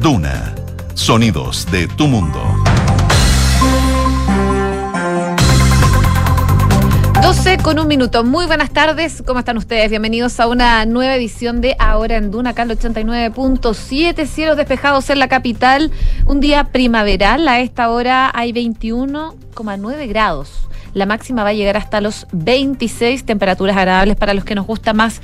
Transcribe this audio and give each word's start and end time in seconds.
Duna. 0.00 0.54
Sonidos 0.94 1.70
de 1.70 1.86
tu 1.86 2.06
mundo. 2.06 2.40
12 7.22 7.58
con 7.58 7.78
un 7.78 7.86
minuto. 7.86 8.24
Muy 8.24 8.46
buenas 8.46 8.70
tardes. 8.70 9.22
¿Cómo 9.26 9.40
están 9.40 9.58
ustedes? 9.58 9.90
Bienvenidos 9.90 10.40
a 10.40 10.46
una 10.46 10.86
nueva 10.86 11.16
edición 11.16 11.60
de 11.60 11.76
Ahora 11.78 12.16
en 12.16 12.30
Duna, 12.30 12.50
acá 12.50 12.64
89.7. 12.64 14.24
Cielos 14.24 14.56
despejados 14.56 15.10
en 15.10 15.18
la 15.18 15.28
capital. 15.28 15.92
Un 16.24 16.40
día 16.40 16.64
primaveral. 16.64 17.46
A 17.46 17.60
esta 17.60 17.90
hora 17.90 18.30
hay 18.34 18.52
21,9 18.52 20.08
grados. 20.08 20.66
La 20.94 21.04
máxima 21.04 21.42
va 21.42 21.50
a 21.50 21.54
llegar 21.54 21.76
hasta 21.76 22.00
los 22.00 22.26
26 22.32 23.26
temperaturas 23.26 23.76
agradables 23.76 24.16
para 24.16 24.32
los 24.32 24.44
que 24.44 24.54
nos 24.54 24.66
gusta 24.66 24.94
más 24.94 25.20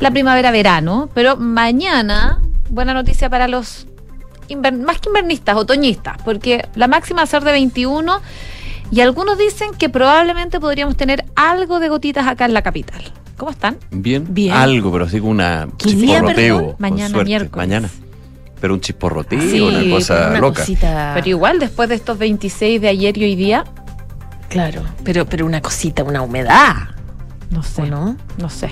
la 0.00 0.10
primavera-verano. 0.10 1.10
Pero 1.12 1.36
mañana, 1.36 2.40
buena 2.74 2.92
noticia 2.94 3.30
para 3.30 3.48
los 3.48 3.86
más 4.84 4.98
que 5.00 5.08
invernistas, 5.08 5.56
otoñistas, 5.56 6.18
porque 6.24 6.68
la 6.74 6.86
máxima 6.86 7.18
va 7.20 7.22
a 7.22 7.26
ser 7.26 7.42
de 7.44 7.52
21 7.52 8.20
y 8.90 9.00
algunos 9.00 9.38
dicen 9.38 9.70
que 9.78 9.88
probablemente 9.88 10.60
podríamos 10.60 10.96
tener 10.96 11.24
algo 11.34 11.80
de 11.80 11.88
gotitas 11.88 12.26
acá 12.26 12.44
en 12.44 12.52
la 12.52 12.60
capital. 12.62 13.02
¿Cómo 13.38 13.50
están? 13.50 13.78
Bien. 13.90 14.26
Bien. 14.28 14.52
Algo, 14.54 14.92
pero 14.92 15.06
así 15.06 15.18
como 15.18 15.30
una 15.32 15.66
¿Qué 15.78 15.92
día, 15.94 16.18
chisporroteo. 16.18 16.76
Mañana, 16.78 17.22
miércoles. 17.24 17.56
Mañana. 17.68 17.88
Pero 18.60 18.74
un 18.74 18.80
chisporroteo, 18.80 19.40
Sí, 19.40 19.60
una 19.60 19.96
cosa 19.96 20.14
pero 20.16 20.28
una 20.30 20.40
loca. 20.40 20.60
cosita. 20.60 21.12
Pero 21.14 21.28
igual, 21.28 21.58
después 21.58 21.88
de 21.88 21.94
estos 21.96 22.18
26 22.18 22.80
de 22.80 22.88
ayer 22.88 23.16
y 23.18 23.24
hoy 23.24 23.36
día, 23.36 23.64
Claro, 24.48 24.82
pero, 25.02 25.26
pero 25.26 25.46
una 25.46 25.60
cosita, 25.60 26.04
una 26.04 26.22
humedad. 26.22 26.74
no 27.50 27.62
sé. 27.62 27.82
¿O 27.82 27.86
no? 27.86 28.16
No 28.38 28.48
sé. 28.50 28.70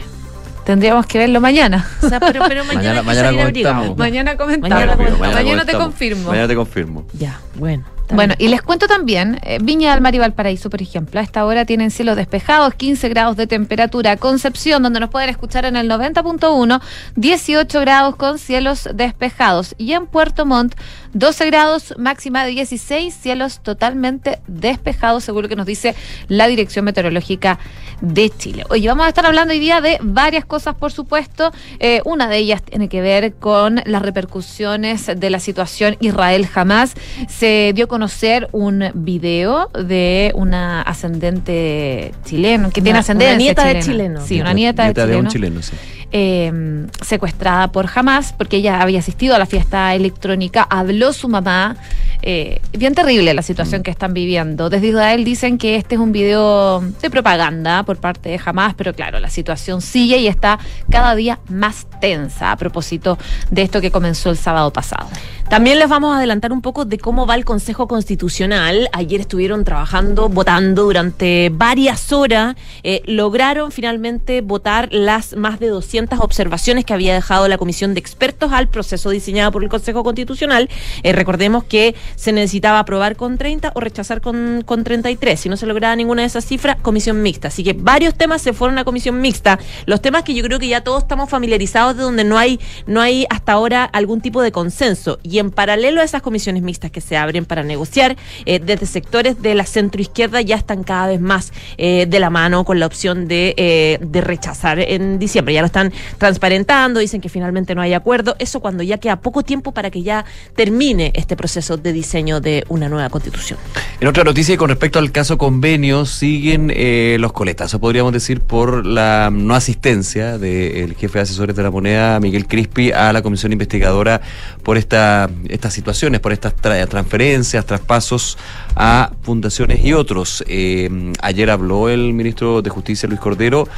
Tendríamos 0.64 1.06
que 1.06 1.18
verlo 1.18 1.40
mañana. 1.40 1.86
O 2.02 2.08
sea, 2.08 2.20
pero, 2.20 2.44
pero 2.46 2.64
mañana, 2.72 3.02
Mañana- 3.02 3.02
mañana 3.02 3.30
comentamos. 3.42 3.96
Mañana 3.98 4.36
comentamos. 4.36 4.70
Mañana 4.70 4.96
Mañana, 4.96 5.34
comentamos. 5.42 5.66
te 5.66 5.72
confirmo. 5.72 6.28
Mañana 6.30 6.48
te 6.48 6.54
confirmo. 6.54 7.06
Ya, 7.14 7.40
bueno. 7.54 7.84
Bueno, 8.10 8.34
y 8.36 8.48
les 8.48 8.60
cuento 8.60 8.86
también, 8.88 9.38
eh, 9.42 9.58
Viña 9.62 9.92
del 9.92 10.02
Mar 10.02 10.14
y 10.14 10.18
Valparaíso, 10.18 10.68
por 10.68 10.82
ejemplo, 10.82 11.18
a 11.18 11.22
esta 11.22 11.46
hora 11.46 11.64
tienen 11.64 11.90
cielos 11.90 12.14
despejados, 12.14 12.74
15 12.74 13.08
grados 13.08 13.38
de 13.38 13.46
temperatura. 13.46 14.18
Concepción, 14.18 14.82
donde 14.82 15.00
nos 15.00 15.08
pueden 15.08 15.30
escuchar 15.30 15.64
en 15.64 15.76
el 15.76 15.88
90.1, 15.88 16.82
18 17.16 17.80
grados 17.80 18.16
con 18.16 18.38
cielos 18.38 18.86
despejados. 18.92 19.74
Y 19.78 19.92
en 19.94 20.06
Puerto 20.06 20.44
Montt, 20.44 20.74
12 21.14 21.46
grados, 21.46 21.94
máxima 21.98 22.44
de 22.44 22.52
16, 22.52 23.14
cielos 23.14 23.60
totalmente 23.62 24.38
despejados, 24.46 25.24
seguro 25.24 25.48
que 25.48 25.56
nos 25.56 25.66
dice 25.66 25.94
la 26.28 26.46
Dirección 26.48 26.84
Meteorológica 26.84 27.58
de 28.00 28.30
Chile. 28.30 28.64
Oye, 28.70 28.88
vamos 28.88 29.06
a 29.06 29.08
estar 29.08 29.26
hablando 29.26 29.52
hoy 29.52 29.60
día 29.60 29.80
de 29.80 29.98
varias 30.00 30.44
cosas, 30.44 30.74
por 30.74 30.90
supuesto. 30.92 31.52
Eh, 31.78 32.00
una 32.04 32.28
de 32.28 32.38
ellas 32.38 32.62
tiene 32.62 32.88
que 32.88 33.00
ver 33.00 33.34
con 33.34 33.82
las 33.84 34.02
repercusiones 34.02 35.10
de 35.14 35.30
la 35.30 35.38
situación 35.38 35.96
Israel-Jamás. 36.00 36.94
Se 37.28 37.72
dio 37.74 37.84
a 37.84 37.88
conocer 37.88 38.48
un 38.52 38.90
video 38.94 39.68
de 39.68 40.32
una 40.34 40.82
ascendente 40.82 42.12
chileno, 42.24 42.70
que 42.70 42.80
tiene 42.80 42.98
ascendencia 42.98 43.34
una 43.34 43.44
nieta 43.44 43.66
de 43.66 43.80
chileno. 43.80 44.26
Sí, 44.26 44.40
una 44.40 44.52
nieta, 44.52 44.82
de 44.84 44.94
de 44.94 45.02
chileno 45.02 45.18
un 45.18 45.28
chileno, 45.28 45.62
sí. 45.62 45.74
Eh, 46.12 46.86
secuestrada 47.00 47.72
por 47.72 47.88
Hamas 47.94 48.32
porque 48.32 48.58
ella 48.58 48.80
había 48.80 49.00
asistido 49.00 49.34
a 49.34 49.38
la 49.38 49.46
fiesta 49.46 49.94
electrónica, 49.94 50.66
habló 50.68 51.12
su 51.12 51.28
mamá. 51.28 51.76
Eh, 52.22 52.60
bien 52.72 52.94
terrible 52.94 53.34
la 53.34 53.42
situación 53.42 53.80
Mm. 53.80 53.84
que 53.84 53.90
están 53.90 54.14
viviendo. 54.14 54.70
Desde 54.70 54.88
Israel 54.88 55.24
dicen 55.24 55.58
que 55.58 55.76
este 55.76 55.96
es 55.96 56.00
un 56.00 56.12
video 56.12 56.80
de 56.80 57.10
propaganda 57.10 57.82
por 57.82 57.98
parte 57.98 58.28
de 58.28 58.40
Hamas, 58.44 58.74
pero 58.74 58.94
claro, 58.94 59.18
la 59.20 59.30
situación 59.30 59.80
sigue 59.80 60.18
y 60.18 60.28
está 60.28 60.58
cada 60.90 61.14
día 61.14 61.40
más 61.48 61.86
tensa 62.00 62.52
a 62.52 62.56
propósito 62.56 63.18
de 63.50 63.62
esto 63.62 63.80
que 63.80 63.90
comenzó 63.90 64.30
el 64.30 64.36
sábado 64.36 64.72
pasado. 64.72 65.08
También 65.48 65.78
les 65.78 65.88
vamos 65.88 66.14
a 66.14 66.18
adelantar 66.18 66.50
un 66.50 66.62
poco 66.62 66.86
de 66.86 66.96
cómo 66.98 67.26
va 67.26 67.34
el 67.34 67.44
Consejo 67.44 67.86
Constitucional. 67.86 68.88
Ayer 68.92 69.20
estuvieron 69.20 69.64
trabajando, 69.64 70.30
votando 70.30 70.84
durante 70.84 71.50
varias 71.52 72.10
horas. 72.10 72.56
Eh, 72.84 73.02
lograron 73.04 73.70
finalmente 73.70 74.40
votar 74.40 74.88
las 74.92 75.36
más 75.36 75.60
de 75.60 75.68
200 75.68 76.20
observaciones 76.20 76.86
que 76.86 76.94
había 76.94 77.12
dejado 77.12 77.48
la 77.48 77.58
Comisión 77.58 77.92
de 77.92 78.00
Expertos 78.00 78.50
al 78.52 78.68
proceso 78.68 79.10
diseñado 79.10 79.52
por 79.52 79.62
el 79.62 79.68
Consejo 79.68 80.02
Constitucional. 80.02 80.70
Eh, 81.02 81.12
recordemos 81.12 81.64
que 81.64 81.94
se 82.16 82.32
necesitaba 82.32 82.78
aprobar 82.78 83.16
con 83.16 83.38
30 83.38 83.72
o 83.74 83.80
rechazar 83.80 84.20
con, 84.20 84.62
con 84.64 84.84
33. 84.84 85.38
Si 85.38 85.48
no 85.48 85.56
se 85.56 85.66
lograba 85.66 85.94
ninguna 85.96 86.22
de 86.22 86.26
esas 86.26 86.44
cifras, 86.44 86.76
comisión 86.80 87.22
mixta. 87.22 87.48
Así 87.48 87.64
que 87.64 87.72
varios 87.72 88.14
temas 88.14 88.42
se 88.42 88.52
fueron 88.52 88.78
a 88.78 88.84
comisión 88.84 89.20
mixta. 89.20 89.58
Los 89.86 90.00
temas 90.00 90.22
que 90.22 90.34
yo 90.34 90.42
creo 90.44 90.58
que 90.58 90.68
ya 90.68 90.82
todos 90.82 91.02
estamos 91.02 91.30
familiarizados 91.30 91.96
de 91.96 92.02
donde 92.02 92.24
no 92.24 92.38
hay, 92.38 92.60
no 92.86 93.00
hay 93.00 93.26
hasta 93.30 93.52
ahora 93.52 93.84
algún 93.84 94.20
tipo 94.20 94.42
de 94.42 94.52
consenso. 94.52 95.18
Y 95.22 95.38
en 95.38 95.50
paralelo 95.50 96.00
a 96.00 96.04
esas 96.04 96.22
comisiones 96.22 96.62
mixtas 96.62 96.90
que 96.90 97.00
se 97.00 97.16
abren 97.16 97.44
para 97.44 97.62
negociar, 97.62 98.16
eh, 98.46 98.60
desde 98.60 98.86
sectores 98.86 99.40
de 99.42 99.54
la 99.54 99.66
centroizquierda 99.66 100.40
ya 100.40 100.56
están 100.56 100.82
cada 100.82 101.08
vez 101.08 101.20
más 101.20 101.52
eh, 101.78 102.06
de 102.08 102.20
la 102.20 102.30
mano 102.30 102.64
con 102.64 102.80
la 102.80 102.86
opción 102.86 103.28
de, 103.28 103.54
eh, 103.56 103.98
de 104.00 104.20
rechazar 104.20 104.78
en 104.78 105.18
diciembre. 105.18 105.54
Ya 105.54 105.60
lo 105.60 105.66
están 105.66 105.92
transparentando, 106.18 107.00
dicen 107.00 107.20
que 107.20 107.28
finalmente 107.28 107.74
no 107.74 107.82
hay 107.82 107.94
acuerdo. 107.94 108.36
Eso 108.38 108.60
cuando 108.60 108.82
ya 108.82 108.98
queda 108.98 109.20
poco 109.20 109.42
tiempo 109.42 109.72
para 109.72 109.90
que 109.90 110.02
ya 110.02 110.24
termine 110.54 111.12
este 111.14 111.36
proceso 111.36 111.76
de 111.76 111.92
diseño 112.02 112.40
de 112.40 112.64
una 112.68 112.88
nueva 112.88 113.08
constitución. 113.08 113.58
En 114.00 114.08
otra 114.08 114.24
noticia, 114.24 114.54
y 114.54 114.56
con 114.56 114.68
respecto 114.68 114.98
al 114.98 115.10
caso 115.12 115.38
convenio, 115.38 116.04
siguen 116.04 116.72
eh, 116.74 117.16
los 117.20 117.32
coletazos, 117.32 117.80
podríamos 117.80 118.12
decir, 118.12 118.40
por 118.40 118.84
la 118.84 119.30
no 119.32 119.54
asistencia 119.54 120.38
del 120.38 120.94
jefe 120.96 121.18
de 121.18 121.22
asesores 121.22 121.54
de 121.54 121.62
la 121.62 121.70
moneda, 121.70 122.18
Miguel 122.20 122.46
Crispi, 122.46 122.90
a 122.90 123.12
la 123.12 123.22
comisión 123.22 123.52
investigadora 123.52 124.20
por 124.62 124.76
esta, 124.76 125.30
estas 125.48 125.72
situaciones, 125.72 126.20
por 126.20 126.32
estas 126.32 126.56
tra- 126.56 126.88
transferencias, 126.88 127.64
traspasos 127.64 128.36
a 128.74 129.12
fundaciones 129.22 129.84
y 129.84 129.92
otros. 129.92 130.44
Eh, 130.48 131.12
ayer 131.20 131.50
habló 131.50 131.88
el 131.88 132.12
ministro 132.12 132.62
de 132.62 132.70
Justicia, 132.70 133.08
Luis 133.08 133.20
Cordero, 133.20 133.68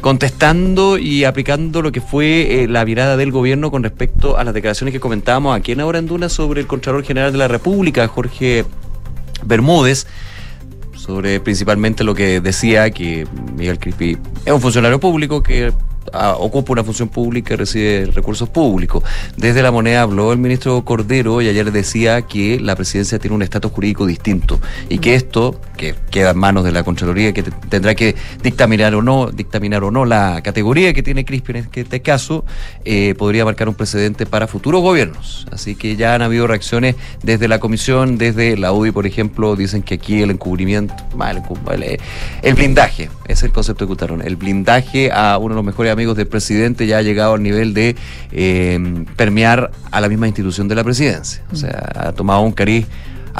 contestando 0.00 0.98
y 0.98 1.24
aplicando 1.24 1.82
lo 1.82 1.92
que 1.92 2.00
fue 2.00 2.62
eh, 2.62 2.68
la 2.68 2.84
mirada 2.84 3.16
del 3.16 3.30
gobierno 3.30 3.70
con 3.70 3.82
respecto 3.82 4.38
a 4.38 4.44
las 4.44 4.54
declaraciones 4.54 4.92
que 4.92 5.00
comentábamos 5.00 5.56
aquí 5.56 5.72
en 5.72 5.80
Ahora 5.80 5.98
en 5.98 6.06
Duna 6.06 6.28
sobre 6.28 6.60
el 6.60 6.66
Contralor 6.66 7.04
General 7.04 7.32
de 7.32 7.38
la 7.38 7.48
República, 7.48 8.08
Jorge 8.08 8.64
Bermúdez, 9.44 10.06
sobre 10.94 11.40
principalmente 11.40 12.04
lo 12.04 12.14
que 12.14 12.40
decía 12.40 12.90
que 12.90 13.26
Miguel 13.56 13.78
Crispi 13.78 14.18
es 14.44 14.52
un 14.52 14.60
funcionario 14.60 15.00
público 15.00 15.42
que 15.42 15.72
ocupa 16.38 16.72
una 16.72 16.82
función 16.84 17.08
pública 17.08 17.54
y 17.54 17.56
recibe 17.56 18.06
recursos 18.14 18.48
públicos. 18.48 19.04
Desde 19.36 19.62
la 19.62 19.70
moneda 19.70 20.02
habló 20.02 20.32
el 20.32 20.38
ministro 20.38 20.84
Cordero 20.84 21.40
y 21.42 21.48
ayer 21.48 21.70
decía 21.70 22.22
que 22.22 22.58
la 22.60 22.74
presidencia 22.76 23.18
tiene 23.18 23.36
un 23.36 23.42
estatus 23.42 23.70
jurídico 23.72 24.06
distinto 24.06 24.58
y 24.88 24.98
que 24.98 25.14
esto, 25.14 25.60
que 25.76 25.94
queda 26.10 26.30
en 26.30 26.38
manos 26.38 26.64
de 26.64 26.72
la 26.72 26.82
Contraloría, 26.82 27.32
que 27.32 27.42
te- 27.42 27.50
tendrá 27.68 27.94
que 27.94 28.16
dictaminar 28.42 28.94
o 28.94 29.02
no, 29.02 29.30
dictaminar 29.30 29.84
o 29.84 29.90
no 29.90 30.04
la 30.04 30.40
categoría 30.42 30.92
que 30.94 31.02
tiene 31.02 31.24
Crispi 31.24 31.52
en 31.52 31.66
este 31.74 32.00
caso, 32.02 32.44
eh, 32.84 33.14
podría 33.16 33.44
marcar 33.44 33.68
un 33.68 33.74
precedente 33.74 34.26
para 34.26 34.46
futuros 34.46 34.82
gobiernos. 34.82 35.46
Así 35.52 35.74
que 35.74 35.96
ya 35.96 36.14
han 36.14 36.22
habido 36.22 36.46
reacciones 36.46 36.96
desde 37.22 37.46
la 37.48 37.58
comisión, 37.60 38.18
desde 38.18 38.56
la 38.56 38.72
UDI, 38.72 38.90
por 38.92 39.06
ejemplo, 39.06 39.54
dicen 39.56 39.82
que 39.82 39.94
aquí 39.94 40.22
el 40.22 40.30
encubrimiento, 40.30 40.94
el, 41.70 41.98
el- 42.42 42.54
blindaje, 42.54 43.10
es 43.28 43.42
el 43.42 43.52
concepto 43.52 43.86
que 43.86 43.92
usaron, 43.92 44.22
el 44.22 44.36
blindaje 44.36 45.10
a 45.12 45.38
uno 45.38 45.50
de 45.50 45.56
los 45.56 45.64
mejores 45.64 45.89
amigos 45.90 46.16
del 46.16 46.26
presidente 46.26 46.86
ya 46.86 46.98
ha 46.98 47.02
llegado 47.02 47.34
al 47.34 47.42
nivel 47.42 47.74
de 47.74 47.96
eh, 48.32 49.04
permear 49.16 49.70
a 49.90 50.00
la 50.00 50.08
misma 50.08 50.26
institución 50.26 50.68
de 50.68 50.74
la 50.74 50.84
presidencia. 50.84 51.42
O 51.52 51.56
sea, 51.56 51.90
ha 51.94 52.12
tomado 52.12 52.40
un 52.42 52.52
cariz 52.52 52.86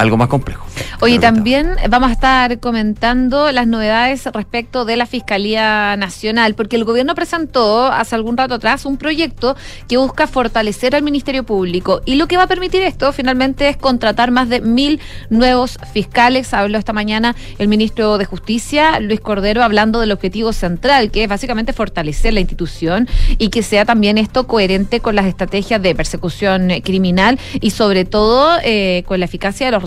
algo 0.00 0.16
más 0.16 0.28
complejo. 0.28 0.66
Oye, 1.00 1.18
también 1.18 1.76
vamos 1.88 2.10
a 2.10 2.12
estar 2.12 2.58
comentando 2.58 3.52
las 3.52 3.66
novedades 3.66 4.24
respecto 4.32 4.84
de 4.84 4.96
la 4.96 5.06
Fiscalía 5.06 5.96
Nacional, 5.96 6.54
porque 6.54 6.76
el 6.76 6.84
gobierno 6.84 7.14
presentó 7.14 7.86
hace 7.86 8.14
algún 8.14 8.36
rato 8.36 8.54
atrás 8.54 8.86
un 8.86 8.96
proyecto 8.96 9.56
que 9.88 9.98
busca 9.98 10.26
fortalecer 10.26 10.94
al 10.96 11.02
Ministerio 11.02 11.44
Público 11.44 12.00
y 12.06 12.14
lo 12.14 12.28
que 12.28 12.36
va 12.36 12.44
a 12.44 12.46
permitir 12.46 12.82
esto 12.82 13.12
finalmente 13.12 13.68
es 13.68 13.76
contratar 13.76 14.30
más 14.30 14.48
de 14.48 14.60
mil 14.60 15.00
nuevos 15.28 15.78
fiscales. 15.92 16.54
Habló 16.54 16.78
esta 16.78 16.92
mañana 16.92 17.36
el 17.58 17.68
ministro 17.68 18.16
de 18.18 18.24
Justicia, 18.24 19.00
Luis 19.00 19.20
Cordero, 19.20 19.62
hablando 19.62 20.00
del 20.00 20.12
objetivo 20.12 20.52
central, 20.52 21.10
que 21.10 21.24
es 21.24 21.28
básicamente 21.28 21.72
fortalecer 21.72 22.32
la 22.32 22.40
institución 22.40 23.08
y 23.36 23.50
que 23.50 23.62
sea 23.62 23.84
también 23.84 24.16
esto 24.16 24.46
coherente 24.46 25.00
con 25.00 25.14
las 25.14 25.26
estrategias 25.26 25.82
de 25.82 25.94
persecución 25.94 26.70
criminal 26.82 27.38
y 27.60 27.70
sobre 27.70 28.04
todo 28.04 28.58
eh, 28.64 29.04
con 29.06 29.20
la 29.20 29.26
eficacia 29.26 29.66
de 29.66 29.72
los 29.72 29.82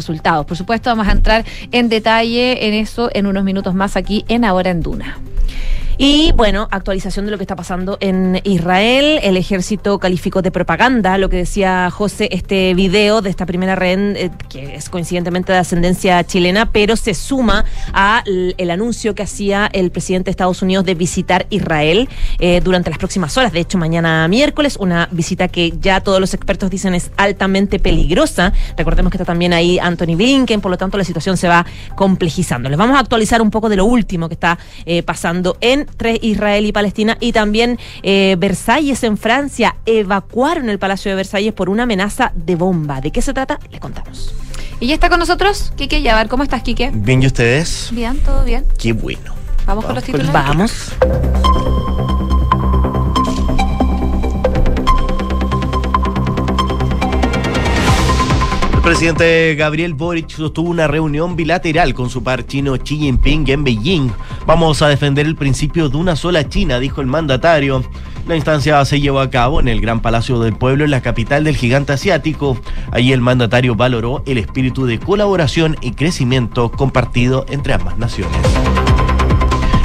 Por 0.45 0.57
supuesto, 0.57 0.89
vamos 0.89 1.07
a 1.07 1.11
entrar 1.11 1.45
en 1.71 1.89
detalle 1.89 2.67
en 2.67 2.73
eso 2.73 3.09
en 3.13 3.27
unos 3.27 3.43
minutos 3.43 3.73
más 3.73 3.95
aquí 3.95 4.25
en 4.27 4.45
Ahora 4.45 4.71
en 4.71 4.81
Duna. 4.81 5.17
Y 5.97 6.31
bueno, 6.33 6.67
actualización 6.71 7.25
de 7.25 7.31
lo 7.31 7.37
que 7.37 7.43
está 7.43 7.55
pasando 7.55 7.97
en 7.99 8.41
Israel. 8.43 9.19
El 9.21 9.37
ejército 9.37 9.99
calificó 9.99 10.41
de 10.41 10.51
propaganda 10.51 11.17
lo 11.17 11.29
que 11.29 11.37
decía 11.37 11.89
José, 11.91 12.29
este 12.31 12.73
video 12.73 13.21
de 13.21 13.29
esta 13.29 13.45
primera 13.45 13.75
red, 13.75 14.15
eh, 14.15 14.31
que 14.49 14.75
es 14.75 14.89
coincidentemente 14.89 15.51
de 15.51 15.59
ascendencia 15.59 16.23
chilena, 16.23 16.71
pero 16.71 16.95
se 16.95 17.13
suma 17.13 17.65
a 17.93 18.23
el 18.25 18.71
anuncio 18.71 19.13
que 19.15 19.23
hacía 19.23 19.69
el 19.71 19.91
presidente 19.91 20.25
de 20.25 20.31
Estados 20.31 20.61
Unidos 20.61 20.85
de 20.85 20.95
visitar 20.95 21.45
Israel 21.49 22.09
eh, 22.39 22.61
durante 22.63 22.89
las 22.89 22.99
próximas 22.99 23.37
horas. 23.37 23.51
De 23.51 23.59
hecho, 23.59 23.77
mañana 23.77 24.27
miércoles, 24.27 24.77
una 24.79 25.07
visita 25.11 25.47
que 25.47 25.73
ya 25.79 26.01
todos 26.01 26.19
los 26.19 26.33
expertos 26.33 26.69
dicen 26.69 26.95
es 26.95 27.11
altamente 27.17 27.79
peligrosa. 27.79 28.53
Recordemos 28.77 29.11
que 29.11 29.17
está 29.17 29.25
también 29.25 29.53
ahí 29.53 29.79
Anthony 29.79 30.15
Blinken, 30.15 30.61
por 30.61 30.71
lo 30.71 30.77
tanto 30.77 30.97
la 30.97 31.03
situación 31.03 31.37
se 31.37 31.47
va 31.47 31.65
complejizando. 31.95 32.69
Les 32.69 32.77
vamos 32.77 32.95
a 32.95 32.99
actualizar 32.99 33.41
un 33.41 33.51
poco 33.51 33.69
de 33.69 33.75
lo 33.75 33.85
último 33.85 34.27
que 34.27 34.33
está 34.33 34.57
eh, 34.85 35.03
pasando 35.03 35.57
entre 35.83 36.19
Israel 36.21 36.65
y 36.65 36.71
Palestina 36.71 37.17
y 37.19 37.31
también 37.31 37.79
eh, 38.01 38.35
Versalles 38.37 39.03
en 39.03 39.17
Francia. 39.17 39.75
Evacuaron 39.85 40.69
el 40.69 40.79
Palacio 40.79 41.11
de 41.11 41.15
Versalles 41.15 41.53
por 41.53 41.69
una 41.69 41.83
amenaza 41.83 42.31
de 42.35 42.55
bomba. 42.55 43.01
¿De 43.01 43.11
qué 43.11 43.21
se 43.21 43.33
trata? 43.33 43.59
Les 43.71 43.79
contamos. 43.79 44.33
Y 44.79 44.87
ya 44.87 44.95
está 44.95 45.09
con 45.09 45.19
nosotros 45.19 45.71
Quique 45.75 46.01
Yavar. 46.01 46.27
¿Cómo 46.27 46.43
estás, 46.43 46.63
Quique? 46.63 46.91
Bien, 46.93 47.23
¿y 47.23 47.27
ustedes? 47.27 47.89
Bien, 47.91 48.17
todo 48.19 48.43
bien. 48.43 48.65
Qué 48.77 48.93
bueno. 48.93 49.33
Vamos 49.65 49.85
con 49.85 49.95
los 49.95 50.03
Vamos 50.05 50.27
con 50.27 50.33
titulares. 50.33 50.93
Vamos. 50.99 51.72
Presidente 58.93 59.55
Gabriel 59.55 59.95
Boric 59.95 60.29
sostuvo 60.29 60.69
una 60.69 60.85
reunión 60.85 61.35
bilateral 61.35 61.95
con 61.95 62.11
su 62.11 62.21
par 62.21 62.45
chino 62.45 62.77
Xi 62.77 62.99
Jinping 62.99 63.49
en 63.49 63.63
Beijing. 63.63 64.11
Vamos 64.45 64.83
a 64.83 64.87
defender 64.87 65.25
el 65.25 65.35
principio 65.35 65.89
de 65.89 65.97
una 65.97 66.15
sola 66.15 66.47
China, 66.47 66.77
dijo 66.77 67.01
el 67.01 67.07
mandatario. 67.07 67.83
La 68.27 68.35
instancia 68.35 68.85
se 68.85 69.01
llevó 69.01 69.19
a 69.19 69.31
cabo 69.31 69.59
en 69.59 69.67
el 69.67 69.81
Gran 69.81 69.99
Palacio 69.99 70.39
del 70.39 70.55
Pueblo, 70.55 70.85
en 70.85 70.91
la 70.91 71.01
capital 71.01 71.43
del 71.43 71.57
gigante 71.57 71.93
asiático. 71.93 72.55
Allí 72.91 73.11
el 73.13 73.21
mandatario 73.21 73.73
valoró 73.73 74.21
el 74.27 74.37
espíritu 74.37 74.85
de 74.85 74.99
colaboración 74.99 75.75
y 75.81 75.93
crecimiento 75.93 76.69
compartido 76.69 77.47
entre 77.49 77.73
ambas 77.73 77.97
naciones. 77.97 78.37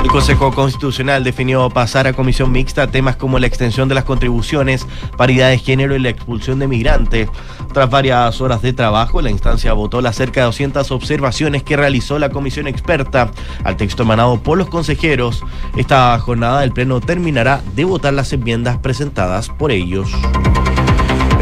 El 0.02 0.08
Consejo 0.12 0.52
Constitucional 0.52 1.24
definió 1.24 1.68
pasar 1.70 2.06
a 2.06 2.12
comisión 2.12 2.52
mixta 2.52 2.86
temas 2.86 3.16
como 3.16 3.38
la 3.38 3.46
extensión 3.46 3.88
de 3.88 3.94
las 3.94 4.04
contribuciones, 4.04 4.86
paridad 5.16 5.50
de 5.50 5.58
género 5.58 5.96
y 5.96 5.98
la 5.98 6.08
expulsión 6.08 6.58
de 6.58 6.68
migrantes. 6.68 7.28
Tras 7.72 7.90
varias 7.90 8.40
horas 8.40 8.62
de 8.62 8.72
trabajo, 8.72 9.20
la 9.20 9.30
instancia 9.30 9.72
votó 9.72 10.00
las 10.00 10.16
cerca 10.16 10.40
de 10.40 10.46
200 10.46 10.90
observaciones 10.92 11.62
que 11.62 11.76
realizó 11.76 12.18
la 12.18 12.30
comisión 12.30 12.68
experta 12.68 13.30
al 13.64 13.76
texto 13.76 14.04
emanado 14.04 14.40
por 14.40 14.56
los 14.56 14.68
consejeros. 14.68 15.44
Esta 15.76 16.18
jornada 16.20 16.60
del 16.60 16.72
Pleno 16.72 17.00
terminará 17.00 17.60
de 17.74 17.84
votar 17.84 18.14
las 18.14 18.32
enmiendas 18.32 18.78
presentadas 18.78 19.48
por 19.48 19.72
ellos. 19.72 20.10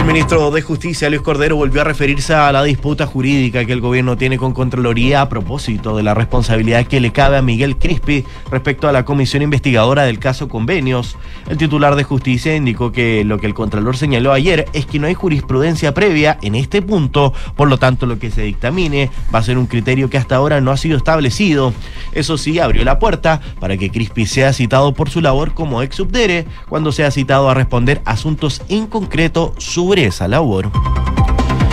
El 0.07 0.13
ministro 0.13 0.53
de 0.53 0.63
Justicia, 0.63 1.11
Luis 1.11 1.21
Cordero, 1.21 1.57
volvió 1.57 1.81
a 1.81 1.85
referirse 1.85 2.33
a 2.33 2.53
la 2.53 2.63
disputa 2.63 3.07
jurídica 3.07 3.65
que 3.65 3.73
el 3.73 3.81
gobierno 3.81 4.17
tiene 4.17 4.39
con 4.39 4.53
Contraloría 4.53 5.21
a 5.21 5.29
propósito 5.29 5.97
de 5.97 6.05
la 6.05 6.15
responsabilidad 6.15 6.87
que 6.87 7.01
le 7.01 7.11
cabe 7.11 7.37
a 7.37 7.43
Miguel 7.43 7.77
Crispi 7.77 8.25
respecto 8.49 8.89
a 8.89 8.93
la 8.93 9.05
comisión 9.05 9.43
investigadora 9.43 10.05
del 10.05 10.21
caso 10.21 10.49
Convenios. 10.49 11.17
El 11.49 11.57
titular 11.57 11.97
de 11.97 12.05
Justicia 12.05 12.55
indicó 12.55 12.93
que 12.93 13.25
lo 13.25 13.41
que 13.41 13.49
el 13.49 13.55
Contralor 13.55 13.97
señaló 13.97 14.33
ayer 14.33 14.67
es 14.75 14.87
que 14.87 15.01
no 15.01 15.09
hay 15.09 15.15
jurisprudencia 15.15 15.93
previa 15.93 16.39
en 16.41 16.55
este 16.55 16.83
punto, 16.83 17.35
por 17.57 17.69
lo 17.69 17.77
tanto 17.77 18.07
lo 18.07 18.21
que 18.21 18.31
se 18.31 18.43
dictamine 18.43 19.11
va 19.35 19.41
a 19.41 19.43
ser 19.43 19.59
un 19.59 19.67
criterio 19.67 20.09
que 20.09 20.19
hasta 20.19 20.37
ahora 20.37 20.61
no 20.61 20.71
ha 20.71 20.77
sido 20.77 20.97
establecido. 20.97 21.75
Eso 22.13 22.39
sí, 22.39 22.61
abrió 22.61 22.85
la 22.85 23.01
puerta 23.01 23.41
para 23.59 23.77
que 23.77 23.91
Crispi 23.91 24.27
sea 24.27 24.53
citado 24.53 24.95
por 24.95 25.11
su 25.11 25.21
labor 25.21 25.53
como 25.53 25.83
ex 25.83 25.97
subdere 25.97 26.47
cuando 26.69 26.93
sea 26.93 27.11
citado 27.11 27.51
a 27.51 27.55
responder 27.55 28.03
asuntos 28.05 28.63
en 28.69 28.87
concreto 28.87 29.53
sobre 29.59 29.96
esa 29.99 30.29
labor. 30.29 30.71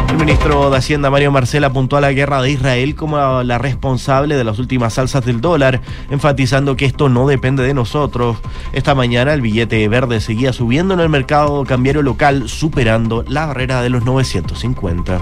El 0.09 0.17
ministro 0.17 0.69
de 0.69 0.77
Hacienda 0.77 1.09
Mario 1.09 1.31
Marcel 1.31 1.63
apuntó 1.63 1.97
a 1.97 2.01
la 2.01 2.11
guerra 2.11 2.41
de 2.41 2.51
Israel 2.51 2.93
como 2.95 3.43
la 3.43 3.57
responsable 3.57 4.35
de 4.35 4.43
las 4.43 4.59
últimas 4.59 4.99
alzas 4.99 5.25
del 5.25 5.41
dólar, 5.41 5.81
enfatizando 6.11 6.75
que 6.75 6.85
esto 6.85 7.09
no 7.09 7.27
depende 7.27 7.63
de 7.63 7.73
nosotros. 7.73 8.37
Esta 8.73 8.93
mañana 8.93 9.33
el 9.33 9.41
billete 9.41 9.87
verde 9.87 10.21
seguía 10.21 10.53
subiendo 10.53 10.93
en 10.93 10.99
el 10.99 11.09
mercado 11.09 11.65
cambiario 11.65 12.03
local, 12.03 12.47
superando 12.47 13.25
la 13.27 13.47
barrera 13.47 13.81
de 13.81 13.89
los 13.89 14.05
950. 14.05 15.19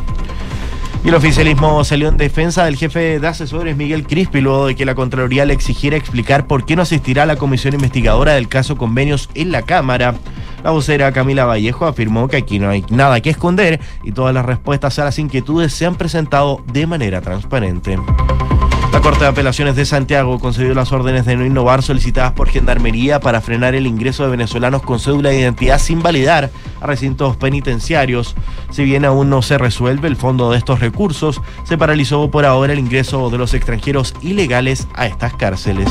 Y 1.03 1.07
el 1.07 1.15
oficialismo 1.15 1.83
salió 1.83 2.09
en 2.09 2.17
defensa 2.17 2.65
del 2.65 2.75
jefe 2.75 3.19
de 3.19 3.27
asesores 3.27 3.75
Miguel 3.75 4.05
Crispi 4.05 4.39
luego 4.39 4.67
de 4.67 4.75
que 4.75 4.85
la 4.85 4.93
Contraloría 4.93 5.45
le 5.45 5.53
exigiera 5.53 5.97
explicar 5.97 6.45
por 6.45 6.65
qué 6.65 6.75
no 6.75 6.83
asistirá 6.83 7.23
a 7.23 7.25
la 7.25 7.37
comisión 7.37 7.73
investigadora 7.73 8.33
del 8.33 8.47
caso 8.47 8.77
convenios 8.77 9.29
en 9.33 9.51
la 9.51 9.63
Cámara. 9.63 10.13
La 10.63 10.71
vocera 10.71 11.11
Camila 11.11 11.45
Vallejo 11.45 11.85
afirmó 11.87 12.27
que 12.27 12.37
aquí 12.37 12.59
no 12.59 12.69
hay 12.69 12.85
nada 12.89 13.19
que 13.21 13.31
esconder 13.31 13.79
y 14.03 14.11
todas 14.11 14.33
las 14.33 14.45
respuestas 14.45 14.99
a 14.99 15.05
las 15.05 15.17
inquietudes 15.17 15.73
se 15.73 15.85
han 15.85 15.95
presentado 15.95 16.63
de 16.71 16.85
manera 16.85 17.21
transparente. 17.21 17.97
La 18.93 18.99
Corte 18.99 19.21
de 19.21 19.29
Apelaciones 19.29 19.75
de 19.75 19.85
Santiago 19.85 20.37
concedió 20.37 20.73
las 20.73 20.91
órdenes 20.91 21.25
de 21.25 21.35
no 21.37 21.45
innovar 21.45 21.81
solicitadas 21.81 22.33
por 22.33 22.49
Gendarmería 22.49 23.19
para 23.19 23.41
frenar 23.41 23.73
el 23.73 23.87
ingreso 23.87 24.23
de 24.23 24.31
venezolanos 24.31 24.83
con 24.83 24.99
cédula 24.99 25.29
de 25.29 25.39
identidad 25.39 25.79
sin 25.79 26.03
validar 26.03 26.51
a 26.81 26.87
recintos 26.87 27.37
penitenciarios. 27.37 28.35
Si 28.69 28.83
bien 28.83 29.05
aún 29.05 29.29
no 29.29 29.41
se 29.41 29.57
resuelve 29.57 30.09
el 30.09 30.17
fondo 30.17 30.51
de 30.51 30.57
estos 30.57 30.81
recursos, 30.81 31.41
se 31.63 31.77
paralizó 31.77 32.29
por 32.29 32.45
ahora 32.45 32.73
el 32.73 32.79
ingreso 32.79 33.29
de 33.29 33.37
los 33.37 33.53
extranjeros 33.53 34.13
ilegales 34.21 34.87
a 34.93 35.07
estas 35.07 35.33
cárceles. 35.35 35.89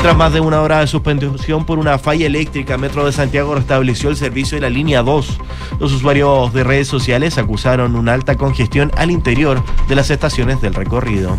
Tras 0.00 0.16
más 0.16 0.32
de 0.32 0.40
una 0.40 0.62
hora 0.62 0.78
de 0.78 0.86
suspensión 0.86 1.64
por 1.64 1.78
una 1.78 1.98
falla 1.98 2.26
eléctrica, 2.26 2.78
Metro 2.78 3.04
de 3.04 3.12
Santiago 3.12 3.56
restableció 3.56 4.10
el 4.10 4.16
servicio 4.16 4.56
de 4.56 4.62
la 4.62 4.70
línea 4.70 5.02
2. 5.02 5.38
Los 5.80 5.92
usuarios 5.92 6.52
de 6.52 6.62
redes 6.62 6.86
sociales 6.86 7.36
acusaron 7.36 7.96
una 7.96 8.14
alta 8.14 8.36
congestión 8.36 8.92
al 8.96 9.10
interior 9.10 9.62
de 9.88 9.96
las 9.96 10.10
estaciones 10.10 10.60
del 10.60 10.74
recorrido. 10.74 11.36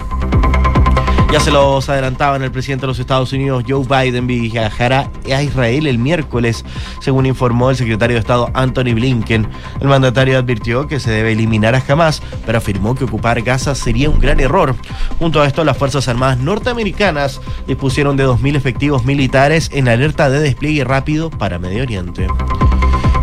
Ya 1.31 1.39
se 1.39 1.51
los 1.51 1.87
adelantaban, 1.87 2.41
el 2.41 2.51
presidente 2.51 2.81
de 2.81 2.87
los 2.87 2.97
Estados 2.97 3.31
Unidos, 3.33 3.63
Joe 3.67 3.85
Biden, 3.85 4.25
viajará 4.25 5.11
a 5.31 5.43
Israel 5.43 5.85
el 5.85 5.99
miércoles, 5.99 6.65
según 7.01 7.27
informó 7.27 7.69
el 7.69 7.75
secretario 7.75 8.15
de 8.15 8.21
Estado 8.21 8.49
Anthony 8.55 8.95
Blinken. 8.95 9.47
El 9.79 9.87
mandatario 9.87 10.39
advirtió 10.39 10.87
que 10.87 10.99
se 10.99 11.11
debe 11.11 11.33
eliminar 11.33 11.75
a 11.75 11.83
Hamas, 11.87 12.23
pero 12.47 12.57
afirmó 12.57 12.95
que 12.95 13.03
ocupar 13.03 13.43
Gaza 13.43 13.75
sería 13.75 14.09
un 14.09 14.19
gran 14.19 14.39
error. 14.39 14.75
Junto 15.19 15.39
a 15.39 15.45
esto, 15.45 15.63
las 15.63 15.77
Fuerzas 15.77 16.07
Armadas 16.07 16.39
norteamericanas 16.39 17.41
dispusieron 17.67 18.17
de 18.17 18.25
2.000 18.25 18.55
efectivos 18.55 19.05
militares 19.05 19.69
en 19.71 19.87
alerta 19.87 20.31
de 20.31 20.39
despliegue 20.39 20.83
rápido 20.83 21.29
para 21.29 21.59
Medio 21.59 21.83
Oriente. 21.83 22.25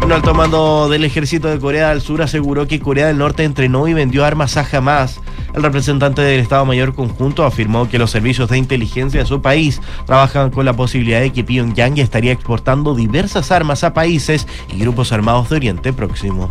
Un 0.05 0.13
alto 0.13 0.33
mando 0.33 0.89
del 0.89 1.03
ejército 1.03 1.49
de 1.49 1.59
Corea 1.59 1.89
del 1.89 2.01
Sur 2.01 2.23
aseguró 2.23 2.69
que 2.69 2.79
Corea 2.79 3.09
del 3.09 3.19
Norte 3.19 3.43
entrenó 3.43 3.89
y 3.89 3.95
vendió 3.95 4.25
armas 4.25 4.57
a 4.57 4.65
Hamas. 4.71 5.21
El 5.57 5.63
representante 5.63 6.21
del 6.21 6.41
Estado 6.41 6.67
Mayor 6.67 6.95
Conjunto 6.95 7.43
afirmó 7.43 7.89
que 7.89 7.99
los 7.99 8.11
servicios 8.11 8.51
de 8.51 8.59
inteligencia 8.59 9.21
de 9.21 9.27
su 9.27 9.41
país 9.41 9.81
trabajan 10.05 10.51
con 10.51 10.67
la 10.67 10.75
posibilidad 10.75 11.21
de 11.21 11.33
que 11.33 11.45
Pyongyang 11.45 11.97
estaría 11.97 12.33
exportando 12.33 12.95
diversas 12.95 13.51
armas 13.51 13.83
a 13.83 13.95
países 13.95 14.47
y 14.71 14.79
grupos 14.79 15.13
armados 15.13 15.49
de 15.49 15.57
Oriente 15.57 15.95
Próximo. 15.95 16.51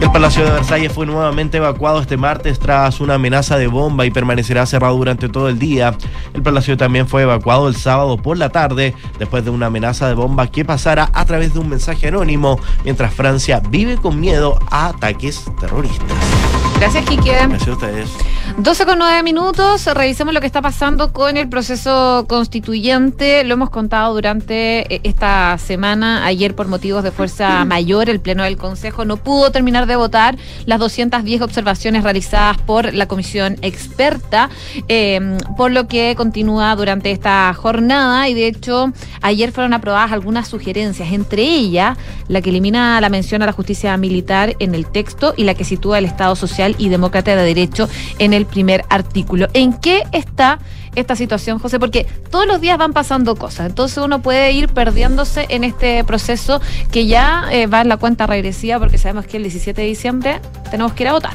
El 0.00 0.12
Palacio 0.12 0.44
de 0.44 0.52
Versalles 0.52 0.92
fue 0.92 1.04
nuevamente 1.04 1.56
evacuado 1.56 2.00
este 2.00 2.16
martes 2.16 2.60
tras 2.60 3.00
una 3.00 3.14
amenaza 3.14 3.58
de 3.58 3.66
bomba 3.66 4.06
y 4.06 4.12
permanecerá 4.12 4.66
cerrado 4.66 4.96
durante 4.96 5.28
todo 5.28 5.48
el 5.48 5.58
día. 5.58 5.96
El 6.32 6.42
Palacio 6.42 6.76
también 6.76 7.08
fue 7.08 7.22
evacuado 7.22 7.66
el 7.66 7.74
sábado 7.74 8.18
por 8.18 8.38
la 8.38 8.50
tarde 8.50 8.94
después 9.18 9.44
de 9.44 9.50
una 9.50 9.66
amenaza 9.66 10.06
de 10.06 10.14
bomba 10.14 10.46
que 10.46 10.64
pasara 10.64 11.10
a 11.12 11.24
través 11.24 11.54
de 11.54 11.58
un 11.58 11.68
mensaje 11.68 12.06
anónimo, 12.06 12.60
mientras 12.84 13.12
Francia 13.12 13.60
vive 13.68 13.96
con 13.96 14.20
miedo 14.20 14.60
a 14.70 14.90
ataques 14.90 15.44
terroristas. 15.58 16.61
Gracias, 16.82 17.04
Quique. 17.04 17.30
Gracias 17.30 17.68
a 17.68 17.72
ustedes. 17.74 18.10
12 18.58 18.84
con 18.84 18.98
9 18.98 19.22
minutos, 19.22 19.86
revisemos 19.86 20.34
lo 20.34 20.40
que 20.40 20.46
está 20.46 20.60
pasando 20.60 21.12
con 21.12 21.36
el 21.38 21.48
proceso 21.48 22.26
constituyente. 22.28 23.44
Lo 23.44 23.54
hemos 23.54 23.70
contado 23.70 24.14
durante 24.14 24.94
eh, 24.94 25.00
esta 25.04 25.56
semana. 25.56 26.26
Ayer, 26.26 26.54
por 26.54 26.68
motivos 26.68 27.02
de 27.02 27.12
fuerza 27.12 27.64
mayor, 27.66 28.10
el 28.10 28.20
Pleno 28.20 28.44
del 28.44 28.58
Consejo 28.58 29.06
no 29.06 29.16
pudo 29.16 29.50
terminar 29.50 29.86
de 29.86 29.96
votar 29.96 30.36
las 30.66 30.78
210 30.80 31.40
observaciones 31.40 32.04
realizadas 32.04 32.58
por 32.58 32.92
la 32.92 33.08
comisión 33.08 33.56
experta, 33.62 34.50
eh, 34.86 35.38
por 35.56 35.70
lo 35.70 35.88
que 35.88 36.14
continúa 36.14 36.76
durante 36.76 37.10
esta 37.10 37.52
jornada. 37.54 38.28
Y 38.28 38.34
de 38.34 38.48
hecho, 38.48 38.92
ayer 39.22 39.50
fueron 39.52 39.72
aprobadas 39.72 40.12
algunas 40.12 40.46
sugerencias, 40.46 41.10
entre 41.10 41.42
ellas 41.42 41.96
la 42.28 42.42
que 42.42 42.50
elimina 42.50 43.00
la 43.00 43.08
mención 43.08 43.42
a 43.42 43.46
la 43.46 43.52
justicia 43.52 43.96
militar 43.96 44.56
en 44.58 44.74
el 44.74 44.86
texto 44.86 45.32
y 45.36 45.44
la 45.44 45.54
que 45.54 45.64
sitúa 45.64 45.98
el 45.98 46.04
Estado 46.04 46.36
social 46.36 46.74
y 46.78 46.90
demócrata 46.90 47.34
de 47.34 47.42
derecho 47.44 47.88
en 48.18 48.32
el 48.32 48.41
primer 48.46 48.84
artículo. 48.88 49.48
¿En 49.54 49.72
qué 49.74 50.02
está 50.12 50.58
esta 50.94 51.16
situación, 51.16 51.58
José? 51.58 51.78
Porque 51.78 52.06
todos 52.30 52.46
los 52.46 52.60
días 52.60 52.78
van 52.78 52.92
pasando 52.92 53.36
cosas, 53.36 53.66
entonces 53.66 53.98
uno 53.98 54.22
puede 54.22 54.52
ir 54.52 54.68
perdiéndose 54.68 55.46
en 55.48 55.64
este 55.64 56.04
proceso 56.04 56.60
que 56.90 57.06
ya 57.06 57.46
eh, 57.50 57.66
va 57.66 57.80
en 57.80 57.88
la 57.88 57.96
cuenta 57.96 58.26
regresiva 58.26 58.78
porque 58.78 58.98
sabemos 58.98 59.26
que 59.26 59.38
el 59.38 59.44
17 59.44 59.80
de 59.80 59.86
diciembre 59.86 60.40
tenemos 60.70 60.92
que 60.92 61.04
ir 61.04 61.08
a 61.08 61.12
votar. 61.12 61.34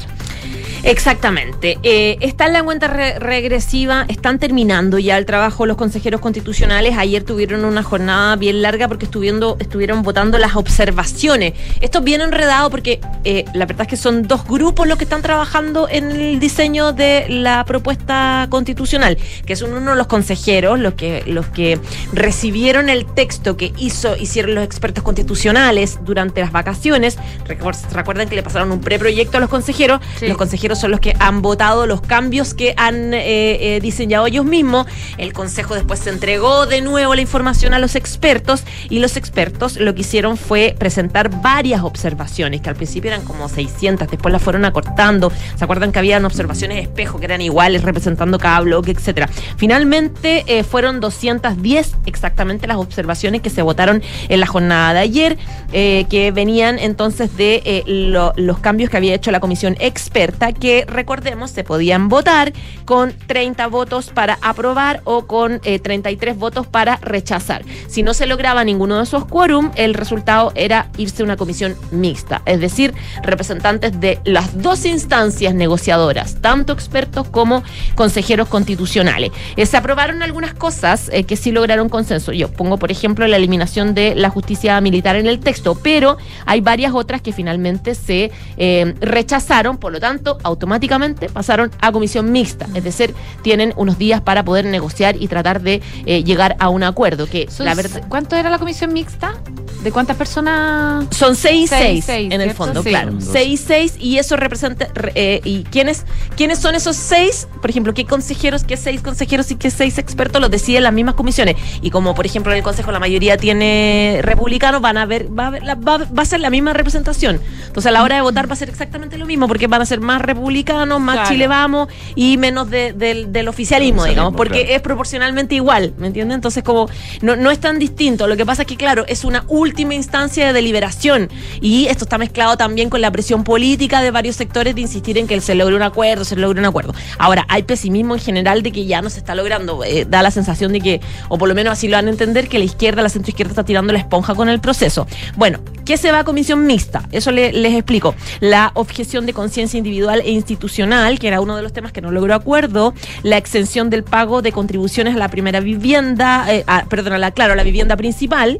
Exactamente. 0.82 1.78
Eh, 1.82 2.18
está 2.20 2.46
en 2.46 2.52
la 2.52 2.62
cuenta 2.62 2.88
re- 2.88 3.18
regresiva, 3.18 4.04
están 4.08 4.38
terminando 4.38 4.98
ya 4.98 5.16
el 5.18 5.26
trabajo 5.26 5.66
los 5.66 5.76
consejeros 5.76 6.20
constitucionales. 6.20 6.96
Ayer 6.98 7.22
tuvieron 7.24 7.64
una 7.64 7.82
jornada 7.82 8.36
bien 8.36 8.62
larga 8.62 8.88
porque 8.88 9.04
estuvieron, 9.06 9.56
estuvieron 9.58 10.02
votando 10.02 10.38
las 10.38 10.56
observaciones. 10.56 11.54
Esto 11.80 11.98
es 11.98 12.04
bien 12.04 12.20
enredado 12.20 12.70
porque 12.70 13.00
eh, 13.24 13.44
la 13.54 13.64
verdad 13.66 13.82
es 13.82 13.88
que 13.88 13.96
son 13.96 14.22
dos 14.28 14.44
grupos 14.46 14.86
los 14.86 14.98
que 14.98 15.04
están 15.04 15.22
trabajando 15.22 15.88
en 15.88 16.10
el 16.10 16.40
diseño 16.40 16.92
de 16.92 17.26
la 17.28 17.64
propuesta 17.64 18.46
constitucional, 18.50 19.16
que 19.46 19.56
son 19.56 19.72
uno 19.74 19.94
los 19.94 20.06
consejeros, 20.08 20.78
los 20.78 20.94
que, 20.94 21.22
los 21.26 21.46
que 21.46 21.78
recibieron 22.12 22.88
el 22.88 23.06
texto 23.06 23.56
que 23.56 23.72
hizo, 23.78 24.16
hicieron 24.16 24.54
los 24.54 24.64
expertos 24.64 25.02
constitucionales 25.04 25.98
durante 26.04 26.40
las 26.40 26.52
vacaciones. 26.52 27.18
Recuer- 27.46 27.76
Recuerden 27.92 28.28
que 28.28 28.34
le 28.34 28.42
pasaron 28.42 28.70
un 28.72 28.80
preproyecto 28.80 29.38
a 29.38 29.40
los 29.40 29.48
consejeros. 29.48 30.00
Sí. 30.18 30.26
Los 30.26 30.36
consejeros 30.36 30.67
son 30.74 30.90
los 30.90 31.00
que 31.00 31.14
han 31.18 31.42
votado 31.42 31.86
los 31.86 32.00
cambios 32.00 32.54
que 32.54 32.74
han 32.76 33.14
eh, 33.14 33.76
eh, 33.76 33.80
diseñado 33.80 34.26
ellos 34.26 34.44
mismos. 34.44 34.86
El 35.16 35.32
consejo 35.32 35.74
después 35.74 36.00
se 36.00 36.10
entregó 36.10 36.66
de 36.66 36.80
nuevo 36.80 37.14
la 37.14 37.20
información 37.20 37.74
a 37.74 37.78
los 37.78 37.94
expertos 37.96 38.62
y 38.90 38.98
los 38.98 39.16
expertos 39.16 39.76
lo 39.76 39.94
que 39.94 40.00
hicieron 40.02 40.36
fue 40.36 40.74
presentar 40.78 41.30
varias 41.42 41.82
observaciones, 41.82 42.60
que 42.60 42.68
al 42.70 42.76
principio 42.76 43.10
eran 43.10 43.24
como 43.24 43.48
600, 43.48 44.08
después 44.08 44.32
las 44.32 44.42
fueron 44.42 44.64
acortando. 44.64 45.32
¿Se 45.56 45.64
acuerdan 45.64 45.92
que 45.92 45.98
habían 45.98 46.24
observaciones 46.24 46.82
espejo 46.82 47.18
que 47.18 47.26
eran 47.26 47.40
iguales 47.40 47.82
representando 47.82 48.38
cada 48.38 48.60
bloque, 48.60 48.90
etcétera? 48.90 49.28
Finalmente 49.56 50.44
eh, 50.46 50.64
fueron 50.64 51.00
210 51.00 51.96
exactamente 52.06 52.66
las 52.66 52.78
observaciones 52.78 53.42
que 53.42 53.50
se 53.50 53.62
votaron 53.62 54.02
en 54.28 54.40
la 54.40 54.46
jornada 54.46 54.94
de 54.94 55.00
ayer, 55.00 55.38
que 55.72 56.32
venían 56.34 56.78
entonces 56.78 57.36
de 57.36 57.82
lo- 57.86 58.32
los 58.36 58.58
cambios 58.58 58.88
que 58.90 58.96
había 58.96 59.14
hecho 59.14 59.30
la 59.30 59.40
comisión 59.40 59.76
experta, 59.78 60.52
que 60.60 60.84
recordemos 60.86 61.50
se 61.50 61.64
podían 61.64 62.08
votar 62.08 62.52
con 62.84 63.12
30 63.26 63.66
votos 63.68 64.10
para 64.10 64.38
aprobar 64.42 65.00
o 65.04 65.26
con 65.26 65.60
eh, 65.64 65.78
33 65.78 66.36
votos 66.36 66.66
para 66.66 66.96
rechazar. 66.96 67.64
Si 67.86 68.02
no 68.02 68.14
se 68.14 68.26
lograba 68.26 68.64
ninguno 68.64 68.98
de 68.98 69.04
esos 69.04 69.24
quórum, 69.24 69.70
el 69.74 69.94
resultado 69.94 70.52
era 70.54 70.90
irse 70.96 71.22
a 71.22 71.24
una 71.24 71.36
comisión 71.36 71.76
mixta, 71.90 72.42
es 72.46 72.60
decir, 72.60 72.94
representantes 73.22 74.00
de 74.00 74.20
las 74.24 74.60
dos 74.60 74.84
instancias 74.84 75.54
negociadoras, 75.54 76.40
tanto 76.40 76.72
expertos 76.72 77.28
como 77.28 77.62
consejeros 77.94 78.48
constitucionales. 78.48 79.32
Eh, 79.56 79.66
se 79.66 79.76
aprobaron 79.76 80.22
algunas 80.22 80.54
cosas 80.54 81.10
eh, 81.12 81.24
que 81.24 81.36
sí 81.36 81.52
lograron 81.52 81.88
consenso. 81.88 82.32
Yo 82.32 82.50
pongo, 82.50 82.78
por 82.78 82.90
ejemplo, 82.90 83.26
la 83.26 83.36
eliminación 83.36 83.94
de 83.94 84.14
la 84.14 84.30
justicia 84.30 84.80
militar 84.80 85.16
en 85.16 85.26
el 85.26 85.40
texto, 85.40 85.78
pero 85.82 86.16
hay 86.46 86.60
varias 86.60 86.92
otras 86.94 87.22
que 87.22 87.32
finalmente 87.32 87.94
se 87.94 88.30
eh, 88.56 88.94
rechazaron, 89.00 89.78
por 89.78 89.92
lo 89.92 90.00
tanto, 90.00 90.38
automáticamente 90.48 91.28
pasaron 91.28 91.70
a 91.80 91.92
comisión 91.92 92.32
mixta. 92.32 92.66
Es 92.74 92.84
decir, 92.84 93.14
tienen 93.42 93.72
unos 93.76 93.98
días 93.98 94.20
para 94.20 94.44
poder 94.44 94.64
negociar 94.64 95.16
y 95.20 95.28
tratar 95.28 95.60
de 95.62 95.80
eh, 96.06 96.24
llegar 96.24 96.56
a 96.58 96.68
un 96.68 96.82
acuerdo. 96.82 97.26
Que 97.26 97.48
Son- 97.50 97.66
la 97.66 97.74
verdad. 97.74 98.02
¿Cuánto 98.08 98.36
era 98.36 98.50
la 98.50 98.58
comisión 98.58 98.92
mixta? 98.92 99.34
¿De 99.82 99.92
cuántas 99.92 100.16
personas? 100.16 101.06
Son 101.14 101.36
seis 101.36 101.64
y 101.64 101.66
Seis, 101.68 101.80
seis, 101.80 102.04
seis, 102.04 102.32
en 102.34 102.40
el 102.40 102.50
fondo, 102.52 102.82
Sí. 102.82 102.88
claro. 102.88 103.12
Seis 103.20 103.60
y 103.60 103.64
seis, 103.64 103.94
y 103.98 104.18
eso 104.18 104.36
representa. 104.36 104.88
re- 104.94 105.12
eh, 105.14 105.40
¿Y 105.44 105.62
quiénes, 105.64 106.04
quiénes 106.36 106.58
son 106.58 106.74
esos 106.74 106.96
seis? 106.96 107.46
Por 107.60 107.70
ejemplo, 107.70 107.94
¿qué 107.94 108.04
consejeros, 108.04 108.64
qué 108.64 108.76
seis 108.76 109.00
consejeros 109.00 109.50
y 109.52 109.56
qué 109.56 109.70
seis 109.70 109.98
expertos 109.98 110.40
los 110.40 110.50
deciden 110.50 110.82
las 110.82 110.92
mismas 110.92 111.14
comisiones? 111.14 111.54
Y 111.80 111.90
como, 111.90 112.14
por 112.16 112.26
ejemplo, 112.26 112.50
en 112.52 112.58
el 112.58 112.64
consejo 112.64 112.90
la 112.90 112.98
mayoría 112.98 113.36
tiene 113.36 114.18
republicanos, 114.22 114.80
van 114.80 114.96
a 114.96 115.06
ver, 115.06 115.28
va 115.36 115.46
a, 115.46 115.50
ver 115.50 115.62
la- 115.62 115.74
va, 115.76 115.98
va 115.98 116.22
a 116.22 116.26
ser 116.26 116.40
la 116.40 116.50
misma 116.50 116.72
representación. 116.72 117.40
Entonces, 117.66 117.86
a 117.86 117.92
la 117.92 118.02
hora 118.02 118.16
de 118.16 118.22
votar 118.22 118.48
va 118.48 118.54
a 118.54 118.56
ser 118.56 118.68
exactamente 118.68 119.16
lo 119.16 119.26
mismo, 119.26 119.46
porque 119.46 119.66
van 119.68 119.80
a 119.82 119.86
ser 119.86 120.00
más 120.00 120.20
republicanos, 120.22 120.37
más 120.42 121.16
Claro. 121.16 121.28
Chile 121.30 121.48
Vamos 121.48 121.88
y 122.14 122.36
menos 122.36 122.70
de- 122.70 122.92
del, 122.92 123.32
del 123.32 123.48
oficialismo, 123.48 124.04
digamos, 124.04 124.34
porque 124.34 124.60
claro. 124.62 124.76
es 124.76 124.82
proporcionalmente 124.82 125.54
igual, 125.54 125.94
¿me 125.98 126.06
entiendes? 126.08 126.36
Entonces, 126.36 126.62
como 126.62 126.88
no, 127.22 127.36
no 127.36 127.50
es 127.50 127.58
tan 127.58 127.78
distinto. 127.78 128.26
Lo 128.26 128.36
que 128.36 128.46
pasa 128.46 128.62
es 128.62 128.68
que, 128.68 128.76
claro, 128.76 129.04
es 129.08 129.24
una 129.24 129.44
última 129.48 129.94
instancia 129.94 130.46
de 130.46 130.52
deliberación 130.52 131.28
y 131.60 131.86
esto 131.86 132.04
está 132.04 132.18
mezclado 132.18 132.56
también 132.56 132.90
con 132.90 133.00
la 133.00 133.10
presión 133.10 133.44
política 133.44 134.00
de 134.02 134.10
varios 134.10 134.36
sectores 134.36 134.74
de 134.74 134.80
insistir 134.82 135.18
en 135.18 135.26
que 135.26 135.40
se 135.40 135.54
logre 135.54 135.74
un 135.76 135.82
acuerdo, 135.82 136.24
se 136.24 136.36
logre 136.36 136.60
un 136.60 136.66
acuerdo. 136.66 136.94
Ahora, 137.18 137.44
hay 137.48 137.62
pesimismo 137.62 138.14
en 138.14 138.20
general 138.20 138.62
de 138.62 138.72
que 138.72 138.86
ya 138.86 139.02
no 139.02 139.10
se 139.10 139.18
está 139.18 139.34
logrando. 139.34 139.82
eh, 139.84 140.06
da 140.08 140.22
la 140.22 140.30
sensación 140.30 140.72
de 140.72 140.80
que, 140.80 141.00
o 141.28 141.38
por 141.38 141.48
lo 141.48 141.54
menos 141.54 141.72
así 141.72 141.88
lo 141.88 141.96
van 141.96 142.06
a 142.06 142.10
entender, 142.10 142.48
que 142.48 142.58
la 142.58 142.64
izquierda, 142.64 143.02
la 143.02 143.08
centroizquierda 143.08 143.50
está 143.52 143.64
tirando 143.64 143.92
la 143.92 143.98
esponja 143.98 144.34
con 144.34 144.48
el 144.48 144.60
proceso. 144.60 145.06
Bueno, 145.36 145.60
¿qué 145.84 145.96
se 145.96 146.12
va 146.12 146.20
a 146.20 146.24
comisión 146.24 146.66
mixta? 146.66 147.02
Eso 147.12 147.30
le- 147.32 147.52
les 147.52 147.74
explico. 147.74 148.14
La 148.40 148.70
objeción 148.74 149.26
de 149.26 149.32
conciencia 149.32 149.78
individual 149.78 150.22
institucional, 150.30 151.18
que 151.18 151.28
era 151.28 151.40
uno 151.40 151.56
de 151.56 151.62
los 151.62 151.72
temas 151.72 151.92
que 151.92 152.00
no 152.00 152.10
logró 152.10 152.34
acuerdo, 152.34 152.94
la 153.22 153.36
exención 153.36 153.90
del 153.90 154.04
pago 154.04 154.42
de 154.42 154.52
contribuciones 154.52 155.14
a 155.14 155.18
la 155.18 155.28
primera 155.28 155.60
vivienda, 155.60 156.46
eh, 156.52 156.64
a- 156.66 156.84
perdón, 156.84 157.14
a 157.14 157.18
la, 157.18 157.30
claro, 157.30 157.52
a 157.52 157.56
la 157.56 157.62
vivienda 157.64 157.96
principal. 157.96 158.58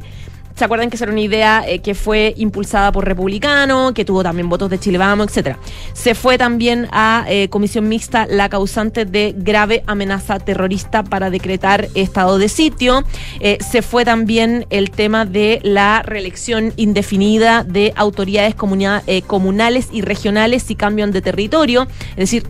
¿Se 0.59 0.65
acuerdan 0.65 0.89
que 0.89 0.97
esa 0.97 1.05
era 1.05 1.13
una 1.13 1.21
idea 1.21 1.63
eh, 1.65 1.79
que 1.79 1.95
fue 1.95 2.33
impulsada 2.35 2.91
por 2.91 3.05
Republicano, 3.05 3.93
que 3.93 4.03
tuvo 4.03 4.23
también 4.23 4.49
votos 4.49 4.69
de 4.69 4.77
Chile 4.77 4.97
Vamos, 4.97 5.27
etcétera? 5.27 5.57
Se 5.93 6.15
fue 6.15 6.37
también 6.37 6.89
a 6.91 7.23
eh, 7.29 7.47
comisión 7.47 7.87
mixta 7.87 8.25
la 8.25 8.49
causante 8.49 9.05
de 9.05 9.33
grave 9.37 9.83
amenaza 9.87 10.37
terrorista 10.37 11.05
para 11.05 11.29
decretar 11.29 11.87
estado 11.95 12.37
de 12.37 12.49
sitio. 12.49 13.05
Eh, 13.39 13.57
se 13.61 13.81
fue 13.81 14.03
también 14.03 14.65
el 14.69 14.91
tema 14.91 15.23
de 15.23 15.61
la 15.63 16.01
reelección 16.01 16.73
indefinida 16.75 17.63
de 17.63 17.93
autoridades 17.95 18.53
comunales 18.53 19.87
y 19.93 20.01
regionales 20.01 20.63
si 20.63 20.75
cambian 20.75 21.13
de 21.13 21.21
territorio. 21.21 21.87
Es 22.17 22.31
decir, 22.31 22.43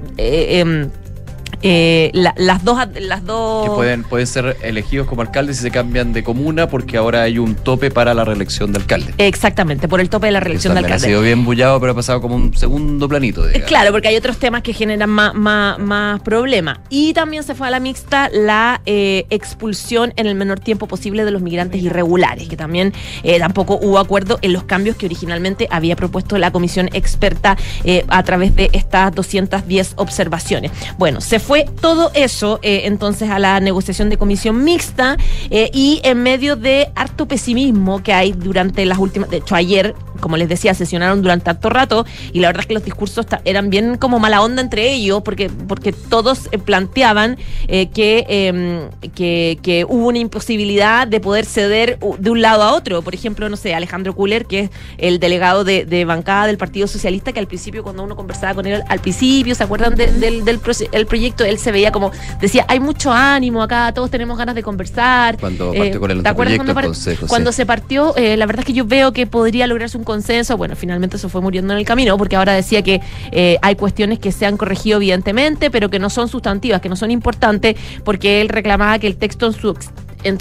eh, 1.61 2.09
la- 2.13 2.33
las 2.37 2.63
dos, 2.63 2.77
las 2.99 3.25
dos 3.25 3.65
Que 3.69 3.75
pueden, 3.75 4.03
pueden 4.03 4.27
ser 4.27 4.57
elegidos 4.61 5.07
como 5.07 5.21
alcaldes 5.21 5.57
si 5.57 5.63
se 5.63 5.71
cambian 5.71 6.13
de 6.13 6.23
comuna 6.23 6.67
porque 6.69 6.97
ahora 6.97 7.23
hay 7.23 7.37
un 7.39 7.55
tope 7.55 7.91
para 7.91 8.13
la 8.13 8.23
reelección 8.25 8.71
de 8.73 8.79
alcalde. 8.79 9.13
Exactamente, 9.17 9.87
por 9.87 9.99
el 10.01 10.09
tope 10.09 10.27
de 10.27 10.31
la 10.33 10.39
reelección 10.39 10.73
de 10.73 10.81
también 10.81 10.93
ha 10.93 10.95
alcalde. 10.95 11.07
sido 11.13 11.21
bien 11.21 11.43
bullado, 11.45 11.79
pero 11.79 11.91
ha 11.93 11.95
pasado 11.95 12.21
como 12.21 12.35
un 12.35 12.55
segundo 12.55 13.07
planito. 13.09 13.43
Eh, 13.45 13.49
digamos. 13.49 13.67
Claro, 13.67 13.91
porque 13.91 14.07
hay 14.07 14.15
otros 14.17 14.37
temas 14.37 14.61
que 14.61 14.73
generan 14.73 15.09
más, 15.09 15.33
más, 15.33 15.79
más 15.79 16.21
problemas. 16.21 16.79
Y 16.89 17.13
también 17.13 17.43
se 17.43 17.55
fue 17.55 17.67
a 17.67 17.71
la 17.71 17.79
mixta 17.79 18.29
la 18.31 18.81
eh, 18.85 19.25
expulsión 19.29 20.13
en 20.15 20.27
el 20.27 20.35
menor 20.35 20.59
tiempo 20.59 20.87
posible 20.87 21.25
de 21.25 21.31
los 21.31 21.41
migrantes 21.41 21.81
irregulares, 21.81 22.47
que 22.47 22.55
también 22.55 22.93
eh, 23.23 23.39
tampoco 23.39 23.79
hubo 23.81 23.99
acuerdo 23.99 24.37
en 24.41 24.53
los 24.53 24.63
cambios 24.63 24.95
que 24.95 25.05
originalmente 25.07 25.67
había 25.71 25.95
propuesto 25.95 26.37
la 26.37 26.51
comisión 26.51 26.89
experta 26.93 27.57
eh, 27.83 28.05
a 28.09 28.23
través 28.23 28.55
de 28.55 28.69
estas 28.73 29.13
210 29.15 29.93
observaciones. 29.97 30.71
Bueno, 30.97 31.19
se 31.21 31.39
fue 31.39 31.48
todo 31.81 32.11
eso 32.13 32.59
eh, 32.61 32.81
entonces 32.85 33.29
a 33.29 33.39
la 33.39 33.59
negociación 33.59 34.09
de 34.09 34.17
comisión 34.17 34.63
mixta 34.63 35.17
eh, 35.49 35.71
y 35.73 35.99
en 36.03 36.21
medio 36.21 36.55
de 36.55 36.89
harto 36.95 37.27
pesimismo 37.27 38.03
que 38.03 38.13
hay 38.13 38.31
durante 38.33 38.85
las 38.85 38.99
últimas, 38.99 39.29
de 39.29 39.37
hecho 39.37 39.55
ayer, 39.55 39.95
como 40.19 40.37
les 40.37 40.49
decía, 40.49 40.73
sesionaron 40.73 41.21
durante 41.21 41.49
harto 41.49 41.69
rato 41.69 42.05
y 42.33 42.39
la 42.39 42.47
verdad 42.49 42.61
es 42.61 42.67
que 42.67 42.73
los 42.73 42.83
discursos 42.83 43.25
eran 43.45 43.69
bien 43.69 43.97
como 43.97 44.19
mala 44.19 44.41
onda 44.41 44.61
entre 44.61 44.91
ellos 44.91 45.21
porque, 45.23 45.49
porque 45.67 45.91
todos 45.93 46.49
eh, 46.51 46.57
planteaban 46.57 47.37
eh, 47.67 47.89
que, 47.89 48.25
eh, 48.29 48.87
que, 49.15 49.59
que 49.61 49.85
hubo 49.85 50.07
una 50.07 50.19
imposibilidad 50.19 51.07
de 51.07 51.19
poder 51.19 51.45
ceder 51.45 51.99
de 52.19 52.29
un 52.29 52.41
lado 52.41 52.63
a 52.63 52.73
otro. 52.73 53.01
Por 53.01 53.13
ejemplo, 53.13 53.49
no 53.49 53.57
sé, 53.57 53.73
Alejandro 53.75 54.15
Kuller, 54.15 54.45
que 54.45 54.59
es 54.61 54.69
el 54.97 55.19
delegado 55.19 55.63
de, 55.63 55.85
de 55.85 56.05
bancada 56.05 56.47
del 56.47 56.57
Partido 56.57 56.87
Socialista, 56.87 57.31
que 57.33 57.39
al 57.39 57.47
principio 57.47 57.83
cuando 57.83 58.03
uno 58.03 58.15
conversaba 58.15 58.53
con 58.53 58.65
él 58.65 58.83
al 58.87 58.99
principio, 58.99 59.55
¿se 59.55 59.63
acuerdan 59.63 59.95
de- 59.95 60.11
del, 60.11 60.45
del 60.45 60.59
el 60.91 61.05
proyecto? 61.05 61.43
Él 61.45 61.57
se 61.59 61.71
veía 61.71 61.91
como, 61.91 62.11
decía, 62.41 62.65
hay 62.67 62.79
mucho 62.79 63.11
ánimo 63.11 63.61
acá, 63.61 63.91
todos 63.93 64.09
tenemos 64.11 64.37
ganas 64.37 64.55
de 64.55 64.63
conversar. 64.63 65.37
Cuando 65.37 65.73
partió 65.73 65.99
con 65.99 66.11
el 66.11 66.23
¿te 66.23 66.29
acuerdas 66.29 66.55
cuando, 66.57 66.73
par- 66.73 66.83
cuando 67.29 67.51
se 67.51 67.65
partió, 67.65 68.15
eh, 68.17 68.37
la 68.37 68.45
verdad 68.45 68.61
es 68.61 68.65
que 68.65 68.73
yo 68.73 68.85
veo 68.85 69.11
que 69.13 69.27
podría 69.27 69.67
lograrse 69.67 69.97
un 69.97 70.03
consenso. 70.09 70.57
Bueno, 70.57 70.75
finalmente 70.75 71.17
eso 71.17 71.29
fue 71.29 71.39
muriendo 71.39 71.71
en 71.71 71.79
el 71.79 71.85
camino, 71.85 72.17
porque 72.17 72.35
ahora 72.35 72.53
decía 72.53 72.81
que 72.81 72.99
eh, 73.31 73.59
hay 73.61 73.75
cuestiones 73.75 74.17
que 74.17 74.31
se 74.31 74.47
han 74.47 74.57
corregido 74.57 74.97
evidentemente, 74.97 75.69
pero 75.69 75.91
que 75.91 75.99
no 75.99 76.09
son 76.09 76.27
sustantivas, 76.27 76.81
que 76.81 76.89
no 76.89 76.95
son 76.95 77.11
importantes, 77.11 77.75
porque 78.03 78.41
él 78.41 78.49
reclamaba 78.49 78.97
que 78.97 79.05
el 79.05 79.17
texto 79.17 79.45
en 79.45 79.53
su 79.53 79.77
en 80.23 80.37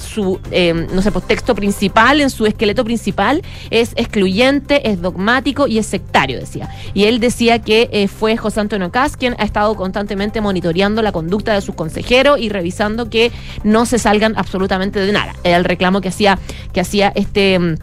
eh, 0.51 0.87
no 0.93 1.03
sé, 1.03 1.13
pues 1.13 1.27
texto 1.27 1.55
principal, 1.55 2.21
en 2.21 2.31
su 2.31 2.47
esqueleto 2.47 2.83
principal, 2.83 3.43
es 3.71 3.93
excluyente, 3.97 4.91
es 4.91 5.01
dogmático 5.01 5.69
y 5.69 5.79
es 5.79 5.87
sectario, 5.87 6.41
decía. 6.41 6.69
Y 6.95 7.05
él 7.05 7.21
decía 7.21 7.61
que 7.61 7.89
eh, 7.93 8.09
fue 8.09 8.37
José 8.37 8.61
Antonio 8.61 8.91
Cas 8.91 9.17
quien 9.17 9.37
ha 9.39 9.45
estado 9.45 9.77
constantemente 9.77 10.41
monitoreando 10.41 11.03
la 11.03 11.13
conducta 11.13 11.55
de 11.55 11.61
sus 11.61 11.75
consejeros 11.75 12.41
y 12.41 12.49
revisando 12.49 13.09
que 13.11 13.31
no 13.63 13.87
se 13.87 13.99
salgan 13.99 14.35
absolutamente 14.37 14.99
de 14.99 15.13
nada. 15.13 15.35
Era 15.45 15.59
el 15.59 15.65
reclamo 15.65 16.01
que 16.01 16.09
hacía, 16.09 16.39
que 16.73 16.81
hacía 16.81 17.13
este. 17.15 17.77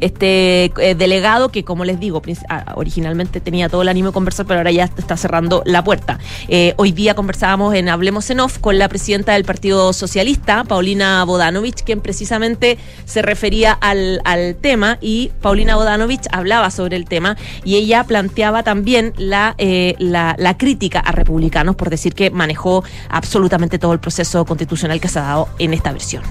Este 0.00 0.72
eh, 0.78 0.94
delegado 0.94 1.50
que, 1.50 1.64
como 1.64 1.84
les 1.84 2.00
digo, 2.00 2.22
ah, 2.48 2.74
originalmente 2.76 3.40
tenía 3.40 3.68
todo 3.68 3.82
el 3.82 3.88
ánimo 3.88 4.08
de 4.08 4.14
conversar, 4.14 4.46
pero 4.46 4.60
ahora 4.60 4.70
ya 4.70 4.84
está 4.84 5.16
cerrando 5.16 5.62
la 5.64 5.82
puerta. 5.84 6.18
Eh, 6.48 6.74
hoy 6.76 6.92
día 6.92 7.14
conversábamos 7.14 7.74
en 7.74 7.88
Hablemos 7.88 8.28
en 8.30 8.40
Off 8.40 8.58
con 8.58 8.78
la 8.78 8.88
presidenta 8.88 9.32
del 9.32 9.44
Partido 9.44 9.92
Socialista, 9.92 10.64
Paulina 10.64 11.24
Bodanovich, 11.24 11.82
quien 11.84 12.00
precisamente 12.00 12.78
se 13.04 13.22
refería 13.22 13.72
al, 13.72 14.20
al 14.24 14.56
tema 14.56 14.98
y 15.00 15.30
Paulina 15.40 15.76
Bodanovich 15.76 16.26
hablaba 16.32 16.70
sobre 16.70 16.96
el 16.96 17.06
tema 17.06 17.36
y 17.64 17.76
ella 17.76 18.04
planteaba 18.04 18.62
también 18.62 19.12
la, 19.16 19.54
eh, 19.58 19.94
la, 19.98 20.34
la 20.38 20.56
crítica 20.56 21.00
a 21.00 21.12
republicanos 21.12 21.76
por 21.76 21.90
decir 21.90 22.14
que 22.14 22.30
manejó 22.30 22.84
absolutamente 23.08 23.78
todo 23.78 23.92
el 23.92 24.00
proceso 24.00 24.44
constitucional 24.44 25.00
que 25.00 25.08
se 25.08 25.18
ha 25.18 25.22
dado 25.22 25.48
en 25.58 25.74
esta 25.74 25.92
versión. 25.92 26.22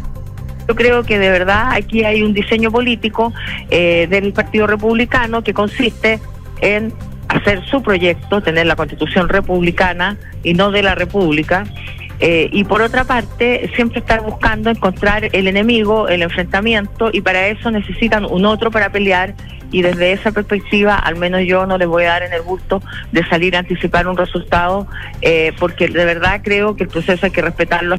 Yo 0.68 0.76
creo 0.76 1.04
que 1.04 1.20
de 1.20 1.30
verdad 1.30 1.74
aquí 1.74 2.04
hay 2.04 2.24
un 2.24 2.34
diseño 2.34 2.72
político 2.72 3.34
eh, 3.70 4.08
del 4.10 4.34
Partido 4.34 4.68
Republicano 4.68 5.44
que 5.44 5.54
consiste 5.54 6.20
en 6.62 6.94
hacer 7.28 7.66
su 7.66 7.82
proyecto, 7.82 8.42
tener 8.42 8.66
la 8.66 8.76
constitución 8.76 9.30
republicana 9.30 10.18
y 10.44 10.54
no 10.54 10.72
de 10.72 10.84
la 10.84 10.96
república. 10.96 11.66
Eh, 12.20 12.50
y 12.52 12.64
por 12.64 12.82
otra 12.82 13.04
parte, 13.04 13.70
siempre 13.76 14.00
estar 14.00 14.22
buscando 14.22 14.70
encontrar 14.70 15.30
el 15.34 15.48
enemigo, 15.48 16.08
el 16.08 16.22
enfrentamiento, 16.22 17.10
y 17.12 17.22
para 17.22 17.48
eso 17.48 17.72
necesitan 17.72 18.26
un 18.26 18.46
otro 18.46 18.72
para 18.72 18.90
pelear. 18.90 19.34
Y 19.72 19.82
desde 19.82 20.14
esa 20.14 20.32
perspectiva, 20.32 20.96
al 20.96 21.18
menos 21.18 21.42
yo 21.46 21.66
no 21.66 21.78
les 21.78 21.88
voy 21.88 22.06
a 22.06 22.12
dar 22.12 22.24
en 22.24 22.32
el 22.32 22.42
gusto 22.44 22.82
de 23.12 23.26
salir 23.26 23.56
a 23.56 23.60
anticipar 23.60 24.08
un 24.08 24.16
resultado, 24.16 24.88
eh, 25.22 25.52
porque 25.60 25.88
de 25.90 26.06
verdad 26.06 26.42
creo 26.44 26.76
que 26.76 26.84
el 26.84 26.90
proceso 26.90 27.26
hay 27.26 27.32
que 27.32 27.42
respetarlo. 27.42 27.98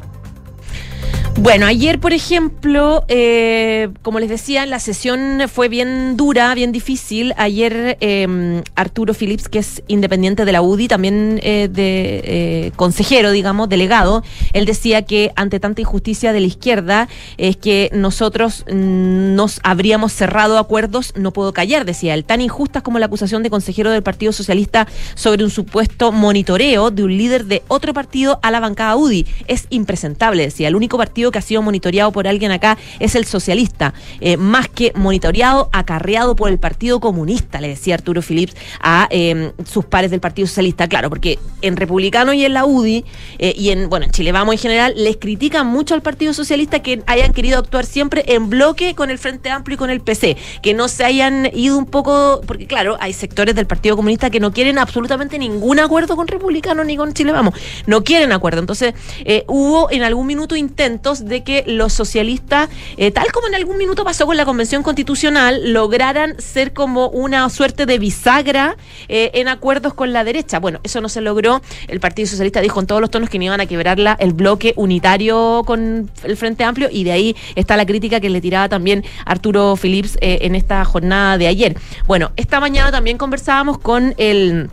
Bueno, 1.39 1.67
ayer, 1.67 1.99
por 1.99 2.13
ejemplo, 2.13 3.05
eh, 3.09 3.89
como 4.01 4.19
les 4.19 4.27
decía, 4.27 4.65
la 4.65 4.79
sesión 4.79 5.43
fue 5.47 5.69
bien 5.69 6.17
dura, 6.17 6.51
bien 6.55 6.71
difícil. 6.71 7.35
Ayer 7.37 7.95
eh, 8.01 8.63
Arturo 8.73 9.13
Phillips, 9.13 9.47
que 9.47 9.59
es 9.59 9.83
independiente 9.87 10.45
de 10.45 10.51
la 10.51 10.63
UDI, 10.63 10.87
también 10.87 11.39
eh, 11.43 11.69
de 11.71 12.21
eh, 12.23 12.71
consejero, 12.75 13.29
digamos, 13.29 13.69
delegado, 13.69 14.23
él 14.53 14.65
decía 14.65 15.03
que 15.03 15.31
ante 15.35 15.59
tanta 15.59 15.79
injusticia 15.81 16.33
de 16.33 16.39
la 16.39 16.47
izquierda 16.47 17.07
es 17.37 17.55
que 17.55 17.91
nosotros 17.93 18.65
nos 18.67 19.59
habríamos 19.61 20.13
cerrado 20.13 20.57
acuerdos, 20.57 21.13
no 21.15 21.33
puedo 21.33 21.53
callar, 21.53 21.85
decía 21.85 22.15
él, 22.15 22.25
tan 22.25 22.41
injustas 22.41 22.81
como 22.81 22.97
la 22.97 23.05
acusación 23.05 23.43
de 23.43 23.51
consejero 23.51 23.91
del 23.91 24.01
Partido 24.01 24.31
Socialista 24.31 24.87
sobre 25.13 25.43
un 25.43 25.51
supuesto 25.51 26.11
monitoreo 26.11 26.89
de 26.89 27.03
un 27.03 27.15
líder 27.15 27.45
de 27.45 27.61
otro 27.67 27.93
partido 27.93 28.39
a 28.41 28.49
la 28.49 28.59
bancada 28.59 28.95
UDI. 28.95 29.27
Es 29.47 29.67
impresentable, 29.69 30.41
decía, 30.41 30.67
el 30.67 30.75
único 30.75 30.97
partido 30.97 31.26
que 31.31 31.39
ha 31.39 31.41
sido 31.41 31.61
monitoreado 31.61 32.11
por 32.11 32.27
alguien 32.27 32.51
acá 32.51 32.77
es 32.99 33.15
el 33.15 33.25
socialista, 33.25 33.93
eh, 34.21 34.37
más 34.37 34.67
que 34.69 34.91
monitoreado, 34.95 35.69
acarreado 35.71 36.35
por 36.35 36.49
el 36.49 36.59
Partido 36.59 36.99
Comunista, 36.99 37.61
le 37.61 37.69
decía 37.69 37.95
Arturo 37.95 38.21
Phillips 38.21 38.55
a 38.79 39.07
em, 39.09 39.51
sus 39.65 39.85
pares 39.85 40.11
del 40.11 40.19
Partido 40.19 40.47
Socialista, 40.47 40.87
claro, 40.87 41.09
porque 41.09 41.39
en 41.61 41.75
Republicano 41.75 42.33
y 42.33 42.45
en 42.45 42.53
la 42.53 42.65
UDI 42.65 43.05
eh, 43.39 43.53
y 43.57 43.69
en, 43.69 43.89
bueno, 43.89 44.05
en 44.05 44.11
Chile 44.11 44.31
Vamos 44.31 44.53
en 44.53 44.59
general, 44.59 44.93
les 44.95 45.17
critican 45.17 45.67
mucho 45.67 45.93
al 45.93 46.01
Partido 46.01 46.33
Socialista 46.33 46.81
que 46.81 47.01
hayan 47.07 47.33
querido 47.33 47.59
actuar 47.59 47.85
siempre 47.85 48.23
en 48.27 48.49
bloque 48.49 48.93
con 48.93 49.09
el 49.09 49.17
Frente 49.17 49.49
Amplio 49.49 49.75
y 49.75 49.77
con 49.77 49.89
el 49.89 50.01
PC, 50.01 50.37
que 50.61 50.73
no 50.73 50.87
se 50.87 51.05
hayan 51.05 51.49
ido 51.53 51.77
un 51.77 51.85
poco, 51.85 52.41
porque 52.45 52.67
claro, 52.67 52.97
hay 52.99 53.13
sectores 53.13 53.55
del 53.55 53.67
Partido 53.67 53.95
Comunista 53.95 54.29
que 54.29 54.39
no 54.39 54.51
quieren 54.51 54.77
absolutamente 54.77 55.39
ningún 55.39 55.79
acuerdo 55.79 56.15
con 56.15 56.27
Republicano 56.27 56.83
ni 56.83 56.97
con 56.97 57.13
Chile 57.13 57.31
Vamos, 57.31 57.55
no 57.85 58.03
quieren 58.03 58.31
acuerdo, 58.31 58.59
entonces 58.59 58.93
eh, 59.25 59.43
hubo 59.47 59.89
en 59.91 60.03
algún 60.03 60.27
minuto 60.27 60.55
intentos 60.55 61.16
de 61.25 61.43
que 61.43 61.63
los 61.67 61.93
socialistas, 61.93 62.69
eh, 62.97 63.11
tal 63.11 63.31
como 63.31 63.47
en 63.47 63.55
algún 63.55 63.77
minuto 63.77 64.03
pasó 64.03 64.25
con 64.25 64.37
la 64.37 64.45
Convención 64.45 64.83
Constitucional, 64.83 65.73
lograran 65.73 66.39
ser 66.39 66.73
como 66.73 67.09
una 67.09 67.49
suerte 67.49 67.85
de 67.85 67.99
bisagra 67.99 68.77
eh, 69.07 69.31
en 69.33 69.47
acuerdos 69.47 69.93
con 69.93 70.13
la 70.13 70.23
derecha. 70.23 70.59
Bueno, 70.59 70.79
eso 70.83 71.01
no 71.01 71.09
se 71.09 71.21
logró. 71.21 71.61
El 71.87 71.99
Partido 71.99 72.27
Socialista 72.27 72.61
dijo 72.61 72.79
en 72.79 72.87
todos 72.87 73.01
los 73.01 73.09
tonos 73.09 73.29
que 73.29 73.37
no 73.37 73.45
iban 73.45 73.61
a 73.61 73.65
quebrarla 73.65 74.15
el 74.19 74.33
bloque 74.33 74.73
unitario 74.75 75.63
con 75.65 76.09
el 76.23 76.37
Frente 76.37 76.63
Amplio 76.63 76.89
y 76.91 77.03
de 77.03 77.11
ahí 77.11 77.35
está 77.55 77.77
la 77.77 77.85
crítica 77.85 78.19
que 78.19 78.29
le 78.29 78.41
tiraba 78.41 78.69
también 78.69 79.03
Arturo 79.25 79.75
Phillips 79.75 80.17
eh, 80.21 80.39
en 80.41 80.55
esta 80.55 80.83
jornada 80.85 81.37
de 81.37 81.47
ayer. 81.47 81.77
Bueno, 82.05 82.31
esta 82.35 82.59
mañana 82.59 82.91
también 82.91 83.17
conversábamos 83.17 83.77
con 83.77 84.13
el 84.17 84.69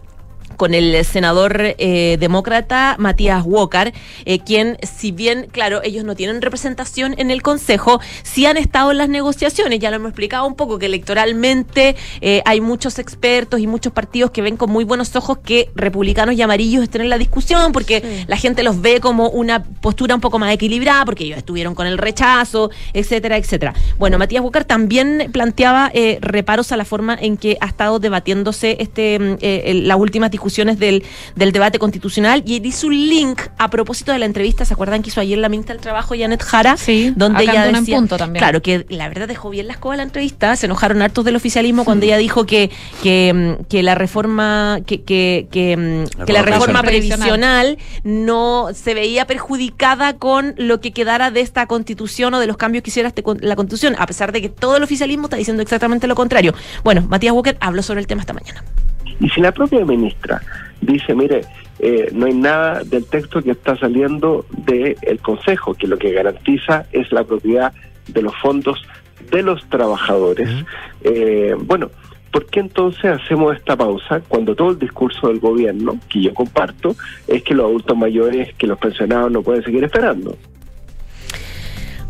con 0.57 0.75
el 0.75 1.05
senador 1.05 1.75
eh, 1.79 2.17
demócrata 2.21 2.97
Matías 2.99 3.43
Walker, 3.45 3.93
eh, 4.25 4.39
quien, 4.39 4.79
si 4.83 5.13
bien, 5.13 5.49
claro, 5.51 5.83
ellos 5.83 6.05
no 6.05 6.15
tienen 6.15 6.41
representación 6.41 7.15
en 7.19 7.31
el 7.31 7.43
Consejo, 7.43 8.01
sí 8.23 8.47
han 8.47 8.57
estado 8.57 8.91
en 8.93 8.99
las 8.99 9.09
negociaciones. 9.09 9.81
Ya 9.81 9.91
lo 9.91 9.97
hemos 9.97 10.11
explicado 10.11 10.47
un 10.47 10.55
poco, 10.55 10.79
que 10.79 10.87
electoralmente 10.87 11.97
eh, 12.21 12.43
hay 12.45 12.61
muchos 12.61 12.99
expertos 12.99 13.61
y 13.61 13.67
muchos 13.67 13.93
partidos 13.93 14.31
que 14.31 14.43
ven 14.43 14.57
con 14.57 14.71
muy 14.71 14.85
buenos 14.85 15.15
ojos 15.17 15.39
que 15.39 15.71
republicanos 15.75 16.35
y 16.35 16.43
amarillos 16.43 16.83
estén 16.83 17.03
en 17.03 17.11
la 17.11 17.19
discusión, 17.19 17.73
porque 17.73 18.25
la 18.27 18.37
gente 18.37 18.63
los 18.63 18.81
ve 18.81 19.01
como 19.01 19.29
una 19.29 19.63
postura 19.63 20.15
un 20.15 20.21
poco 20.21 20.39
más 20.39 20.53
equilibrada, 20.53 21.05
porque 21.05 21.25
ellos 21.25 21.39
estuvieron 21.39 21.75
con 21.75 21.87
el 21.87 21.99
rechazo, 21.99 22.71
etcétera, 22.93 23.37
etcétera. 23.37 23.75
Bueno, 23.99 24.19
Matías 24.19 24.43
Walker 24.43 24.65
también 24.65 25.31
planteaba 25.33 25.91
reparos 26.21 26.73
a 26.73 26.77
la 26.77 26.85
forma 26.85 27.17
en 27.21 27.37
que 27.37 27.57
ha 27.61 27.67
estado 27.67 27.99
debatiéndose 27.99 28.77
este 28.81 29.19
mm, 29.19 29.87
las 29.87 29.99
últimas 29.99 30.31
discusiones 30.31 30.44
discusiones 30.45 30.79
del, 30.79 31.03
del 31.37 31.53
debate 31.53 31.79
constitucional 31.79 32.43
y 32.45 32.67
hizo 32.67 32.89
un 32.89 32.95
link 32.95 33.41
a 33.57 33.71
propósito 33.71 34.13
de 34.13 34.19
la 34.19 34.27
entrevista, 34.27 34.67
¿se 34.67 34.75
acuerdan 34.75 35.03
que 35.03 35.09
hizo 35.09 35.21
ayer 35.23 35.39
la 35.39 35.49
ministra 35.49 35.75
del 35.75 35.81
Trabajo, 35.81 36.15
Janet 36.19 36.43
Jara? 36.43 36.77
Sí, 36.77 37.15
donde 37.17 37.45
ella 37.45 37.65
decía, 37.73 37.97
punto 37.97 38.19
también. 38.19 38.41
claro, 38.41 38.61
que 38.61 38.85
la 38.91 39.09
verdad 39.09 39.27
dejó 39.27 39.49
bien 39.49 39.67
la 39.67 39.73
escoba 39.73 39.97
la 39.97 40.03
entrevista, 40.03 40.55
se 40.57 40.67
enojaron 40.67 41.01
hartos 41.01 41.25
del 41.25 41.37
oficialismo 41.37 41.87
cuando 41.87 42.05
ella 42.05 42.19
dijo 42.19 42.45
que, 42.45 42.71
que, 43.03 43.57
mm, 43.59 43.65
que 43.65 43.83
la 43.83 43.95
reforma, 43.95 44.81
que, 44.87 45.03
que, 45.03 45.49
que, 45.51 45.77
mm, 45.77 46.31
la, 46.31 46.43
reforma 46.43 46.83
previsional 46.83 47.79
no 48.03 48.69
se 48.75 48.93
veía 48.93 49.27
perjudicada 49.27 50.19
con 50.19 50.55
lo 50.59 50.81
que 50.81 50.93
quedara 50.93 51.31
de 51.31 51.41
esta 51.41 51.67
constitución 51.67 52.35
o 52.35 52.41
de 52.41 52.47
los 52.47 52.59
cambios 52.59 52.85
que 52.85 52.91
hiciera 52.91 53.09
este 53.09 53.25
la 53.41 53.57
constitución, 53.57 53.97
a 53.99 54.07
pesar 54.07 54.31
de 54.33 54.43
que 54.43 54.51
todo 54.51 54.77
el 54.77 54.83
oficialismo 54.83 55.25
está 55.25 55.39
diciendo 55.39 55.63
exactamente 55.63 56.07
lo 56.07 56.15
contrario. 56.15 56.53
Bueno, 56.83 57.01
Matías 57.09 57.33
Walker 57.33 57.57
habló 57.61 57.83
sobre 57.83 58.01
el 58.01 58.07
tema 58.07 58.21
esta 58.21 58.35
mañana. 58.35 58.63
Y 59.21 59.29
si 59.31 59.41
la 59.41 59.53
propia 59.53 59.85
ministra 59.85 60.41
dice, 60.81 61.15
mire, 61.15 61.43
eh, 61.79 62.11
no 62.13 62.27
hay 62.27 62.35
nada 62.35 62.83
del 62.85 63.05
texto 63.07 63.43
que 63.43 63.53
está 63.53 63.77
saliendo 63.77 64.47
del 64.51 65.19
Consejo, 65.21 65.75
que 65.75 65.87
lo 65.87 65.99
que 65.99 66.13
garantiza 66.13 66.87
es 66.93 67.11
la 67.13 67.25
propiedad 67.25 67.73
de 68.09 68.23
los 68.23 68.35
fondos 68.37 68.83
de 69.31 69.43
los 69.43 69.67
trabajadores, 69.69 70.49
eh, 71.03 71.55
bueno, 71.59 71.91
¿por 72.31 72.47
qué 72.47 72.61
entonces 72.61 73.05
hacemos 73.05 73.57
esta 73.57 73.77
pausa 73.77 74.21
cuando 74.29 74.55
todo 74.55 74.71
el 74.71 74.79
discurso 74.79 75.29
del 75.29 75.41
gobierno, 75.41 75.99
que 76.09 76.23
yo 76.23 76.35
comparto, 76.35 76.95
es 77.27 77.43
que 77.43 77.55
los 77.55 77.67
adultos 77.67 77.97
mayores, 77.97 78.55
que 78.57 78.67
los 78.67 78.79
pensionados 78.79 79.33
no 79.33 79.43
pueden 79.43 79.65
seguir 79.65 79.85
esperando? 79.85 80.37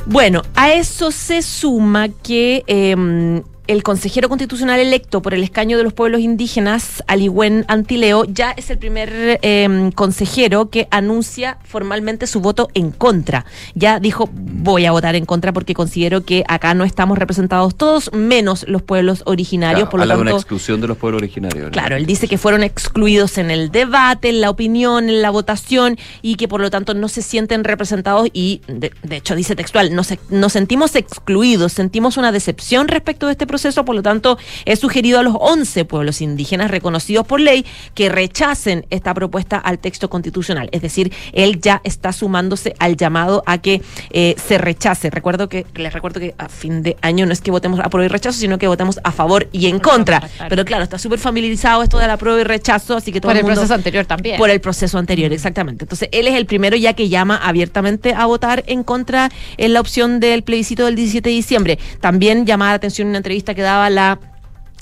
Bueno, 0.06 0.42
a 0.54 0.72
eso 0.72 1.10
se 1.10 1.40
suma 1.40 2.08
que 2.08 2.62
eh, 2.66 3.42
el 3.66 3.82
consejero 3.82 4.28
constitucional 4.28 4.80
electo 4.80 5.22
por 5.22 5.34
el 5.34 5.42
escaño 5.42 5.78
de 5.78 5.84
los 5.84 5.92
pueblos 5.92 6.20
indígenas, 6.20 7.02
Aligüen 7.06 7.64
Antileo, 7.68 8.24
ya 8.24 8.50
es 8.52 8.70
el 8.70 8.78
primer 8.78 9.38
em, 9.42 9.90
consejero 9.90 10.68
que 10.70 10.86
anuncia 10.90 11.58
formalmente 11.64 12.26
su 12.26 12.40
voto 12.40 12.68
en 12.74 12.90
contra. 12.90 13.46
Ya 13.74 14.00
dijo, 14.00 14.28
voy 14.32 14.84
a 14.86 14.92
votar 14.92 15.14
en 15.14 15.24
contra 15.24 15.52
porque 15.52 15.74
considero 15.74 16.24
que 16.24 16.44
acá 16.48 16.74
no 16.74 16.84
estamos 16.84 17.18
representados 17.18 17.74
todos, 17.74 18.12
menos 18.12 18.66
los 18.68 18.82
pueblos 18.82 19.22
originarios. 19.26 19.88
por 19.88 20.00
lo 20.00 20.06
tanto, 20.06 20.24
de 20.24 20.30
una 20.30 20.38
exclusión 20.38 20.80
de 20.80 20.88
los 20.88 20.98
pueblos 20.98 21.22
originarios. 21.22 21.70
Claro, 21.70 21.96
él 21.96 22.06
dice 22.06 22.28
que 22.28 22.38
fueron 22.38 22.62
excluidos 22.62 23.38
en 23.38 23.50
el 23.50 23.70
debate, 23.70 24.28
en 24.28 24.40
la 24.40 24.50
opinión, 24.50 25.08
en 25.08 25.22
la 25.22 25.30
votación 25.30 25.98
y 26.20 26.36
que 26.36 26.48
por 26.48 26.60
lo 26.60 26.70
tanto 26.70 26.94
no 26.94 27.08
se 27.08 27.22
sienten 27.22 27.64
representados 27.64 28.28
y, 28.32 28.60
de, 28.68 28.92
hecho, 29.10 29.34
dice 29.34 29.56
textual, 29.56 29.94
nos, 29.94 30.08
nos 30.28 30.52
sentimos 30.52 30.94
excluidos, 30.96 31.72
sentimos 31.72 32.16
una 32.16 32.32
decepción 32.32 32.88
respecto 32.88 33.26
de 33.26 33.32
este 33.32 33.46
proceso, 33.46 33.53
por 33.84 33.94
lo 33.94 34.02
tanto, 34.02 34.38
he 34.64 34.76
sugerido 34.76 35.18
a 35.18 35.22
los 35.22 35.34
11 35.38 35.84
pueblos 35.84 36.20
indígenas 36.20 36.70
reconocidos 36.70 37.26
por 37.26 37.40
ley 37.40 37.64
que 37.94 38.08
rechacen 38.08 38.86
esta 38.90 39.14
propuesta 39.14 39.58
al 39.58 39.78
texto 39.78 40.10
constitucional. 40.10 40.68
Es 40.72 40.82
decir, 40.82 41.12
él 41.32 41.60
ya 41.60 41.80
está 41.84 42.12
sumándose 42.12 42.74
al 42.78 42.96
llamado 42.96 43.42
a 43.46 43.58
que 43.58 43.82
eh, 44.10 44.34
se 44.44 44.58
rechace. 44.58 45.10
Recuerdo 45.10 45.48
que, 45.48 45.66
les 45.74 45.92
recuerdo 45.92 46.20
que 46.20 46.34
a 46.38 46.48
fin 46.48 46.82
de 46.82 46.96
año 47.02 47.26
no 47.26 47.32
es 47.32 47.40
que 47.40 47.50
votemos 47.50 47.80
a 47.80 47.88
prueba 47.88 48.06
y 48.06 48.08
rechazo, 48.08 48.38
sino 48.38 48.58
que 48.58 48.66
votemos 48.66 48.98
a 49.02 49.12
favor 49.12 49.48
y 49.52 49.66
en 49.66 49.78
contra. 49.78 50.22
Pero 50.48 50.64
claro, 50.64 50.84
está 50.84 50.98
súper 50.98 51.18
familiarizado 51.18 51.82
esto 51.82 51.98
de 51.98 52.06
la 52.06 52.16
prueba 52.16 52.40
y 52.40 52.44
rechazo, 52.44 52.96
así 52.96 53.12
que 53.12 53.20
todo 53.20 53.32
por 53.32 53.38
el, 53.38 53.44
proceso 53.44 53.74
anterior 53.74 54.06
también. 54.06 54.38
Por 54.38 54.50
el 54.50 54.60
proceso 54.60 54.98
anterior, 54.98 55.32
exactamente. 55.32 55.84
Entonces, 55.84 56.08
él 56.12 56.26
es 56.26 56.34
el 56.34 56.46
primero 56.46 56.76
ya 56.76 56.94
que 56.94 57.08
llama 57.08 57.36
abiertamente 57.36 58.14
a 58.14 58.26
votar 58.26 58.64
en 58.66 58.82
contra 58.82 59.30
en 59.56 59.72
la 59.72 59.80
opción 59.80 60.20
del 60.20 60.42
plebiscito 60.42 60.84
del 60.84 60.96
17 60.96 61.28
de 61.28 61.34
diciembre. 61.34 61.78
También 62.00 62.46
llamaba 62.46 62.72
la 62.72 62.76
atención 62.76 63.08
una 63.08 63.18
entrevista 63.18 63.43
que 63.52 63.62
daba 63.62 63.90
la 63.90 64.18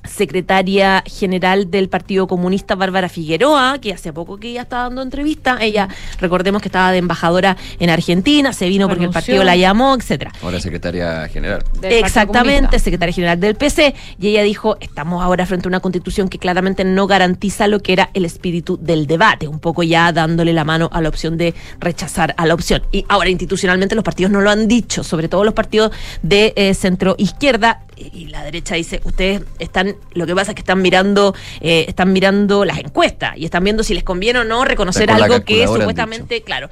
secretaria 0.05 1.03
general 1.07 1.70
del 1.70 1.88
Partido 1.88 2.27
Comunista 2.27 2.75
Bárbara 2.75 3.09
Figueroa, 3.09 3.79
que 3.81 3.92
hace 3.92 4.12
poco 4.12 4.38
que 4.38 4.53
ya 4.53 4.62
estaba 4.62 4.85
dando 4.85 5.03
entrevista. 5.03 5.59
Ella, 5.61 5.88
recordemos 6.18 6.61
que 6.61 6.68
estaba 6.68 6.92
de 6.92 6.98
embajadora 6.98 7.57
en 7.79 7.90
Argentina, 7.90 8.53
se 8.53 8.68
vino 8.68 8.88
porque 8.88 9.05
el 9.05 9.11
partido 9.11 9.44
la 9.44 9.57
llamó, 9.57 9.94
etcétera. 9.94 10.33
Ahora 10.42 10.61
secretaria 10.61 11.29
general. 11.29 11.62
Del 11.81 11.92
Exactamente, 11.92 12.79
secretaria 12.79 13.14
general 13.14 13.40
del 13.40 13.55
PC, 13.55 13.94
y 14.18 14.29
ella 14.29 14.42
dijo, 14.42 14.77
estamos 14.81 15.22
ahora 15.22 15.46
frente 15.46 15.68
a 15.68 15.70
una 15.70 15.81
constitución 15.81 16.29
que 16.29 16.38
claramente 16.38 16.85
no 16.85 17.07
garantiza 17.07 17.68
lo 17.68 17.81
que 17.81 17.92
era 17.92 18.11
el 18.14 18.25
espíritu 18.25 18.79
del 18.81 19.07
debate, 19.07 19.46
un 19.46 19.61
poco 19.61 19.83
ya 19.83 20.12
dándole 20.12 20.53
la 20.53 20.64
mano 20.64 20.88
a 20.92 21.01
la 21.01 21.09
opción 21.09 21.37
de 21.37 21.55
rechazar 21.79 22.35
a 22.37 22.46
la 22.46 22.55
opción. 22.55 22.83
Y 22.90 23.05
ahora 23.09 23.31
institucionalmente 23.31 23.94
los 23.94 24.05
partidos 24.05 24.33
no 24.33 24.40
lo 24.40 24.51
han 24.51 24.66
dicho, 24.66 25.05
sobre 25.05 25.29
todo 25.29 25.44
los 25.44 25.55
partidos 25.55 25.92
de 26.22 26.53
eh, 26.57 26.75
centro 26.75 27.14
izquierda, 27.18 27.83
y 28.12 28.27
la 28.27 28.43
derecha 28.45 28.75
dice, 28.75 29.01
ustedes 29.05 29.43
están, 29.59 29.97
lo 30.12 30.27
que 30.27 30.35
pasa 30.35 30.53
es 30.53 30.55
que 30.55 30.61
están 30.61 30.83
mirando, 30.83 31.35
eh, 31.61 31.87
están 31.88 32.12
mirando 32.12 32.65
las 32.65 32.79
encuestas 32.79 33.37
y 33.37 33.45
están 33.45 33.65
viendo 33.65 33.83
si 33.83 33.95
les 33.95 34.05
conviene 34.05 34.41
o 34.41 34.45
no 34.45 34.65
reconocer 34.65 35.11
algo 35.11 35.45
que 35.45 35.67
supuestamente, 35.67 36.43
claro, 36.43 36.69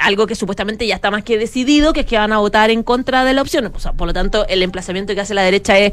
algo 0.00 0.26
que 0.26 0.34
supuestamente 0.34 0.86
ya 0.86 0.96
está 0.96 1.10
más 1.10 1.24
que 1.24 1.38
decidido, 1.38 1.92
que 1.92 2.00
es 2.00 2.06
que 2.06 2.18
van 2.18 2.32
a 2.32 2.38
votar 2.38 2.70
en 2.70 2.82
contra 2.82 3.24
de 3.24 3.34
la 3.34 3.42
opción. 3.42 3.70
O 3.74 3.80
sea, 3.80 3.92
por 3.92 4.06
lo 4.06 4.12
tanto, 4.12 4.46
el 4.48 4.62
emplazamiento 4.62 5.14
que 5.14 5.20
hace 5.20 5.34
la 5.34 5.42
derecha 5.42 5.78
es, 5.78 5.92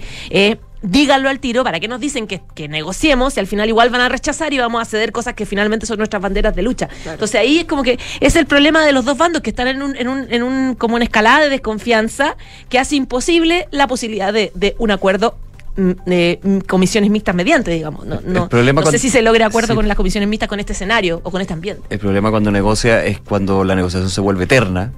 díganlo 0.82 1.30
al 1.30 1.40
tiro, 1.40 1.64
¿para 1.64 1.80
qué 1.80 1.88
nos 1.88 2.00
dicen 2.00 2.28
que, 2.28 2.42
que 2.56 2.68
negociemos? 2.68 3.38
Y 3.38 3.40
al 3.40 3.48
final 3.48 3.70
igual 3.70 3.90
van 3.90 4.02
a 4.02 4.10
rechazar 4.10 4.52
y 4.54 4.58
vamos 4.58 4.82
a 4.82 4.86
ceder 4.86 5.12
cosas 5.12 5.34
que 5.36 5.46
finalmente 5.46 5.86
son 5.86 5.98
nuestras 5.98 6.22
banderas 6.22 6.56
de 6.56 6.62
lucha. 6.64 6.90
Entonces 7.06 7.40
ahí 7.40 7.60
es 7.60 7.66
como 7.66 7.84
que 7.84 8.00
es 8.20 8.36
el 8.36 8.46
problema 8.46 8.84
de 8.86 8.92
los 8.92 9.06
dos 9.06 9.18
bandos 9.18 9.42
que 9.42 9.50
están 9.52 9.68
en 9.68 9.82
un, 9.82 9.96
en 9.96 10.08
un, 10.08 10.28
en 10.32 10.44
un 10.44 10.76
como 10.76 10.96
una 10.96 11.04
escalada 11.06 11.42
de 11.42 11.50
desconfianza 11.50 12.36
que 12.70 12.80
hace 12.80 12.96
imposible 12.96 13.68
la 13.72 13.88
posibilidad 13.88 14.34
de, 14.34 14.52
de 14.56 14.76
un 14.80 14.92
acuerdo 14.92 15.36
mm, 15.76 15.92
de 16.06 16.40
mm, 16.42 16.58
comisiones 16.62 17.10
mixtas 17.12 17.36
mediante, 17.36 17.72
digamos. 17.72 18.06
No, 18.06 18.20
no, 18.26 18.50
problema 18.50 18.82
no 18.82 18.86
sé 18.88 18.92
cuando- 18.92 19.00
si 19.00 19.10
se 19.10 19.22
logra 19.22 19.46
acuerdo 19.48 19.70
sí. 19.70 19.76
con 19.76 19.88
las 19.88 19.98
comisiones 19.98 20.28
mixtas 20.30 20.50
con 20.50 20.60
este 20.60 20.74
escenario 20.74 21.22
o 21.24 21.32
con 21.32 21.42
este 21.42 21.54
ambiente. 21.54 21.84
El 21.90 22.00
problema 22.00 22.32
cuando 22.32 22.50
negocia 22.52 23.06
es 23.06 23.20
cuando 23.20 23.64
la 23.64 23.76
negociación 23.76 24.10
se 24.10 24.22
vuelve 24.22 24.46
eterna. 24.46 24.92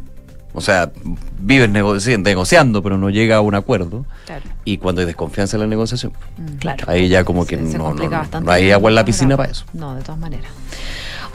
O 0.53 0.61
sea, 0.61 0.91
vives 1.39 1.69
negoci- 1.69 2.21
negociando, 2.21 2.83
pero 2.83 2.97
no 2.97 3.09
llega 3.09 3.37
a 3.37 3.41
un 3.41 3.55
acuerdo. 3.55 4.05
Claro. 4.25 4.43
Y 4.65 4.77
cuando 4.77 5.01
hay 5.01 5.07
desconfianza 5.07 5.57
en 5.57 5.61
la 5.61 5.67
negociación, 5.67 6.13
Claro. 6.59 6.85
ahí 6.87 7.09
ya 7.09 7.23
como 7.23 7.45
que 7.45 7.57
Se- 7.57 7.71
se 7.71 7.77
no, 7.77 7.93
no, 7.93 8.09
no 8.41 8.51
hay 8.51 8.71
agua 8.71 8.89
en 8.91 8.95
la 8.95 9.03
piscina 9.05 9.35
para 9.35 9.51
eso. 9.51 9.65
No, 9.73 9.95
de 9.95 10.01
todas 10.03 10.19
maneras. 10.19 10.51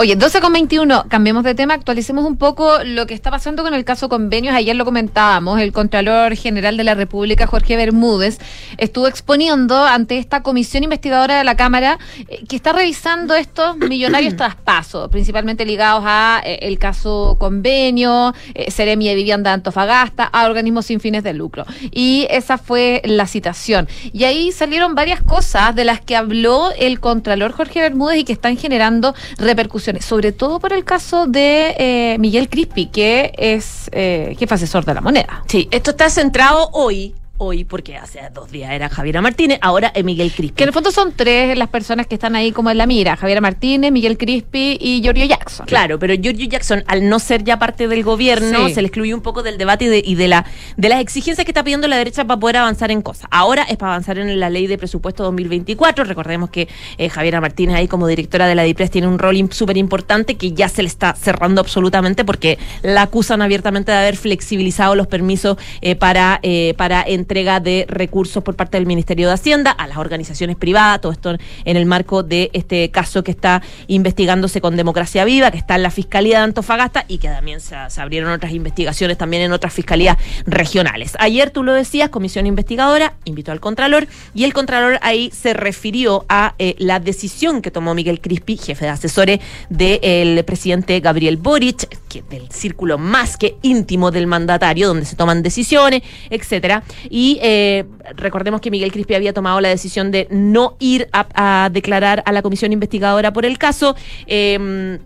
Oye, 0.01 0.15
12 0.15 0.41
con 0.41 0.53
21, 0.53 1.07
cambiemos 1.09 1.43
de 1.43 1.57
tema, 1.57 1.75
actualicemos 1.75 2.25
un 2.25 2.37
poco 2.37 2.85
lo 2.85 3.09
que 3.09 3.15
está 3.15 3.33
pasando 3.33 3.65
con 3.65 3.75
el 3.75 3.85
caso 3.85 4.09
convenios. 4.09 4.55
Ayer 4.55 4.77
lo 4.77 4.85
comentábamos, 4.85 5.61
el 5.61 5.73
Contralor 5.73 6.37
General 6.37 6.77
de 6.77 6.85
la 6.85 6.95
República, 6.95 7.49
Jorge 7.49 7.75
Bermúdez, 7.75 8.39
estuvo 8.77 9.09
exponiendo 9.09 9.85
ante 9.85 10.19
esta 10.19 10.45
comisión 10.45 10.85
investigadora 10.85 11.39
de 11.39 11.43
la 11.43 11.57
Cámara 11.57 11.99
eh, 12.29 12.45
que 12.49 12.55
está 12.55 12.73
revisando 12.73 13.35
estos 13.35 13.77
millonarios 13.89 14.37
traspasos, 14.37 15.09
principalmente 15.09 15.67
ligados 15.67 16.05
a 16.07 16.43
eh, 16.45 16.61
el 16.63 16.79
caso 16.79 17.35
convenio, 17.41 18.35
eh, 18.55 18.71
Seremi 18.71 19.09
de 19.09 19.17
Vivienda 19.17 19.51
de 19.51 19.55
Antofagasta, 19.55 20.23
a 20.27 20.47
organismos 20.47 20.87
sin 20.87 21.01
fines 21.01 21.25
de 21.25 21.35
lucro. 21.35 21.67
Y 21.91 22.29
esa 22.31 22.57
fue 22.57 23.03
la 23.05 23.27
citación. 23.27 23.89
Y 24.13 24.23
ahí 24.23 24.53
salieron 24.53 24.95
varias 24.95 25.23
cosas 25.23 25.75
de 25.75 25.85
las 25.85 26.01
que 26.01 26.15
habló 26.15 26.71
el 26.79 27.01
Contralor 27.01 27.51
Jorge 27.51 27.81
Bermúdez 27.81 28.19
y 28.19 28.25
que 28.25 28.33
están 28.33 28.57
generando 28.57 29.13
repercusiones, 29.39 29.88
sobre 30.01 30.33
todo 30.33 30.61
por 30.61 30.73
el 30.73 30.85
caso 30.85 31.27
de 31.27 31.75
eh, 31.79 32.17
Miguel 32.19 32.49
Crispi, 32.49 32.87
que 32.87 33.33
es 33.37 33.89
eh, 33.93 34.37
jefe 34.39 34.55
asesor 34.55 34.85
de 34.85 34.95
la 34.95 35.01
moneda. 35.01 35.43
Sí, 35.47 35.69
esto 35.71 35.93
está 35.93 36.11
centrado 36.11 36.71
hoy, 36.73 37.15
hoy, 37.39 37.65
porque 37.65 37.97
hace 37.97 38.21
dos 38.35 38.51
días 38.51 38.73
era 38.73 38.89
Javiera 38.89 39.21
Martínez, 39.23 39.59
ahora 39.63 39.93
es 39.95 40.05
Miguel 40.05 40.33
Crispi. 40.33 40.57
Que 40.57 40.65
en 40.65 40.69
el 40.69 40.73
fondo 40.75 40.91
son 40.91 41.13
tres 41.15 41.57
las 41.57 41.69
personas 41.69 42.07
que 42.07 42.15
están 42.17 42.37
ahí 42.37 42.53
como 42.53 42.71
en 42.71 42.79
la 42.79 42.87
mira, 42.87 43.17
Javier 43.17 43.41
Martínez, 43.41 43.91
Miguel 43.93 44.19
Crispi 44.19 44.77
y 44.81 45.01
Giorgio 45.03 45.25
Jackson. 45.25 45.67
Claro, 45.67 45.99
pero 45.99 46.15
Giorgio 46.15 46.47
Jackson, 46.49 46.85
al 46.87 47.09
no 47.09 47.19
ser 47.19 47.45
ya 47.45 47.59
parte 47.59 47.89
del 47.89 48.03
gobierno, 48.03 48.67
Sí. 48.69 48.75
se 48.75 48.83
le 48.83 48.89
excluye 48.89 49.15
un 49.15 49.21
poco 49.21 49.43
del 49.43 49.57
debate 49.59 49.87
y 49.87 49.89
de, 49.89 50.03
y 50.05 50.15
de 50.15 50.29
la 50.29 50.45
de 50.77 50.89
las 50.89 51.01
exigencias 51.01 51.45
que 51.45 51.51
está 51.51 51.63
pidiendo 51.65 51.89
la 51.89 51.97
derecha 51.97 52.25
para 52.25 52.39
poder 52.41 52.57
avanzar 52.59 52.91
en 52.91 53.03
cosas. 53.03 53.29
Ahora 53.31 53.63
es 53.63 53.77
para 53.77 53.93
avanzar 53.93 54.19
en 54.19 54.39
la 54.41 54.51
ley 54.51 54.67
de 54.67 54.77
presupuesto 54.79 55.23
2024. 55.25 56.05
Recordemos 56.05 56.51
que 56.51 56.69
eh, 56.99 57.09
Javiera 57.09 57.41
Martínez 57.41 57.77
ahí 57.77 57.89
como 57.89 58.07
directora 58.07 58.47
de 58.47 58.55
la 58.55 58.63
DIPRES 58.65 58.91
tiene 58.91 59.07
un 59.09 59.19
rol 59.19 59.37
súper 59.53 59.77
importante 59.77 60.35
que 60.37 60.53
ya 60.53 60.69
se 60.69 60.83
le 60.83 60.89
está 60.89 61.15
cerrando 61.15 61.61
absolutamente 61.61 62.25
porque 62.25 62.59
la 62.83 63.03
acusan 63.03 63.43
abiertamente 63.43 63.93
de 63.93 63.99
haber 63.99 64.17
flexibilizado 64.17 64.95
los 64.95 65.07
permisos 65.07 65.57
eh, 65.81 65.95
para, 65.95 66.41
eh, 66.43 66.75
para 66.77 67.03
entrega 67.29 67.61
de 67.61 67.85
recursos 67.91 68.43
por 68.43 68.57
parte 68.57 68.79
del 68.79 68.87
Ministerio 68.87 69.29
de 69.29 69.35
Hacienda 69.35 69.71
a 69.71 69.87
las 69.87 69.99
organizaciones 69.99 70.57
privadas, 70.57 71.03
todo 71.03 71.13
esto 71.13 71.37
en 71.67 71.77
el 71.77 71.85
marco 71.85 72.23
de 72.23 72.49
este 72.55 72.91
caso 72.91 73.23
que 73.23 73.31
está 73.31 73.61
investigándose 73.87 74.63
con 74.63 74.77
Democracia 74.77 75.27
Viva, 75.27 75.51
que 75.51 75.59
está 75.59 75.75
en 75.75 75.83
la 75.83 75.91
Fiscalía 75.91 76.39
de 76.39 76.45
Antofagasta 76.45 77.05
y 77.07 77.19
que 77.19 77.29
también 77.29 77.61
se, 77.61 77.77
abrieron 78.01 78.33
otras 78.33 78.53
investigaciones 78.53 79.19
también 79.19 79.43
en 79.43 79.53
otras 79.53 79.75
fiscalías 79.75 80.17
regionales. 80.47 81.13
Ayer 81.19 81.51
tú 81.51 81.63
lo 81.65 81.75
decías, 81.75 82.09
comisión 82.09 82.47
investigadora 82.47 83.13
invitó 83.27 83.53
al 83.53 83.61
Contralor 83.61 84.09
y 84.35 84.45
el 84.45 84.55
Contralor 84.55 84.99
ahí 85.03 85.31
se 85.31 85.53
refirió 85.53 86.25
a 86.31 86.55
eh, 86.59 86.77
la 86.79 86.99
decisión 86.99 87.61
que 87.61 87.71
tomó 87.71 87.95
Miguel 87.95 88.23
Crispi, 88.23 88.57
jefe 88.57 88.87
de 88.87 88.91
asesores 88.91 89.41
del 89.69 90.43
presidente 90.47 90.99
Gabriel 91.01 91.37
Boric, 91.37 91.89
que 92.09 92.23
del 92.23 92.51
círculo 92.51 92.97
más 92.97 93.37
que 93.37 93.59
íntimo 93.61 94.11
del 94.11 94.27
mandatario, 94.27 94.89
donde 94.89 95.05
se 95.05 95.15
toman 95.15 95.43
decisiones, 95.43 96.03
etcétera. 96.31 96.85
Y 97.11 97.18
eh, 97.43 97.85
recordemos 98.17 98.61
que 98.61 98.71
Miguel 98.71 98.93
Crispi 98.93 99.15
había 99.15 99.33
tomado 99.33 99.61
la 99.61 99.69
decisión 99.69 100.11
de 100.11 100.29
no 100.31 100.77
ir 100.79 101.09
a, 101.13 101.69
declarar 101.73 102.23
a 102.27 102.33
la 102.33 102.43
comisión 102.43 102.73
investigadora 102.73 103.33
por 103.33 103.45
el 103.45 103.59
caso. 103.59 103.97
eh, 104.27 104.99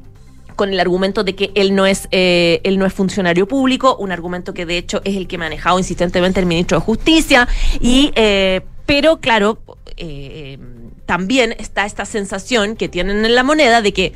con 0.56 0.72
el 0.72 0.80
argumento 0.80 1.24
de 1.24 1.34
que 1.34 1.50
él 1.54 1.74
no 1.74 1.86
es 1.86 2.08
eh, 2.10 2.60
él 2.64 2.78
no 2.78 2.86
es 2.86 2.92
funcionario 2.92 3.46
público, 3.48 3.96
un 3.96 4.12
argumento 4.12 4.54
que 4.54 4.66
de 4.66 4.78
hecho 4.78 5.00
es 5.04 5.16
el 5.16 5.26
que 5.26 5.36
ha 5.36 5.38
manejado 5.38 5.78
insistentemente 5.78 6.40
el 6.40 6.46
ministro 6.46 6.78
de 6.78 6.84
Justicia 6.84 7.48
y 7.80 8.12
eh, 8.14 8.60
pero 8.86 9.18
claro 9.18 9.58
eh, 9.96 10.58
también 11.06 11.54
está 11.58 11.84
esta 11.84 12.04
sensación 12.04 12.76
que 12.76 12.88
tienen 12.88 13.24
en 13.24 13.34
la 13.34 13.42
moneda 13.42 13.82
de 13.82 13.92
que 13.92 14.12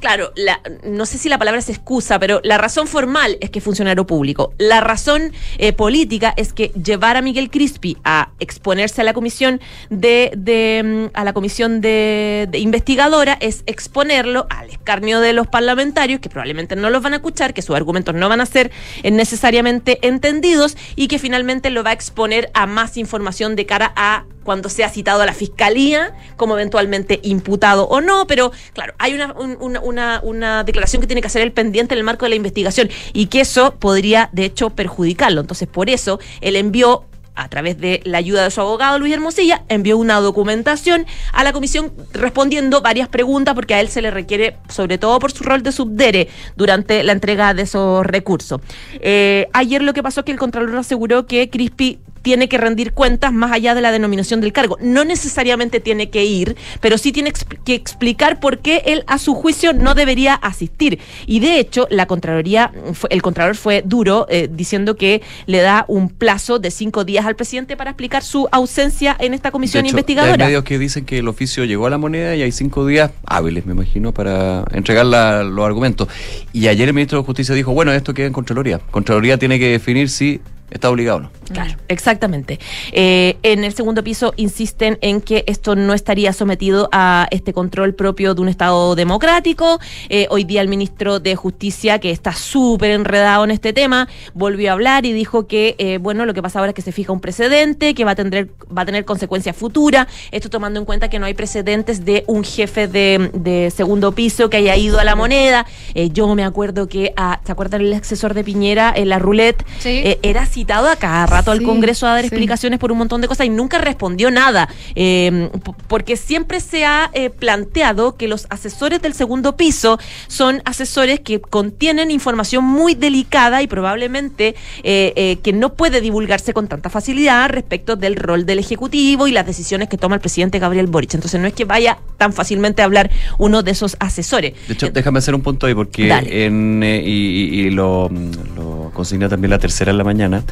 Claro, 0.00 0.30
la, 0.36 0.60
no 0.84 1.06
sé 1.06 1.16
si 1.16 1.30
la 1.30 1.38
palabra 1.38 1.58
es 1.58 1.70
excusa, 1.70 2.18
pero 2.18 2.40
la 2.44 2.58
razón 2.58 2.86
formal 2.86 3.38
es 3.40 3.48
que 3.48 3.62
funcionario 3.62 4.06
público. 4.06 4.52
La 4.58 4.80
razón 4.82 5.32
eh, 5.56 5.72
política 5.72 6.34
es 6.36 6.52
que 6.52 6.68
llevar 6.68 7.16
a 7.16 7.22
Miguel 7.22 7.50
Crispi 7.50 7.96
a 8.04 8.30
exponerse 8.38 9.00
a 9.00 9.04
la 9.04 9.14
comisión 9.14 9.58
de, 9.88 10.32
de, 10.36 11.08
mm, 11.12 11.16
a 11.16 11.24
la 11.24 11.32
comisión 11.32 11.80
de, 11.80 12.46
de 12.50 12.58
investigadora 12.58 13.38
es 13.40 13.62
exponerlo 13.64 14.46
al 14.50 14.68
escarnio 14.68 15.20
de 15.20 15.32
los 15.32 15.46
parlamentarios, 15.46 16.20
que 16.20 16.28
probablemente 16.28 16.76
no 16.76 16.90
los 16.90 17.02
van 17.02 17.14
a 17.14 17.16
escuchar, 17.16 17.54
que 17.54 17.62
sus 17.62 17.74
argumentos 17.74 18.14
no 18.14 18.28
van 18.28 18.42
a 18.42 18.46
ser 18.46 18.70
eh, 19.02 19.10
necesariamente 19.10 19.98
entendidos 20.06 20.76
y 20.94 21.08
que 21.08 21.18
finalmente 21.18 21.70
lo 21.70 21.82
va 21.82 21.90
a 21.90 21.94
exponer 21.94 22.50
a 22.52 22.66
más 22.66 22.98
información 22.98 23.56
de 23.56 23.64
cara 23.64 23.92
a 23.96 24.26
cuando 24.46 24.70
sea 24.70 24.88
citado 24.88 25.20
a 25.20 25.26
la 25.26 25.34
fiscalía 25.34 26.14
como 26.36 26.54
eventualmente 26.54 27.20
imputado 27.22 27.86
o 27.88 28.00
no, 28.00 28.26
pero 28.26 28.50
claro, 28.72 28.94
hay 28.98 29.12
una, 29.12 29.34
un- 29.34 29.58
una, 29.60 29.80
una, 29.80 30.20
una 30.22 30.64
declaración 30.64 31.02
que 31.02 31.06
tiene 31.06 31.20
que 31.20 31.26
hacer 31.26 31.42
el 31.42 31.52
pendiente 31.52 31.92
en 31.94 31.98
el 31.98 32.04
marco 32.04 32.24
de 32.24 32.30
la 32.30 32.36
investigación 32.36 32.88
y 33.12 33.26
que 33.26 33.40
eso 33.42 33.74
podría 33.74 34.30
de 34.32 34.46
hecho 34.46 34.70
perjudicarlo. 34.70 35.42
Entonces, 35.42 35.68
por 35.68 35.90
eso 35.90 36.18
él 36.40 36.56
envió 36.56 37.04
a 37.38 37.48
través 37.50 37.78
de 37.78 38.00
la 38.04 38.16
ayuda 38.16 38.44
de 38.44 38.50
su 38.50 38.62
abogado 38.62 38.98
Luis 38.98 39.12
Hermosilla, 39.12 39.62
envió 39.68 39.98
una 39.98 40.20
documentación 40.20 41.04
a 41.34 41.44
la 41.44 41.52
comisión 41.52 41.92
respondiendo 42.14 42.80
varias 42.80 43.08
preguntas 43.08 43.54
porque 43.54 43.74
a 43.74 43.80
él 43.82 43.88
se 43.90 44.00
le 44.00 44.10
requiere, 44.10 44.56
sobre 44.70 44.96
todo 44.96 45.18
por 45.18 45.32
su 45.32 45.44
rol 45.44 45.62
de 45.62 45.70
subdere, 45.70 46.28
durante 46.56 47.02
la 47.02 47.12
entrega 47.12 47.52
de 47.52 47.62
esos 47.64 48.06
recursos. 48.06 48.62
Eh, 49.00 49.48
ayer 49.52 49.82
lo 49.82 49.92
que 49.92 50.02
pasó 50.02 50.20
es 50.20 50.24
que 50.24 50.32
el 50.32 50.38
Contralor 50.38 50.76
aseguró 50.76 51.26
que 51.26 51.50
Crispi 51.50 51.98
tiene 52.26 52.48
que 52.48 52.58
rendir 52.58 52.92
cuentas 52.92 53.32
más 53.32 53.52
allá 53.52 53.76
de 53.76 53.80
la 53.80 53.92
denominación 53.92 54.40
del 54.40 54.52
cargo. 54.52 54.76
No 54.80 55.04
necesariamente 55.04 55.78
tiene 55.78 56.10
que 56.10 56.24
ir, 56.24 56.56
pero 56.80 56.98
sí 56.98 57.12
tiene 57.12 57.32
que 57.64 57.74
explicar 57.76 58.40
por 58.40 58.58
qué 58.58 58.82
él, 58.86 59.04
a 59.06 59.18
su 59.18 59.32
juicio, 59.36 59.72
no 59.72 59.94
debería 59.94 60.34
asistir. 60.34 60.98
Y 61.26 61.38
de 61.38 61.60
hecho, 61.60 61.86
la 61.88 62.06
Contraloría, 62.06 62.72
fue- 62.94 63.10
el 63.12 63.22
Contralor 63.22 63.54
fue 63.54 63.84
duro 63.86 64.26
eh, 64.28 64.48
diciendo 64.52 64.96
que 64.96 65.22
le 65.46 65.58
da 65.60 65.84
un 65.86 66.08
plazo 66.08 66.58
de 66.58 66.72
cinco 66.72 67.04
días 67.04 67.26
al 67.26 67.36
presidente 67.36 67.76
para 67.76 67.90
explicar 67.92 68.24
su 68.24 68.48
ausencia 68.50 69.14
en 69.20 69.32
esta 69.32 69.52
comisión 69.52 69.84
De 69.84 69.88
hecho, 69.90 69.94
ya 69.96 70.00
investigadora. 70.00 70.32
Hay 70.46 70.48
medios 70.50 70.64
que 70.64 70.80
dicen 70.80 71.04
que 71.04 71.18
el 71.18 71.28
oficio 71.28 71.64
llegó 71.64 71.86
a 71.86 71.90
la 71.90 71.98
moneda 71.98 72.34
y 72.34 72.42
hay 72.42 72.50
cinco 72.50 72.84
días 72.86 73.12
hábiles, 73.24 73.66
me 73.66 73.72
imagino, 73.74 74.10
para 74.10 74.64
entregar 74.72 75.06
la- 75.06 75.44
los 75.44 75.64
argumentos. 75.64 76.08
Y 76.52 76.66
ayer 76.66 76.88
el 76.88 76.94
ministro 76.94 77.20
de 77.20 77.24
Justicia 77.24 77.54
dijo, 77.54 77.72
bueno, 77.72 77.92
esto 77.92 78.14
queda 78.14 78.26
en 78.26 78.32
Contraloría. 78.32 78.80
Contraloría 78.90 79.38
tiene 79.38 79.60
que 79.60 79.68
definir 79.68 80.08
si 80.10 80.40
está 80.70 80.90
obligado 80.90 81.18
o 81.18 81.20
no. 81.20 81.30
Claro, 81.52 81.76
exactamente. 81.88 82.58
Eh, 82.92 83.36
en 83.42 83.62
el 83.62 83.72
segundo 83.72 84.02
piso 84.02 84.34
insisten 84.36 84.98
en 85.00 85.20
que 85.20 85.44
esto 85.46 85.76
no 85.76 85.94
estaría 85.94 86.32
sometido 86.32 86.88
a 86.92 87.28
este 87.30 87.52
control 87.52 87.94
propio 87.94 88.34
de 88.34 88.40
un 88.40 88.48
Estado 88.48 88.94
democrático. 88.96 89.78
Eh, 90.08 90.26
hoy 90.30 90.44
día 90.44 90.60
el 90.60 90.68
ministro 90.68 91.20
de 91.20 91.36
Justicia, 91.36 91.98
que 91.98 92.10
está 92.10 92.32
súper 92.32 92.90
enredado 92.90 93.44
en 93.44 93.52
este 93.52 93.72
tema, 93.72 94.08
volvió 94.34 94.70
a 94.70 94.72
hablar 94.72 95.06
y 95.06 95.12
dijo 95.12 95.46
que, 95.46 95.76
eh, 95.78 95.98
bueno, 95.98 96.26
lo 96.26 96.34
que 96.34 96.42
pasa 96.42 96.58
ahora 96.58 96.70
es 96.70 96.74
que 96.74 96.82
se 96.82 96.92
fija 96.92 97.12
un 97.12 97.20
precedente, 97.20 97.94
que 97.94 98.04
va 98.04 98.12
a 98.12 98.14
tener, 98.16 98.48
va 98.76 98.82
a 98.82 98.86
tener 98.86 99.04
consecuencias 99.04 99.56
futuras. 99.56 100.08
Esto 100.32 100.50
tomando 100.50 100.80
en 100.80 100.86
cuenta 100.86 101.08
que 101.08 101.18
no 101.18 101.26
hay 101.26 101.34
precedentes 101.34 102.04
de 102.04 102.24
un 102.26 102.42
jefe 102.42 102.88
de, 102.88 103.30
de 103.34 103.70
segundo 103.70 104.12
piso 104.12 104.50
que 104.50 104.56
haya 104.56 104.76
ido 104.76 104.98
a 104.98 105.04
la 105.04 105.14
moneda. 105.14 105.66
Eh, 105.94 106.10
yo 106.10 106.34
me 106.34 106.44
acuerdo 106.44 106.88
que, 106.88 107.12
a, 107.16 107.40
¿se 107.44 107.52
acuerdan 107.52 107.82
el 107.82 107.92
asesor 107.92 108.34
de 108.34 108.42
Piñera 108.42 108.92
en 108.94 109.08
la 109.08 109.18
roulette? 109.18 109.64
Sí. 109.78 110.00
Eh, 110.04 110.18
era 110.22 110.46
citado 110.56 110.88
a 110.88 110.96
cada 110.96 111.26
rato 111.26 111.50
al 111.50 111.62
Congreso 111.62 112.06
a 112.06 112.12
dar 112.12 112.20
sí. 112.22 112.28
explicaciones 112.28 112.78
por 112.78 112.90
un 112.90 112.96
montón 112.96 113.20
de 113.20 113.28
cosas 113.28 113.46
y 113.46 113.50
nunca 113.50 113.76
respondió 113.76 114.30
nada. 114.30 114.68
Eh, 114.94 115.50
porque 115.86 116.16
siempre 116.16 116.60
se 116.60 116.86
ha 116.86 117.10
eh, 117.12 117.28
planteado 117.28 118.16
que 118.16 118.26
los 118.26 118.46
asesores 118.48 119.02
del 119.02 119.12
segundo 119.12 119.54
piso 119.58 119.98
son 120.28 120.62
asesores 120.64 121.20
que 121.20 121.40
contienen 121.42 122.10
información 122.10 122.64
muy 122.64 122.94
delicada 122.94 123.60
y 123.60 123.66
probablemente 123.66 124.54
eh, 124.82 125.12
eh, 125.16 125.36
que 125.42 125.52
no 125.52 125.74
puede 125.74 126.00
divulgarse 126.00 126.54
con 126.54 126.68
tanta 126.68 126.88
facilidad 126.88 127.50
respecto 127.50 127.96
del 127.96 128.16
rol 128.16 128.46
del 128.46 128.58
Ejecutivo 128.58 129.26
y 129.28 129.32
las 129.32 129.44
decisiones 129.44 129.90
que 129.90 129.98
toma 129.98 130.14
el 130.14 130.22
presidente 130.22 130.58
Gabriel 130.58 130.86
Boric. 130.86 131.12
Entonces 131.12 131.38
no 131.38 131.46
es 131.46 131.52
que 131.52 131.66
vaya 131.66 131.98
tan 132.16 132.32
fácilmente 132.32 132.80
a 132.80 132.86
hablar 132.86 133.10
uno 133.36 133.62
de 133.62 133.72
esos 133.72 133.96
asesores. 134.00 134.54
De 134.68 134.72
hecho, 134.72 134.88
déjame 134.88 135.18
hacer 135.18 135.34
un 135.34 135.42
punto 135.42 135.66
ahí 135.66 135.74
porque 135.74 136.06
Dale. 136.08 136.46
en, 136.46 136.82
eh, 136.82 137.02
y, 137.04 137.10
y- 137.10 137.66
y 137.66 137.70
lo, 137.70 138.08
lo 138.56 138.85
consigna 138.96 139.28
también 139.28 139.50
la 139.50 139.58
tercera 139.58 139.92
en 139.92 139.98
la 139.98 140.04
mañana. 140.04 140.42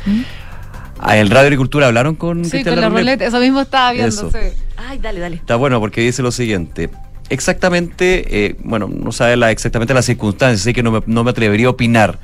Ah, 1.00 1.16
En 1.16 1.28
Radio 1.30 1.46
Agricultura 1.46 1.86
hablaron 1.88 2.14
con 2.14 2.44
Sí, 2.44 2.50
Cristian 2.50 2.74
con 2.76 2.82
la 2.82 2.88
ruleta, 2.90 3.24
eso 3.24 3.40
mismo 3.40 3.62
estaba 3.62 3.92
viendo. 3.92 4.30
Ay, 4.76 4.98
dale, 4.98 5.18
dale. 5.18 5.36
Está 5.36 5.56
bueno 5.56 5.80
porque 5.80 6.02
dice 6.02 6.22
lo 6.22 6.30
siguiente. 6.30 6.90
Exactamente, 7.30 8.24
eh, 8.28 8.56
bueno, 8.62 8.86
no 8.88 9.10
sabe 9.10 9.36
la, 9.36 9.50
exactamente 9.50 9.94
las 9.94 10.04
circunstancias, 10.04 10.60
así 10.60 10.74
que 10.74 10.82
no 10.82 10.92
me, 10.92 11.00
no 11.06 11.24
me 11.24 11.30
atrevería 11.30 11.66
a 11.68 11.70
opinar. 11.70 12.18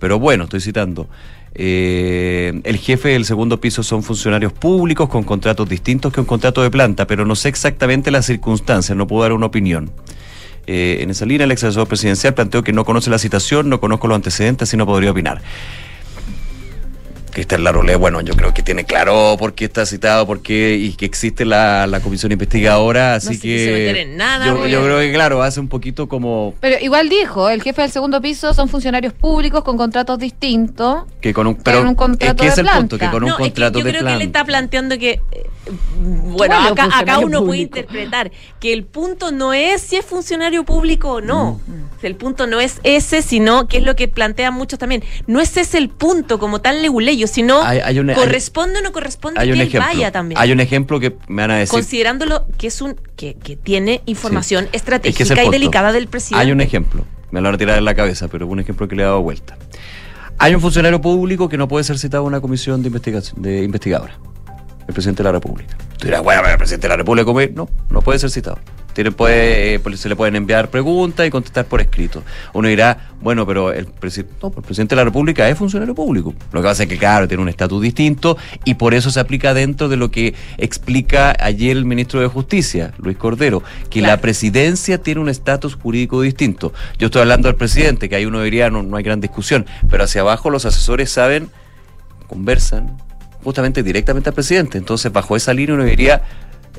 Pero 0.00 0.18
bueno, 0.18 0.44
estoy 0.44 0.60
citando. 0.60 1.06
Eh, 1.54 2.60
el 2.64 2.76
jefe 2.78 3.10
del 3.10 3.24
segundo 3.24 3.60
piso 3.60 3.82
son 3.82 4.02
funcionarios 4.02 4.52
públicos 4.52 5.08
con 5.08 5.22
contratos 5.24 5.68
distintos 5.68 6.12
que 6.12 6.20
un 6.20 6.26
contrato 6.26 6.62
de 6.62 6.70
planta, 6.70 7.06
pero 7.06 7.24
no 7.24 7.34
sé 7.36 7.48
exactamente 7.48 8.10
las 8.10 8.26
circunstancias, 8.26 8.96
no 8.96 9.06
puedo 9.06 9.22
dar 9.22 9.32
una 9.32 9.46
opinión. 9.46 9.90
Eh, 10.70 11.02
en 11.02 11.08
esa 11.08 11.24
línea, 11.24 11.46
el 11.46 11.50
ex 11.50 11.64
asesor 11.64 11.88
presidencial 11.88 12.34
planteó 12.34 12.62
que 12.62 12.74
no 12.74 12.84
conoce 12.84 13.08
la 13.08 13.18
citación, 13.18 13.70
no 13.70 13.80
conozco 13.80 14.06
los 14.06 14.16
antecedentes 14.16 14.72
y 14.74 14.76
no 14.76 14.84
podría 14.84 15.10
opinar. 15.10 15.40
Cristian 17.38 17.62
Larolé, 17.62 17.94
bueno, 17.94 18.20
yo 18.20 18.34
creo 18.34 18.52
que 18.52 18.64
tiene 18.64 18.82
claro 18.82 19.36
por 19.38 19.54
qué 19.54 19.66
está 19.66 19.86
citado, 19.86 20.26
por 20.26 20.42
qué 20.42 20.74
y 20.74 20.94
que 20.94 21.04
existe 21.04 21.44
la, 21.44 21.86
la 21.86 22.00
comisión 22.00 22.32
investigadora, 22.32 23.14
así 23.14 23.36
se 23.36 23.40
que 23.42 23.56
quiso 23.58 23.70
meter 23.70 23.96
en 23.96 24.16
nada, 24.16 24.46
yo, 24.66 24.82
creo 24.82 24.98
que 24.98 25.12
claro, 25.12 25.44
hace 25.44 25.60
un 25.60 25.68
poquito 25.68 26.08
como 26.08 26.54
Pero 26.58 26.78
igual 26.80 27.08
dijo, 27.08 27.48
el 27.48 27.62
jefe 27.62 27.82
del 27.82 27.92
segundo 27.92 28.20
piso 28.20 28.52
son 28.54 28.68
funcionarios 28.68 29.12
públicos 29.12 29.62
con 29.62 29.76
contratos 29.76 30.18
distintos. 30.18 31.04
que 31.20 31.32
con 31.32 31.46
un 31.46 31.54
pero 31.54 31.82
un 31.82 31.94
contrato 31.94 32.42
es 32.42 32.42
que 32.42 32.48
es 32.48 32.56
de 32.56 32.62
el 32.62 32.76
punto, 32.76 32.98
que 32.98 33.08
con 33.08 33.22
un 33.22 33.28
No, 33.28 33.34
es 33.34 33.36
que 33.36 33.42
contrato 33.44 33.78
yo 33.78 33.84
de 33.84 33.90
creo 33.92 34.02
planta. 34.02 34.18
que 34.18 34.22
él 34.24 34.28
está 34.28 34.44
planteando 34.44 34.98
que, 34.98 35.20
eh, 35.30 35.46
bueno, 36.00 36.56
acá, 36.58 36.88
acá 36.92 37.18
uno 37.20 37.44
puede 37.44 37.60
interpretar 37.60 38.32
que 38.58 38.72
el 38.72 38.82
punto 38.82 39.30
no 39.30 39.52
es 39.52 39.80
si 39.80 39.94
es 39.94 40.04
funcionario 40.04 40.64
público 40.64 41.12
o 41.12 41.20
no. 41.20 41.60
Mm. 41.66 42.04
El 42.04 42.14
punto 42.14 42.46
no 42.46 42.60
es 42.60 42.80
ese, 42.84 43.22
sino 43.22 43.66
que 43.66 43.78
es 43.78 43.82
lo 43.82 43.96
que 43.96 44.08
plantean 44.08 44.54
muchos 44.54 44.78
también. 44.78 45.02
No 45.26 45.40
es 45.40 45.56
ese 45.56 45.78
el 45.78 45.88
punto 45.88 46.38
como 46.38 46.60
tal 46.60 46.80
Hay- 47.64 47.78
hay 47.80 47.98
un- 47.98 48.10
hay- 48.10 48.16
corresponde 48.16 48.78
o 48.80 48.82
no 48.82 48.92
corresponde 48.92 49.40
hay 49.40 49.48
que 49.48 49.52
un 49.54 49.60
él 49.60 49.66
ejemplo. 49.68 49.88
vaya 49.92 50.12
también. 50.12 50.40
Hay 50.40 50.52
un 50.52 50.60
ejemplo 50.60 50.98
que 51.00 51.16
me 51.28 51.42
van 51.42 51.50
a 51.52 51.56
decir. 51.58 51.72
Considerándolo 51.72 52.46
que 52.58 52.66
es 52.68 52.80
un 52.82 52.96
que, 53.16 53.34
que 53.34 53.56
tiene 53.56 54.02
información 54.06 54.64
Sí. 54.64 54.66
Es 54.66 54.70
que 54.72 54.76
estratégica 54.78 55.42
es 55.42 55.48
y 55.48 55.50
delicada 55.50 55.92
del 55.92 56.08
presidente. 56.08 56.44
Hay 56.44 56.52
un 56.52 56.60
ejemplo, 56.60 57.04
me 57.30 57.40
lo 57.40 57.46
van 57.48 57.54
a 57.54 57.58
tirar 57.58 57.78
en 57.78 57.84
la 57.84 57.94
cabeza, 57.94 58.28
pero 58.28 58.46
es 58.46 58.50
un 58.52 58.60
ejemplo 58.60 58.88
que 58.88 58.96
le 58.96 59.02
he 59.02 59.06
dado 59.06 59.20
vuelta. 59.22 59.56
Hay 60.38 60.54
un 60.54 60.60
funcionario 60.60 61.00
público 61.00 61.48
que 61.48 61.56
no 61.58 61.66
puede 61.66 61.84
ser 61.84 61.98
citado 61.98 62.22
a 62.22 62.26
una 62.26 62.40
comisión 62.40 62.80
de 62.82 62.86
investigación 62.88 63.42
de 63.42 63.62
investigadora. 63.64 64.18
El 64.88 64.94
presidente 64.94 65.22
de 65.22 65.28
la 65.28 65.32
República. 65.32 65.76
Tú 65.98 66.06
dirás, 66.06 66.22
bueno, 66.22 66.40
pero 66.42 66.52
el 66.52 66.58
presidente 66.58 66.86
de 66.86 66.90
la 66.90 66.96
República, 66.96 67.24
¿cómo 67.26 67.40
es? 67.40 67.52
No, 67.52 67.68
no 67.90 68.00
puede 68.00 68.18
ser 68.18 68.30
citado. 68.30 68.58
Tiene, 68.94 69.12
puede, 69.12 69.74
eh, 69.74 69.78
pues, 69.78 70.00
se 70.00 70.08
le 70.08 70.16
pueden 70.16 70.34
enviar 70.34 70.70
preguntas 70.70 71.24
y 71.24 71.30
contestar 71.30 71.66
por 71.66 71.80
escrito. 71.80 72.24
Uno 72.52 72.66
dirá, 72.66 73.10
bueno, 73.20 73.46
pero 73.46 73.70
el, 73.72 73.86
presi- 73.86 74.24
no, 74.42 74.48
el 74.56 74.62
presidente 74.62 74.94
de 74.94 75.00
la 75.00 75.04
República 75.04 75.48
es 75.48 75.56
funcionario 75.56 75.94
público. 75.94 76.34
Lo 76.52 76.62
que 76.62 76.66
pasa 76.66 76.82
es 76.84 76.88
que, 76.88 76.96
claro, 76.98 77.28
tiene 77.28 77.42
un 77.42 77.48
estatus 77.48 77.80
distinto 77.80 78.36
y 78.64 78.74
por 78.74 78.94
eso 78.94 79.10
se 79.10 79.20
aplica 79.20 79.54
dentro 79.54 79.88
de 79.88 79.96
lo 79.98 80.10
que 80.10 80.34
explica 80.56 81.36
ayer 81.38 81.76
el 81.76 81.84
ministro 81.84 82.20
de 82.20 82.26
Justicia, 82.26 82.92
Luis 82.98 83.16
Cordero, 83.18 83.62
que 83.90 84.00
Claro. 84.00 84.14
la 84.14 84.20
presidencia 84.20 84.98
tiene 85.00 85.20
un 85.20 85.28
estatus 85.28 85.76
jurídico 85.76 86.22
distinto. 86.22 86.72
Yo 86.98 87.06
estoy 87.06 87.20
hablando 87.22 87.46
del 87.48 87.56
presidente, 87.56 88.08
que 88.08 88.16
ahí 88.16 88.24
uno 88.26 88.42
diría 88.42 88.68
no, 88.70 88.82
no 88.82 88.96
hay 88.96 89.04
gran 89.04 89.20
discusión, 89.20 89.64
pero 89.90 90.04
hacia 90.04 90.22
abajo 90.22 90.50
los 90.50 90.64
asesores 90.64 91.10
saben, 91.10 91.50
conversan 92.26 92.96
justamente 93.44 93.82
directamente 93.82 94.30
al 94.30 94.34
presidente. 94.34 94.78
Entonces, 94.78 95.12
bajo 95.12 95.36
esa 95.36 95.52
línea 95.54 95.74
uno 95.74 95.84
diría, 95.84 96.22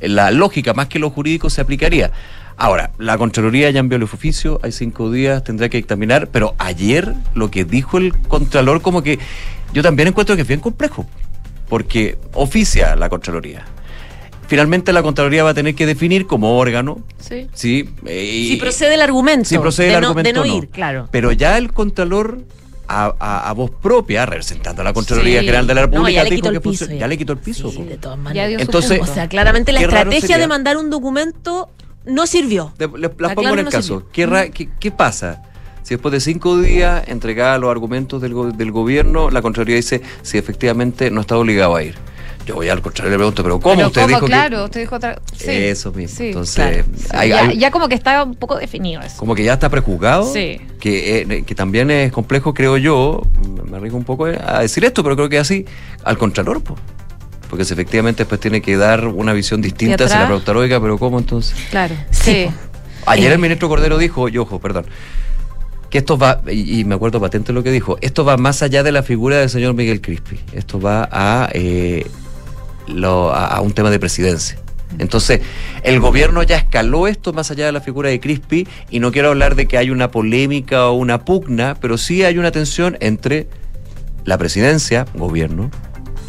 la 0.01 0.31
lógica 0.31 0.73
más 0.73 0.87
que 0.87 0.99
lo 0.99 1.09
jurídico 1.09 1.49
se 1.49 1.61
aplicaría. 1.61 2.11
Ahora, 2.57 2.91
la 2.97 3.17
Contraloría 3.17 3.69
ya 3.71 3.79
envió 3.79 3.95
el 3.95 4.03
oficio, 4.03 4.59
hay 4.63 4.71
cinco 4.73 5.09
días, 5.11 5.43
tendrá 5.45 5.69
que 5.69 5.77
examinar, 5.77 6.27
pero 6.27 6.55
ayer 6.57 7.13
lo 7.33 7.49
que 7.49 7.63
dijo 7.63 7.97
el 7.97 8.13
Contralor 8.17 8.81
como 8.81 9.01
que 9.01 9.17
yo 9.71 9.81
también 9.81 10.09
encuentro 10.09 10.35
que 10.35 10.41
es 10.41 10.47
bien 10.47 10.59
complejo, 10.59 11.07
porque 11.69 12.17
oficia 12.33 12.97
la 12.97 13.07
Contraloría. 13.07 13.63
Finalmente 14.47 14.91
la 14.91 15.03
Contraloría 15.03 15.43
va 15.43 15.51
a 15.51 15.53
tener 15.53 15.75
que 15.75 15.85
definir 15.85 16.25
como 16.27 16.57
órgano, 16.57 16.99
Sí. 17.19 17.47
sí, 17.53 17.89
eh, 18.05 18.45
si 18.49 18.55
procede 18.57 18.95
el 18.95 19.01
argumento. 19.03 19.47
si 19.47 19.57
procede 19.59 19.89
de 19.89 19.93
el 19.95 20.01
no, 20.01 20.07
argumento 20.07 20.29
de 20.29 20.33
no 20.33 20.41
o 20.41 20.45
no. 20.45 20.63
ir, 20.63 20.69
claro. 20.69 21.07
Pero 21.11 21.31
ya 21.31 21.57
el 21.57 21.71
Contralor, 21.71 22.39
a, 22.89 23.15
a- 23.19 23.49
a 23.49 23.53
voz 23.53 23.69
propia, 23.71 24.25
representando 24.25 24.81
a 24.81 24.85
la 24.85 24.93
Contraloría 24.93 25.39
Sí. 25.39 25.45
General 25.45 25.67
de 25.67 25.73
la 25.75 25.81
No, 25.81 25.87
República, 25.87 26.11
ya 26.11 26.23
le 26.23 26.35
el 26.35 26.61
piso. 26.61 26.85
ya. 26.87 26.93
ya 26.95 27.07
le 27.07 27.17
quitó 27.17 27.33
el 27.33 27.39
piso. 27.39 27.71
Sí, 27.71 27.83
de 27.83 27.97
todas 27.97 28.17
maneras. 28.17 28.61
Entonces-. 28.61 28.99
O 29.01 29.05
sea, 29.05 29.29
claramente 29.29 29.71
la 29.71 29.81
estrategia 29.81 30.37
de 30.37 30.47
mandar 30.47 30.75
un 30.77 30.89
documento 30.89 31.69
no 32.05 32.25
sirvió. 32.27 32.73
De- 32.77 32.87
le- 32.87 33.11
las 33.19 33.33
pongo 33.35 33.49
en 33.49 33.59
el 33.59 33.65
no 33.65 33.71
caso. 33.71 34.03
¿Qué, 34.11 34.25
ra- 34.25 34.49
qué- 34.49 34.69
qué 34.79 34.91
pasa? 34.91 35.43
Si 35.83 35.93
después 35.95 36.11
de 36.11 36.19
cinco 36.19 36.57
días 36.57 37.03
entregada 37.07 37.57
los 37.57 37.69
argumentos 37.71 38.21
del, 38.21 38.33
go- 38.33 38.51
del 38.51 38.71
gobierno, 38.71 39.29
la 39.31 39.41
Contraloría 39.41 39.75
dice 39.75 40.01
si 40.23 40.37
efectivamente 40.37 41.09
no 41.11 41.21
está 41.21 41.37
obligado 41.37 41.75
a 41.75 41.83
ir. 41.83 41.95
Yo 42.49 42.55
voy 42.55 42.67
al 42.67 42.81
Contralor 42.81 43.09
y 43.09 43.11
le 43.11 43.17
pregunto, 43.17 43.43
¿pero 43.43 43.59
cómo? 43.59 43.75
Pero 43.75 43.87
usted 43.89 44.07
dijo 44.07 44.19
que- 44.21 44.25
claro, 44.25 44.65
usted 44.65 44.79
dijo 44.79 44.95
otra. 44.95 45.21
Sí. 45.37 45.51
Eso 45.51 45.91
mismo. 45.91 46.17
Sí, 46.17 46.27
Entonces, 46.29 46.55
claro. 46.55 46.83
Sí, 46.97 47.05
hay- 47.11 47.29
ya, 47.29 47.39
hay- 47.43 47.57
ya 47.59 47.69
como 47.69 47.87
que 47.87 47.93
está 47.93 48.23
un 48.23 48.33
poco 48.33 48.57
definido 48.57 49.03
eso. 49.03 49.17
como 49.17 49.35
que 49.35 49.43
ya 49.43 49.53
está 49.53 49.69
prejuzgado, 49.69 50.33
Sí. 50.33 50.59
que, 50.79 51.19
eh, 51.21 51.43
que 51.45 51.53
también 51.53 51.91
es 51.91 52.11
complejo, 52.11 52.55
creo 52.55 52.77
yo, 52.77 53.21
me 53.69 53.77
arriesgo 53.77 53.99
un 53.99 54.03
poco 54.03 54.25
a 54.25 54.61
decir 54.61 54.83
esto, 54.83 55.03
pero 55.03 55.15
creo 55.15 55.29
que 55.29 55.37
así, 55.37 55.63
al 56.03 56.17
Contralor, 56.17 56.63
po. 56.63 56.75
porque 57.51 57.65
si 57.65 57.73
efectivamente 57.73 58.23
después 58.23 58.41
tiene 58.41 58.63
que 58.63 58.75
dar 58.77 59.05
una 59.05 59.31
visión 59.33 59.61
distinta, 59.61 60.07
se 60.07 60.15
la 60.15 60.25
pregunta, 60.25 60.51
oiga, 60.53 60.81
pero 60.81 60.97
¿cómo 60.97 61.19
entonces? 61.19 61.55
Claro. 61.69 61.93
Sí. 62.09 62.31
Sí. 62.31 62.49
Ayer 63.05 63.29
Eh. 63.29 63.33
el 63.35 63.39
ministro 63.39 63.69
Cordero 63.69 63.99
dijo, 63.99 64.27
y 64.27 64.39
ojo, 64.39 64.59
perdón, 64.59 64.85
que 65.91 65.97
esto 65.99 66.17
va, 66.17 66.41
y, 66.51 66.79
y 66.79 66.83
me 66.85 66.93
acuerdo 66.95 67.19
patente 67.19 67.51
lo 67.53 67.61
que 67.63 67.71
dijo, 67.71 67.97
esto 68.01 68.23
va 68.25 68.37
más 68.37 68.61
allá 68.63 68.81
de 68.83 68.91
la 68.91 69.01
figura 69.03 69.37
del 69.37 69.49
señor 69.49 69.73
Miguel 69.73 70.01
Crispi, 70.01 70.39
esto 70.53 70.79
va 70.79 71.09
a, 71.11 71.49
eh, 71.53 72.05
lo- 72.89 73.31
a, 73.33 73.47
a 73.47 73.61
un 73.61 73.71
tema 73.73 73.89
de 73.89 73.99
presidencia. 73.99 74.57
Entonces, 74.97 75.41
el 75.83 75.99
gobierno 75.99 76.41
ya 76.43 76.57
escaló 76.57 77.07
esto 77.07 77.31
más 77.31 77.51
allá 77.51 77.67
de 77.67 77.71
la 77.71 77.79
figura 77.81 78.09
de 78.09 78.19
Crispi, 78.19 78.67
y 78.89 78.99
no 78.99 79.11
quiero 79.11 79.29
hablar 79.29 79.55
de 79.55 79.67
que 79.67 79.77
hay 79.77 79.91
una 79.91 80.09
polémica 80.11 80.87
o 80.87 80.93
una 80.93 81.23
pugna, 81.25 81.75
pero 81.79 81.97
sí 81.97 82.23
hay 82.23 82.37
una 82.39 82.51
tensión 82.51 82.97
entre 82.99 83.47
la 84.25 84.37
presidencia, 84.37 85.05
gobierno, 85.13 85.69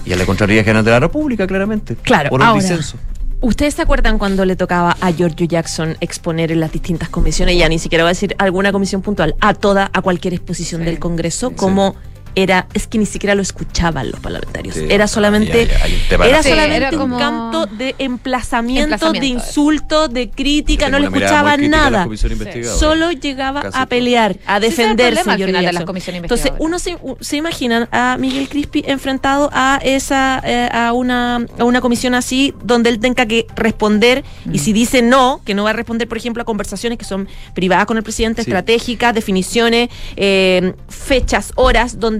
y 0.04 0.14
la 0.14 0.24
Contraloría 0.26 0.62
General 0.62 0.84
de 0.84 0.90
la 0.90 1.00
República, 1.00 1.46
claramente. 1.46 1.96
Claro, 1.96 2.30
Por 2.30 2.40
un 2.40 2.46
ahora, 2.46 2.60
disenso. 2.62 2.96
¿Ustedes 3.42 3.72
se 3.74 3.80
acuerdan 3.82 4.18
cuando 4.18 4.44
le 4.44 4.54
tocaba 4.54 4.94
a 5.00 5.10
Giorgio 5.12 5.46
Jackson 5.46 5.96
exponer 6.00 6.52
en 6.52 6.60
las 6.60 6.70
distintas 6.72 7.08
comisiones? 7.08 7.56
Ya 7.56 7.66
ni 7.70 7.78
siquiera 7.78 8.04
voy 8.04 8.10
a 8.10 8.12
decir 8.12 8.34
alguna 8.38 8.70
comisión 8.72 9.00
puntual, 9.00 9.34
a 9.40 9.54
toda, 9.54 9.90
a 9.94 10.02
cualquier 10.02 10.34
exposición 10.34 10.82
Sí. 10.82 10.84
del 10.84 10.98
Congreso, 10.98 11.52
como 11.52 11.96
era, 12.34 12.66
es 12.74 12.86
que 12.86 12.98
ni 12.98 13.06
siquiera 13.06 13.34
lo 13.34 13.42
escuchaban 13.42 14.10
los 14.10 14.20
parlamentarios. 14.20 14.74
Sí, 14.76 14.86
era 14.88 15.06
solamente, 15.08 15.66
ya, 15.66 15.78
ya, 15.78 15.86
era 16.26 16.36
de- 16.38 16.42
Sí, 16.42 16.48
solamente 16.50 16.76
era 16.76 16.90
un 17.02 17.18
canto 17.18 17.66
de 17.66 17.94
emplazamiento, 17.98 19.12
de 19.12 19.26
insulto, 19.26 20.08
de 20.08 20.30
crítica, 20.30 20.88
no 20.88 20.98
le 20.98 21.06
escuchaban 21.06 21.68
nada. 21.70 22.06
Sí. 22.16 22.64
Solo 22.64 23.10
llegaba 23.12 23.62
Casi 23.62 23.78
a 23.78 23.86
pelear, 23.86 24.36
a 24.46 24.60
defenderse. 24.60 25.22
final 25.22 25.64
de 25.64 25.72
las 25.72 25.82
Entonces, 26.14 26.52
uno 26.58 26.78
se, 26.78 26.96
se 27.20 27.36
imaginan 27.36 27.88
a 27.92 28.16
Miguel 28.18 28.48
Crispi 28.48 28.82
enfrentado 28.86 29.50
a 29.52 29.80
esa 29.82 30.40
eh, 30.44 30.68
a 30.72 30.92
una 30.92 31.44
a 31.58 31.64
una 31.64 31.80
comisión 31.80 32.14
así 32.14 32.54
donde 32.62 32.90
él 32.90 32.98
tenga 33.00 33.26
que 33.26 33.46
responder 33.56 34.24
y 34.46 34.50
Mm. 34.50 34.58
si 34.58 34.72
dice 34.72 35.02
no, 35.02 35.40
que 35.44 35.54
no 35.54 35.64
va 35.64 35.70
a 35.70 35.72
responder, 35.72 36.08
por 36.08 36.18
ejemplo, 36.18 36.42
a 36.42 36.44
conversaciones 36.44 36.98
que 36.98 37.04
son 37.04 37.28
privadas 37.54 37.86
con 37.86 37.96
el 37.96 38.02
presidente, 38.02 38.42
Sí. 38.42 38.50
estratégicas, 38.50 39.14
definiciones, 39.14 39.88
eh, 40.16 40.74
fechas, 40.88 41.52
horas, 41.56 41.98
donde 42.00 42.19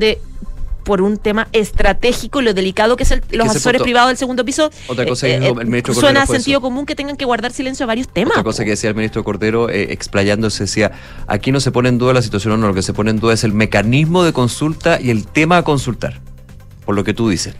por 0.85 1.03
un 1.03 1.19
tema 1.19 1.47
estratégico, 1.53 2.41
lo 2.41 2.55
delicado 2.55 2.97
que 2.97 3.03
es 3.03 3.11
el- 3.11 3.23
los 3.33 3.49
asesores 3.49 3.79
punto- 3.79 3.85
privados 3.85 4.09
del 4.09 4.17
segundo 4.17 4.45
piso. 4.47 4.71
Otra 4.89 5.05
cosa 5.07 5.29
eh, 5.29 5.39
dijo 5.39 5.59
eh, 5.59 5.63
el 5.63 5.67
ministro 5.69 5.95
Suena 5.95 6.23
a 6.23 6.27
sentido 6.27 6.57
eso. 6.57 6.63
común 6.63 6.87
que 6.87 6.95
tengan 6.97 7.17
que 7.17 7.27
guardar 7.27 7.53
silencio 7.53 7.85
a 7.85 7.87
varios 7.87 8.09
temas. 8.09 8.33
Otra 8.33 8.45
cosa 8.45 8.65
que 8.65 8.71
decía 8.71 8.89
el 8.89 8.97
ministro 8.97 9.23
Cordero, 9.23 9.69
eh, 9.69 9.93
explayándose, 9.93 10.65
decía, 10.65 10.91
aquí 11.27 11.53
no 11.53 11.61
se 11.61 11.71
pone 11.71 11.91
en 11.91 11.99
duda 11.99 12.15
la 12.15 12.23
situación, 12.23 12.59
no, 12.59 12.67
lo 12.67 12.75
que 12.75 12.83
se 12.83 12.95
pone 12.95 13.11
en 13.11 13.21
duda 13.21 13.35
es 13.35 13.45
el 13.45 13.53
mecanismo 13.53 14.25
de 14.25 14.33
consulta 14.33 14.99
y 15.01 15.11
el 15.11 15.27
tema 15.27 15.59
a 15.59 15.63
consultar, 15.65 16.21
por 16.87 16.95
lo 16.95 17.05
que 17.05 17.13
tú 17.15 17.29
dices. 17.29 17.55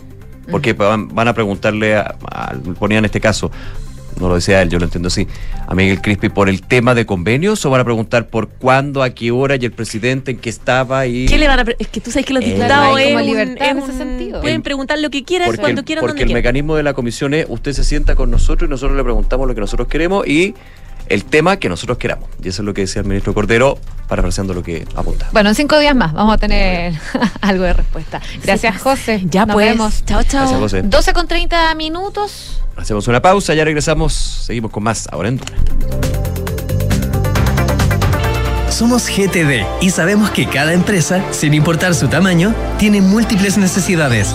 Porque 0.51 0.73
van, 0.73 1.15
van 1.15 1.29
a 1.29 1.35
preguntarle, 1.35 1.97
a, 1.97 2.17
a- 2.27 2.55
ponía 2.79 2.99
en 2.99 3.05
este 3.05 3.21
caso, 3.21 3.53
no 4.21 4.29
lo 4.29 4.35
decía 4.37 4.63
él, 4.63 4.69
yo 4.71 4.79
lo 4.79 4.85
entiendo 4.85 5.09
así, 5.09 5.27
a 5.67 5.75
Miguel 5.75 6.01
Crispi 6.01 6.29
por 6.29 6.49
el 6.49 6.63
tema 6.63 6.95
de 6.95 7.07
convenios 7.07 7.65
o 7.65 7.71
van 7.71 7.81
a 7.81 7.85
preguntar 7.85 8.29
por 8.29 8.49
cuándo, 8.49 9.03
a 9.03 9.11
qué 9.11 9.31
hora 9.31 9.57
y 9.57 9.65
el 9.65 9.73
presidente 9.73 10.31
en 10.31 10.39
qué 10.39 10.51
estaba 10.51 11.07
y... 11.07 11.27
¿Qué 11.27 11.39
le 11.39 11.49
van 11.49 11.61
a 11.61 11.65
Es 11.79 11.89
que 11.89 12.01
tú 12.01 12.11
sabes 12.11 12.27
que 12.27 12.35
los 12.35 12.43
Eh, 12.45 12.55
diputados 12.55 12.99
es 13.01 13.07
como 13.07 13.19
un- 13.19 13.25
libertad 13.27 13.65
es 13.67 13.71
en 13.73 13.79
ese 13.79 13.93
sentido. 13.99 14.41
pueden 14.41 14.63
preguntar 14.63 14.99
lo 14.99 15.11
que 15.11 15.25
quieran, 15.25 15.47
Porque, 15.47 15.61
cuando 15.61 15.81
el, 15.81 15.85
quieran, 15.85 16.03
porque 16.03 16.11
donde 16.13 16.23
el 16.23 16.27
quieran. 16.29 16.39
mecanismo 16.43 16.77
de 16.77 16.83
la 16.83 16.93
comisión 16.95 17.35
es, 17.35 17.47
usted 17.49 17.73
se 17.73 17.85
sienta 17.85 18.15
con 18.15 18.31
nosotros 18.31 18.69
y 18.69 18.71
nosotros 18.71 18.97
le 18.97 19.03
preguntamos 19.03 19.49
lo 19.49 19.55
que 19.55 19.61
nosotros 19.61 19.89
queremos 19.89 20.27
y 20.27 20.55
el 21.11 21.25
tema 21.25 21.59
que 21.59 21.69
nosotros 21.69 21.99
queramos. 21.99 22.29
Y 22.43 22.49
eso 22.49 22.63
es 22.63 22.67
lo 22.67 22.73
que 22.73 22.83
decía 22.83 23.03
el 23.03 23.09
ministro 23.09 23.35
Cordero, 23.35 23.79
parafraseando 24.09 24.55
lo 24.55 24.63
que 24.63 24.87
apunta. 24.95 25.29
Bueno, 25.33 25.51
en 25.51 25.55
cinco 25.55 25.79
días 25.79 25.95
más 25.95 26.13
vamos 26.15 26.33
a 26.35 26.39
tener 26.39 26.95
algo 27.43 27.65
de 27.65 27.75
respuesta. 27.75 28.23
Gracias, 28.43 28.75
Sí, 28.77 28.81
José. 28.81 29.21
Ya 29.25 29.45
Nos 29.45 29.55
pues. 29.55 29.69
vemos. 29.69 30.05
Chao, 30.07 30.23
chao. 30.23 30.41
Gracias, 30.43 30.61
José. 30.61 30.83
12 30.83 31.13
con 31.13 31.29
30 31.29 31.75
minutos. 31.75 32.63
Hacemos 32.77 33.07
una 33.09 33.21
pausa, 33.21 33.53
ya 33.53 33.65
regresamos, 33.65 34.15
seguimos 34.15 34.71
con 34.71 34.83
más 34.85 35.07
ahora 35.13 35.29
en 35.29 35.37
Duna. 35.37 35.53
Somos 38.71 39.09
GTD 39.09 39.65
y 39.83 39.91
sabemos 39.91 40.31
que 40.31 40.47
cada 40.47 40.73
empresa, 40.73 41.23
sin 41.33 41.53
importar 41.53 41.95
su 41.95 42.09
tamaño, 42.09 42.55
tiene 42.79 43.01
múltiples 43.03 43.59
necesidades. 43.59 44.35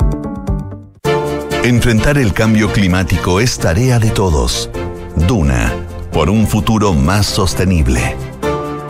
Enfrentar 1.63 2.17
el 2.17 2.33
cambio 2.33 2.73
climático 2.73 3.39
es 3.39 3.59
tarea 3.59 3.99
de 3.99 4.09
todos. 4.09 4.67
Duna, 5.27 5.71
por 6.11 6.31
un 6.31 6.47
futuro 6.47 6.95
más 6.95 7.27
sostenible. 7.27 8.15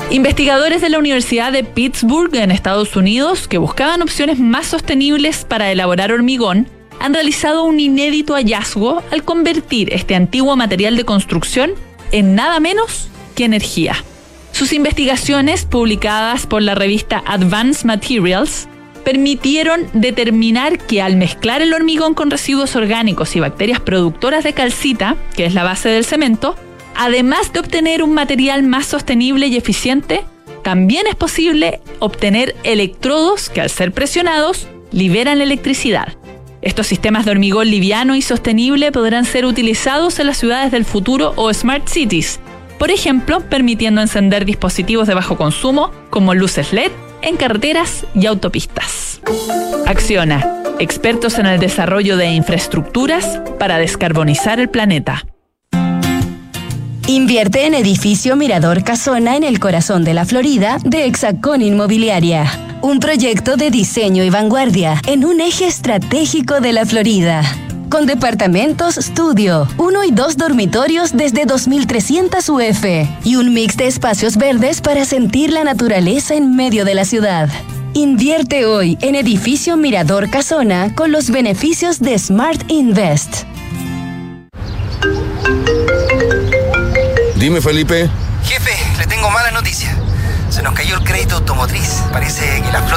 Investigadores 0.09 0.79
de 0.79 0.89
la 0.89 0.97
Universidad 0.97 1.51
de 1.51 1.65
Pittsburgh 1.65 2.33
en 2.33 2.49
Estados 2.49 2.95
Unidos, 2.95 3.49
que 3.49 3.57
buscaban 3.57 4.01
opciones 4.01 4.39
más 4.39 4.67
sostenibles 4.67 5.43
para 5.43 5.69
elaborar 5.69 6.13
hormigón, 6.13 6.69
han 7.01 7.13
realizado 7.13 7.65
un 7.65 7.77
inédito 7.81 8.35
hallazgo 8.35 9.03
al 9.11 9.25
convertir 9.25 9.93
este 9.93 10.15
antiguo 10.15 10.55
material 10.55 10.95
de 10.95 11.03
construcción 11.03 11.71
en 12.13 12.35
nada 12.35 12.61
menos 12.61 13.09
que 13.35 13.43
energía. 13.43 13.97
Sus 14.53 14.71
investigaciones, 14.71 15.65
publicadas 15.65 16.47
por 16.47 16.61
la 16.61 16.75
revista 16.75 17.21
Advanced 17.25 17.85
Materials, 17.85 18.69
permitieron 19.03 19.87
determinar 19.93 20.77
que 20.77 21.01
al 21.01 21.15
mezclar 21.15 21.61
el 21.61 21.73
hormigón 21.73 22.13
con 22.13 22.31
residuos 22.31 22.75
orgánicos 22.75 23.35
y 23.35 23.39
bacterias 23.39 23.79
productoras 23.79 24.43
de 24.43 24.53
calcita, 24.53 25.17
que 25.35 25.45
es 25.45 25.53
la 25.53 25.63
base 25.63 25.89
del 25.89 26.05
cemento, 26.05 26.55
además 26.95 27.53
de 27.53 27.59
obtener 27.59 28.03
un 28.03 28.13
material 28.13 28.63
más 28.63 28.85
sostenible 28.85 29.47
y 29.47 29.57
eficiente, 29.57 30.23
también 30.63 31.07
es 31.07 31.15
posible 31.15 31.81
obtener 31.99 32.55
electrodos 32.63 33.49
que 33.49 33.61
al 33.61 33.69
ser 33.69 33.91
presionados 33.91 34.67
liberan 34.91 35.41
electricidad. 35.41 36.15
Estos 36.61 36.87
sistemas 36.87 37.25
de 37.25 37.31
hormigón 37.31 37.69
liviano 37.69 38.15
y 38.15 38.21
sostenible 38.21 38.91
podrán 38.91 39.25
ser 39.25 39.45
utilizados 39.45 40.19
en 40.19 40.27
las 40.27 40.37
ciudades 40.37 40.71
del 40.71 40.85
futuro 40.85 41.33
o 41.35 41.51
smart 41.53 41.87
cities, 41.87 42.39
por 42.77 42.91
ejemplo, 42.91 43.41
permitiendo 43.41 44.01
encender 44.01 44.45
dispositivos 44.45 45.07
de 45.07 45.15
bajo 45.15 45.37
consumo 45.37 45.91
como 46.09 46.35
luces 46.35 46.73
LED 46.73 46.91
en 47.21 47.37
carreteras 47.37 48.05
y 48.15 48.25
autopistas. 48.25 49.21
Acciona, 49.85 50.63
expertos 50.79 51.39
en 51.39 51.45
el 51.45 51.59
desarrollo 51.59 52.17
de 52.17 52.31
infraestructuras 52.31 53.41
para 53.59 53.77
descarbonizar 53.77 54.59
el 54.59 54.69
planeta. 54.69 55.23
Invierte 57.07 57.65
en 57.65 57.73
edificio 57.73 58.35
Mirador 58.35 58.83
Casona 58.83 59.35
en 59.35 59.43
el 59.43 59.59
corazón 59.59 60.03
de 60.03 60.13
la 60.13 60.25
Florida 60.25 60.77
de 60.83 61.05
Hexacón 61.05 61.61
Inmobiliaria. 61.61 62.45
Un 62.81 62.99
proyecto 62.99 63.57
de 63.57 63.69
diseño 63.69 64.23
y 64.23 64.29
vanguardia 64.29 65.01
en 65.07 65.25
un 65.25 65.41
eje 65.41 65.67
estratégico 65.67 66.61
de 66.61 66.73
la 66.73 66.85
Florida. 66.85 67.43
Con 67.91 68.05
departamentos 68.05 68.97
estudio, 68.97 69.67
uno 69.75 70.05
y 70.05 70.11
dos 70.11 70.37
dormitorios 70.37 71.11
desde 71.11 71.45
2.300 71.45 72.47
UF 72.47 73.25
y 73.25 73.35
un 73.35 73.53
mix 73.53 73.75
de 73.75 73.87
espacios 73.87 74.37
verdes 74.37 74.79
para 74.79 75.03
sentir 75.03 75.51
la 75.51 75.65
naturaleza 75.65 76.35
en 76.35 76.55
medio 76.55 76.85
de 76.85 76.95
la 76.95 77.03
ciudad. 77.03 77.49
Invierte 77.93 78.65
hoy 78.65 78.97
en 79.01 79.15
edificio 79.15 79.75
Mirador 79.75 80.29
Casona 80.29 80.95
con 80.95 81.11
los 81.11 81.31
beneficios 81.31 81.99
de 81.99 82.17
Smart 82.17 82.61
Invest. 82.69 83.43
Dime, 87.35 87.59
Felipe. 87.59 88.09
Jefe, 88.45 88.71
le 88.99 89.07
tengo 89.07 89.29
mala 89.31 89.51
noticia. 89.51 89.93
Se 90.49 90.63
nos 90.63 90.73
cayó 90.75 90.95
el 90.95 91.03
crédito 91.03 91.35
automotriz. 91.35 92.01
Parece 92.13 92.40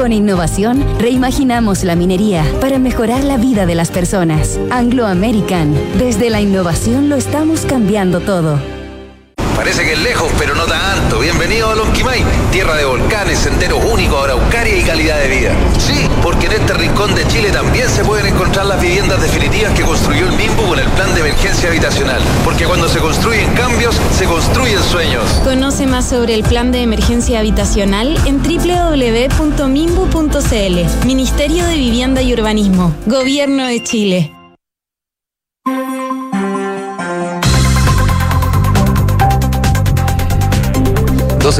Con 0.00 0.14
innovación 0.14 0.82
reimaginamos 0.98 1.84
la 1.84 1.94
minería 1.94 2.42
para 2.62 2.78
mejorar 2.78 3.22
la 3.22 3.36
vida 3.36 3.66
de 3.66 3.74
las 3.74 3.90
personas. 3.90 4.58
Anglo 4.70 5.06
American. 5.06 5.74
Desde 5.98 6.30
la 6.30 6.40
innovación 6.40 7.10
lo 7.10 7.16
estamos 7.16 7.66
cambiando 7.66 8.20
todo. 8.20 8.79
Parece 9.60 9.84
que 9.84 9.92
es 9.92 9.98
lejos, 9.98 10.32
pero 10.38 10.54
no 10.54 10.64
tanto. 10.64 11.18
Bienvenido 11.18 11.68
a 11.68 11.74
Lonquimay, 11.74 12.24
tierra 12.50 12.76
de 12.76 12.86
volcanes, 12.86 13.40
senderos 13.40 13.84
únicos, 13.84 14.24
araucaria 14.24 14.74
y 14.74 14.82
calidad 14.82 15.20
de 15.20 15.28
vida. 15.28 15.54
Sí, 15.76 16.08
porque 16.22 16.46
en 16.46 16.52
este 16.52 16.72
rincón 16.72 17.14
de 17.14 17.28
Chile 17.28 17.50
también 17.50 17.86
se 17.90 18.02
pueden 18.02 18.24
encontrar 18.32 18.64
las 18.64 18.80
viviendas 18.80 19.20
definitivas 19.20 19.74
que 19.74 19.82
construyó 19.82 20.28
el 20.28 20.32
MIMBU 20.32 20.66
con 20.66 20.78
el 20.78 20.88
plan 20.88 21.12
de 21.12 21.20
emergencia 21.20 21.68
habitacional. 21.68 22.22
Porque 22.42 22.64
cuando 22.64 22.88
se 22.88 23.00
construyen 23.00 23.52
cambios, 23.52 24.00
se 24.16 24.24
construyen 24.24 24.82
sueños. 24.82 25.24
Conoce 25.44 25.86
más 25.86 26.08
sobre 26.08 26.32
el 26.32 26.42
plan 26.42 26.72
de 26.72 26.80
emergencia 26.80 27.40
habitacional 27.40 28.16
en 28.24 28.42
www.mimbu.cl. 28.42 29.46
Ministerio 31.06 31.66
de 31.66 31.74
Vivienda 31.74 32.22
y 32.22 32.32
Urbanismo. 32.32 32.94
Gobierno 33.04 33.66
de 33.66 33.82
Chile. 33.82 34.39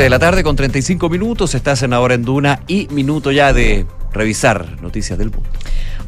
12 0.01 0.05
de 0.05 0.11
la 0.11 0.19
tarde 0.19 0.43
con 0.43 0.57
35 0.57 1.11
minutos, 1.11 1.55
estás 1.55 1.83
en 1.83 1.93
ahora 1.93 2.15
en 2.15 2.25
Duna 2.25 2.61
y 2.67 2.89
minuto 2.89 3.33
ya 3.33 3.53
de 3.53 3.85
revisar 4.15 4.81
noticias 4.81 5.19
del 5.19 5.31
mundo. 5.31 5.47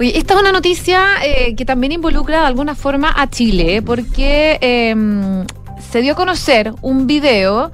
Oye, 0.01 0.17
esta 0.17 0.33
es 0.33 0.41
una 0.41 0.51
noticia 0.51 1.05
eh, 1.23 1.55
que 1.55 1.67
también 1.67 1.93
involucra 1.93 2.41
de 2.41 2.47
alguna 2.47 2.75
forma 2.75 3.13
a 3.15 3.29
Chile, 3.29 3.83
porque 3.83 4.57
eh, 4.63 4.95
se 5.91 6.01
dio 6.01 6.15
a 6.15 6.17
conocer 6.17 6.73
un 6.81 7.07
video 7.07 7.71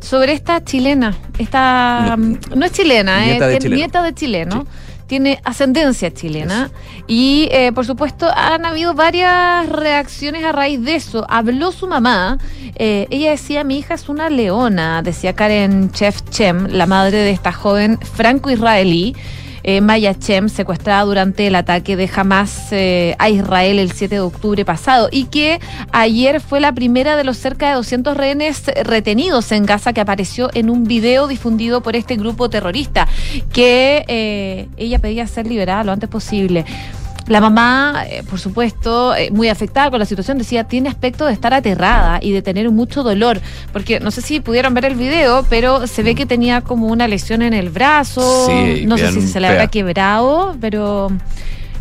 sobre 0.00 0.32
esta 0.32 0.64
chilena. 0.64 1.16
Esta 1.38 2.16
no, 2.16 2.38
no 2.56 2.66
es 2.66 2.72
chilena, 2.72 3.24
Nieta 3.24 3.46
eh, 3.46 3.52
de 3.52 3.58
chileno. 3.58 3.76
nieta 3.76 4.02
de 4.02 4.14
chileno. 4.14 4.66
Tiene 5.12 5.42
ascendencia 5.44 6.10
chilena 6.10 6.70
y 7.06 7.46
eh, 7.52 7.70
por 7.74 7.84
supuesto 7.84 8.30
han 8.34 8.64
habido 8.64 8.94
varias 8.94 9.68
reacciones 9.68 10.42
a 10.42 10.52
raíz 10.52 10.82
de 10.82 10.94
eso. 10.94 11.26
Habló 11.28 11.70
su 11.70 11.86
mamá, 11.86 12.38
eh, 12.76 13.08
ella 13.10 13.32
decía 13.32 13.62
mi 13.62 13.78
hija 13.78 13.92
es 13.92 14.08
una 14.08 14.30
leona, 14.30 15.02
decía 15.02 15.34
Karen 15.34 15.90
Chef 15.90 16.22
Chem, 16.30 16.66
la 16.68 16.86
madre 16.86 17.18
de 17.18 17.30
esta 17.30 17.52
joven 17.52 17.98
franco-israelí. 18.00 19.14
Eh, 19.62 19.80
Maya 19.80 20.14
Chem, 20.18 20.48
secuestrada 20.48 21.04
durante 21.04 21.46
el 21.46 21.54
ataque 21.54 21.96
de 21.96 22.10
Hamas 22.14 22.72
eh, 22.72 23.14
a 23.18 23.28
Israel 23.30 23.78
el 23.78 23.92
7 23.92 24.16
de 24.16 24.20
octubre 24.20 24.64
pasado 24.64 25.08
y 25.10 25.24
que 25.24 25.60
ayer 25.92 26.40
fue 26.40 26.60
la 26.60 26.72
primera 26.72 27.16
de 27.16 27.24
los 27.24 27.36
cerca 27.36 27.68
de 27.68 27.74
200 27.74 28.16
rehenes 28.16 28.64
retenidos 28.84 29.52
en 29.52 29.66
Gaza 29.66 29.92
que 29.92 30.00
apareció 30.00 30.50
en 30.54 30.70
un 30.70 30.84
video 30.84 31.26
difundido 31.26 31.82
por 31.82 31.96
este 31.96 32.16
grupo 32.16 32.50
terrorista 32.50 33.08
que 33.52 34.04
eh, 34.08 34.68
ella 34.76 34.98
pedía 34.98 35.26
ser 35.26 35.46
liberada 35.46 35.84
lo 35.84 35.92
antes 35.92 36.08
posible. 36.08 36.64
La 37.26 37.40
mamá, 37.40 38.04
eh, 38.08 38.22
por 38.28 38.38
supuesto, 38.38 39.14
eh, 39.14 39.30
muy 39.30 39.48
afectada 39.48 39.90
con 39.90 39.98
la 39.98 40.06
situación, 40.06 40.38
decía, 40.38 40.64
tiene 40.64 40.88
aspecto 40.88 41.26
de 41.26 41.32
estar 41.32 41.54
aterrada 41.54 42.18
y 42.20 42.32
de 42.32 42.42
tener 42.42 42.70
mucho 42.70 43.02
dolor, 43.02 43.40
porque 43.72 44.00
no 44.00 44.10
sé 44.10 44.22
si 44.22 44.40
pudieron 44.40 44.74
ver 44.74 44.86
el 44.86 44.96
video, 44.96 45.46
pero 45.48 45.86
se 45.86 46.02
ve 46.02 46.14
que 46.14 46.26
tenía 46.26 46.60
como 46.62 46.88
una 46.88 47.06
lesión 47.06 47.42
en 47.42 47.54
el 47.54 47.70
brazo, 47.70 48.46
Sí, 48.48 48.86
no 48.86 48.98
sé 48.98 49.12
si 49.12 49.22
se 49.22 49.40
le 49.40 49.48
habrá 49.48 49.68
quebrado, 49.68 50.56
pero, 50.60 51.10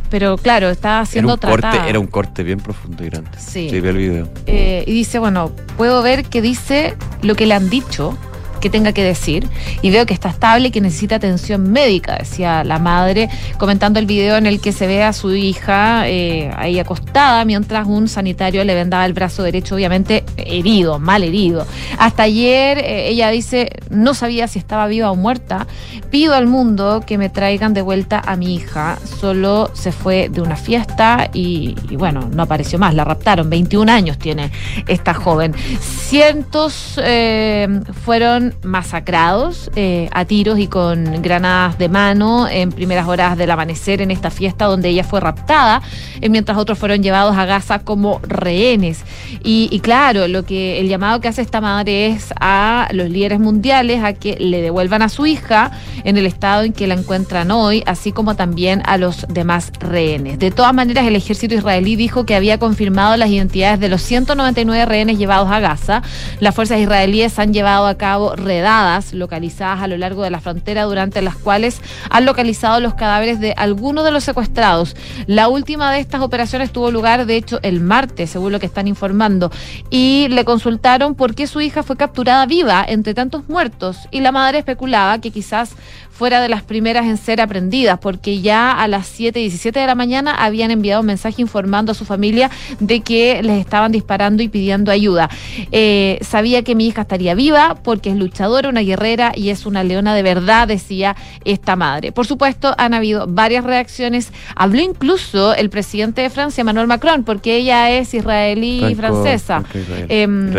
pero 0.10 0.38
claro, 0.38 0.70
está 0.70 0.98
Era 0.98 1.06
siendo 1.06 1.34
un, 1.34 1.39
corte, 1.39 1.78
era 1.88 2.00
un 2.00 2.08
corte 2.08 2.44
bien 2.44 2.60
profundo 2.60 3.04
y 3.04 3.10
grande. 3.10 3.32
Sí. 3.38 3.68
vi 3.72 3.88
el 3.88 3.98
video. 3.98 4.30
Eh, 4.46 4.84
y 4.86 4.92
dice, 4.94 5.20
bueno, 5.20 5.52
puedo 5.78 6.02
ver 6.02 6.26
que 6.26 6.42
dice 6.42 6.96
lo 7.24 7.36
que 7.36 7.46
le 7.46 7.56
han 7.56 7.70
dicho 7.70 8.18
que 8.62 8.70
tenga 8.70 8.93
que 8.93 9.03
decir. 9.03 9.49
Y 9.82 9.89
veo 9.91 10.05
que 10.05 10.14
está 10.14 10.30
estable 10.30 10.70
y 10.70 10.72
que 10.72 10.80
necesita 10.80 11.16
atención 11.16 11.72
médica, 11.72 12.18
decía 12.18 12.64
la 12.64 12.80
madre, 12.80 13.30
comentando 13.57 13.99
el 13.99 14.05
video 14.05 14.38
en 14.38 14.45
el 14.45 14.62
que 14.62 14.72
se 14.72 14.88
ve 14.88 15.03
a 15.03 15.12
su 15.12 15.34
hija 15.36 16.07
eh, 16.07 16.51
ahí 16.55 16.80
acostada 16.80 17.43
mientras 17.45 17.88
un 17.88 18.07
sanitario 18.07 18.64
le 18.64 18.76
vendaba 18.76 19.05
el 19.05 19.14
brazo 19.14 19.43
derecho, 19.43 19.76
obviamente 19.76 20.24
herido, 20.38 20.99
mal 20.99 21.24
herido. 21.24 21.66
Hasta 21.97 22.24
ayer 22.24 22.78
eh, 22.78 23.09
ella 23.09 23.30
dice, 23.30 23.70
no 23.89 24.14
sabía 24.14 24.47
si 24.47 24.59
estaba 24.59 24.88
viva 24.88 25.12
o 25.12 25.16
muerta, 25.16 25.68
pido 26.09 26.34
al 26.34 26.47
mundo 26.47 27.03
que 27.05 27.18
me 27.18 27.30
traigan 27.30 27.74
de 27.74 27.82
vuelta 27.82 28.22
a 28.26 28.36
mi 28.36 28.55
hija, 28.55 28.97
solo 29.20 29.72
se 29.74 29.91
fue 29.91 30.30
de 30.30 30.41
una 30.41 30.55
fiesta 30.55 31.30
y, 31.34 31.76
bueno, 31.95 32.30
no 32.32 32.43
apareció 32.43 32.80
más, 32.80 32.93
la 32.93 33.03
raptaron, 33.03 33.49
21 33.49 33.91
años 33.91 34.18
tiene 34.18 34.51
esta 34.88 35.14
joven. 35.14 35.53
Cientos 35.80 36.99
eh, 37.03 37.68
fueron 38.03 38.51
masacrados 38.64 39.72
eh, 39.76 40.10
a 40.12 40.26
tiros 40.26 40.60
y 40.60 40.68
con 40.68 41.22
granadas 41.22 41.78
de 41.78 41.89
mano 41.89 42.47
en 42.47 42.72
primeras 42.72 43.08
horas 43.08 43.38
del 43.38 43.52
amanecer 43.52 44.02
en 44.02 44.12
esta 44.12 44.30
fiesta 44.30 44.66
donde 44.66 44.89
ella 44.89 45.04
fue 45.04 45.20
raptada, 45.20 45.82
eh, 46.22 46.30
mientras 46.30 46.58
otros 46.58 46.78
fueron 46.78 47.04
llevados 47.04 47.38
a 47.38 47.45
Gaza 47.45 47.80
como 47.80 48.20
rehenes. 48.24 49.04
Y, 49.43 49.70
y 49.72 49.80
claro, 49.80 50.28
lo 50.28 50.43
que 50.43 50.80
el 50.80 50.88
llamado 50.88 51.20
que 51.22 51.28
hace 51.28 51.41
esta 51.41 51.62
madre 51.62 52.08
es 52.08 52.34
a 52.39 52.88
los 52.91 53.10
líderes 53.10 53.39
mundiales 53.39 54.04
a 54.04 54.14
que 54.14 54.38
le 54.39 54.62
devuelvan 54.62 55.02
a 55.02 55.10
su 55.10 55.26
hija 55.26 55.72
en 56.04 56.18
el 56.18 56.26
estado 56.26 56.64
en 56.64 56.74
que 56.74 56.88
la 56.88 56.95
encuentran 56.95 57.52
hoy, 57.52 57.84
así 57.86 58.12
como 58.12 58.36
también 58.36 58.82
a 58.86 58.97
los 58.97 59.26
demás 59.30 59.72
rehenes. 59.80 60.39
De 60.39 60.52
todas 60.52 60.74
maneras, 60.74 61.06
el 61.08 61.16
ejército 61.16 61.56
israelí 61.56 61.95
dijo 61.95 62.26
que 62.26 62.36
había 62.36 62.58
confirmado 62.58 63.18
las 63.18 63.30
identidades 63.30 63.80
de 63.80 63.89
los 63.89 64.02
199 64.02 64.86
rehenes 64.86 65.18
llevados 65.18 65.49
a 65.52 65.60
Gaza. 65.60 66.02
Las 66.39 66.56
fuerzas 66.56 66.80
israelíes 66.80 67.38
han 67.39 67.54
llevado 67.54 67.88
a 67.88 67.95
cabo 67.95 68.36
redadas 68.42 69.14
localizadas 69.14 69.82
a 69.82 69.88
lo 69.88 69.98
largo 69.98 70.24
de 70.24 70.32
la 70.32 70.42
frontera, 70.42 70.84
durante 70.84 71.22
las 71.22 71.36
cuales 71.36 71.82
han 72.10 72.26
localizado 72.26 72.80
los 72.80 72.96
cadáveres 72.96 73.39
de 73.39 73.54
algunos 73.58 74.04
de 74.04 74.12
los 74.12 74.24
secuestrados. 74.24 74.96
La 75.28 75.48
última 75.48 75.92
de 75.92 76.00
estas 76.00 76.22
operaciones 76.22 76.72
tuvo 76.72 76.92
lugar, 76.92 77.26
de 77.26 77.36
hecho, 77.36 77.60
el 77.62 77.82
martes, 77.82 78.30
según 78.32 78.52
lo 78.52 78.60
que 78.60 78.66
están 78.66 78.88
informando, 78.88 79.52
y 79.89 80.28
le 80.30 80.46
consultaron 80.46 81.16
por 81.16 81.36
qué 81.36 81.48
su 81.48 81.62
hija 81.62 81.84
fue 81.84 81.98
capturada 81.98 82.46
viva 82.46 82.86
entre 82.88 83.14
tantos 83.14 83.48
muertos, 83.48 83.98
y 84.12 84.22
la 84.22 84.32
madre 84.32 84.60
especulaba 84.60 85.20
que 85.20 85.32
quizás 85.32 85.76
fuera 86.22 86.39
de 86.39 86.49
las 86.49 86.61
primeras 86.61 87.07
en 87.07 87.17
ser 87.17 87.41
aprendidas, 87.41 87.97
porque 87.97 88.41
ya 88.41 88.72
a 88.74 88.88
las 88.88 89.07
7 89.07 89.39
y 89.39 89.45
17 89.45 89.80
de 89.80 89.88
la 89.88 89.95
mañana 89.95 90.36
habían 90.36 90.69
enviado 90.69 91.01
un 91.01 91.07
mensaje 91.07 91.41
informando 91.41 91.93
a 91.93 91.95
su 91.95 92.05
familia 92.05 92.51
de 92.80 92.99
que 93.01 93.41
les 93.41 93.59
estaban 93.59 93.91
disparando 93.91 94.43
y 94.43 94.47
pidiendo 94.47 94.91
ayuda. 94.91 95.32
Eh, 95.72 96.19
sabía 96.22 96.61
que 96.61 96.76
mi 96.76 96.86
hija 96.86 97.01
estaría 97.01 97.34
viva 97.34 97.76
porque 97.84 98.11
es 98.11 98.15
luchadora, 98.17 98.69
una 98.69 98.82
guerrera 98.82 99.32
y 99.36 99.49
es 99.49 99.65
una 99.65 99.84
leona 99.84 100.13
de 100.13 100.22
verdad, 100.22 100.67
decía 100.67 101.15
esta 101.43 101.76
madre. 101.76 102.11
Por 102.11 102.28
supuesto, 102.28 102.76
han 102.78 102.93
habido 102.93 103.26
varias 103.28 103.63
reacciones. 103.63 104.32
Habló 104.55 104.80
incluso 104.80 105.55
el 105.55 105.72
presidente 105.72 106.22
de 106.22 106.30
Francia, 106.30 106.61
Emmanuel 106.61 106.86
Macron, 106.86 107.24
porque 107.24 107.55
ella 107.57 107.89
es 107.89 108.13
israelí 108.13 108.86
y 108.86 108.93
Franco- 108.93 109.24
francesa. 109.24 109.63
Em, 110.07 110.51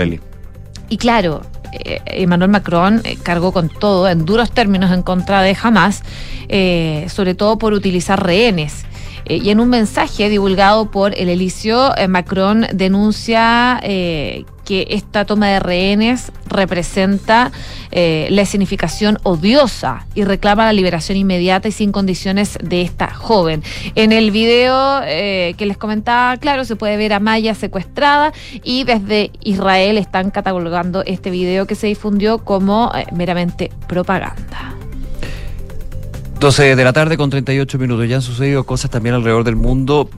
y 0.88 0.96
claro, 0.96 1.42
Emmanuel 2.06 2.50
Macron 2.50 3.00
eh, 3.04 3.16
cargó 3.22 3.52
con 3.52 3.68
todo, 3.68 4.08
en 4.08 4.24
duros 4.24 4.50
términos, 4.50 4.90
en 4.92 5.02
contra 5.02 5.42
de 5.42 5.56
Hamas, 5.60 6.02
eh, 6.48 7.06
sobre 7.08 7.34
todo 7.34 7.58
por 7.58 7.72
utilizar 7.72 8.24
rehenes. 8.24 8.84
Eh, 9.24 9.40
y 9.42 9.50
en 9.50 9.60
un 9.60 9.68
mensaje 9.68 10.28
divulgado 10.28 10.90
por 10.90 11.18
el 11.18 11.28
Elicio, 11.28 11.96
eh, 11.96 12.08
Macron 12.08 12.66
denuncia 12.72 13.80
eh, 13.82 14.44
que 14.72 14.86
esta 14.88 15.26
toma 15.26 15.48
de 15.48 15.60
rehenes 15.60 16.32
representa 16.46 17.52
eh, 17.90 18.26
la 18.30 18.46
significación 18.46 19.18
odiosa 19.22 20.06
y 20.14 20.24
reclama 20.24 20.64
la 20.64 20.72
liberación 20.72 21.18
inmediata 21.18 21.68
y 21.68 21.72
sin 21.72 21.92
condiciones 21.92 22.56
de 22.62 22.80
esta 22.80 23.12
joven. 23.12 23.62
En 23.96 24.12
el 24.12 24.30
video 24.30 25.02
eh, 25.04 25.52
que 25.58 25.66
les 25.66 25.76
comentaba, 25.76 26.38
claro, 26.38 26.64
se 26.64 26.74
puede 26.74 26.96
ver 26.96 27.12
a 27.12 27.20
Maya 27.20 27.54
secuestrada 27.54 28.32
y 28.64 28.84
desde 28.84 29.30
Israel 29.42 29.98
están 29.98 30.30
catalogando 30.30 31.02
este 31.04 31.28
video 31.28 31.66
que 31.66 31.74
se 31.74 31.88
difundió 31.88 32.38
como 32.38 32.90
eh, 32.94 33.04
meramente 33.12 33.70
propaganda. 33.86 34.74
12 36.40 36.76
de 36.76 36.82
la 36.82 36.94
tarde 36.94 37.18
con 37.18 37.28
38 37.28 37.78
minutos. 37.78 38.08
Ya 38.08 38.16
han 38.16 38.22
sucedido 38.22 38.64
cosas 38.64 38.90
también 38.90 39.14
alrededor 39.16 39.44
del 39.44 39.54
mundo, 39.54 40.08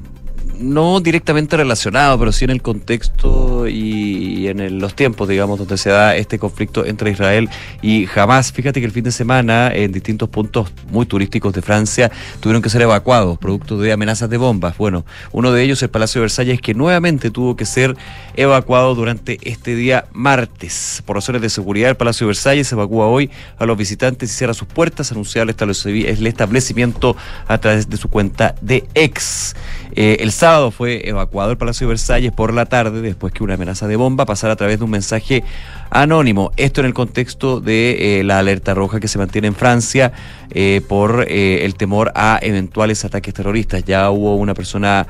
no 0.59 1.01
directamente 1.01 1.57
relacionado, 1.57 2.19
pero 2.19 2.33
sí 2.33 2.45
en 2.45 2.51
el 2.51 2.63
contexto 2.63 3.67
y 3.69 4.49
en 4.49 4.79
los 4.79 4.95
tiempos, 4.95 5.29
digamos, 5.29 5.59
donde 5.59 5.77
se 5.77 5.91
da 5.91 6.17
este 6.17 6.39
conflicto 6.39 6.85
entre 6.85 7.11
Israel 7.11 7.49
y 7.83 8.07
Hamas. 8.15 8.53
Fíjate 8.53 8.81
que 8.81 8.87
el 8.87 8.93
fin 8.93 9.05
de 9.05 9.13
semana 9.13 9.73
en 9.73 9.93
distintos 9.93 10.29
puntos 10.29 10.71
muy 10.91 11.07
turísticos 11.07 11.53
de 11.55 11.63
Francia 11.63 12.11
tuvieron 12.41 12.63
que 12.63 12.71
ser 12.71 12.83
evacuados 12.83 13.39
producto 13.39 13.79
de 13.79 13.93
amenazas 13.93 14.31
de 14.31 14.37
bombas. 14.37 14.77
Bueno, 14.77 15.05
uno 15.33 15.53
de 15.53 15.63
ellos 15.63 15.83
el 15.83 15.91
Palacio 15.91 16.21
de 16.21 16.25
Versalles 16.25 16.61
que 16.61 16.75
nuevamente 16.75 17.31
tuvo 17.31 17.57
que 17.57 17.67
ser 17.67 17.97
evacuado 18.37 18.95
durante 18.95 19.39
este 19.43 19.75
día 19.75 20.07
martes. 20.13 21.03
Por 21.07 21.17
razones 21.17 21.43
de 21.43 21.51
seguridad, 21.51 21.91
el 21.91 21.97
Palacio 21.97 22.27
de 22.27 22.29
Versalles 22.29 22.71
evacúa 22.73 23.07
hoy 23.07 23.31
a 23.59 23.67
los 23.67 23.77
visitantes 23.77 24.31
y 24.31 24.35
cierra 24.35 24.55
sus 24.55 24.69
puertas, 24.69 25.13
estableci- 25.13 26.07
el 26.07 26.27
establecimiento 26.27 27.17
a 27.47 27.59
través 27.59 27.89
de 27.89 27.97
su 27.97 28.09
cuenta 28.09 28.55
de 28.61 28.85
ex. 28.95 29.55
Eh, 29.97 30.17
el 30.21 30.33
sábado 30.45 30.71
fue 30.71 31.09
evacuado 31.09 31.53
el 31.53 31.57
Palacio 31.57 31.87
de 31.87 31.93
Versalles 31.93 32.31
por 32.31 32.53
la 32.53 32.67
tarde 32.67 33.01
después 33.01 33.33
que 33.33 33.43
una 33.43 33.55
amenaza 33.55 33.89
de 33.89 33.97
bomba 33.97 34.27
pasara 34.27 34.53
a 34.53 34.57
través 34.57 34.77
de 34.77 34.85
un 34.85 34.91
mensaje 34.91 35.43
anónimo. 35.89 36.51
Esto 36.59 36.83
en 36.83 36.87
el 36.87 36.93
contexto 36.93 37.63
de 37.63 38.21
eh, 38.21 38.25
la 38.25 38.41
alerta 38.41 38.75
roja 38.75 39.01
que 39.01 39.09
se 39.09 39.17
mantiene 39.17 39.49
en 39.49 39.55
Francia 39.55 40.13
eh, 40.51 40.83
por 40.87 41.25
eh, 41.31 41.65
el 41.65 41.77
temor 41.77 42.13
a 42.15 42.39
eventuales 42.43 43.07
ataques 43.07 43.33
terroristas. 43.33 43.85
Ya 43.85 44.11
hubo 44.11 44.37
una 44.37 44.53
persona 44.53 45.07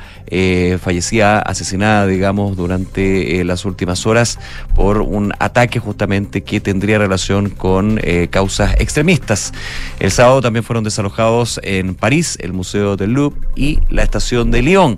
fallecida, 0.79 1.41
asesinada, 1.41 2.07
digamos, 2.07 2.57
durante 2.57 3.43
las 3.43 3.65
últimas 3.65 4.07
horas 4.07 4.39
por 4.77 5.01
un 5.01 5.33
ataque 5.41 5.81
justamente 5.81 6.45
que 6.45 6.61
tendría 6.61 6.99
relación 6.99 7.51
con 7.51 8.01
causas 8.31 8.75
extremistas. 8.79 9.53
El 9.99 10.13
sábado 10.13 10.41
también 10.43 10.63
fueron 10.65 10.85
desalojados 10.85 11.59
en 11.65 11.97
París 11.97 12.39
el 12.41 12.53
Museo 12.53 12.97
del 12.97 13.15
Louvre 13.15 13.41
y 13.57 13.81
la 13.91 14.05
estación 14.05 14.53
de 14.53 14.63
Lyon. 14.63 14.97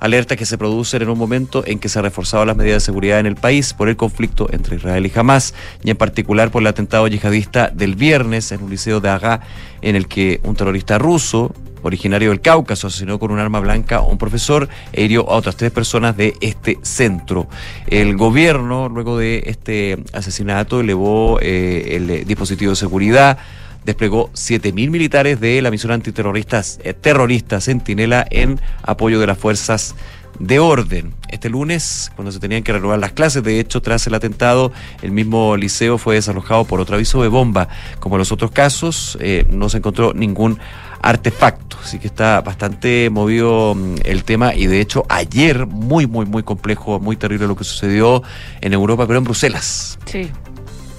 Alerta 0.00 0.36
que 0.36 0.46
se 0.46 0.58
producen 0.58 1.02
en 1.02 1.08
un 1.08 1.18
momento 1.18 1.64
en 1.66 1.78
que 1.78 1.88
se 1.88 2.02
reforzaban 2.02 2.48
las 2.48 2.56
medidas 2.56 2.82
de 2.82 2.86
seguridad 2.86 3.20
en 3.20 3.26
el 3.26 3.36
país 3.36 3.74
por 3.74 3.88
el 3.88 3.96
conflicto 3.96 4.48
entre 4.52 4.76
Israel 4.76 5.06
y 5.06 5.18
Hamas, 5.18 5.54
y 5.82 5.90
en 5.90 5.96
particular 5.96 6.50
por 6.50 6.62
el 6.62 6.66
atentado 6.66 7.06
yihadista 7.08 7.68
del 7.68 7.94
viernes 7.94 8.52
en 8.52 8.62
un 8.62 8.70
liceo 8.70 9.00
de 9.00 9.08
Agá, 9.08 9.40
en 9.82 9.96
el 9.96 10.08
que 10.08 10.40
un 10.44 10.54
terrorista 10.56 10.98
ruso, 10.98 11.54
originario 11.82 12.30
del 12.30 12.40
Cáucaso, 12.40 12.88
asesinó 12.88 13.18
con 13.18 13.30
un 13.30 13.38
arma 13.38 13.60
blanca 13.60 13.96
a 13.96 14.00
un 14.02 14.18
profesor 14.18 14.68
e 14.92 15.04
hirió 15.04 15.30
a 15.30 15.36
otras 15.36 15.56
tres 15.56 15.70
personas 15.70 16.16
de 16.16 16.34
este 16.40 16.78
centro. 16.82 17.48
El 17.86 18.16
gobierno, 18.16 18.88
luego 18.88 19.18
de 19.18 19.44
este 19.46 19.98
asesinato, 20.12 20.80
elevó 20.80 21.38
eh, 21.40 21.96
el 21.96 22.26
dispositivo 22.26 22.70
de 22.70 22.76
seguridad 22.76 23.38
desplegó 23.86 24.30
7.000 24.32 24.90
militares 24.90 25.40
de 25.40 25.62
la 25.62 25.70
misión 25.70 25.92
antiterrorista 25.92 26.62
eh, 26.82 26.92
terrorista 26.92 27.60
Centinela 27.60 28.26
en 28.30 28.60
apoyo 28.82 29.20
de 29.20 29.26
las 29.28 29.38
fuerzas 29.38 29.94
de 30.38 30.58
orden. 30.58 31.14
Este 31.28 31.48
lunes, 31.48 32.10
cuando 32.14 32.32
se 32.32 32.40
tenían 32.40 32.62
que 32.62 32.72
renovar 32.72 32.98
las 32.98 33.12
clases, 33.12 33.42
de 33.42 33.58
hecho, 33.58 33.80
tras 33.80 34.06
el 34.06 34.14
atentado, 34.14 34.72
el 35.00 35.12
mismo 35.12 35.56
liceo 35.56 35.96
fue 35.98 36.16
desalojado 36.16 36.64
por 36.64 36.80
otro 36.80 36.96
aviso 36.96 37.22
de 37.22 37.28
bomba. 37.28 37.68
Como 38.00 38.16
en 38.16 38.18
los 38.18 38.32
otros 38.32 38.50
casos, 38.50 39.16
eh, 39.20 39.46
no 39.50 39.68
se 39.68 39.78
encontró 39.78 40.12
ningún 40.12 40.58
artefacto. 41.00 41.78
Así 41.82 41.98
que 41.98 42.08
está 42.08 42.40
bastante 42.40 43.08
movido 43.08 43.74
mm, 43.74 43.94
el 44.04 44.24
tema 44.24 44.54
y 44.54 44.66
de 44.66 44.80
hecho 44.80 45.04
ayer 45.08 45.66
muy, 45.66 46.06
muy, 46.06 46.26
muy 46.26 46.42
complejo, 46.42 46.98
muy 46.98 47.16
terrible 47.16 47.46
lo 47.46 47.56
que 47.56 47.64
sucedió 47.64 48.22
en 48.60 48.72
Europa, 48.72 49.06
pero 49.06 49.18
en 49.18 49.24
Bruselas. 49.24 49.98
Sí. 50.06 50.30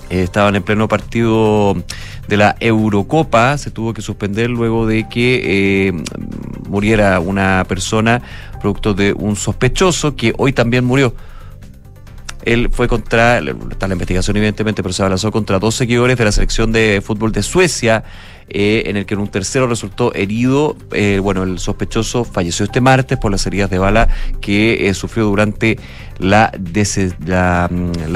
Eh, 0.10 0.24
estaban 0.24 0.56
en 0.56 0.64
pleno 0.64 0.88
partido 0.88 1.76
de 2.28 2.38
la 2.38 2.56
Eurocopa, 2.60 3.58
se 3.58 3.72
tuvo 3.72 3.94
que 3.94 4.02
suspender 4.02 4.50
luego 4.50 4.86
de 4.86 5.08
que 5.08 5.88
eh, 5.88 5.94
muriera 6.68 7.20
una 7.20 7.66
persona 7.68 8.22
producto 8.60 8.94
de 8.94 9.14
un 9.14 9.36
sospechoso 9.36 10.16
que 10.16 10.34
hoy 10.38 10.54
también 10.54 10.86
murió. 10.86 11.14
Él 12.48 12.70
fue 12.72 12.88
contra, 12.88 13.40
está 13.40 13.90
la 13.90 13.94
investigación 13.94 14.38
evidentemente, 14.38 14.82
pero 14.82 14.94
se 14.94 15.02
abalanzó 15.02 15.34
contra 15.34 15.60
dos 15.60 15.76
seguidores 15.76 16.18
de 16.18 16.24
la 16.24 16.32
selección 16.32 16.72
de 16.72 17.02
fútbol 17.06 17.34
de 17.34 17.44
Suecia, 17.44 18.06
eh, 18.48 18.84
en 18.86 18.96
el 18.96 19.06
que 19.06 19.16
en 19.16 19.20
un 19.20 19.28
tercero 19.28 19.68
resultó 19.68 20.14
herido. 20.14 20.78
Eh, 20.94 21.20
bueno, 21.22 21.44
el 21.44 21.60
sospechoso 21.60 22.24
falleció 22.24 22.64
este 22.64 22.80
martes 22.80 23.18
por 23.18 23.34
las 23.34 23.46
heridas 23.46 23.70
de 23.70 23.80
bala 23.80 24.08
que 24.40 24.88
eh, 24.88 24.94
sufrió 24.94 25.26
durante 25.26 25.76
mm, 26.20 26.24
la 26.24 26.52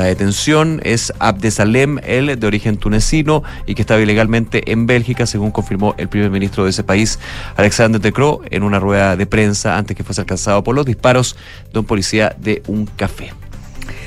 detención. 0.06 0.80
Es 0.86 1.12
Abdesalem, 1.20 2.00
él 2.02 2.40
de 2.40 2.48
origen 2.48 2.78
tunecino 2.78 3.44
y 3.66 3.76
que 3.76 3.82
estaba 3.82 4.00
ilegalmente 4.00 4.72
en 4.72 4.86
Bélgica, 4.86 5.26
según 5.26 5.52
confirmó 5.52 5.94
el 5.98 6.08
primer 6.08 6.32
ministro 6.32 6.64
de 6.64 6.70
ese 6.70 6.86
país, 6.86 7.20
Alexander 7.58 8.00
De 8.00 8.14
Croo, 8.14 8.40
en 8.50 8.64
una 8.64 8.80
rueda 8.80 9.18
de 9.18 9.26
prensa 9.26 9.78
antes 9.78 9.98
que 9.98 10.06
fuese 10.06 10.22
alcanzado 10.22 10.64
por 10.64 10.74
los 10.74 10.86
disparos 10.86 11.36
de 11.74 11.80
un 11.80 11.86
policía 11.86 12.34
de 12.40 12.64
un 12.68 12.86
café. 12.86 13.34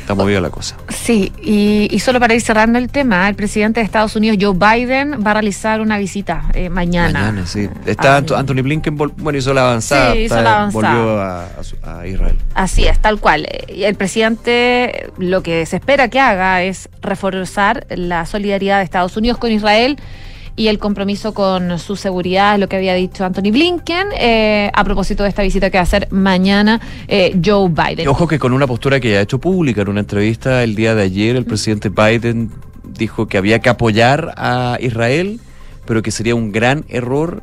Está 0.05 0.15
movida 0.15 0.39
la 0.39 0.51
cosa. 0.51 0.77
Sí, 0.91 1.33
y, 1.43 1.89
y 1.91 1.99
solo 2.01 2.21
para 2.21 2.35
ir 2.35 2.43
cerrando 2.43 2.79
el 2.79 2.91
tema, 2.91 3.27
el 3.27 3.35
presidente 3.35 3.81
de 3.81 3.87
Estados 3.87 4.15
Unidos, 4.17 4.37
Joe 4.39 4.53
Biden, 4.53 5.25
va 5.27 5.31
a 5.31 5.35
realizar 5.35 5.81
una 5.81 5.97
visita 5.97 6.43
eh, 6.53 6.69
mañana. 6.69 7.21
Mañana, 7.21 7.47
sí. 7.47 7.71
Está 7.87 8.19
Anto- 8.19 8.37
Anthony 8.37 8.61
Blinken, 8.63 8.99
bueno, 8.99 9.39
hizo 9.39 9.55
la 9.55 9.63
avanzada. 9.63 10.13
Sí, 10.13 10.19
hizo 10.19 10.35
está- 10.37 10.43
la 10.43 10.55
avanzada. 10.57 10.95
Volvió 10.95 11.21
a, 11.23 12.01
a 12.01 12.07
Israel. 12.07 12.37
Así 12.55 12.85
es, 12.87 12.99
tal 12.99 13.19
cual. 13.19 13.47
El 13.67 13.95
presidente 13.95 15.11
lo 15.17 15.43
que 15.43 15.65
se 15.65 15.77
espera 15.77 16.09
que 16.09 16.21
haga 16.21 16.63
es 16.63 16.91
reforzar 17.01 17.87
la 17.89 18.27
solidaridad 18.27 18.79
de 18.79 18.85
Estados 18.85 19.17
Unidos 19.17 19.39
con 19.39 19.53
Israel 19.53 19.97
y 20.57 20.69
el 20.69 20.79
compromiso 20.79 21.35
con 21.35 21.79
su 21.79 21.97
seguridad, 21.97 22.59
lo 22.59 22.69
que 22.69 22.77
había 22.77 22.95
dicho 22.95 23.25
Anthony 23.25 23.51
Blinken, 23.51 24.09
eh, 24.19 24.71
a 24.73 24.85
propósito 24.85 25.25
de 25.25 25.29
esta 25.29 25.43
visita 25.43 25.71
que 25.71 25.79
va 25.79 25.81
a 25.81 25.85
hacer 25.85 26.09
mañana 26.11 26.81
eh, 27.09 27.37
Joe 27.45 27.69
Biden. 27.69 28.05
Y 28.05 28.07
ojo 28.07 28.29
que 28.29 28.39
con 28.39 28.53
una 28.53 28.67
postura 28.67 29.01
que 29.01 29.11
ya 29.11 29.19
ha 29.19 29.23
hecho 29.23 29.41
pública 29.41 29.83
en 29.83 29.89
una 29.89 30.01
entrevista 30.01 30.63
el 30.63 30.75
día 30.75 30.95
de 30.95 31.03
ayer, 31.03 31.37
el 31.37 31.45
presidente 31.45 31.89
Biden 31.89 32.53
dijo 32.85 33.27
que 33.27 33.39
había 33.39 33.59
que 33.59 33.69
apoyar 33.69 34.33
a 34.37 34.79
Israel, 34.81 35.41
pero 35.87 36.03
que 36.03 36.11
sería 36.11 36.35
un 36.35 36.53
gran 36.53 36.85
error 36.89 37.43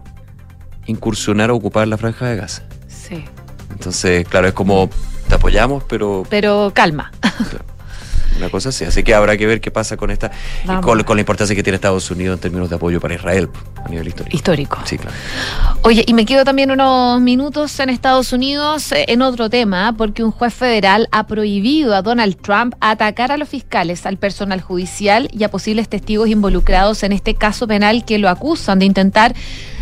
incursionar 0.86 1.52
o 1.52 1.56
ocupar 1.56 1.88
la 1.88 1.98
franja 1.98 2.28
de 2.28 2.38
Gaza. 2.38 2.64
Sí. 2.88 3.24
Entonces, 3.72 4.28
claro, 4.28 4.48
es 4.48 4.54
como 4.54 4.90
te 5.28 5.36
apoyamos, 5.36 5.84
pero 5.84 6.24
Pero 6.30 6.72
calma. 6.74 7.12
una 8.38 8.50
cosa 8.50 8.70
así. 8.70 8.86
Así 8.86 9.04
que 9.04 9.14
habrá 9.14 9.38
que 9.38 9.46
ver 9.46 9.62
qué 9.62 9.72
pasa 9.72 9.98
con 9.98 10.12
esta, 10.12 10.32
con 10.82 10.98
la 10.98 11.20
importancia 11.20 11.56
que 11.56 11.64
tiene 11.64 11.76
Estados 11.76 12.10
Unidos 12.12 12.36
en 12.38 12.42
términos 12.42 12.70
de 12.70 12.76
apoyo 12.76 13.00
para 13.00 13.16
Israel 13.16 13.50
a 13.84 13.90
nivel 13.90 14.08
histórico. 14.08 14.36
Histórico. 14.36 14.78
Sí, 14.86 14.98
claro. 14.98 15.16
Oye, 15.84 16.04
y 16.08 16.14
me 16.14 16.26
quedo 16.26 16.44
también 16.44 16.72
unos 16.72 17.22
minutos 17.22 17.80
en 17.80 17.90
Estados 17.90 18.34
Unidos 18.34 18.92
eh, 18.92 19.06
en 19.08 19.22
otro 19.22 19.50
tema, 19.50 19.94
porque 19.98 20.24
un 20.24 20.32
juez 20.32 20.54
federal 20.54 21.08
ha 21.12 21.28
prohibido 21.28 21.96
a 21.96 22.02
Donald 22.02 22.38
Trump 22.42 22.76
atacar 22.80 23.32
a 23.32 23.38
los 23.38 23.50
fiscales, 23.50 24.06
al 24.06 24.18
personal 24.18 24.62
judicial 24.62 25.30
y 25.32 25.44
a 25.44 25.52
posibles 25.52 25.90
testigos 25.90 26.30
involucrados 26.30 27.04
en 27.04 27.12
este 27.12 27.36
caso 27.36 27.68
penal 27.68 28.06
que 28.06 28.18
lo 28.18 28.30
acusan 28.30 28.80
de 28.80 28.86
intentar 28.86 29.36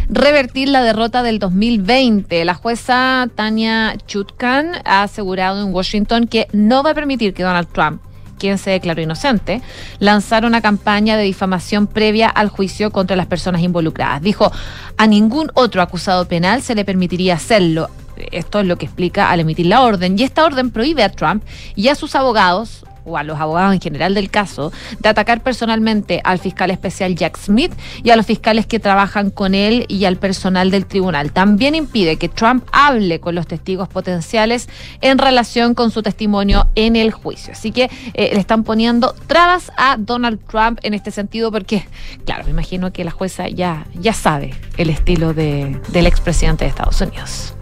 revertir 0.10 0.70
la 0.70 0.82
derrota 0.82 1.24
del 1.24 1.40
2020. 1.40 2.44
La 2.44 2.56
jueza 2.56 3.28
Tania 3.36 3.96
Chutkan 4.08 4.82
ha 4.86 5.04
asegurado 5.04 5.62
en 5.62 5.74
Washington 5.74 6.28
que 6.28 6.48
no 6.52 6.84
va 6.84 6.92
a 6.92 6.96
permitir 6.96 7.34
que 7.34 7.44
Donald 7.44 7.68
Trump 7.72 8.02
quien 8.40 8.58
se 8.58 8.72
declaró 8.72 9.02
inocente, 9.02 9.62
lanzar 10.00 10.46
una 10.46 10.62
campaña 10.62 11.18
de 11.18 11.24
difamación 11.24 11.86
previa 11.86 12.30
al 12.30 12.50
juicio 12.50 12.92
contra 12.92 13.16
las 13.16 13.28
personas 13.28 13.62
involucradas. 13.62 14.22
Dijo, 14.22 14.52
a 14.98 15.06
ningún 15.06 15.52
otro 15.54 15.82
acusado 15.82 16.28
penal 16.28 16.64
se 16.64 16.74
le 16.74 16.86
permitiría 16.86 17.36
hacerlo. 17.36 17.90
Esto 18.32 18.60
es 18.60 18.66
lo 18.66 18.78
que 18.78 18.86
explica 18.86 19.30
al 19.30 19.42
emitir 19.42 19.68
la 19.68 19.82
orden. 19.82 20.18
Y 20.18 20.24
esta 20.24 20.44
orden 20.44 20.72
prohíbe 20.72 21.04
a 21.04 21.12
Trump 21.12 21.44
y 21.76 21.88
a 21.88 21.96
sus 21.96 22.16
abogados 22.16 22.84
o 23.06 23.18
a 23.18 23.24
los 23.24 23.40
abogados 23.40 23.74
en 23.74 23.82
general 23.82 24.14
del 24.14 24.30
caso, 24.30 24.72
de 25.00 25.10
atacar 25.10 25.42
personalmente 25.42 26.22
al 26.24 26.40
fiscal 26.40 26.72
especial 26.72 27.16
Jack 27.16 27.38
Smith 27.38 27.72
y 28.04 28.10
a 28.10 28.16
los 28.16 28.26
fiscales 28.26 28.66
que 28.66 28.80
trabajan 28.80 29.30
con 29.30 29.56
él 29.56 29.86
y 29.88 30.06
al 30.06 30.18
personal 30.18 30.72
del 30.72 30.86
tribunal. 30.86 31.32
También 31.32 31.76
impide 31.76 32.18
que 32.18 32.30
Trump 32.30 32.66
hable 32.72 33.20
con 33.20 33.36
los 33.36 33.48
testigos 33.48 33.88
potenciales 33.88 34.70
en 35.02 35.18
relación 35.18 35.74
con 35.74 35.92
su 35.92 36.02
testimonio 36.02 36.68
en 36.76 36.96
el 36.96 37.12
juicio. 37.12 37.54
Así 37.54 37.72
que 37.72 37.90
eh, 38.14 38.32
le 38.34 38.40
están 38.40 38.64
poniendo 38.64 39.14
trabas 39.28 39.72
a 39.78 39.98
Donald 39.98 40.40
Trump 40.48 40.80
en 40.84 40.94
este 40.94 41.12
sentido 41.12 41.52
porque, 41.52 41.86
claro, 42.26 42.44
me 42.46 42.52
imagino 42.52 42.92
que 42.92 43.04
la 43.04 43.12
jueza 43.12 43.48
ya, 43.50 43.86
ya 43.96 44.14
sabe 44.14 44.54
el 44.78 44.90
estilo 44.90 45.34
de, 45.34 45.80
del 45.90 46.08
expresidente 46.08 46.66
de 46.66 46.70
Estados 46.70 47.02
Unidos. 47.02 47.54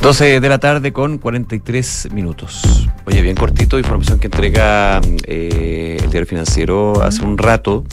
12 0.00 0.40
de 0.40 0.48
la 0.48 0.58
tarde 0.58 0.92
con 0.92 1.18
43 1.18 2.08
minutos. 2.12 2.88
Oye, 3.06 3.22
bien 3.22 3.36
cortito, 3.36 3.78
información 3.78 4.18
que 4.18 4.26
entrega 4.26 5.00
eh, 5.26 5.98
el 6.02 6.10
diario 6.10 6.26
financiero 6.26 7.02
hace 7.02 7.24
un 7.24 7.38
rato 7.38 7.84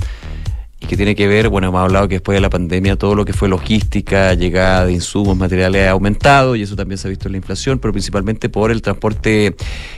y 0.82 0.88
que 0.88 0.98
tiene 0.98 1.16
que 1.16 1.28
ver, 1.28 1.50
bueno, 1.50 1.68
hemos 1.68 1.82
hablado 1.82 2.08
que 2.08 2.16
después 2.16 2.36
de 2.36 2.42
la 2.42 2.50
pandemia 2.50 2.96
todo 2.96 3.14
lo 3.14 3.24
que 3.24 3.34
fue 3.34 3.48
logística, 3.48 4.34
llegada 4.34 4.86
de 4.88 4.94
insumos, 4.94 5.38
materiales 5.38 5.88
ha 5.88 5.92
aumentado 5.92 6.56
y 6.56 6.64
eso 6.64 6.76
también 6.76 6.98
se 6.98 7.08
ha 7.08 7.10
visto 7.10 7.28
en 7.28 7.34
la 7.34 7.38
inflación, 7.38 7.78
pero 7.78 7.94
principalmente 7.94 8.50
por 8.50 8.72
el 8.72 8.82
transporte 8.82 9.56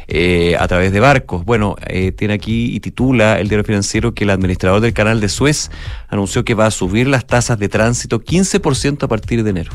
eh, 0.08 0.58
a 0.60 0.68
través 0.68 0.91
de 0.91 0.99
barcos. 0.99 1.45
Bueno, 1.45 1.78
eh, 1.88 2.12
tiene 2.12 2.34
aquí 2.34 2.76
y 2.76 2.82
titula 2.82 3.39
el 3.39 3.47
diario 3.47 3.64
financiero 3.64 4.14
que 4.14 4.26
el 4.26 4.30
administrador 4.30 4.82
del 4.82 4.93
canal 4.93 5.22
de 5.22 5.30
Suez 5.30 5.72
anunció 6.10 6.43
que 6.43 6.54
va 6.54 6.66
a 6.66 6.72
subir 6.72 7.08
las 7.08 7.26
tasas 7.26 7.58
de 7.58 7.70
tránsito 7.70 8.20
15% 8.20 9.04
a 9.04 9.08
partir 9.08 9.43
de 9.43 9.51
enero. 9.51 9.72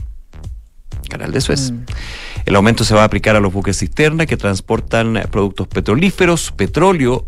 Canal 1.09 1.33
de 1.33 1.41
Suez. 1.41 1.73
El 2.47 2.57
aumento 2.57 2.85
se 2.85 2.95
va 2.95 3.03
a 3.03 3.05
aplicar 3.05 3.37
a 3.37 3.41
los 3.41 3.53
buques 3.53 3.79
cisterna 3.79 4.27
que 4.27 4.37
transportan 4.37 5.21
productos 5.31 5.67
petrolíferos, 5.67 6.53
petróleo, 6.53 7.27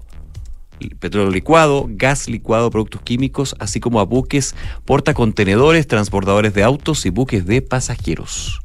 petróleo 0.99 1.31
licuado, 1.31 1.87
gas 1.89 2.29
licuado, 2.29 2.71
productos 2.71 3.03
químicos, 3.03 3.55
así 3.59 3.81
como 3.81 4.01
a 4.01 4.05
buques 4.05 4.55
portacontenedores, 4.85 5.87
transportadores 5.87 6.55
de 6.55 6.63
autos 6.63 7.05
y 7.07 7.11
buques 7.11 7.47
de 7.47 7.63
pasajeros. 7.63 8.61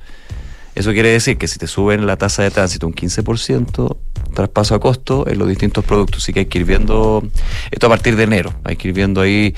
Eso 0.76 0.92
quiere 0.92 1.10
decir 1.10 1.38
que 1.38 1.48
si 1.48 1.58
te 1.58 1.68
suben 1.68 2.06
la 2.06 2.18
tasa 2.18 2.44
de 2.44 2.52
tránsito 2.52 2.86
un 2.86 2.94
15%, 2.94 3.98
traspaso 4.36 4.76
a 4.76 4.80
costo 4.80 5.28
en 5.28 5.40
los 5.40 5.48
distintos 5.48 5.84
productos. 5.84 6.22
Así 6.22 6.32
que 6.32 6.42
hay 6.42 6.46
que 6.46 6.60
ir 6.60 6.66
viendo, 6.66 7.24
esto 7.72 7.88
a 7.88 7.90
partir 7.90 8.16
de 8.16 8.24
enero, 8.24 8.54
hay 8.64 8.76
que 8.76 8.90
ir 8.90 8.94
viendo 8.94 9.22
ahí 9.22 9.56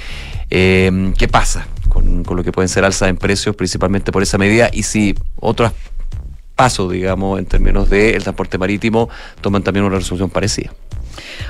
eh, 0.49 1.13
qué 1.17 1.27
pasa 1.27 1.67
con, 1.89 2.23
lo 2.23 2.43
que 2.43 2.51
pueden 2.51 2.69
ser 2.69 2.85
alzas 2.85 3.09
en 3.09 3.17
precios, 3.17 3.55
principalmente 3.55 4.11
por 4.11 4.23
esa 4.23 4.37
medida, 4.37 4.69
y 4.71 4.83
si 4.83 5.15
otros 5.39 5.71
pasos, 6.55 6.91
digamos, 6.91 7.39
en 7.39 7.45
términos 7.45 7.89
del 7.89 8.21
transporte 8.23 8.57
marítimo, 8.57 9.09
toman 9.41 9.63
también 9.63 9.85
una 9.85 9.97
resolución 9.97 10.29
parecida. 10.29 10.71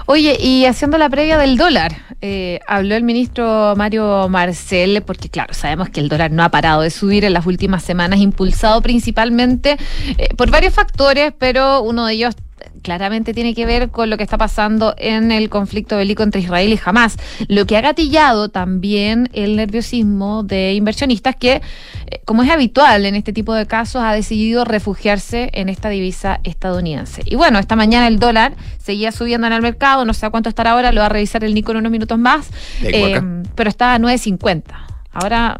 Oye, 0.05 0.37
y 0.39 0.65
haciendo 0.65 0.97
la 0.97 1.09
previa 1.09 1.37
del 1.37 1.57
dólar, 1.57 1.93
eh, 2.21 2.59
habló 2.67 2.95
el 2.95 3.03
ministro 3.03 3.73
Mario 3.75 4.27
Marcel, 4.29 5.03
porque 5.05 5.29
claro, 5.29 5.53
sabemos 5.53 5.89
que 5.89 5.99
el 5.99 6.09
dólar 6.09 6.31
no 6.31 6.43
ha 6.43 6.49
parado 6.49 6.81
de 6.81 6.89
subir 6.89 7.25
en 7.25 7.33
las 7.33 7.45
últimas 7.45 7.83
semanas, 7.83 8.19
impulsado 8.19 8.81
principalmente 8.81 9.77
eh, 10.17 10.29
por 10.35 10.49
varios 10.49 10.73
factores, 10.73 11.33
pero 11.37 11.81
uno 11.81 12.05
de 12.05 12.13
ellos 12.13 12.35
claramente 12.81 13.33
tiene 13.33 13.53
que 13.53 13.65
ver 13.65 13.89
con 13.89 14.09
lo 14.09 14.17
que 14.17 14.23
está 14.23 14.37
pasando 14.37 14.95
en 14.97 15.31
el 15.31 15.49
conflicto 15.49 15.97
bélico 15.97 16.23
entre 16.23 16.41
Israel 16.41 16.71
y 16.71 16.79
Hamas, 16.83 17.17
lo 17.47 17.65
que 17.65 17.77
ha 17.77 17.81
gatillado 17.81 18.49
también 18.49 19.29
el 19.33 19.55
nerviosismo 19.55 20.43
de 20.43 20.73
inversionistas 20.73 21.35
que, 21.35 21.61
eh, 22.07 22.21
como 22.25 22.43
es 22.43 22.49
habitual 22.49 23.05
en 23.05 23.15
este 23.15 23.33
tipo 23.33 23.53
de 23.53 23.65
casos, 23.65 24.01
ha 24.03 24.13
decidido 24.13 24.65
refugiarse 24.65 25.49
en 25.53 25.69
esta 25.69 25.89
divisa 25.89 26.39
estadounidense. 26.43 27.21
Y 27.25 27.35
bueno, 27.35 27.59
esta 27.59 27.75
mañana 27.75 28.07
el 28.07 28.19
dólar 28.19 28.53
seguía 28.77 29.11
subiendo 29.11 29.47
en 29.47 29.53
el 29.53 29.61
mercado, 29.61 30.05
no 30.05 30.13
sé 30.13 30.25
a 30.25 30.29
cuánto 30.29 30.49
estará 30.49 30.71
ahora, 30.71 30.91
lo 30.91 31.01
va 31.01 31.07
a 31.07 31.09
revisar 31.09 31.43
el 31.43 31.53
Nico 31.53 31.71
en 31.71 31.77
unos 31.77 31.91
minutos 31.91 32.17
más, 32.17 32.49
eh, 32.83 33.21
pero 33.55 33.69
está 33.69 33.93
a 33.93 33.99
9.50. 33.99 34.63
Ahora 35.11 35.57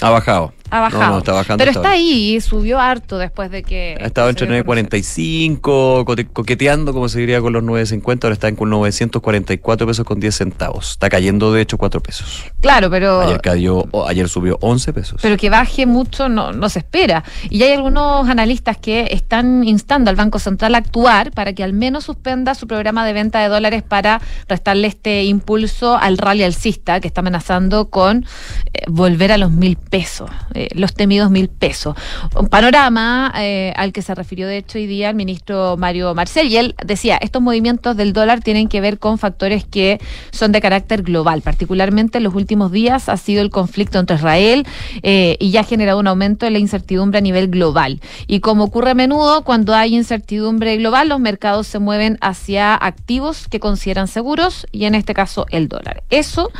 Ha 0.00 0.10
bajado. 0.10 0.52
Ha 0.72 0.80
bajado. 0.80 1.02
No, 1.04 1.10
no, 1.12 1.18
está 1.18 1.32
bajando. 1.32 1.58
pero 1.62 1.70
está 1.70 1.90
ahí, 1.90 2.40
subió 2.40 2.80
harto 2.80 3.18
después 3.18 3.50
de 3.50 3.62
que... 3.62 3.96
Ha 4.00 4.06
estado 4.06 4.30
entre 4.30 4.46
se 4.46 4.52
dio 4.54 4.64
9.45, 4.64 6.04
cote- 6.04 6.26
coqueteando, 6.32 6.92
como 6.94 7.08
se 7.08 7.20
diría, 7.20 7.40
con 7.42 7.52
los 7.52 7.62
9.50. 7.62 8.24
Ahora 8.24 8.32
está 8.34 8.48
en 8.48 8.56
con 8.56 8.70
944 8.70 9.86
pesos 9.86 10.04
con 10.06 10.18
10 10.18 10.34
centavos. 10.34 10.92
Está 10.92 11.10
cayendo, 11.10 11.52
de 11.52 11.60
hecho, 11.60 11.76
4 11.78 12.00
pesos. 12.00 12.44
Claro, 12.60 12.90
pero... 12.90 13.20
Ayer, 13.20 13.40
cayó, 13.40 13.84
ayer 14.08 14.28
subió 14.28 14.56
11 14.62 14.92
pesos. 14.92 15.20
Pero 15.22 15.36
que 15.36 15.50
baje 15.50 15.84
mucho 15.86 16.28
no, 16.28 16.52
no 16.52 16.68
se 16.68 16.78
espera. 16.78 17.22
Y 17.50 17.62
hay 17.62 17.72
algunos 17.72 18.28
analistas 18.28 18.78
que 18.78 19.08
están 19.10 19.64
instando 19.64 20.10
al 20.10 20.16
Banco 20.16 20.38
Central 20.38 20.74
a 20.74 20.78
actuar 20.78 21.32
para 21.32 21.52
que 21.52 21.62
al 21.62 21.74
menos 21.74 22.04
suspenda 22.04 22.54
su 22.54 22.66
programa 22.66 23.04
de 23.04 23.12
venta 23.12 23.40
de 23.40 23.48
dólares 23.48 23.82
para 23.82 24.20
restarle 24.48 24.88
este 24.88 25.24
impulso 25.24 25.96
al 25.96 26.16
rally 26.18 26.42
alcista 26.44 27.00
que 27.00 27.08
está 27.08 27.20
amenazando 27.20 27.90
con 27.90 28.24
eh, 28.72 28.84
volver 28.88 29.32
a 29.32 29.36
los 29.38 29.50
mil 29.50 29.76
pesos, 29.76 30.30
eh, 30.54 30.61
los 30.74 30.94
temidos 30.94 31.30
mil 31.30 31.48
pesos. 31.48 31.96
Un 32.38 32.48
panorama 32.48 33.32
eh, 33.38 33.72
al 33.76 33.92
que 33.92 34.02
se 34.02 34.14
refirió 34.14 34.46
de 34.46 34.58
hecho 34.58 34.78
hoy 34.78 34.86
día 34.86 35.10
el 35.10 35.16
ministro 35.16 35.76
Mario 35.76 36.14
Marcel 36.14 36.48
y 36.48 36.56
él 36.56 36.74
decía, 36.84 37.16
estos 37.16 37.42
movimientos 37.42 37.96
del 37.96 38.12
dólar 38.12 38.40
tienen 38.40 38.68
que 38.68 38.80
ver 38.80 38.98
con 38.98 39.18
factores 39.18 39.64
que 39.64 40.00
son 40.30 40.52
de 40.52 40.60
carácter 40.60 41.02
global, 41.02 41.42
particularmente 41.42 42.18
en 42.18 42.24
los 42.24 42.34
últimos 42.34 42.72
días 42.72 43.08
ha 43.08 43.16
sido 43.16 43.42
el 43.42 43.50
conflicto 43.50 43.98
entre 43.98 44.16
Israel 44.16 44.66
eh, 45.02 45.36
y 45.40 45.50
ya 45.50 45.60
ha 45.60 45.64
generado 45.64 45.98
un 45.98 46.06
aumento 46.06 46.46
de 46.46 46.50
la 46.50 46.58
incertidumbre 46.58 47.18
a 47.18 47.20
nivel 47.22 47.48
global. 47.48 48.00
Y 48.26 48.40
como 48.40 48.64
ocurre 48.64 48.90
a 48.90 48.94
menudo, 48.94 49.42
cuando 49.44 49.74
hay 49.74 49.94
incertidumbre 49.94 50.76
global, 50.76 51.08
los 51.08 51.20
mercados 51.20 51.66
se 51.66 51.78
mueven 51.78 52.18
hacia 52.20 52.74
activos 52.74 53.48
que 53.48 53.60
consideran 53.60 54.08
seguros 54.08 54.66
y 54.72 54.84
en 54.84 54.94
este 54.94 55.14
caso 55.14 55.46
el 55.50 55.68
dólar. 55.68 56.02
Eso 56.10 56.50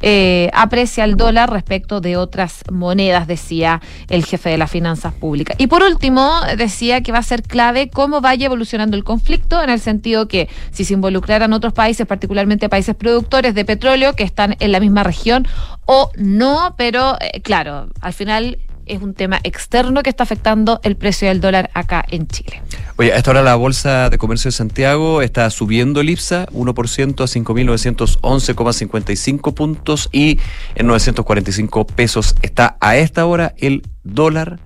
eh, 0.00 0.50
aprecia 0.52 1.04
el 1.04 1.16
dólar 1.16 1.50
respecto 1.50 2.00
de 2.00 2.16
otras 2.16 2.64
monedas, 2.70 3.26
decía 3.46 3.80
el 4.08 4.24
jefe 4.24 4.50
de 4.50 4.58
las 4.58 4.70
finanzas 4.70 5.14
públicas. 5.14 5.56
Y 5.58 5.68
por 5.68 5.82
último, 5.82 6.40
decía 6.56 7.00
que 7.02 7.12
va 7.12 7.18
a 7.18 7.22
ser 7.22 7.42
clave 7.42 7.88
cómo 7.88 8.20
vaya 8.20 8.46
evolucionando 8.46 8.96
el 8.96 9.04
conflicto, 9.04 9.62
en 9.62 9.70
el 9.70 9.78
sentido 9.78 10.26
que 10.26 10.48
si 10.72 10.84
se 10.84 10.94
involucraran 10.94 11.52
otros 11.52 11.72
países, 11.72 12.06
particularmente 12.06 12.68
países 12.68 12.96
productores 12.96 13.54
de 13.54 13.64
petróleo 13.64 14.14
que 14.14 14.24
están 14.24 14.56
en 14.58 14.72
la 14.72 14.80
misma 14.80 15.04
región 15.04 15.46
o 15.84 16.10
no, 16.16 16.74
pero 16.76 17.16
eh, 17.20 17.40
claro, 17.42 17.88
al 18.00 18.12
final 18.12 18.58
es 18.86 19.02
un 19.02 19.14
tema 19.14 19.40
externo 19.42 20.02
que 20.02 20.10
está 20.10 20.22
afectando 20.22 20.78
el 20.82 20.96
precio 20.96 21.28
del 21.28 21.40
dólar 21.40 21.70
acá 21.74 22.04
en 22.08 22.26
Chile. 22.26 22.62
Oye, 22.96 23.12
a 23.12 23.16
esta 23.16 23.32
hora 23.32 23.42
la 23.42 23.56
Bolsa 23.56 24.08
de 24.10 24.18
Comercio 24.18 24.48
de 24.48 24.52
Santiago 24.52 25.22
está 25.22 25.48
subiendo 25.50 26.00
el 26.00 26.10
IPSA 26.10 26.46
1% 26.46 27.22
a 27.22 27.26
5.911,55 27.26 29.54
puntos 29.54 30.08
y 30.12 30.38
en 30.74 30.86
945 30.86 31.86
pesos 31.86 32.34
está 32.42 32.76
a 32.80 32.96
esta 32.96 33.24
hora 33.26 33.54
el 33.58 33.82
dólar. 34.02 34.58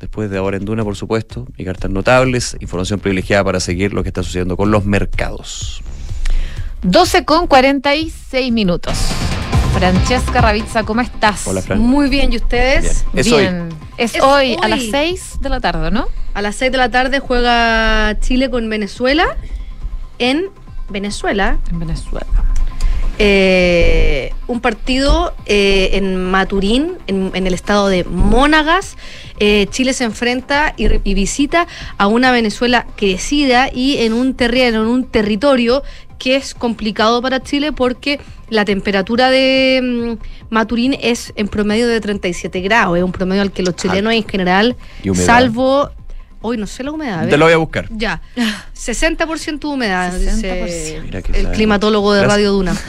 Después 0.00 0.28
de 0.30 0.38
ahora 0.38 0.56
en 0.56 0.64
Duna, 0.64 0.82
por 0.84 0.96
supuesto, 0.96 1.46
y 1.56 1.64
cartas 1.64 1.90
notables, 1.90 2.56
información 2.60 3.00
privilegiada 3.00 3.44
para 3.44 3.60
seguir 3.60 3.94
lo 3.94 4.02
que 4.02 4.08
está 4.08 4.22
sucediendo 4.22 4.56
con 4.56 4.70
los 4.70 4.84
mercados. 4.84 5.82
12 6.82 7.24
con 7.24 7.46
46 7.46 8.52
minutos. 8.52 8.98
Francesca 9.74 10.40
Ravizza, 10.40 10.84
¿cómo 10.84 11.00
estás? 11.00 11.46
Hola, 11.46 11.60
Fran. 11.60 11.78
Muy 11.80 12.08
bien, 12.08 12.32
¿y 12.32 12.36
ustedes? 12.36 13.04
Bien. 13.12 13.26
Es 13.26 13.32
hoy. 13.32 13.40
Bien. 13.42 13.68
Es, 13.98 14.14
Es 14.14 14.22
hoy, 14.22 14.56
a 14.62 14.68
las 14.68 14.80
hoy. 14.80 14.90
6 14.90 15.38
de 15.40 15.48
la 15.48 15.60
tarde, 15.60 15.90
¿no? 15.90 16.06
A 16.32 16.42
las 16.42 16.54
6 16.56 16.70
de 16.72 16.78
la 16.78 16.90
tarde 16.90 17.18
juega 17.20 18.16
Chile 18.20 18.50
con 18.50 18.68
Venezuela 18.70 19.36
en 20.18 20.46
Venezuela. 20.88 21.58
En 21.70 21.78
Venezuela. 21.80 22.26
Eh, 23.18 24.32
un 24.48 24.60
partido 24.60 25.34
eh, 25.46 25.90
en 25.92 26.16
Maturín, 26.30 26.94
en, 27.06 27.30
en 27.34 27.46
el 27.46 27.54
estado 27.54 27.88
de 27.88 28.02
Mónagas. 28.04 28.96
Eh, 29.38 29.66
Chile 29.70 29.92
se 29.92 30.02
enfrenta 30.04 30.74
y, 30.76 30.88
re- 30.88 31.00
y 31.04 31.14
visita 31.14 31.68
a 31.96 32.08
una 32.08 32.32
Venezuela 32.32 32.86
crecida 32.96 33.68
y 33.72 33.98
en 33.98 34.12
un 34.14 34.34
terreno, 34.34 34.82
en 34.82 34.88
un 34.88 35.04
territorio 35.04 35.84
que 36.18 36.36
es 36.36 36.54
complicado 36.54 37.20
para 37.22 37.42
Chile 37.42 37.72
porque 37.72 38.20
la 38.50 38.64
temperatura 38.64 39.30
de 39.30 39.80
mm, 39.82 40.52
Maturín 40.52 40.96
es 41.00 41.32
en 41.36 41.48
promedio 41.48 41.88
de 41.88 42.00
37 42.00 42.60
grados, 42.60 42.96
es 42.96 43.04
un 43.04 43.12
promedio 43.12 43.42
al 43.42 43.52
que 43.52 43.62
los 43.62 43.76
chilenos 43.76 44.12
en 44.12 44.26
general, 44.26 44.76
salvo... 45.14 45.90
Hoy 46.46 46.58
no 46.58 46.66
sé 46.66 46.84
la 46.84 46.90
humedad. 46.90 47.24
a. 47.24 47.26
Te 47.28 47.38
lo 47.38 47.46
voy 47.46 47.54
a 47.54 47.56
buscar. 47.56 47.88
Ya, 47.90 48.20
60% 48.76 49.58
de 49.60 49.66
humedad, 49.66 50.12
dice 50.12 51.00
Mira 51.02 51.22
que 51.22 51.32
el 51.32 51.44
sabe. 51.44 51.54
climatólogo 51.54 52.12
de 52.12 52.20
Gracias. 52.20 52.36
Radio 52.36 52.52
Duna. 52.52 52.76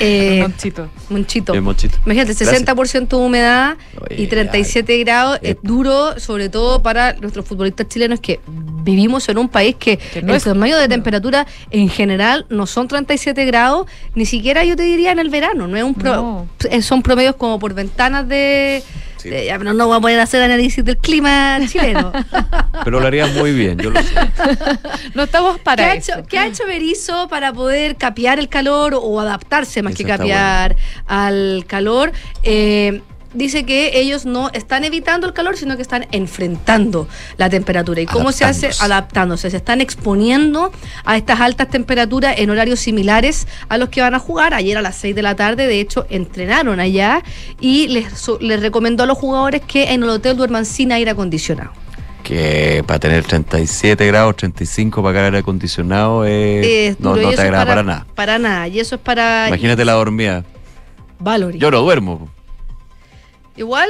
Eh, 0.00 0.38
Monchito. 0.42 0.88
Monchito. 1.10 1.52
Bien, 1.52 1.64
Monchito. 1.64 1.98
Imagínate, 2.04 2.34
Gracias. 2.34 2.64
60% 2.66 3.08
de 3.08 3.16
humedad 3.16 3.76
Oye, 4.00 4.22
y 4.22 4.26
37 4.26 4.98
grados 4.98 5.38
es 5.42 5.56
duro, 5.62 6.18
sobre 6.18 6.48
todo 6.48 6.82
para 6.82 7.14
nuestros 7.14 7.44
futbolistas 7.46 7.88
chilenos 7.88 8.20
que 8.20 8.40
vivimos 8.46 9.28
en 9.28 9.38
un 9.38 9.48
país 9.48 9.76
que, 9.76 9.98
no 10.22 10.30
el 10.30 10.36
es- 10.36 10.42
promedio 10.44 10.76
de 10.78 10.88
temperatura 10.88 11.46
en 11.70 11.88
general 11.88 12.46
no 12.48 12.66
son 12.66 12.88
37 12.88 13.44
grados, 13.44 13.86
ni 14.14 14.24
siquiera 14.26 14.64
yo 14.64 14.76
te 14.76 14.82
diría 14.84 15.12
en 15.12 15.18
el 15.18 15.30
verano, 15.30 15.66
no 15.68 15.76
es 15.76 15.82
un 15.84 15.94
pro- 15.94 16.16
No. 16.16 16.48
eh, 16.70 16.82
son 16.82 17.02
promedios 17.02 17.36
como 17.36 17.58
por 17.58 17.74
ventanas 17.74 18.26
de, 18.28 18.82
ya, 19.24 19.58
pero 19.58 19.72
no 19.72 19.86
voy 19.86 19.96
a 19.96 20.00
poner 20.00 20.20
a 20.20 20.24
hacer 20.24 20.42
análisis 20.42 20.84
del 20.84 20.98
clima 20.98 21.58
chileno. 21.68 22.12
Pero 22.84 23.00
lo 23.00 23.06
harías 23.06 23.32
muy 23.34 23.52
bien, 23.52 23.78
yo 23.78 23.90
lo 23.90 24.02
sé. 24.02 24.14
No 25.14 25.24
estamos 25.24 25.58
¿Qué 25.58 25.62
para 25.62 25.84
ha, 25.90 25.94
eso. 25.94 26.12
hecho, 26.12 26.26
qué 26.26 26.38
ha 26.38 26.46
hecho 26.46 26.66
Berizzo 26.66 27.28
para 27.28 27.52
poder 27.52 27.96
capear 27.96 28.38
el 28.38 28.48
calor 28.48 28.94
o 29.00 29.20
adaptarse 29.20 29.82
más 29.82 29.92
Eso 29.92 30.02
que 30.02 30.08
capear 30.10 30.76
al 31.06 31.64
calor? 31.66 32.12
Eh, 32.42 33.02
dice 33.34 33.64
que 33.64 33.98
ellos 33.98 34.24
no 34.26 34.50
están 34.52 34.84
evitando 34.84 35.26
el 35.26 35.32
calor, 35.32 35.56
sino 35.56 35.76
que 35.76 35.82
están 35.82 36.06
enfrentando 36.12 37.08
la 37.36 37.48
temperatura. 37.50 38.00
¿Y 38.00 38.06
cómo 38.06 38.32
se 38.32 38.44
hace? 38.44 38.70
Adaptándose. 38.80 39.50
Se 39.50 39.56
están 39.56 39.80
exponiendo 39.80 40.72
a 41.04 41.16
estas 41.16 41.40
altas 41.40 41.68
temperaturas 41.68 42.38
en 42.38 42.50
horarios 42.50 42.80
similares 42.80 43.46
a 43.68 43.78
los 43.78 43.88
que 43.88 44.00
van 44.00 44.14
a 44.14 44.18
jugar. 44.18 44.54
Ayer 44.54 44.76
a 44.76 44.82
las 44.82 44.96
6 44.96 45.14
de 45.14 45.22
la 45.22 45.34
tarde, 45.36 45.66
de 45.66 45.80
hecho, 45.80 46.06
entrenaron 46.10 46.80
allá 46.80 47.22
y 47.60 47.88
les, 47.88 48.06
les 48.40 48.60
recomendó 48.60 49.04
a 49.04 49.06
los 49.06 49.18
jugadores 49.18 49.62
que 49.66 49.92
en 49.92 50.02
el 50.02 50.10
hotel 50.10 50.36
duerman 50.36 50.66
sin 50.66 50.92
aire 50.92 51.10
acondicionado. 51.10 51.72
Que 52.22 52.84
para 52.86 53.00
tener 53.00 53.24
37 53.24 54.06
grados, 54.06 54.36
35 54.36 55.02
para 55.02 55.24
aire 55.24 55.38
acondicionado, 55.38 56.24
eh, 56.24 56.88
Es 56.88 57.00
no, 57.00 57.16
no 57.16 57.30
te 57.30 57.36
para, 57.36 57.82
nada. 57.82 58.06
Para 58.14 58.38
nada. 58.38 58.68
Y 58.68 58.78
eso 58.78 58.94
es 58.94 59.00
para 59.00 59.48
Imagínate 59.48 59.84
la 59.84 59.94
dormida. 59.94 60.44
Valory. 61.18 61.58
Yo 61.58 61.70
no 61.70 61.80
duermo. 61.80 62.28
Igual, 63.54 63.88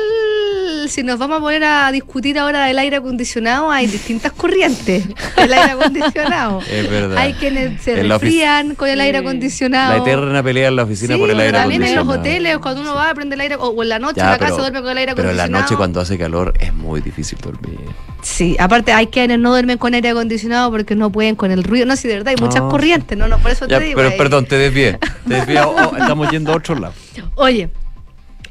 si 0.89 1.05
nos 1.05 1.21
vamos 1.21 1.39
a 1.39 1.41
poner 1.41 1.63
a 1.63 1.93
discutir 1.93 2.37
ahora 2.37 2.65
del 2.67 2.79
aire 2.81 2.97
acondicionado, 2.97 3.71
hay 3.71 3.87
distintas 3.87 4.33
corrientes 4.33 5.05
del 5.37 5.53
aire 5.53 5.71
acondicionado. 5.73 6.61
Es 6.71 6.91
verdad. 6.91 7.17
Hay 7.19 7.35
quienes 7.35 7.81
se 7.81 8.01
En 8.01 8.09
resfrían 8.09 8.75
con 8.75 8.89
el 8.89 9.01
aire 9.01 9.19
acondicionado. 9.19 9.93
La 9.97 10.03
eterna 10.03 10.43
pelea 10.43 10.67
en 10.69 10.75
la 10.77 10.83
oficina 10.83 11.15
Sí, 11.15 11.21
por 11.21 11.31
el 11.31 11.39
aire 11.39 11.53
también 11.53 11.83
en 11.83 11.97
acondicionado. 11.99 12.17
los 12.17 12.21
hoteles, 12.21 12.59
cuando 12.59 12.81
uno 12.81 12.95
va 12.97 13.11
a 13.11 13.15
prender 13.15 13.37
el 13.37 13.41
aire, 13.43 13.55
o 13.55 13.69
o 13.69 13.83
en 13.85 13.89
la 13.89 13.99
noche 14.01 14.17
Ya, 14.17 14.25
en 14.25 14.31
la 14.33 14.39
casa 14.39 14.51
pero- 14.51 14.63
duerme 14.63 14.83
con 14.83 14.91
el 14.91 14.99
aire 14.99 15.15
Pero 15.15 15.31
en 15.31 15.37
la 15.37 15.43
acondicionado. 15.45 15.63
noche 15.71 15.77
cuando 15.77 16.01
hace 16.01 16.19
calor 16.19 16.55
es 16.59 16.75
muy 16.75 17.01
difícil 17.01 17.39
dormir. 17.41 17.79
Sí, 18.23 18.57
aparte 18.59 18.93
hay 18.93 19.07
quienes 19.07 19.39
no 19.39 19.51
duermen 19.51 19.79
con 19.79 19.95
aire 19.95 20.09
acondicionado 20.11 20.73
porque 20.73 20.97
no 20.97 21.11
pueden 21.11 21.37
con 21.37 21.53
el 21.53 21.63
ruido. 21.63 21.87
No, 21.87 21.95
sí, 21.95 22.09
de 22.09 22.15
verdad, 22.15 22.35
hay 22.37 22.45
muchas 22.45 22.63
No. 22.63 22.69
corrientes, 22.69 23.17
no, 23.17 23.29
no, 23.29 23.39
por 23.39 23.53
eso 23.53 23.67
Ya, 23.69 23.79
te 23.79 23.85
digo. 23.85 23.97
pero 23.97 24.09
hay- 24.11 24.19
perdón, 24.19 24.45
te 24.47 24.57
desvié. 24.59 24.99
Te 25.29 25.35
desvié. 25.35 25.61
Oh, 25.61 25.71
oh, 25.93 25.97
estamos 25.97 26.29
yendo 26.33 26.53
a 26.53 26.57
otro 26.57 26.75
lado. 26.75 26.95
Oye, 27.37 27.71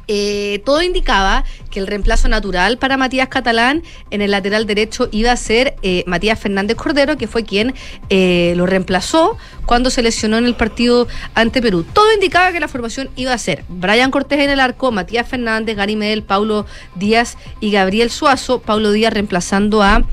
eh, 0.07 0.61
todo 0.65 0.81
indicaba 0.81 1.43
que 1.69 1.79
el 1.79 1.87
reemplazo 1.87 2.27
natural 2.27 2.77
para 2.77 2.97
Matías 2.97 3.29
Catalán 3.29 3.83
en 4.09 4.21
el 4.21 4.31
lateral 4.31 4.65
derecho 4.65 5.07
iba 5.11 5.31
a 5.31 5.37
ser 5.37 5.75
eh, 5.81 6.03
Matías 6.07 6.39
Fernández 6.39 6.75
Cordero, 6.77 7.17
que 7.17 7.27
fue 7.27 7.43
quien 7.43 7.73
eh, 8.09 8.53
lo 8.57 8.65
reemplazó 8.65 9.37
cuando 9.65 9.89
se 9.89 10.01
lesionó 10.01 10.37
en 10.37 10.45
el 10.45 10.55
partido 10.55 11.07
ante 11.33 11.61
Perú. 11.61 11.83
Todo 11.83 12.13
indicaba 12.13 12.51
que 12.51 12.59
la 12.59 12.67
formación 12.67 13.09
iba 13.15 13.33
a 13.33 13.37
ser 13.37 13.63
Brian 13.69 14.11
Cortés 14.11 14.39
en 14.39 14.49
el 14.49 14.59
arco, 14.59 14.91
Matías 14.91 15.27
Fernández, 15.27 15.75
Gary 15.75 15.95
Medel, 15.95 16.23
Paulo 16.23 16.65
Díaz 16.95 17.37
y 17.59 17.71
Gabriel 17.71 18.09
Suazo. 18.09 18.59
Paulo 18.59 18.91
Díaz 18.91 19.13
reemplazando 19.13 19.81
a 19.81 20.03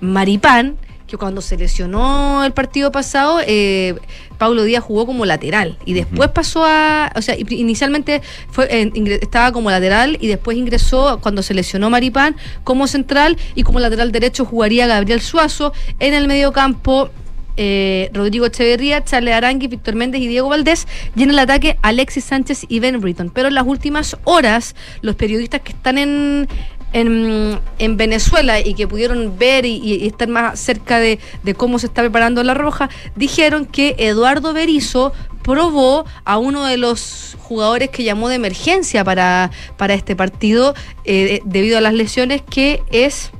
Maripán 0.00 0.76
que 1.10 1.16
cuando 1.16 1.40
se 1.42 1.56
lesionó 1.56 2.44
el 2.44 2.52
partido 2.52 2.92
pasado, 2.92 3.40
eh, 3.46 3.96
Pablo 4.38 4.62
Díaz 4.62 4.82
jugó 4.84 5.04
como 5.04 5.26
lateral 5.26 5.76
y 5.84 5.92
después 5.92 6.30
pasó 6.30 6.64
a, 6.64 7.12
o 7.16 7.20
sea, 7.20 7.36
inicialmente 7.36 8.22
fue, 8.50 8.66
eh, 8.70 8.90
estaba 9.20 9.52
como 9.52 9.70
lateral 9.70 10.16
y 10.20 10.28
después 10.28 10.56
ingresó 10.56 11.18
cuando 11.20 11.42
se 11.42 11.52
lesionó 11.52 11.90
Maripán 11.90 12.36
como 12.64 12.86
central 12.86 13.36
y 13.54 13.64
como 13.64 13.80
lateral 13.80 14.12
derecho 14.12 14.44
jugaría 14.44 14.86
Gabriel 14.86 15.20
Suazo 15.20 15.72
en 15.98 16.14
el 16.14 16.28
medio 16.28 16.52
campo. 16.52 17.10
eh, 17.56 18.10
Rodrigo 18.14 18.46
Echeverría, 18.46 19.04
Charles 19.04 19.34
Arangui, 19.34 19.66
Víctor 19.66 19.94
Méndez 19.94 20.22
y 20.22 20.28
Diego 20.28 20.48
Valdés, 20.48 20.86
y 21.14 21.24
en 21.24 21.30
el 21.30 21.38
ataque 21.38 21.76
Alexis 21.82 22.24
Sánchez 22.24 22.64
y 22.68 22.80
Ben 22.80 22.98
Britton. 23.00 23.28
Pero 23.28 23.48
en 23.48 23.54
las 23.54 23.66
últimas 23.66 24.16
horas, 24.24 24.74
los 25.02 25.14
periodistas 25.16 25.60
que 25.60 25.72
están 25.72 25.98
en, 25.98 26.48
en, 26.92 27.60
en 27.78 27.96
Venezuela 27.96 28.60
y 28.60 28.74
que 28.74 28.88
pudieron 28.88 29.38
ver 29.38 29.64
y, 29.64 30.06
estar 30.06 30.28
más 30.28 30.58
cerca 30.58 30.98
de, 30.98 31.18
de 31.42 31.54
cómo 31.54 31.78
se 31.78 31.86
está 31.86 32.02
preparando 32.02 32.42
la 32.42 32.54
roja, 32.54 32.90
dijeron 33.16 33.66
que 33.66 33.94
Eduardo 33.98 34.52
Berizzo 34.52 35.12
probó 35.42 36.04
a 36.24 36.38
uno 36.38 36.64
de 36.64 36.76
los 36.76 37.36
jugadores 37.40 37.90
que 37.90 38.04
llamó 38.04 38.28
de 38.28 38.36
emergencia 38.36 39.04
para, 39.04 39.50
para 39.76 39.94
este 39.94 40.14
partido 40.14 40.74
eh, 41.04 41.40
debido 41.44 41.78
a 41.78 41.80
las 41.80 41.94
lesiones, 41.94 42.42
que 42.42 42.82
es 42.92 43.32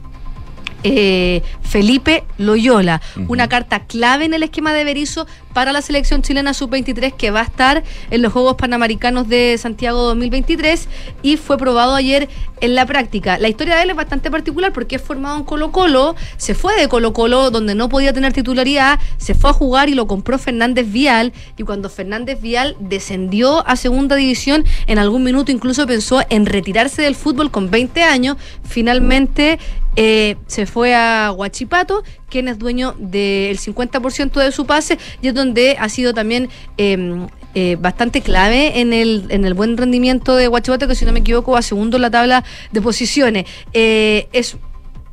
eh, 0.83 1.43
Felipe 1.63 2.25
Loyola, 2.39 3.01
una 3.29 3.49
carta 3.49 3.81
clave 3.81 4.25
en 4.25 4.35
el 4.35 4.43
esquema 4.43 4.73
de 4.73 4.85
Berizzo 4.85 5.27
para 5.53 5.73
la 5.73 5.83
selección 5.83 6.23
chilena 6.23 6.55
sub-23 6.55 7.15
que 7.15 7.31
va 7.31 7.41
a 7.41 7.45
estar 7.45 7.83
en 8.11 8.23
los 8.23 8.33
Juegos 8.33 8.57
Panamericanos 8.57 9.29
de 9.29 9.57
Santiago 9.59 10.03
2023 10.03 10.89
y 11.23 11.37
fue 11.37 11.59
probado 11.59 11.95
ayer 11.95 12.29
en 12.61 12.75
la 12.75 12.87
práctica. 12.87 13.39
La 13.39 13.49
historia 13.49 13.77
de 13.77 13.83
él 13.83 13.91
es 13.91 13.97
bastante 13.97 14.31
particular 14.31 14.73
porque 14.73 14.97
es 14.97 15.03
formado 15.03 15.37
en 15.37 15.45
Colo 15.45 15.73
Colo, 15.73 16.15
se 16.37 16.55
fue 16.55 16.79
de 16.79 16.89
Colo 16.89 17.13
Colo 17.13 17.51
donde 17.51 17.75
no 17.75 17.89
podía 17.89 18.13
tener 18.13 18.33
titularidad, 18.33 18.99
se 19.19 19.35
fue 19.35 19.51
a 19.51 19.53
jugar 19.53 19.89
y 19.89 19.95
lo 19.95 20.07
compró 20.07 20.39
Fernández 20.39 20.91
Vial. 20.91 21.33
Y 21.57 21.63
cuando 21.63 21.89
Fernández 21.89 22.41
Vial 22.41 22.77
descendió 22.81 23.67
a 23.67 23.77
segunda 23.77 24.17
división, 24.17 24.65
en 24.87 24.99
algún 24.99 25.23
minuto 25.23 25.53
incluso 25.53 25.87
pensó 25.87 26.23
en 26.31 26.47
retirarse 26.47 27.03
del 27.03 27.15
fútbol 27.15 27.51
con 27.51 27.71
20 27.71 28.03
años, 28.03 28.37
finalmente 28.65 29.59
eh, 29.97 30.37
se 30.47 30.67
fue 30.67 30.95
a 30.95 31.33
Huachipato, 31.33 32.03
quien 32.29 32.49
es 32.49 32.59
dueño 32.59 32.95
del 32.99 33.59
50% 33.59 34.33
de 34.43 34.53
su 34.53 34.67
pase 34.67 34.99
y 35.21 35.29
es 35.29 35.35
donde 35.35 35.77
ha 35.79 35.89
sido 35.89 36.15
también 36.15 36.49
eh, 36.79 37.27
eh, 37.53 37.77
bastante 37.81 38.21
clave 38.21 38.81
en 38.81 38.93
el, 38.93 39.27
en 39.31 39.45
el 39.45 39.55
buen 39.55 39.77
rendimiento 39.77 40.37
de 40.37 40.47
Huachipato, 40.47 40.87
que 40.87 40.95
si 40.95 41.05
no 41.05 41.13
me 41.13 41.19
equivoco 41.19 41.51
va 41.51 41.63
segundo 41.63 41.97
en 41.97 42.03
la 42.03 42.11
tabla 42.11 42.45
de 42.71 42.81
posiciones. 42.81 43.45
Eh, 43.73 44.29
es 44.33 44.57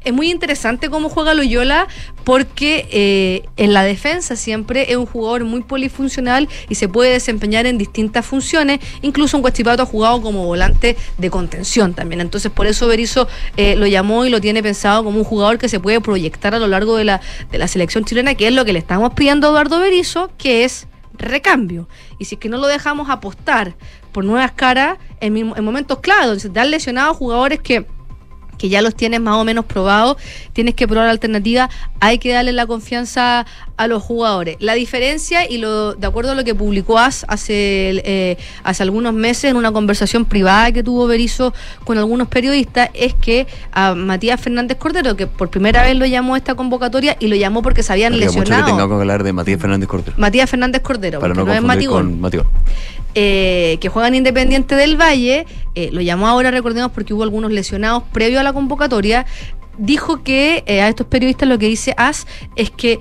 es 0.03 0.13
muy 0.13 0.31
interesante 0.31 0.89
cómo 0.89 1.09
juega 1.09 1.33
Loyola 1.33 1.87
porque 2.23 2.87
eh, 2.91 3.49
en 3.57 3.73
la 3.73 3.83
defensa 3.83 4.35
siempre 4.35 4.91
es 4.91 4.97
un 4.97 5.05
jugador 5.05 5.43
muy 5.43 5.61
polifuncional 5.61 6.47
y 6.69 6.75
se 6.75 6.87
puede 6.87 7.11
desempeñar 7.11 7.65
en 7.65 7.77
distintas 7.77 8.25
funciones. 8.25 8.79
Incluso 9.01 9.37
en 9.37 9.41
Guachipato 9.41 9.83
ha 9.83 9.85
jugado 9.85 10.21
como 10.21 10.45
volante 10.45 10.95
de 11.17 11.29
contención 11.29 11.93
también. 11.93 12.21
Entonces 12.21 12.51
por 12.51 12.67
eso 12.67 12.87
Berizzo 12.87 13.27
eh, 13.57 13.75
lo 13.75 13.87
llamó 13.87 14.25
y 14.25 14.29
lo 14.29 14.39
tiene 14.39 14.63
pensado 14.63 15.03
como 15.03 15.19
un 15.19 15.25
jugador 15.25 15.57
que 15.57 15.69
se 15.69 15.79
puede 15.79 15.99
proyectar 16.01 16.55
a 16.55 16.59
lo 16.59 16.67
largo 16.67 16.95
de 16.95 17.03
la, 17.03 17.21
de 17.51 17.57
la 17.57 17.67
selección 17.67 18.05
chilena, 18.05 18.35
que 18.35 18.47
es 18.47 18.53
lo 18.53 18.65
que 18.65 18.73
le 18.73 18.79
estamos 18.79 19.13
pidiendo 19.13 19.47
a 19.47 19.49
Eduardo 19.51 19.79
Berizzo, 19.79 20.31
que 20.37 20.63
es 20.63 20.87
recambio. 21.17 21.87
Y 22.19 22.25
si 22.25 22.35
es 22.35 22.39
que 22.39 22.49
no 22.49 22.57
lo 22.57 22.67
dejamos 22.67 23.09
apostar 23.09 23.75
por 24.11 24.25
nuevas 24.25 24.51
caras 24.51 24.97
en, 25.19 25.47
momentos 25.63 25.99
clave, 25.99 26.27
donde 26.27 26.39
se 26.39 26.59
han 26.59 26.71
lesionado 26.71 27.13
jugadores 27.13 27.59
que 27.59 27.85
que 28.57 28.69
ya 28.69 28.81
los 28.81 28.95
tienes 28.95 29.21
más 29.21 29.35
o 29.35 29.43
menos 29.43 29.65
probados, 29.65 30.17
tienes 30.53 30.75
que 30.75 30.87
probar 30.87 31.07
alternativas, 31.09 31.69
hay 31.99 32.19
que 32.19 32.31
darle 32.33 32.53
la 32.53 32.65
confianza 32.65 33.45
a 33.77 33.87
los 33.87 34.01
jugadores. 34.01 34.57
La 34.59 34.73
diferencia, 34.73 35.49
y 35.49 35.57
lo 35.57 35.93
de 35.93 36.07
acuerdo 36.07 36.31
a 36.31 36.35
lo 36.35 36.43
que 36.43 36.55
publicó 36.55 36.97
AS 36.97 37.25
hace, 37.27 38.01
eh, 38.03 38.37
hace 38.63 38.83
algunos 38.83 39.13
meses 39.13 39.51
en 39.51 39.57
una 39.57 39.71
conversación 39.71 40.25
privada 40.25 40.71
que 40.71 40.83
tuvo 40.83 41.05
Berizzo 41.07 41.53
con 41.83 41.97
algunos 41.97 42.27
periodistas, 42.27 42.89
es 42.93 43.13
que 43.13 43.47
a 43.71 43.93
Matías 43.93 44.41
Fernández 44.41 44.77
Cordero, 44.77 45.15
que 45.15 45.27
por 45.27 45.49
primera 45.49 45.83
vez 45.83 45.95
lo 45.95 46.05
llamó 46.05 46.35
a 46.35 46.37
esta 46.37 46.55
convocatoria 46.55 47.15
y 47.19 47.27
lo 47.27 47.35
llamó 47.35 47.61
porque 47.61 47.83
se 47.83 47.93
habían 47.93 48.13
Habría 48.13 48.27
mucho 48.27 48.39
que 48.39 48.49
lesionado. 48.49 48.71
tengamos 48.71 48.97
que 48.97 49.01
hablar 49.01 49.23
de 49.23 49.33
Matías 49.33 49.61
Fernández 49.61 49.87
Cordero. 49.87 50.13
Matías 50.17 50.49
Fernández 50.49 50.81
Cordero, 50.81 51.19
Para 51.19 51.33
no 51.33 51.45
no, 51.45 51.53
es 51.53 51.61
Matigón 51.61 52.11
con 52.11 52.21
Matigón. 52.21 52.47
Eh, 53.19 53.79
que 53.81 53.89
juegan 53.89 54.13
Independiente 54.13 54.75
del 54.75 54.95
Valle, 54.95 55.47
eh, 55.73 55.89
lo 55.91 56.01
llamó 56.01 56.27
ahora, 56.27 56.51
recordemos, 56.51 56.91
porque 56.91 57.15
hubo 57.15 57.23
algunos 57.23 57.51
lesionados 57.51 58.03
previo 58.11 58.39
a 58.39 58.43
la 58.43 58.53
convocatoria, 58.53 59.25
dijo 59.79 60.21
que 60.21 60.63
eh, 60.67 60.83
a 60.83 60.87
estos 60.87 61.07
periodistas 61.07 61.49
lo 61.49 61.57
que 61.57 61.65
dice 61.65 61.95
As 61.97 62.27
es 62.55 62.69
que 62.69 62.99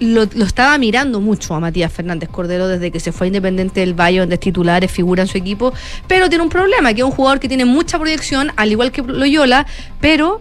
lo, 0.00 0.24
lo 0.34 0.46
estaba 0.46 0.76
mirando 0.78 1.20
mucho 1.20 1.54
a 1.54 1.60
Matías 1.60 1.92
Fernández 1.92 2.28
Cordero 2.28 2.66
desde 2.66 2.90
que 2.90 2.98
se 2.98 3.12
fue 3.12 3.26
a 3.26 3.28
Independiente 3.28 3.78
del 3.78 3.94
Valle, 3.94 4.18
donde 4.18 4.34
es 4.34 4.40
titular, 4.40 4.82
es 4.82 4.90
figura 4.90 5.22
en 5.22 5.28
su 5.28 5.38
equipo, 5.38 5.72
pero 6.08 6.28
tiene 6.28 6.42
un 6.42 6.50
problema, 6.50 6.92
que 6.92 7.02
es 7.02 7.06
un 7.06 7.12
jugador 7.12 7.38
que 7.38 7.46
tiene 7.46 7.64
mucha 7.64 8.00
proyección, 8.00 8.50
al 8.56 8.72
igual 8.72 8.90
que 8.90 9.02
Loyola, 9.02 9.68
pero 10.00 10.40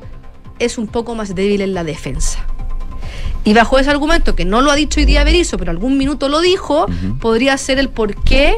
es 0.57 0.79
un 0.79 0.87
poco 0.87 1.13
más 1.13 1.35
débil 1.35 1.61
en 1.61 1.75
la 1.75 1.83
defensa. 1.83 2.43
Y 3.43 3.53
bajo 3.53 3.77
ese 3.77 3.91
argumento, 3.91 4.33
que 4.33 4.45
no 4.45 4.61
lo 4.61 4.71
ha 4.71 4.75
dicho 4.75 4.99
hoy 4.99 5.05
día 5.05 5.23
Berizzo, 5.23 5.59
pero 5.59 5.69
algún 5.69 5.99
minuto 5.99 6.27
lo 6.27 6.41
dijo, 6.41 6.87
podría 7.19 7.55
ser 7.59 7.77
el 7.77 7.89
por 7.89 8.15
qué 8.23 8.57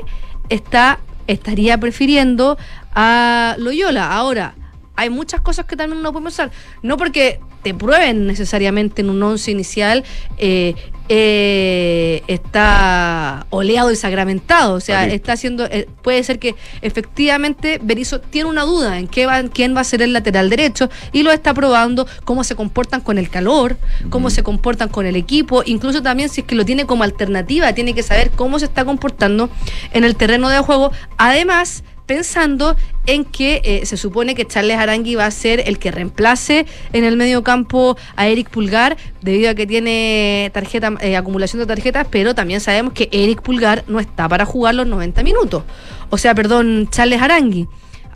está, 0.50 1.00
estaría 1.28 1.78
prefiriendo 1.80 2.58
a 2.94 3.56
Loyola. 3.60 4.14
Ahora, 4.14 4.56
hay 4.96 5.10
muchas 5.10 5.42
cosas 5.42 5.66
que 5.66 5.76
también 5.76 6.00
uno 6.00 6.12
puede 6.12 6.26
pensar. 6.26 6.52
No 6.82 6.98
porque 6.98 7.40
te 7.64 7.74
prueben 7.74 8.28
necesariamente 8.28 9.02
en 9.02 9.10
un 9.10 9.24
once 9.24 9.50
inicial, 9.50 10.04
eh, 10.38 10.76
eh, 11.16 12.24
está 12.26 13.46
oleado 13.52 13.92
y 13.92 13.96
sacramentado. 13.96 14.74
O 14.74 14.80
sea, 14.80 15.06
está 15.06 15.34
haciendo. 15.34 15.66
eh, 15.66 15.88
puede 16.02 16.24
ser 16.24 16.40
que 16.40 16.56
efectivamente 16.82 17.80
Berizzo 17.84 18.20
tiene 18.20 18.50
una 18.50 18.64
duda 18.64 18.98
en 18.98 19.08
qué 19.08 19.28
va, 19.28 19.44
quién 19.44 19.76
va 19.76 19.82
a 19.82 19.84
ser 19.84 20.02
el 20.02 20.12
lateral 20.12 20.50
derecho 20.50 20.90
y 21.12 21.22
lo 21.22 21.32
está 21.32 21.54
probando, 21.54 22.08
cómo 22.24 22.44
se 22.44 22.56
comportan 22.56 23.02
con 23.02 23.20
el 23.20 23.30
calor, 23.30 23.78
cómo 24.10 24.32
se 24.32 24.42
comportan 24.42 24.90
con 24.90 25.06
el 25.06 25.16
equipo, 25.16 25.62
incluso 25.68 26.02
también 26.02 26.30
si 26.30 26.42
es 26.42 26.48
que 26.48 26.56
lo 26.56 26.66
tiene 26.66 26.88
como 26.88 27.04
alternativa, 27.04 27.74
tiene 27.74 27.94
que 27.94 28.02
saber 28.02 28.32
cómo 28.32 28.58
se 28.58 28.66
está 28.66 28.84
comportando 28.84 29.52
en 29.92 30.06
el 30.06 30.16
terreno 30.16 30.50
de 30.50 30.58
juego. 30.62 30.92
Además, 31.18 31.84
pensando 32.06 32.76
en 33.06 33.26
que 33.26 33.62
eh, 33.64 33.86
se 33.86 33.98
supone 33.98 34.36
que 34.36 34.46
Charles 34.46 34.78
Arangui 34.78 35.16
va 35.16 35.26
a 35.26 35.32
ser 35.32 35.64
el 35.68 35.80
que 35.80 35.92
reemplace 35.92 36.66
en 36.94 37.04
el 37.04 37.18
medio 37.18 37.44
campo 37.44 37.98
a 38.16 38.28
Eric 38.28 38.50
Pulgar, 38.50 38.98
debido 39.22 39.50
a 39.52 39.56
que 39.56 39.68
tiene 39.68 40.52
tarjeta, 40.54 40.94
eh, 41.02 41.16
acumulación 41.18 41.60
de 41.60 41.66
tarjetas, 41.66 42.08
pero 42.10 42.36
también 42.36 42.62
sabemos 42.62 42.94
que 42.94 43.10
Eric 43.12 43.42
Pulgar 43.42 43.84
no 43.88 44.00
está 44.00 44.28
para 44.30 44.46
jugar 44.46 44.76
los 44.76 44.88
90 44.88 45.24
minutos. 45.24 45.64
O 46.10 46.18
sea, 46.18 46.36
perdón, 46.36 46.88
Charles 46.92 47.22
Arangui. 47.22 47.68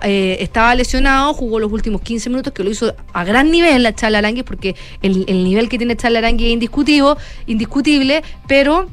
eh, 0.03 0.38
estaba 0.41 0.75
lesionado, 0.75 1.33
jugó 1.33 1.59
los 1.59 1.71
últimos 1.71 2.01
15 2.01 2.29
minutos, 2.29 2.53
que 2.53 2.63
lo 2.63 2.69
hizo 2.69 2.93
a 3.13 3.23
gran 3.23 3.49
nivel 3.49 3.81
la 3.81 3.95
Charles 3.95 4.19
Arangui, 4.19 4.43
porque 4.43 4.75
el, 5.01 5.25
el 5.27 5.43
nivel 5.43 5.69
que 5.69 5.77
tiene 5.79 5.95
Charles 5.95 6.19
Arangui 6.19 6.45
es 6.47 6.53
indiscutivo, 6.53 7.17
indiscutible, 7.47 8.21
pero 8.47 8.89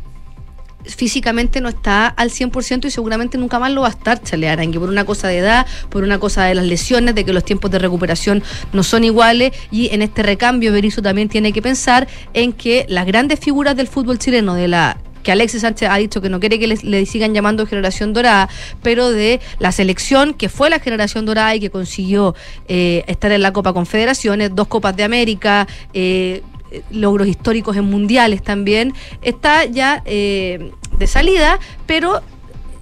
físicamente 0.87 1.61
no 1.61 1.69
está 1.69 2.07
al 2.07 2.31
100% 2.31 2.87
y 2.87 2.91
seguramente 2.91 3.39
nunca 3.39 3.59
más 3.59 3.73
lo 3.73 3.83
va 3.83 3.89
a 3.89 3.91
estar 3.91 4.23
Charles 4.23 4.51
Arangui 4.51 4.79
por 4.79 4.89
una 4.89 5.05
cosa 5.05 5.29
de 5.29 5.39
edad, 5.39 5.67
por 5.89 6.05
una 6.05 6.19
cosa 6.19 6.45
de 6.45 6.55
las 6.55 6.67
lesiones, 6.67 7.15
de 7.15 7.25
que 7.25 7.33
los 7.33 7.45
tiempos 7.45 7.71
de 7.71 7.79
recuperación 7.79 8.43
no 8.73 8.83
son 8.83 9.05
iguales. 9.05 9.53
Y 9.71 9.93
en 9.93 10.03
este 10.03 10.23
recambio 10.23 10.73
Berizzo 10.73 11.03
también 11.03 11.29
tiene 11.29 11.53
que 11.53 11.63
pensar 11.63 12.09
en 12.33 12.53
que 12.53 12.87
las 12.89 13.07
grandes 13.07 13.41
figuras 13.41 13.77
del 13.77 13.89
fútbol 13.89 14.19
chileno 14.19 14.55
de 14.55 14.69
la 14.69 14.99
que 15.25 15.33
Alexis 15.33 15.63
Sánchez 15.63 15.89
ha 15.91 15.97
dicho 15.97 16.21
que 16.21 16.29
no 16.29 16.39
quiere 16.39 16.61
que 16.61 16.67
le, 16.69 17.07
sigan 17.07 17.35
llamando 17.35 17.67
generación 17.67 18.13
dorada, 18.13 18.49
pero 18.83 19.11
de 19.11 19.41
la 19.59 19.73
selección 19.73 20.35
que 20.35 20.49
fue 20.49 20.71
la 20.71 20.79
generación 20.79 21.25
dorada 21.25 21.55
y 21.57 21.61
que 21.61 21.71
consiguió 21.71 22.37
eh, 22.69 23.03
estar 23.09 23.33
en 23.33 23.43
la 23.43 23.53
Copa 23.53 23.73
Confederaciones, 23.73 24.55
dos 24.55 24.69
Copas 24.69 24.95
de 24.95 25.03
América, 25.03 25.67
eh, 25.95 26.43
logros 26.91 27.29
históricos 27.29 27.77
en 27.77 27.85
mundiales 27.85 28.43
también, 28.43 28.93
está 29.23 29.65
ya 29.65 30.03
eh, 30.07 30.73
de 30.99 31.07
salida, 31.07 31.59
pero 31.87 32.23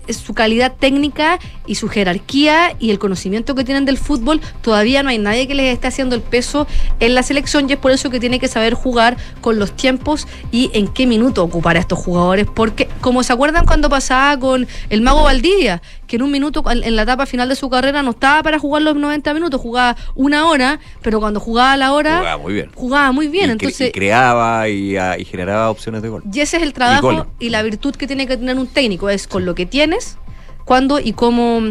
su 0.09 0.35
calidad 0.35 0.75
técnica 0.79 1.39
y 1.67 1.77
su 1.77 1.89
jerarquía 1.89 2.75
y 2.79 2.91
el 2.91 2.99
conocimiento 2.99 3.55
que 3.55 3.65
tienen 3.65 3.85
del 3.85 3.99
fútbol, 3.99 4.41
todavía 4.61 5.03
no 5.03 5.11
hay 5.11 5.19
nadie 5.19 5.47
que 5.47 5.55
les 5.55 5.73
esté 5.73 5.87
haciendo 5.87 6.15
el 6.15 6.23
peso 6.23 6.67
en 7.01 7.15
la 7.15 7.23
selección 7.23 7.69
y 7.69 7.75
es 7.75 7.79
por 7.79 7.93
eso 7.93 8.11
que 8.11 8.19
tiene 8.19 8.41
que 8.41 8.49
saber 8.49 8.75
jugar 8.75 9.17
con 9.41 9.59
los 9.59 9.73
tiempos 9.73 10.27
y 10.51 10.71
en 10.75 10.89
qué 10.89 11.07
minuto 11.07 11.45
ocupar 11.45 11.77
a 11.77 11.81
estos 11.81 11.99
jugadores, 11.99 12.47
porque 12.53 12.89
como 13.01 13.23
se 13.23 13.33
acuerdan 13.33 13.65
cuando 13.65 13.89
pasaba 13.89 14.39
con 14.39 14.67
el 14.91 15.01
mago 15.03 15.23
Valdivia, 15.23 15.83
que 16.13 16.17
en 16.17 16.23
un 16.23 16.31
minuto 16.31 16.63
en 16.71 16.95
la 16.95 17.03
etapa 17.05 17.25
final 17.25 17.49
de 17.49 17.57
su 17.57 17.71
carrera 17.71 18.03
no 18.03 18.11
estaba 18.11 18.43
para 18.43 18.59
jugar 18.59 18.83
los 18.83 18.95
90 18.97 19.33
minutos, 19.33 19.59
jugaba 19.59 19.97
una 20.15 20.47
hora, 20.47 20.79
pero 21.01 21.21
cuando 21.21 21.41
jugaba 21.41 21.75
la 21.79 21.95
hora 21.95 22.19
Jugaba 22.19 22.37
muy 22.37 22.53
bien. 22.53 22.71
jugaba 22.75 23.13
muy 23.13 23.29
bien, 23.29 23.45
y, 23.45 23.49
cre- 23.49 23.53
entonces 23.53 23.89
y 23.89 23.93
creaba 23.93 24.69
y, 24.69 24.99
ah, 24.99 25.17
y 25.19 25.25
generaba 25.25 25.71
opciones 25.71 26.03
de 26.03 26.11
gol. 26.11 26.23
y 26.31 26.41
ese 26.41 26.59
es 26.59 26.65
el 26.65 26.75
trabajo 26.75 27.27
y, 27.39 27.49
la 27.49 27.63
virtud 27.63 27.95
que 27.97 28.07
tiene 28.07 28.27
que 28.27 28.37
tener 28.37 28.59
un 28.59 28.67
técnico, 28.67 29.09
es 29.09 29.27
con 29.27 29.47
lo 29.47 29.55
que 29.55 29.65
tienes, 29.65 30.19
cuándo 30.67 31.01
y 31.01 31.15
cómo 31.15 31.63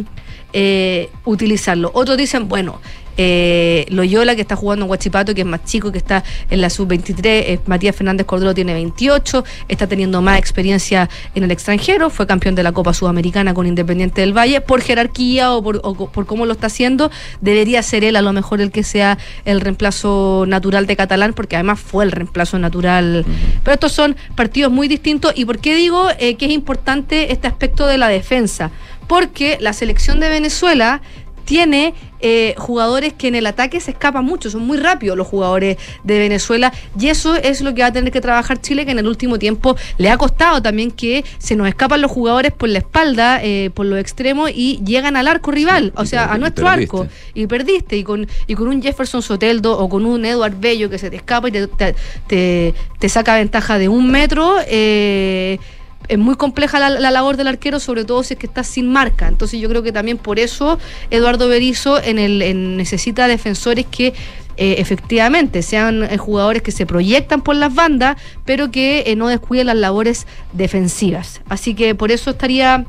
eh, 0.54 1.12
utilizarlo. 1.26 1.92
Otros 1.94 2.18
dicen, 2.18 2.48
bueno, 2.48 2.82
eh, 3.18 3.86
Loyola, 3.90 4.36
que 4.36 4.42
está 4.42 4.56
jugando 4.56 4.86
en 4.86 4.92
Huachipato, 4.92 5.34
que 5.36 5.42
es 5.42 5.48
más 5.48 5.64
chico, 5.66 5.92
que 5.92 5.98
está 5.98 6.24
en 6.50 6.62
la 6.62 6.70
sub-23. 6.70 7.20
eh, 7.26 7.60
Matías 7.66 7.96
Fernández 7.96 8.26
Cordero 8.26 8.54
tiene 8.54 8.74
28, 8.74 9.44
está 9.68 9.88
teniendo 9.88 10.22
más 10.22 10.40
experiencia 10.40 11.10
en 11.36 11.44
el 11.44 11.52
extranjero, 11.52 12.10
fue 12.10 12.28
campeón 12.28 12.56
de 12.56 12.64
la 12.64 12.72
Copa 12.72 12.94
Sudamericana 12.94 13.54
con 13.54 13.68
Independiente 13.68 14.22
del 14.22 14.36
Valle. 14.38 14.62
Por 14.62 14.82
jerarquía 14.82 15.52
o 15.54 15.62
por, 15.64 15.80
o 15.84 15.96
co- 15.96 16.12
por 16.12 16.26
cómo 16.26 16.46
lo 16.46 16.54
está 16.54 16.68
haciendo, 16.68 17.12
debería 17.42 17.84
ser 17.84 18.04
él 18.04 18.16
a 18.16 18.22
lo 18.22 18.34
mejor 18.34 18.62
el 18.62 18.72
que 18.72 18.84
sea 18.84 19.18
el 19.46 19.62
reemplazo 19.62 20.46
natural 20.48 20.86
de 20.88 20.96
Catalán, 20.96 21.34
porque 21.34 21.56
además 21.56 21.80
fue 21.80 22.04
el 22.06 22.12
reemplazo 22.12 22.60
natural. 22.60 23.26
Pero 23.64 23.74
estos 23.74 23.92
son 23.92 24.16
partidos 24.36 24.72
muy 24.72 24.88
distintos. 24.88 25.34
¿Y 25.36 25.46
por 25.46 25.60
qué 25.60 25.76
digo 25.76 26.08
eh, 26.20 26.36
que 26.36 26.46
es 26.46 26.52
importante 26.52 27.32
este 27.32 27.48
aspecto 27.48 27.88
de 27.88 27.98
la 27.98 28.08
defensa? 28.08 28.72
Porque 29.08 29.58
la 29.60 29.74
selección 29.74 30.20
de 30.20 30.30
Venezuela 30.30 31.02
tiene 31.46 31.94
eh, 32.22 32.56
jugadores 32.58 33.14
que 33.14 33.28
en 33.28 33.36
el 33.36 33.46
ataque 33.48 33.80
se 33.80 33.92
escapan 33.92 34.24
mucho, 34.26 34.50
son 34.50 34.62
muy 34.66 34.78
rápidos 34.78 35.18
los 35.18 35.28
jugadores 35.28 35.78
de 36.04 36.20
Venezuela 36.20 36.72
y 37.00 37.08
eso 37.08 37.36
es 37.36 37.62
lo 37.62 37.74
que 37.74 37.82
va 37.82 37.88
a 37.88 37.92
tener 37.94 38.12
que 38.12 38.22
trabajar 38.22 38.62
Chile, 38.62 38.86
que 38.86 38.92
en 38.92 39.00
el 39.00 39.08
último 39.08 39.40
tiempo 39.40 39.76
le 39.98 40.10
ha 40.10 40.18
costado 40.18 40.62
también 40.62 40.92
que 40.92 41.24
se 41.38 41.56
nos 41.56 41.68
escapan 41.68 42.02
los 42.02 42.12
jugadores 42.12 42.52
por 42.52 42.70
la 42.70 42.80
espalda, 42.80 43.40
eh, 43.44 43.70
por 43.74 43.86
los 43.86 44.00
extremos 44.00 44.52
y 44.54 44.80
llegan 44.86 45.16
al 45.18 45.28
arco 45.28 45.52
rival, 45.52 45.94
o 45.96 46.06
sea, 46.06 46.26
a 46.34 46.38
nuestro 46.38 46.66
arco 46.84 47.08
y 47.34 47.48
perdiste 47.48 47.98
y 47.98 48.04
con, 48.04 48.28
y 48.48 48.56
con 48.56 48.68
un 48.68 48.82
Jefferson 48.82 49.22
Soteldo 49.22 49.78
o 49.80 49.90
con 49.90 50.06
un 50.06 50.24
Edward 50.26 50.56
Bello 50.60 50.90
que 50.90 50.98
se 50.98 51.10
te 51.10 51.16
escapa 51.16 51.50
y 51.50 51.52
te, 51.52 51.68
te, 51.68 51.96
te- 52.28 52.74
te 53.00 53.10
saca 53.10 53.36
ventaja 53.36 53.78
de 53.78 53.90
un 53.90 54.12
metro. 54.12 54.56
eh, 54.68 55.60
es 56.08 56.18
muy 56.18 56.36
compleja 56.36 56.80
la, 56.80 56.90
la 56.90 57.12
labor 57.12 57.38
del 57.38 57.48
arquero, 57.48 57.80
sobre 57.80 58.04
todo 58.06 58.24
si 58.24 58.34
es 58.34 58.40
que 58.40 58.48
está 58.48 58.64
sin 58.64 58.92
marca. 58.92 59.28
Entonces 59.28 59.60
yo 59.60 59.70
creo 59.70 59.84
que 59.84 59.92
también 59.92 60.18
por 60.18 60.40
eso 60.40 60.78
Eduardo 61.10 61.48
Berizzo 61.48 62.02
en 62.02 62.20
el, 62.20 62.78
necesita 62.78 63.28
defensores 63.28 63.86
que 63.86 64.14
eh, 64.58 64.76
efectivamente 64.80 65.62
sean 65.62 66.04
eh, 66.04 66.18
jugadores 66.18 66.62
que 66.62 66.72
se 66.72 66.86
proyectan 66.86 67.42
por 67.42 67.56
las 67.56 67.74
bandas, 67.74 68.18
pero 68.46 68.70
que 68.70 69.04
eh, 69.08 69.16
no 69.16 69.28
descuiden 69.30 69.68
las 69.68 69.78
labores 69.78 70.28
defensivas. 70.54 71.42
Así 71.48 71.74
que 71.74 71.96
por 71.96 72.12
eso 72.12 72.32
estaría 72.32 72.86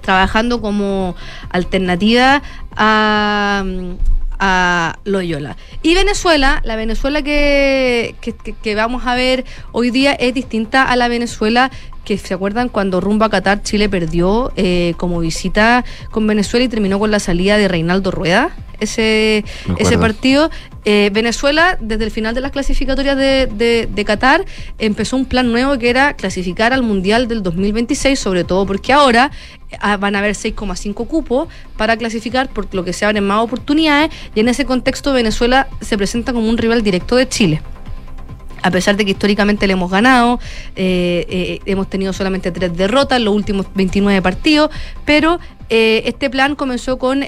trabajando 0.00 0.60
como 0.62 1.16
alternativa 1.50 2.42
a, 2.76 3.64
a 4.38 4.98
Loyola. 5.04 5.56
Y 5.82 5.94
Venezuela, 5.94 6.62
la 6.64 6.76
Venezuela 6.76 7.22
que, 7.22 8.14
que- 8.20 8.34
que 8.54 8.74
vamos 8.74 9.06
a 9.06 9.14
ver 9.14 9.44
hoy 9.72 9.90
día 9.90 10.12
es 10.14 10.32
distinta 10.32 10.84
a 10.84 10.96
la 10.96 11.08
Venezuela 11.08 11.70
que 12.04 12.18
se 12.18 12.34
acuerdan 12.34 12.68
cuando 12.68 13.00
rumbo 13.00 13.24
a 13.24 13.30
Qatar 13.30 13.62
Chile 13.62 13.88
perdió 13.88 14.52
eh, 14.56 14.94
como 14.96 15.20
visita 15.20 15.84
con 16.10 16.26
Venezuela 16.26 16.64
y 16.64 16.68
terminó 16.68 16.98
con 16.98 17.10
la 17.10 17.20
salida 17.20 17.56
de 17.58 17.68
Reinaldo 17.68 18.10
Rueda. 18.10 18.50
Ese, 18.80 19.44
ese 19.78 19.96
partido, 19.96 20.50
eh, 20.84 21.10
Venezuela, 21.12 21.78
desde 21.80 22.02
el 22.04 22.10
final 22.10 22.34
de 22.34 22.40
las 22.40 22.50
clasificatorias 22.50 23.16
de, 23.16 23.46
de- 23.46 23.88
de 23.88 24.04
Qatar, 24.04 24.44
empezó 24.80 25.16
un 25.16 25.24
plan 25.26 25.52
nuevo 25.52 25.78
que 25.78 25.88
era 25.88 26.14
clasificar 26.14 26.72
al 26.72 26.82
Mundial 26.82 27.28
del 27.28 27.44
2026, 27.44 28.18
sobre 28.18 28.42
todo 28.42 28.66
porque 28.66 28.92
ahora 28.92 29.30
ah, 29.78 29.96
van 29.98 30.16
a 30.16 30.18
haber 30.18 30.34
6,5 30.34 31.06
cupos 31.06 31.46
para 31.76 31.96
clasificar, 31.96 32.48
por 32.48 32.74
lo 32.74 32.82
que 32.84 32.92
se 32.92 33.04
abren 33.04 33.24
más 33.24 33.38
oportunidades, 33.44 34.10
y 34.34 34.40
en 34.40 34.48
ese 34.48 34.64
contexto 34.64 35.12
Venezuela 35.12 35.68
se 35.80 35.96
presenta 35.96 36.32
como 36.32 36.48
un 36.48 36.58
rival 36.58 36.82
directo 36.82 37.14
de 37.14 37.28
Chile 37.28 37.62
a 38.62 38.70
pesar 38.70 38.96
de 38.96 39.04
que 39.04 39.12
históricamente 39.12 39.66
le 39.66 39.74
hemos 39.74 39.90
ganado, 39.90 40.40
eh, 40.76 41.26
eh, 41.28 41.60
hemos 41.66 41.88
tenido 41.90 42.12
solamente 42.12 42.50
tres 42.52 42.76
derrotas 42.76 43.18
en 43.18 43.24
los 43.24 43.34
últimos 43.34 43.66
29 43.74 44.22
partidos, 44.22 44.70
pero 45.04 45.40
eh, 45.68 46.02
este 46.06 46.30
plan 46.30 46.54
comenzó 46.54 46.98
con 46.98 47.26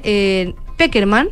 Peckerman 0.77 1.29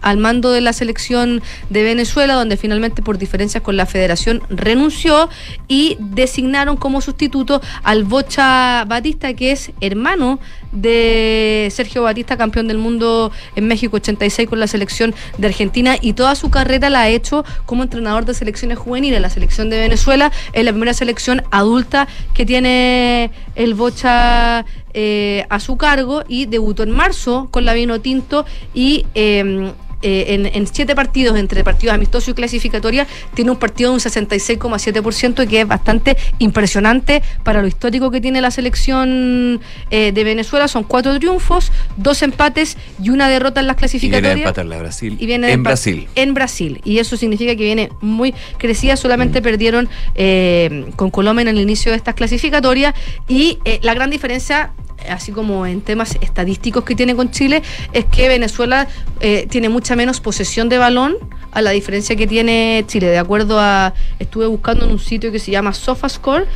al 0.00 0.16
mando 0.16 0.50
de 0.50 0.60
la 0.60 0.72
selección 0.72 1.42
de 1.68 1.82
Venezuela, 1.82 2.34
donde 2.34 2.56
finalmente 2.56 3.02
por 3.02 3.18
diferencias 3.18 3.62
con 3.62 3.76
la 3.76 3.86
federación 3.86 4.42
renunció 4.48 5.28
y 5.68 5.96
designaron 6.00 6.76
como 6.76 7.00
sustituto 7.00 7.60
al 7.82 8.04
Bocha 8.04 8.84
Batista, 8.86 9.34
que 9.34 9.52
es 9.52 9.72
hermano 9.80 10.40
de 10.72 11.68
Sergio 11.72 12.02
Batista, 12.02 12.36
campeón 12.36 12.68
del 12.68 12.78
mundo 12.78 13.32
en 13.56 13.66
México 13.66 13.96
86 13.96 14.48
con 14.48 14.60
la 14.60 14.66
selección 14.66 15.14
de 15.38 15.46
Argentina 15.46 15.96
y 16.00 16.12
toda 16.12 16.34
su 16.34 16.50
carrera 16.50 16.90
la 16.90 17.02
ha 17.02 17.08
hecho 17.08 17.44
como 17.66 17.82
entrenador 17.82 18.24
de 18.24 18.34
selecciones 18.34 18.78
juveniles. 18.78 19.20
La 19.20 19.30
selección 19.30 19.70
de 19.70 19.78
Venezuela 19.78 20.32
es 20.52 20.64
la 20.64 20.72
primera 20.72 20.94
selección 20.94 21.42
adulta 21.50 22.08
que 22.34 22.46
tiene 22.46 23.30
el 23.54 23.74
Bocha 23.74 24.64
eh, 24.94 25.44
a 25.48 25.60
su 25.60 25.76
cargo 25.76 26.24
y 26.28 26.46
debutó 26.46 26.82
en 26.82 26.90
marzo 26.90 27.48
con 27.50 27.64
la 27.64 27.74
Vino 27.74 28.00
Tinto 28.00 28.44
y... 28.74 29.06
eh, 29.14 29.72
eh, 30.02 30.34
en, 30.34 30.46
en 30.46 30.66
siete 30.66 30.94
partidos, 30.94 31.36
entre 31.38 31.64
partidos 31.64 31.94
amistosos 31.94 32.28
y 32.30 32.34
clasificatoria, 32.34 33.06
tiene 33.34 33.50
un 33.50 33.58
partido 33.58 33.90
de 33.90 33.94
un 33.94 34.00
66,7% 34.00 35.48
que 35.48 35.60
es 35.60 35.68
bastante 35.68 36.16
impresionante 36.38 37.22
para 37.42 37.62
lo 37.62 37.68
histórico 37.68 38.10
que 38.10 38.20
tiene 38.20 38.40
la 38.40 38.50
selección 38.50 39.60
eh, 39.90 40.12
de 40.12 40.24
Venezuela. 40.24 40.68
Son 40.68 40.84
cuatro 40.84 41.18
triunfos, 41.18 41.72
dos 41.96 42.22
empates 42.22 42.76
y 43.02 43.10
una 43.10 43.28
derrota 43.28 43.60
en 43.60 43.66
las 43.66 43.76
Y 43.76 43.76
viene 43.76 43.76
a 43.76 43.78
clasificatorias. 43.78 44.38
empatarla 44.38 44.76
a 44.76 44.78
Brasil. 44.80 45.16
Y 45.18 45.26
viene 45.26 45.52
en 45.52 45.62
Brasil. 45.62 46.08
En 46.14 46.34
Brasil. 46.34 46.80
Y 46.84 46.98
eso 46.98 47.16
significa 47.16 47.54
que 47.56 47.64
viene 47.64 47.90
muy 48.00 48.34
crecida. 48.58 48.96
Solamente 48.96 49.42
perdieron 49.42 49.88
eh, 50.14 50.86
con 50.96 51.10
Colombia 51.10 51.42
en 51.42 51.48
el 51.48 51.60
inicio 51.60 51.92
de 51.92 51.96
estas 51.96 52.14
clasificatorias. 52.14 52.94
Y 53.28 53.58
eh, 53.64 53.80
la 53.82 53.94
gran 53.94 54.10
diferencia, 54.10 54.72
así 55.08 55.32
como 55.32 55.66
en 55.66 55.80
temas 55.80 56.16
estadísticos 56.20 56.84
que 56.84 56.94
tiene 56.94 57.14
con 57.14 57.30
Chile, 57.30 57.62
es 57.92 58.04
que 58.06 58.28
Venezuela 58.28 58.88
eh, 59.20 59.46
tiene 59.50 59.68
mucha 59.68 59.96
menos 59.96 60.20
posesión 60.20 60.68
de 60.68 60.78
balón 60.78 61.16
a 61.52 61.62
la 61.62 61.70
diferencia 61.70 62.16
que 62.16 62.26
tiene 62.26 62.84
Chile. 62.86 63.08
De 63.08 63.18
acuerdo 63.18 63.58
a. 63.58 63.94
Estuve 64.18 64.46
buscando 64.46 64.84
en 64.84 64.92
un 64.92 64.98
sitio 64.98 65.32
que 65.32 65.38
se 65.38 65.50
llama 65.50 65.72
SofaScore. 65.72 66.46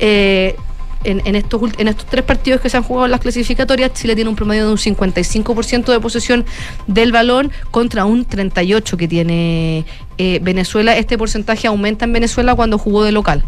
Eh, 0.00 0.56
en, 1.04 1.36
estos, 1.36 1.60
en 1.78 1.88
estos 1.88 2.06
tres 2.06 2.24
partidos 2.24 2.60
que 2.62 2.70
se 2.70 2.76
han 2.76 2.82
jugado 2.82 3.04
en 3.04 3.10
las 3.10 3.20
clasificatorias, 3.20 3.92
Chile 3.92 4.14
tiene 4.14 4.30
un 4.30 4.36
promedio 4.36 4.64
de 4.66 4.72
un 4.72 4.78
55% 4.78 5.92
de 5.92 6.00
posesión 6.00 6.46
del 6.86 7.12
balón 7.12 7.52
contra 7.70 8.06
un 8.06 8.26
38% 8.26 8.96
que 8.96 9.06
tiene 9.06 9.84
eh, 10.16 10.40
Venezuela. 10.42 10.96
Este 10.96 11.18
porcentaje 11.18 11.66
aumenta 11.66 12.06
en 12.06 12.12
Venezuela 12.14 12.54
cuando 12.54 12.78
jugó 12.78 13.04
de 13.04 13.12
local. 13.12 13.44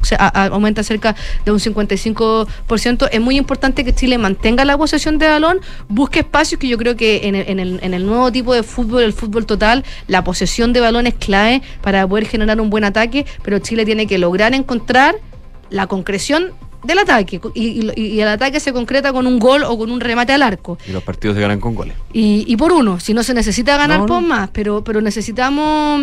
O 0.00 0.04
sea, 0.04 0.18
a- 0.20 0.42
a- 0.44 0.46
aumenta 0.46 0.82
cerca 0.82 1.16
de 1.44 1.50
un 1.52 1.58
55%. 1.60 3.08
Es 3.10 3.20
muy 3.20 3.36
importante 3.36 3.84
que 3.84 3.94
Chile 3.94 4.18
mantenga 4.18 4.64
la 4.64 4.76
posesión 4.78 5.18
de 5.18 5.26
balón, 5.28 5.60
busque 5.88 6.20
espacios 6.20 6.60
que 6.60 6.68
yo 6.68 6.78
creo 6.78 6.96
que 6.96 7.26
en 7.28 7.34
el, 7.34 7.48
en 7.48 7.58
el- 7.60 7.80
en 7.82 7.94
el 7.94 8.06
nuevo 8.06 8.30
tipo 8.32 8.54
de 8.54 8.62
fútbol, 8.62 9.02
el 9.02 9.12
fútbol 9.12 9.46
total, 9.46 9.84
la 10.06 10.22
posesión 10.24 10.72
de 10.72 10.80
balón 10.80 11.06
es 11.06 11.14
clave 11.14 11.62
para 11.82 12.06
poder 12.06 12.26
generar 12.26 12.60
un 12.60 12.70
buen 12.70 12.84
ataque, 12.84 13.26
pero 13.42 13.58
Chile 13.58 13.84
tiene 13.84 14.06
que 14.06 14.18
lograr 14.18 14.54
encontrar 14.54 15.16
la 15.70 15.86
concreción 15.86 16.52
del 16.84 17.00
ataque 17.00 17.40
y, 17.54 17.90
y- 17.90 17.92
y 18.00 18.20
el 18.20 18.28
ataque 18.28 18.60
se 18.60 18.72
concreta 18.72 19.12
con 19.12 19.26
un 19.26 19.40
gol 19.40 19.64
o 19.64 19.76
con 19.76 19.90
un 19.90 19.98
remate 20.00 20.32
al 20.32 20.42
arco 20.42 20.78
Y 20.88 20.92
los 20.92 21.02
partidos 21.02 21.34
se 21.34 21.42
ganan 21.42 21.58
con 21.58 21.74
goles. 21.74 21.94
y, 22.12 22.44
y 22.46 22.56
por 22.56 22.70
uno, 22.72 23.00
si 23.00 23.14
no 23.14 23.24
se 23.24 23.34
necesita 23.34 23.76
ganar 23.76 23.98
No, 24.00 24.06
por 24.06 24.22
no. 24.22 24.28
más, 24.28 24.50
pero, 24.52 24.84
pero 24.84 25.00
necesitamos. 25.00 26.02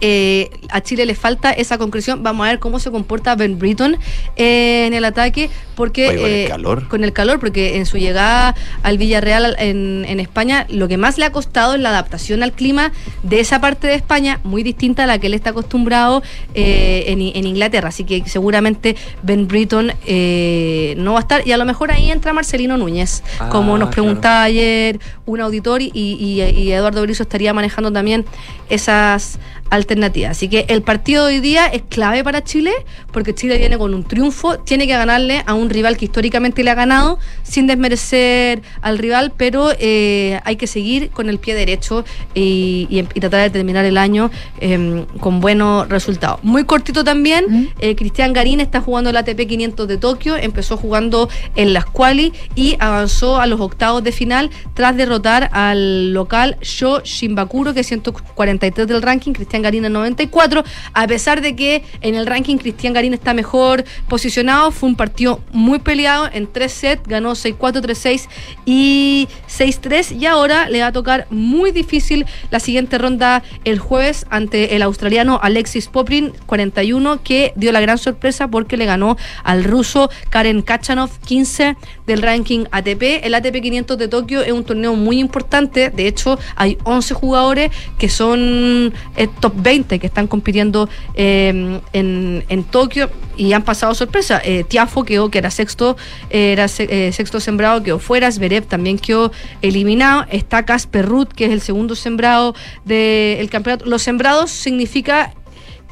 Eh, 0.00 0.50
a 0.70 0.80
Chile 0.80 1.06
le 1.06 1.14
falta 1.14 1.50
esa 1.52 1.78
concreción. 1.78 2.22
Vamos 2.22 2.46
a 2.46 2.50
ver 2.50 2.58
cómo 2.58 2.78
se 2.78 2.90
comporta 2.90 3.34
Ben 3.34 3.58
Britton 3.58 3.96
eh, 4.36 4.86
en 4.86 4.94
el 4.94 5.04
ataque, 5.04 5.50
porque 5.74 6.08
Oye, 6.08 6.16
con 6.18 6.26
el 6.26 6.34
eh, 6.34 6.48
calor. 6.48 6.88
con 6.88 7.04
el 7.04 7.12
calor, 7.12 7.40
porque 7.40 7.76
en 7.76 7.86
su 7.86 7.98
llegada 7.98 8.54
al 8.82 8.98
Villarreal 8.98 9.44
al- 9.44 9.56
en, 9.58 10.04
en 10.08 10.20
España, 10.20 10.66
lo 10.68 10.88
que 10.88 10.96
más 10.96 11.18
le 11.18 11.24
ha 11.24 11.32
costado 11.32 11.74
es 11.74 11.80
la 11.80 11.90
adaptación 11.90 12.42
al 12.42 12.52
clima 12.52 12.92
de 13.22 13.40
esa 13.40 13.60
parte 13.60 13.86
de 13.86 13.94
España, 13.94 14.40
muy 14.44 14.62
distinta 14.62 15.04
a 15.04 15.06
la 15.06 15.18
que 15.18 15.26
él 15.28 15.34
está 15.34 15.50
acostumbrado 15.50 16.22
eh, 16.54 17.04
en, 17.08 17.20
en 17.20 17.46
Inglaterra. 17.46 17.88
Así 17.88 18.04
que 18.04 18.22
seguramente 18.26 18.96
Ben 19.22 19.48
Britton 19.48 19.92
eh, 20.06 20.94
no 20.98 21.12
va 21.14 21.18
a 21.18 21.22
estar, 21.22 21.46
y 21.46 21.52
a 21.52 21.56
lo 21.56 21.64
mejor 21.64 21.90
ahí 21.90 22.10
entra 22.10 22.32
Marcelino 22.32 22.76
Núñez, 22.76 23.22
Ah, 23.38 23.48
como 23.50 23.72
nos 23.78 23.88
claro. 23.88 23.90
preguntaba 23.90 24.42
ayer 24.44 24.98
un 25.26 25.40
auditor 25.40 25.82
y, 25.82 25.90
y- 25.94 26.40
y 26.42 26.72
Eduardo 26.72 27.00
Berizzo 27.02 27.24
estaría 27.24 27.52
manejando 27.52 27.92
también 27.92 28.24
esas 28.70 29.38
alternativas. 29.68 30.30
Así 30.30 30.48
que 30.48 30.64
el 30.68 30.82
partido 30.82 31.26
de 31.26 31.34
hoy 31.34 31.40
día 31.40 31.66
es 31.66 31.82
clave 31.88 32.22
para 32.22 32.44
Chile 32.44 32.70
porque 33.10 33.34
Chile 33.34 33.58
viene 33.58 33.76
con 33.78 33.92
un 33.94 34.04
triunfo, 34.04 34.58
tiene 34.60 34.86
que 34.86 34.92
ganarle 34.92 35.42
a 35.44 35.54
un 35.54 35.70
rival 35.70 35.96
que 35.96 36.04
históricamente 36.04 36.62
le 36.62 36.70
ha 36.70 36.74
ganado 36.76 37.18
sin 37.42 37.66
desmerecer 37.66 38.62
al 38.80 38.98
rival, 38.98 39.32
pero 39.36 39.70
eh, 39.80 40.38
hay 40.44 40.54
que 40.54 40.68
seguir 40.68 41.10
con 41.10 41.28
el 41.28 41.38
pie 41.38 41.54
derecho 41.56 42.04
y, 42.34 42.86
y- 42.88 42.98
y 43.00 43.20
tratar 43.20 43.40
de 43.42 43.50
terminar 43.50 43.84
el 43.84 43.98
año 43.98 44.30
eh, 44.60 45.04
con 45.18 45.40
buenos 45.40 45.88
resultados. 45.88 46.38
Muy 46.44 46.62
cortito 46.64 47.02
también, 47.02 47.70
eh, 47.80 47.96
Cristian 47.96 48.32
Garín 48.32 48.60
está 48.60 48.80
jugando 48.80 49.10
el 49.10 49.16
ATP 49.16 49.46
500 49.48 49.88
de 49.88 49.96
Tokio, 49.96 50.36
empezó 50.36 50.76
jugando 50.76 51.28
en 51.56 51.72
las 51.72 51.86
quali 51.86 52.32
y 52.54 52.76
avanzó 52.78 53.40
a 53.40 53.46
los 53.48 53.60
octavos 53.60 54.04
de 54.04 54.12
final 54.12 54.50
tras 54.74 54.96
derrotar 54.96 55.15
al 55.52 56.12
local 56.12 56.56
Sho 56.60 57.00
Shimbakuro, 57.02 57.74
que 57.74 57.80
es 57.80 57.86
143 57.86 58.86
del 58.86 59.02
ranking. 59.02 59.32
Cristian 59.32 59.62
Garín 59.62 59.84
en 59.84 59.92
94. 59.92 60.64
A 60.92 61.06
pesar 61.06 61.40
de 61.40 61.56
que 61.56 61.84
en 62.00 62.14
el 62.14 62.26
ranking 62.26 62.56
Cristian 62.56 62.92
Garín 62.92 63.14
está 63.14 63.34
mejor 63.34 63.84
posicionado, 64.08 64.70
fue 64.70 64.88
un 64.88 64.96
partido 64.96 65.40
muy 65.52 65.78
peleado 65.78 66.28
en 66.32 66.46
tres 66.46 66.72
sets, 66.72 67.06
ganó 67.06 67.32
6-4, 67.32 67.80
3-6 67.82 68.28
y 68.64 69.28
6-3 69.48 70.18
y 70.20 70.26
ahora 70.26 70.68
le 70.68 70.80
va 70.80 70.88
a 70.88 70.92
tocar 70.92 71.26
muy 71.30 71.72
difícil 71.72 72.26
la 72.50 72.60
siguiente 72.60 72.98
ronda 72.98 73.42
el 73.64 73.78
jueves 73.78 74.26
ante 74.30 74.76
el 74.76 74.82
australiano 74.82 75.38
Alexis 75.42 75.88
Poprin 75.88 76.32
41 76.46 77.22
que 77.22 77.52
dio 77.56 77.72
la 77.72 77.80
gran 77.80 77.98
sorpresa 77.98 78.48
porque 78.48 78.76
le 78.76 78.86
ganó 78.86 79.16
al 79.44 79.64
ruso 79.64 80.10
Karen 80.30 80.62
Kachanov 80.62 81.10
15 81.20 81.76
del 82.06 82.22
ranking 82.22 82.64
ATP. 82.70 83.24
El 83.24 83.34
ATP 83.34 83.60
500 83.60 83.98
de 83.98 84.08
Tokio 84.08 84.42
es 84.42 84.52
un 84.52 84.64
torneo 84.64 84.94
muy 84.94 85.18
importante, 85.18 85.90
de 85.90 86.06
hecho 86.06 86.38
hay 86.54 86.78
11 86.84 87.14
jugadores 87.14 87.70
que 87.98 88.08
son 88.08 88.92
eh, 89.16 89.28
top 89.40 89.54
20 89.56 89.98
que 89.98 90.06
están 90.06 90.26
compitiendo 90.26 90.88
eh, 91.14 91.80
en, 91.92 92.44
en 92.48 92.64
Tokio 92.64 93.10
y 93.36 93.52
han 93.52 93.62
pasado 93.62 93.94
sorpresa. 93.94 94.40
Eh, 94.44 94.64
Tiafo 94.64 95.04
quedó, 95.04 95.30
que 95.30 95.38
era 95.38 95.50
sexto, 95.50 95.96
era 96.30 96.66
eh, 96.78 97.12
sexto 97.12 97.40
sembrado, 97.40 97.82
quedó 97.82 97.98
fuera. 97.98 98.30
Zverev 98.30 98.66
también 98.66 98.98
quedó 98.98 99.32
eliminado. 99.62 100.26
Está 100.30 100.64
Casper 100.64 101.06
Ruth, 101.06 101.28
que 101.28 101.46
es 101.46 101.52
el 101.52 101.60
segundo 101.60 101.94
sembrado 101.94 102.54
del 102.84 103.48
campeonato. 103.50 103.84
Los 103.86 104.02
sembrados 104.02 104.50
significa 104.50 105.34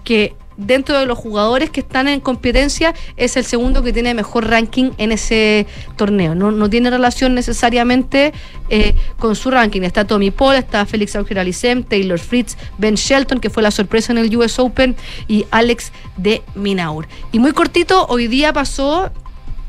que 0.05 0.35
dentro 0.57 0.99
de 0.99 1.07
los 1.07 1.19
jugadores 1.19 1.71
que 1.71 1.81
están 1.81 2.09
en 2.09 2.21
competencia 2.21 2.95
es 3.17 3.37
el 3.37 3.45
segundo 3.45 3.83
que 3.83 3.93
tiene 3.93 4.15
mejor 4.15 4.49
ranking 4.49 4.91
en 4.99 5.13
ese 5.13 5.67
torneo. 5.97 6.35
No, 6.35 6.51
no 6.51 6.71
tiene 6.71 6.91
relación 6.91 7.35
necesariamente 7.35 8.33
eh, 8.71 8.95
con 9.19 9.37
su 9.37 9.51
ranking. 9.51 9.83
Está 9.83 10.05
Tommy 10.07 10.31
Paul, 10.31 10.57
está 10.57 10.87
Félix 10.87 11.17
Auger 11.17 11.39
Alicem, 11.39 11.83
Taylor 11.83 12.19
Fritz, 12.19 12.57
Ben 12.79 12.95
Shelton, 12.95 13.41
que 13.41 13.51
fue 13.51 13.63
la 13.63 13.71
sorpresa 13.71 14.13
en 14.13 14.19
el 14.19 14.35
US 14.37 14.59
Open, 14.59 14.97
y 15.29 15.47
Alex 15.51 15.93
de 16.17 16.43
Minaur. 16.55 17.07
Y 17.33 17.39
muy 17.39 17.53
cortito, 17.53 18.07
hoy 18.09 18.29
día 18.29 18.53
pasó 18.53 19.11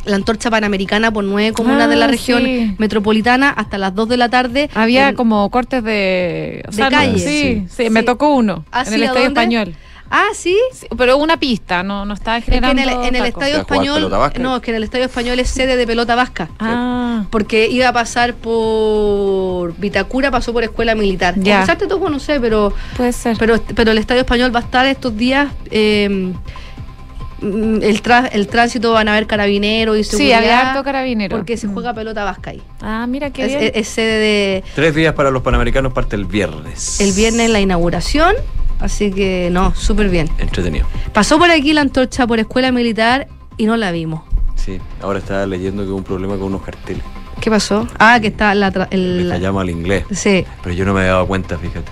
la 0.05 0.17
antorcha 0.17 0.51
panamericana 0.51 1.11
por 1.11 1.23
nueve 1.23 1.51
comunas 1.51 1.83
Ah, 1.83 1.87
de 1.87 1.95
la 1.95 2.05
región 2.05 2.43
sí. 2.43 2.75
metropolitana 2.77 3.49
hasta 3.49 3.79
las 3.79 3.95
2 3.95 4.07
de 4.07 4.17
la 4.17 4.29
tarde. 4.29 4.69
Había 4.75 5.09
En- 5.09 5.15
como 5.15 5.49
cortes 5.49 5.83
de, 5.83 6.61
o 6.67 6.69
De 6.69 6.75
sea, 6.77 6.91
no- 6.91 6.97
calle. 6.97 7.17
Sí, 7.17 7.65
sí, 7.67 7.85
Sí. 7.85 7.89
me 7.89 8.03
tocó 8.03 8.35
uno 8.35 8.65
¿Ah, 8.71 8.83
en 8.85 8.93
el 8.93 9.01
¿A 9.01 9.05
Estadio 9.07 9.25
dónde? 9.25 9.41
Español. 9.41 9.75
Ah, 10.09 10.27
sí. 10.33 10.57
pero 10.97 11.17
una 11.17 11.37
pista, 11.37 11.81
no, 11.83 12.05
no 12.05 12.13
estaba 12.13 12.37
Es 12.37 12.45
que 12.45 12.55
en 12.55 12.63
generando. 12.63 13.01
el, 13.01 13.07
en 13.09 13.15
el. 13.15 13.25
Estadio 13.25 13.57
Español, 13.57 14.09
no, 14.39 14.55
es 14.57 14.61
que 14.61 14.71
en 14.71 14.77
el 14.77 14.83
Estadio 14.83 15.05
Español 15.05 15.39
es 15.39 15.49
sede 15.49 15.75
de 15.77 15.87
pelota 15.87 16.15
vasca. 16.15 16.49
Ah. 16.59 17.25
Porque 17.31 17.67
iba 17.67 17.87
a 17.89 17.93
pasar 17.93 18.33
por 18.35 19.75
Vitacura, 19.77 20.31
pasó 20.31 20.53
por 20.53 20.63
Escuela 20.63 20.95
Militar. 20.95 21.33
Ya. 21.37 21.61
Quizás 21.61 21.77
te 21.77 21.87
no 21.87 22.19
sé, 22.19 22.39
pero 22.39 22.73
puede 22.97 23.11
ser. 23.13 23.35
Pero, 23.37 23.59
pero 23.73 23.91
el 23.91 23.97
Estadio 23.97 24.21
Español 24.21 24.53
va 24.55 24.59
a 24.59 24.63
estar 24.63 24.85
estos 24.85 25.15
días. 25.17 25.51
eh, 25.71 26.07
mm, 27.41 27.81
el, 27.81 28.01
tra- 28.03 28.29
el 28.31 28.47
tránsito 28.47 28.91
van 28.93 29.07
a 29.07 29.13
haber 29.13 29.27
carabineros 29.27 29.97
y 29.97 30.03
Sí, 30.03 30.11
seguridad. 30.11 30.37
había 30.37 30.69
harto 30.71 30.83
carabinero. 30.83 31.35
Porque 31.35 31.57
se 31.57 31.67
juega 31.67 31.93
pelota 31.93 32.23
vasca 32.23 32.51
ahí. 32.51 32.61
Ah, 32.81 33.05
mira 33.07 33.31
qué 33.31 33.43
Es, 33.43 33.47
bien. 33.49 33.63
es- 33.63 33.71
es 33.75 33.87
sede 33.87 34.19
de 34.19 34.63
Tres 34.75 34.95
días 34.95 35.13
para 35.13 35.31
los 35.31 35.41
panamericanos 35.41 35.93
parte 35.93 36.15
el 36.15 36.25
viernes. 36.25 36.99
el 37.01 37.11
viernes 37.13 37.49
la 37.49 37.59
inauguración. 37.59 38.35
Así 38.79 39.11
que 39.11 39.49
no, 39.51 39.73
súper 39.75 40.09
bien. 40.09 40.29
Entretenido. 40.37 40.85
Pasó 41.13 41.37
por 41.39 41.49
aquí 41.49 41.73
la 41.73 41.81
antorcha 41.81 42.27
por 42.27 42.39
Escuela 42.39 42.71
Militar 42.71 43.27
y 43.57 43.65
no 43.65 43.77
la 43.77 43.91
vimos. 43.91 44.21
Sí, 44.55 44.79
ahora 45.01 45.19
estaba 45.19 45.45
leyendo 45.45 45.83
que 45.83 45.89
hubo 45.89 45.97
un 45.97 46.03
problema 46.03 46.33
con 46.35 46.43
unos 46.47 46.61
carteles. 46.61 47.03
¿Qué 47.41 47.49
pasó? 47.49 47.87
Ah, 47.99 48.19
que 48.19 48.27
está 48.27 48.55
la, 48.55 48.71
tra- 48.73 48.87
el, 48.91 49.29
La 49.29 49.37
llama 49.37 49.61
al 49.61 49.69
inglés. 49.69 50.05
Sí. 50.11 50.45
Pero 50.63 50.75
yo 50.75 50.85
no 50.85 50.93
me 50.93 51.01
había 51.01 51.11
dado 51.13 51.27
cuenta, 51.27 51.57
fíjate. 51.57 51.91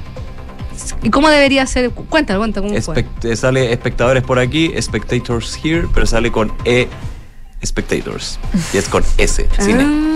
¿Y 1.03 1.09
cómo 1.09 1.29
debería 1.29 1.65
ser? 1.67 1.91
Cuéntalo, 1.91 2.39
cuéntalo, 2.39 2.67
¿cómo 2.67 2.81
fue? 2.81 2.95
Espect- 2.95 3.25
eh, 3.25 3.35
sale 3.35 3.71
espectadores 3.71 4.23
por 4.23 4.39
aquí, 4.39 4.73
spectators 4.81 5.57
here, 5.63 5.87
pero 5.93 6.05
sale 6.05 6.31
con 6.31 6.51
E 6.65 6.87
spectators. 7.65 8.39
Y 8.73 8.77
es 8.77 8.87
con 8.89 9.03
S, 9.17 9.47
cine. 9.59 9.83
Ah, 9.85 10.09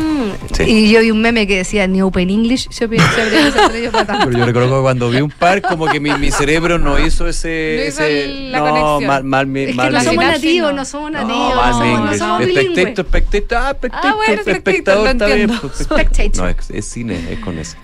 Sí. 0.54 0.64
Y 0.64 0.92
yo 0.92 1.00
vi 1.02 1.12
un 1.12 1.22
meme 1.22 1.48
que 1.48 1.58
decía 1.58 1.88
Ni 1.88 2.02
Open 2.02 2.30
English, 2.30 2.68
atrevido 2.72 3.92
para 3.92 4.06
tanto. 4.06 4.26
Pero 4.28 4.40
yo 4.40 4.46
recuerdo 4.46 4.76
que 4.78 4.82
cuando 4.82 5.10
vi 5.10 5.22
un 5.22 5.30
par, 5.32 5.62
como 5.62 5.88
que 5.88 6.00
mi, 6.00 6.12
mi 6.18 6.32
cerebro 6.32 6.80
no 6.80 7.00
hizo 7.00 7.28
ese. 7.28 7.78
No 7.80 7.88
hizo 7.88 8.04
ese- 8.04 8.28
la 8.50 8.60
no, 8.60 8.66
conexión. 8.66 9.08
mal, 9.08 9.24
mal, 9.24 9.48
mi- 9.48 9.62
Es 9.64 9.68
que 9.70 9.74
mal 9.76 9.94
no 9.94 10.00
mi- 10.00 10.06
somos 10.06 10.26
nativos, 10.26 10.74
no 10.74 10.86
somos 10.86 11.12
nativos, 11.12 11.56
no 11.56 11.72
somos, 11.72 11.80
no 11.80 12.00
inglés. 12.04 12.20
somos 12.20 12.40
bilingües. 12.40 12.66
Spectator, 12.74 13.06
spectator, 13.06 13.58
ah, 13.58 13.72
spectator, 13.78 14.16
bueno, 14.16 14.34
spectator, 14.42 14.56
espectador, 14.58 15.08
está 15.08 15.26
bien. 15.28 15.40
entiendo. 15.42 15.62
pues, 15.62 15.80
Spectator. 15.88 16.38
No, 16.38 16.48
es, 16.50 16.70
es 16.72 16.86
cine, 16.88 17.20
es 17.32 17.40
con 17.40 17.58
ese. 17.60 17.78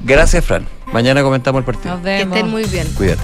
Gracias, 0.00 0.44
Fran. 0.44 0.66
Mañana 0.92 1.22
comentamos 1.22 1.60
el 1.60 1.64
partido. 1.66 1.94
Nos 1.94 2.02
vemos. 2.02 2.32
Que 2.32 2.38
estén 2.38 2.50
muy 2.50 2.64
bien. 2.64 2.86
Cuídate. 2.96 3.22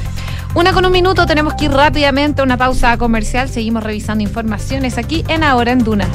Una 0.56 0.72
con 0.72 0.84
un 0.86 0.92
minuto, 0.92 1.26
tenemos 1.26 1.52
que 1.52 1.66
ir 1.66 1.70
rápidamente 1.70 2.40
a 2.40 2.44
una 2.44 2.56
pausa 2.56 2.96
comercial. 2.96 3.50
Seguimos 3.50 3.82
revisando 3.82 4.24
informaciones 4.24 4.96
aquí 4.96 5.22
en 5.28 5.44
Ahora 5.44 5.70
en 5.70 5.84
Duna. 5.84 6.08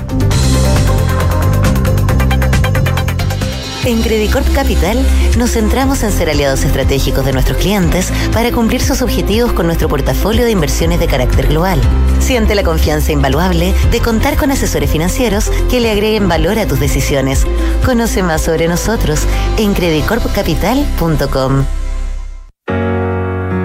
En 3.85 4.01
Credicorp 4.01 4.51
Capital 4.55 4.97
nos 5.37 5.51
centramos 5.51 6.01
en 6.01 6.11
ser 6.11 6.31
aliados 6.31 6.63
estratégicos 6.63 7.23
de 7.23 7.33
nuestros 7.33 7.59
clientes 7.59 8.11
para 8.33 8.51
cumplir 8.51 8.81
sus 8.81 9.03
objetivos 9.03 9.53
con 9.53 9.67
nuestro 9.67 9.87
portafolio 9.87 10.43
de 10.43 10.49
inversiones 10.49 10.99
de 10.99 11.05
carácter 11.05 11.45
global. 11.45 11.79
Siente 12.19 12.55
la 12.55 12.63
confianza 12.63 13.11
invaluable 13.11 13.75
de 13.91 13.99
contar 13.99 14.37
con 14.37 14.49
asesores 14.49 14.89
financieros 14.89 15.51
que 15.69 15.79
le 15.79 15.91
agreguen 15.91 16.27
valor 16.27 16.57
a 16.57 16.65
tus 16.65 16.79
decisiones. 16.79 17.45
Conoce 17.85 18.23
más 18.23 18.41
sobre 18.41 18.67
nosotros 18.67 19.27
en 19.59 19.75
credicorpcapital.com. 19.75 21.80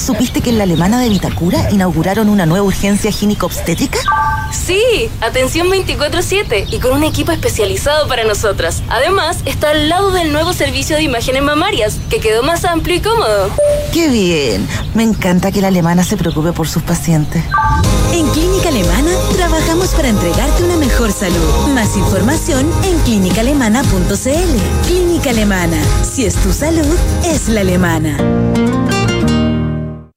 ¿Supiste 0.00 0.40
que 0.40 0.50
en 0.50 0.58
la 0.58 0.64
alemana 0.64 1.00
de 1.00 1.08
Vitacura 1.08 1.70
inauguraron 1.70 2.28
una 2.28 2.46
nueva 2.46 2.64
urgencia 2.66 3.12
gínico-obstétrica? 3.12 3.98
Sí, 4.52 5.10
atención 5.20 5.68
24/7 5.68 6.66
y 6.70 6.78
con 6.80 6.92
un 6.92 7.04
equipo 7.04 7.32
especializado 7.32 8.08
para 8.08 8.24
nosotras. 8.24 8.82
Además, 8.88 9.38
está 9.44 9.70
al 9.70 9.88
lado 9.88 10.10
del 10.10 10.32
nuevo 10.32 10.52
servicio 10.52 10.96
de 10.96 11.02
imágenes 11.02 11.42
mamarias, 11.42 11.98
que 12.08 12.18
quedó 12.18 12.42
más 12.42 12.64
amplio 12.64 12.96
y 12.96 13.00
cómodo. 13.00 13.50
¡Qué 13.92 14.08
bien! 14.08 14.66
Me 14.94 15.04
encanta 15.04 15.52
que 15.52 15.60
la 15.60 15.68
alemana 15.68 16.02
se 16.02 16.16
preocupe 16.16 16.52
por 16.52 16.68
sus 16.68 16.82
pacientes. 16.82 17.44
En 18.12 18.28
Clínica 18.30 18.70
Alemana 18.70 19.10
trabajamos 19.36 19.90
para 19.90 20.08
entregarte 20.08 20.64
una 20.64 20.76
mejor 20.76 21.12
salud. 21.12 21.68
Más 21.74 21.96
información 21.96 22.70
en 22.82 22.98
clínicaalemana.cl. 23.00 24.86
Clínica 24.86 25.30
Alemana. 25.30 25.80
Si 26.02 26.24
es 26.24 26.34
tu 26.34 26.52
salud, 26.52 26.96
es 27.24 27.48
la 27.48 27.60
alemana. 27.60 28.16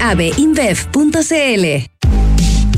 abeinbev.cl. 0.00 1.90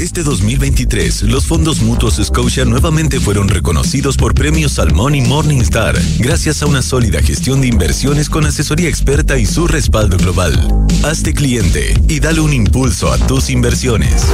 Este 0.01 0.23
2023, 0.23 1.23
los 1.23 1.47
fondos 1.47 1.81
mutuos 1.81 2.17
Scotia 2.17 2.65
nuevamente 2.65 3.21
fueron 3.21 3.49
reconocidos 3.49 4.17
por 4.17 4.35
premios 4.35 4.73
Salmón 4.73 5.15
y 5.15 5.21
Morningstar, 5.21 5.97
gracias 6.19 6.63
a 6.63 6.67
una 6.67 6.83
sólida 6.83 7.23
gestión 7.23 7.61
de 7.61 7.69
inversiones 7.69 8.29
con 8.29 8.45
asesoría 8.45 8.89
experta 8.89 9.39
y 9.39 9.47
su 9.47 9.69
respaldo 9.69 10.17
global. 10.17 10.59
Hazte 11.05 11.35
cliente 11.35 11.95
y 12.09 12.19
dale 12.19 12.41
un 12.41 12.53
impulso 12.53 13.13
a 13.13 13.19
tus 13.19 13.49
inversiones. 13.51 14.27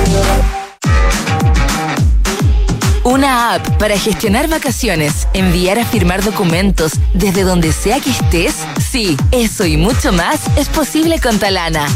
Una 3.05 3.55
app 3.55 3.67
para 3.79 3.99
gestionar 3.99 4.49
vacaciones, 4.49 5.29
enviar 5.33 5.79
a 5.79 5.85
firmar 5.85 6.23
documentos 6.23 6.93
desde 7.15 7.43
donde 7.43 7.73
sea 7.73 8.01
que 8.01 8.11
estés. 8.11 8.55
Sí, 8.91 9.17
eso 9.33 9.65
y 9.65 9.77
mucho 9.77 10.13
más 10.13 10.41
es 10.57 10.69
posible 10.69 11.19
con 11.19 11.39
Talana. 11.39 11.89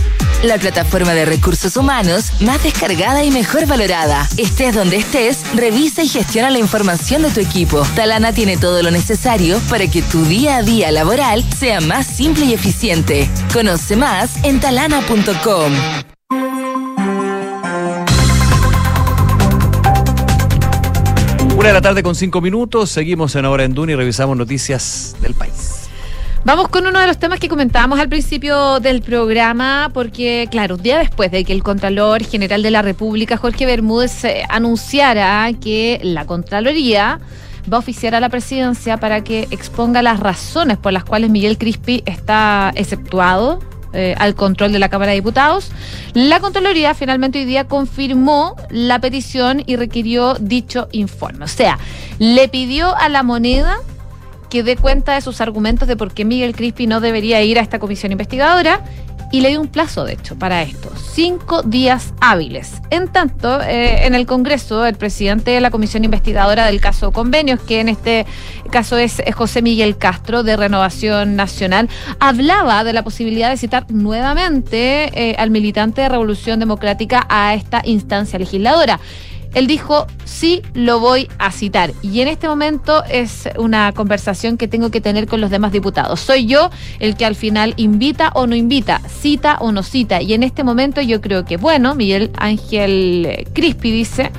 La 0.43 0.59
plataforma 0.59 1.15
de 1.15 1.25
recursos 1.25 1.77
humanos 1.77 2.33
más 2.41 2.65
descargada 2.65 3.23
y 3.23 3.31
mejor 3.31 3.67
valorada. 3.67 4.29
Estés 4.37 4.75
donde 4.75 4.97
estés, 4.97 5.45
revisa 5.55 6.03
y 6.03 6.09
gestiona 6.09 6.51
la 6.51 6.59
información 6.59 7.23
de 7.23 7.31
tu 7.31 7.39
equipo. 7.39 7.87
Talana 7.95 8.33
tiene 8.33 8.57
todo 8.57 8.83
lo 8.83 8.91
necesario 8.91 9.61
para 9.71 9.87
que 9.87 10.03
tu 10.03 10.25
día 10.25 10.57
a 10.57 10.63
día 10.65 10.91
laboral 10.91 11.45
sea 11.57 11.81
más 11.81 12.09
simple 12.09 12.45
y 12.47 12.55
eficiente. 12.55 13.31
Conoce 13.53 13.95
más 13.95 14.43
en 14.43 14.59
talana.com. 14.59 15.73
Una 21.57 21.69
de 21.69 21.75
la 21.75 21.81
tarde 21.81 22.03
con 22.03 22.17
cinco 22.17 22.41
minutos, 22.41 22.91
seguimos 22.91 23.37
en 23.37 23.45
Ahora 23.45 23.63
en 23.63 23.75
Duna 23.75 23.93
y 23.93 23.95
revisamos 23.95 24.37
noticias 24.37 25.15
del 25.21 25.35
país. 25.35 25.82
Vamos 26.45 26.67
con 26.69 26.85
uno 26.89 26.99
de 26.99 27.07
los 27.07 27.19
temas 27.19 27.39
que 27.39 27.49
comentábamos 27.49 28.01
al 28.01 28.09
principio 28.09 28.81
del 28.81 29.01
programa, 29.01 29.91
porque, 29.95 30.49
claro, 30.51 30.75
un 30.75 30.83
día 30.83 30.99
después 30.99 31.31
de 31.31 31.45
que 31.45 31.53
el 31.53 31.63
Contralor 31.63 32.25
General 32.25 32.61
de 32.65 32.71
la 32.73 32.83
República, 32.83 33.37
Jorge 33.37 33.65
Bermúdez, 33.65 34.25
eh, 34.25 34.43
anunciara 34.49 35.49
que 35.61 36.01
la 36.03 36.25
Contraloría 36.25 37.21
va 37.73 37.77
a 37.77 37.79
oficiar 37.79 38.17
a 38.17 38.21
la 38.21 38.29
presidencia 38.29 38.97
para 38.97 39.23
que 39.23 39.47
exponga 39.53 40.03
las 40.03 40.19
razones 40.19 40.79
por 40.79 40.93
las 40.93 41.05
cuales 41.05 41.31
Miguel 41.31 41.59
Crispi 41.59 42.03
está 42.07 42.73
exceptuado 42.75 43.61
eh, 43.93 44.17
al 44.19 44.35
control 44.35 44.73
de 44.73 44.81
la 44.81 44.89
Cámara 44.89 45.11
de 45.11 45.19
Diputados. 45.19 45.71
La 46.13 46.41
Contraloría 46.41 46.93
finalmente 46.95 47.39
hoy 47.39 47.45
día 47.45 47.69
confirmó 47.69 48.57
la 48.69 48.99
petición 48.99 49.63
y 49.65 49.77
requirió 49.77 50.35
dicho 50.41 50.89
informe. 50.91 51.45
O 51.45 51.49
sea, 51.49 51.79
le 52.19 52.49
pidió 52.49 52.97
a 52.97 53.09
la 53.09 53.23
moneda 53.23 53.79
que 54.53 54.63
dé 54.63 54.77
cuenta 54.77 55.15
de 55.15 55.23
sus 55.23 55.41
argumentos 55.41 55.89
de 55.89 55.97
por 55.97 56.13
qué 56.13 56.27
Miguel 56.27 56.55
Crispi 56.55 56.87
no 56.87 57.01
debería 57.01 57.41
ir 57.41 57.59
a 57.59 57.63
esta 57.63 57.79
comisión 57.79 58.13
investigadora 58.13 58.85
y 59.31 59.41
le 59.41 59.49
dio 59.49 59.63
un 59.63 59.69
plazo, 59.69 60.05
de 60.05 60.13
hecho, 60.13 60.37
para 60.39 60.61
esto, 60.61 60.93
cinco 61.15 61.63
días 61.63 62.13
hábiles. 62.21 62.75
En 62.91 63.09
tanto, 63.09 63.63
eh, 63.63 64.05
en 64.05 64.15
el 64.15 64.27
Congreso, 64.27 64.85
el 64.85 64.97
presidente 64.97 65.53
de 65.53 65.63
la 65.63 65.71
comisión 65.71 66.05
investigadora 66.05 66.67
del 66.67 66.83
caso 66.83 67.13
Convenios, 67.13 67.61
que 67.61 67.81
en 67.81 67.89
este 67.89 68.27
caso 68.71 68.99
es 68.99 69.23
José 69.35 69.63
Miguel 69.63 69.97
Castro 69.97 70.43
de 70.43 70.55
Renovación 70.55 71.35
Nacional, 71.35 71.89
hablaba 72.21 72.85
de 72.85 72.93
la 72.93 73.03
posibilidad 73.03 73.49
de 73.49 73.57
citar 73.57 73.91
nuevamente 73.91 75.11
eh, 75.15 75.35
al 75.39 75.49
militante 75.49 76.03
de 76.03 76.11
Revolución 76.11 76.61
Democrática 76.61 77.25
a 77.31 77.55
esta 77.55 77.81
instancia 77.87 78.39
legisladora. 78.39 79.01
Él 79.55 79.67
dijo, 79.67 80.07
sí, 80.25 80.63
lo 80.75 81.01
voy 81.01 81.29
a 81.39 81.53
citar. 81.53 81.93
Y 82.03 82.21
en 82.21 82.29
este 82.29 82.49
momento 82.49 83.05
es 83.05 83.49
una 83.59 83.93
conversación 83.93 84.57
que 84.57 84.69
tengo 84.69 84.91
que 84.91 85.01
tener 85.01 85.27
con 85.27 85.41
los 85.41 85.51
demás 85.51 85.73
diputados. 85.73 86.21
Soy 86.21 86.47
yo 86.47 86.71
el 87.01 87.17
que 87.17 87.25
al 87.25 87.35
final 87.35 87.75
invita 87.77 88.31
o 88.35 88.47
no 88.47 88.57
invita, 88.57 89.01
cita 89.09 89.59
o 89.61 89.73
no 89.73 89.83
cita. 89.83 90.23
Y 90.23 90.33
en 90.35 90.43
este 90.43 90.65
momento 90.65 91.01
yo 91.01 91.21
creo 91.21 91.45
que, 91.45 91.57
bueno, 91.57 91.95
Miguel 91.95 92.31
Ángel 92.37 93.47
Crispi 93.53 93.91
dice, 93.91 94.31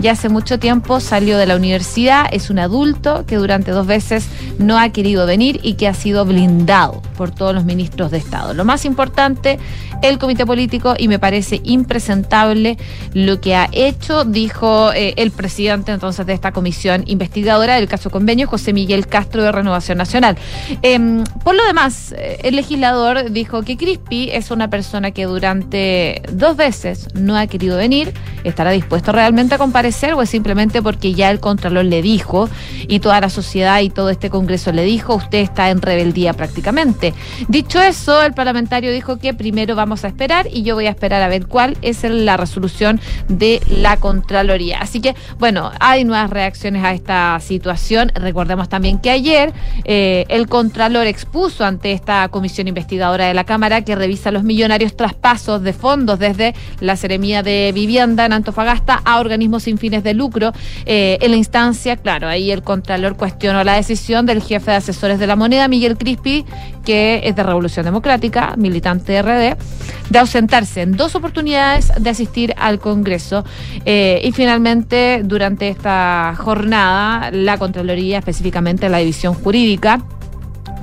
ya 0.00 0.12
hace 0.12 0.28
mucho 0.30 0.58
tiempo 0.58 0.98
salió 1.00 1.36
de 1.36 1.46
la 1.46 1.56
universidad, 1.56 2.26
es 2.32 2.48
un 2.48 2.58
adulto 2.58 3.26
que 3.26 3.36
durante 3.36 3.70
dos 3.70 3.86
veces 3.86 4.28
no 4.58 4.78
ha 4.78 4.88
querido 4.88 5.26
venir 5.26 5.60
y 5.62 5.74
que 5.74 5.88
ha 5.88 5.94
sido 5.94 6.24
blindado 6.24 7.02
por 7.16 7.30
todos 7.30 7.54
los 7.54 7.64
ministros 7.64 8.10
de 8.10 8.18
Estado. 8.18 8.54
Lo 8.54 8.64
más 8.64 8.86
importante, 8.86 9.58
el 10.00 10.18
comité 10.18 10.46
político, 10.46 10.94
y 10.98 11.08
me 11.08 11.18
parece 11.18 11.60
impresentable 11.64 12.78
lo 13.12 13.40
que 13.42 13.54
ha 13.54 13.68
hecho, 13.72 14.24
dijo 14.24 14.90
eh, 14.92 15.12
el 15.18 15.30
presidente 15.30 15.92
entonces 15.92 16.24
de 16.24 16.32
esta 16.32 16.52
comisión 16.52 17.04
investigadora 17.06 17.76
del 17.76 17.88
caso 17.88 18.08
convenio, 18.08 18.48
José 18.48 18.72
Miguel 18.72 19.06
Castro 19.06 19.42
de 19.42 19.52
Renovación 19.52 19.98
Nacional. 19.98 20.38
Eh, 20.82 20.98
por 21.44 21.54
lo 21.54 21.66
demás, 21.66 22.14
eh, 22.16 22.38
el 22.44 22.56
legislador 22.56 23.30
dijo 23.30 23.62
que 23.62 23.76
Crispi 23.76 24.30
es 24.30 24.50
una 24.50 24.70
persona 24.70 25.10
que 25.10 25.26
durante 25.26 26.22
dos 26.32 26.56
veces 26.56 27.08
no 27.14 27.36
ha 27.36 27.46
querido 27.46 27.76
venir, 27.76 28.14
estará 28.44 28.70
dispuesto 28.70 29.12
realmente 29.12 29.56
a 29.56 29.58
comparecer 29.58 29.89
o 30.14 30.22
es 30.22 30.30
simplemente 30.30 30.82
porque 30.82 31.14
ya 31.14 31.30
el 31.30 31.40
Contralor 31.40 31.84
le 31.84 32.02
dijo 32.02 32.48
y 32.88 33.00
toda 33.00 33.20
la 33.20 33.28
sociedad 33.28 33.80
y 33.80 33.90
todo 33.90 34.10
este 34.10 34.30
Congreso 34.30 34.72
le 34.72 34.84
dijo, 34.84 35.14
usted 35.14 35.38
está 35.38 35.70
en 35.70 35.82
rebeldía 35.82 36.32
prácticamente. 36.32 37.12
Dicho 37.48 37.80
eso, 37.80 38.22
el 38.22 38.32
parlamentario 38.32 38.92
dijo 38.92 39.18
que 39.18 39.34
primero 39.34 39.74
vamos 39.74 40.04
a 40.04 40.08
esperar 40.08 40.46
y 40.50 40.62
yo 40.62 40.74
voy 40.74 40.86
a 40.86 40.90
esperar 40.90 41.22
a 41.22 41.28
ver 41.28 41.46
cuál 41.46 41.76
es 41.82 42.04
la 42.04 42.36
resolución 42.36 43.00
de 43.28 43.60
la 43.68 43.96
Contraloría. 43.96 44.78
Así 44.80 45.00
que, 45.00 45.14
bueno, 45.38 45.70
hay 45.80 46.04
nuevas 46.04 46.30
reacciones 46.30 46.84
a 46.84 46.92
esta 46.92 47.38
situación. 47.40 48.12
Recordemos 48.14 48.68
también 48.68 48.98
que 48.98 49.10
ayer 49.10 49.52
eh, 49.84 50.24
el 50.28 50.48
Contralor 50.48 51.06
expuso 51.06 51.64
ante 51.64 51.92
esta 51.92 52.28
comisión 52.28 52.68
investigadora 52.68 53.26
de 53.26 53.34
la 53.34 53.44
Cámara 53.44 53.82
que 53.82 53.94
revisa 53.94 54.30
los 54.30 54.44
millonarios 54.44 54.96
traspasos 54.96 55.62
de 55.62 55.72
fondos 55.72 56.18
desde 56.18 56.54
la 56.80 56.96
Seremía 56.96 57.42
de 57.42 57.72
Vivienda 57.74 58.24
en 58.24 58.32
Antofagasta 58.32 59.00
a 59.04 59.20
organismos 59.20 59.66
fines 59.80 60.04
de 60.04 60.14
lucro. 60.14 60.52
Eh, 60.86 61.18
en 61.20 61.30
la 61.32 61.36
instancia, 61.36 61.96
claro, 61.96 62.28
ahí 62.28 62.50
el 62.52 62.62
Contralor 62.62 63.16
cuestionó 63.16 63.64
la 63.64 63.74
decisión 63.74 64.26
del 64.26 64.42
jefe 64.42 64.70
de 64.70 64.76
asesores 64.76 65.18
de 65.18 65.26
la 65.26 65.34
moneda, 65.34 65.66
Miguel 65.66 65.96
Crispi, 65.96 66.44
que 66.84 67.22
es 67.24 67.34
de 67.34 67.42
Revolución 67.42 67.84
Democrática, 67.84 68.54
militante 68.56 69.20
RD, 69.22 69.56
de 70.10 70.18
ausentarse 70.18 70.82
en 70.82 70.92
dos 70.92 71.14
oportunidades 71.14 71.92
de 71.98 72.10
asistir 72.10 72.54
al 72.56 72.78
Congreso. 72.78 73.44
Eh, 73.84 74.20
y 74.22 74.32
finalmente, 74.32 75.22
durante 75.24 75.68
esta 75.68 76.34
jornada, 76.36 77.30
la 77.32 77.58
Contraloría, 77.58 78.18
específicamente 78.18 78.88
la 78.88 78.98
División 78.98 79.34
Jurídica, 79.34 80.04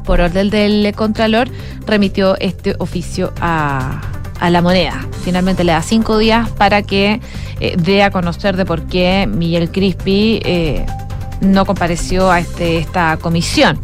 por 0.05 0.21
orden 0.21 0.49
del 0.49 0.93
Contralor, 0.95 1.49
remitió 1.85 2.37
este 2.39 2.75
oficio 2.79 3.33
a, 3.41 4.01
a 4.39 4.49
la 4.49 4.61
moneda. 4.61 5.05
Finalmente 5.23 5.63
le 5.63 5.71
da 5.71 5.81
cinco 5.81 6.17
días 6.17 6.49
para 6.51 6.81
que 6.81 7.19
eh, 7.59 7.75
dé 7.77 8.03
a 8.03 8.11
conocer 8.11 8.55
de 8.55 8.65
por 8.65 8.83
qué 8.87 9.27
Miguel 9.27 9.71
Crispi 9.71 10.39
eh, 10.43 10.85
no 11.41 11.65
compareció 11.65 12.31
a 12.31 12.39
este, 12.39 12.77
esta 12.77 13.17
comisión. 13.17 13.79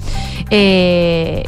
Eh, 0.49 1.43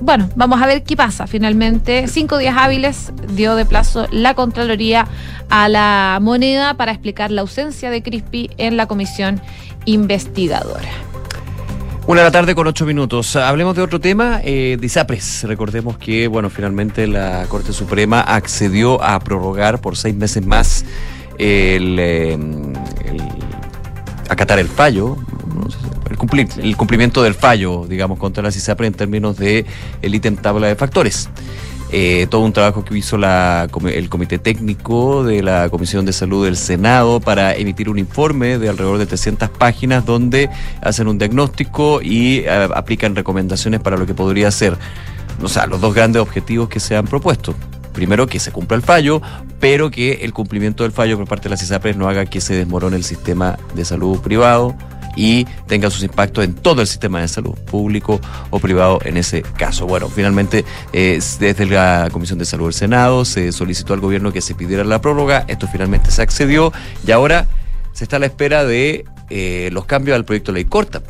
bueno, 0.00 0.28
vamos 0.36 0.62
a 0.62 0.66
ver 0.66 0.84
qué 0.84 0.96
pasa. 0.96 1.26
Finalmente, 1.26 2.06
cinco 2.06 2.38
días 2.38 2.54
hábiles 2.56 3.12
dio 3.32 3.56
de 3.56 3.64
plazo 3.64 4.06
la 4.10 4.34
Contraloría 4.34 5.06
a 5.50 5.68
la 5.68 6.18
moneda 6.22 6.74
para 6.74 6.92
explicar 6.92 7.30
la 7.30 7.40
ausencia 7.40 7.90
de 7.90 8.02
Crispi 8.02 8.50
en 8.58 8.76
la 8.76 8.86
comisión 8.86 9.40
investigadora. 9.86 10.88
Una 12.08 12.22
de 12.22 12.24
la 12.24 12.30
tarde 12.30 12.54
con 12.54 12.66
ocho 12.66 12.86
minutos. 12.86 13.36
Hablemos 13.36 13.76
de 13.76 13.82
otro 13.82 14.00
tema, 14.00 14.40
eh, 14.42 14.78
DISAPRES. 14.80 15.44
Recordemos 15.44 15.98
que, 15.98 16.26
bueno, 16.26 16.48
finalmente 16.48 17.06
la 17.06 17.44
Corte 17.50 17.74
Suprema 17.74 18.22
accedió 18.22 19.04
a 19.04 19.20
prorrogar 19.20 19.82
por 19.82 19.94
seis 19.94 20.16
meses 20.16 20.46
más 20.46 20.86
el, 21.36 21.98
eh, 21.98 22.32
el 22.32 23.22
acatar 24.30 24.58
el 24.58 24.68
fallo, 24.68 25.18
el, 26.08 26.16
cumplir, 26.16 26.48
el 26.56 26.78
cumplimiento 26.78 27.22
del 27.22 27.34
fallo, 27.34 27.84
digamos, 27.86 28.18
contra 28.18 28.42
la 28.42 28.52
CISAPRE 28.52 28.86
en 28.86 28.94
términos 28.94 29.36
de 29.36 29.66
el 30.00 30.14
ítem 30.14 30.34
tabla 30.34 30.66
de 30.68 30.76
factores. 30.76 31.28
Eh, 31.90 32.26
todo 32.28 32.42
un 32.42 32.52
trabajo 32.52 32.84
que 32.84 32.98
hizo 32.98 33.16
la, 33.16 33.66
el 33.86 34.08
Comité 34.10 34.38
Técnico 34.38 35.24
de 35.24 35.42
la 35.42 35.70
Comisión 35.70 36.04
de 36.04 36.12
Salud 36.12 36.44
del 36.44 36.56
Senado 36.56 37.18
para 37.18 37.54
emitir 37.54 37.88
un 37.88 37.98
informe 37.98 38.58
de 38.58 38.68
alrededor 38.68 38.98
de 38.98 39.06
300 39.06 39.48
páginas 39.48 40.04
donde 40.04 40.50
hacen 40.82 41.08
un 41.08 41.16
diagnóstico 41.16 42.02
y 42.02 42.40
eh, 42.40 42.68
aplican 42.74 43.16
recomendaciones 43.16 43.80
para 43.80 43.96
lo 43.96 44.04
que 44.04 44.12
podría 44.12 44.50
ser, 44.50 44.76
o 45.42 45.48
sea, 45.48 45.66
los 45.66 45.80
dos 45.80 45.94
grandes 45.94 46.20
objetivos 46.20 46.68
que 46.68 46.78
se 46.78 46.94
han 46.94 47.06
propuesto. 47.06 47.54
primero 47.94 48.26
que 48.26 48.38
se 48.38 48.52
cumpla 48.52 48.76
el 48.76 48.82
fallo, 48.82 49.22
pero 49.58 49.90
que 49.90 50.24
el 50.24 50.34
cumplimiento 50.34 50.82
del 50.82 50.92
fallo 50.92 51.16
por 51.16 51.26
parte 51.26 51.44
de 51.44 51.50
las 51.50 51.62
ISAPRES 51.62 51.96
no 51.96 52.06
haga 52.06 52.26
que 52.26 52.42
se 52.42 52.54
desmorone 52.54 52.96
el 52.96 53.04
sistema 53.04 53.58
de 53.74 53.86
salud 53.86 54.20
privado 54.20 54.76
y 55.18 55.46
tenga 55.66 55.90
sus 55.90 56.04
impactos 56.04 56.44
en 56.44 56.54
todo 56.54 56.80
el 56.80 56.86
sistema 56.86 57.20
de 57.20 57.26
salud, 57.26 57.54
público 57.70 58.20
o 58.50 58.60
privado 58.60 59.00
en 59.04 59.16
ese 59.16 59.42
caso. 59.42 59.84
Bueno, 59.86 60.08
finalmente 60.08 60.64
eh, 60.92 61.20
desde 61.40 61.66
la 61.66 62.08
Comisión 62.12 62.38
de 62.38 62.44
Salud 62.44 62.66
del 62.66 62.74
Senado 62.74 63.24
se 63.24 63.50
solicitó 63.50 63.94
al 63.94 64.00
gobierno 64.00 64.32
que 64.32 64.40
se 64.40 64.54
pidiera 64.54 64.84
la 64.84 65.00
prórroga, 65.00 65.44
esto 65.48 65.66
finalmente 65.66 66.12
se 66.12 66.22
accedió 66.22 66.72
y 67.04 67.10
ahora 67.10 67.48
se 67.92 68.04
está 68.04 68.16
a 68.16 68.20
la 68.20 68.26
espera 68.26 68.64
de 68.64 69.04
eh, 69.28 69.70
los 69.72 69.86
cambios 69.86 70.14
al 70.14 70.24
proyecto 70.24 70.52
de 70.52 70.60
ley 70.60 70.64
corta 70.66 71.02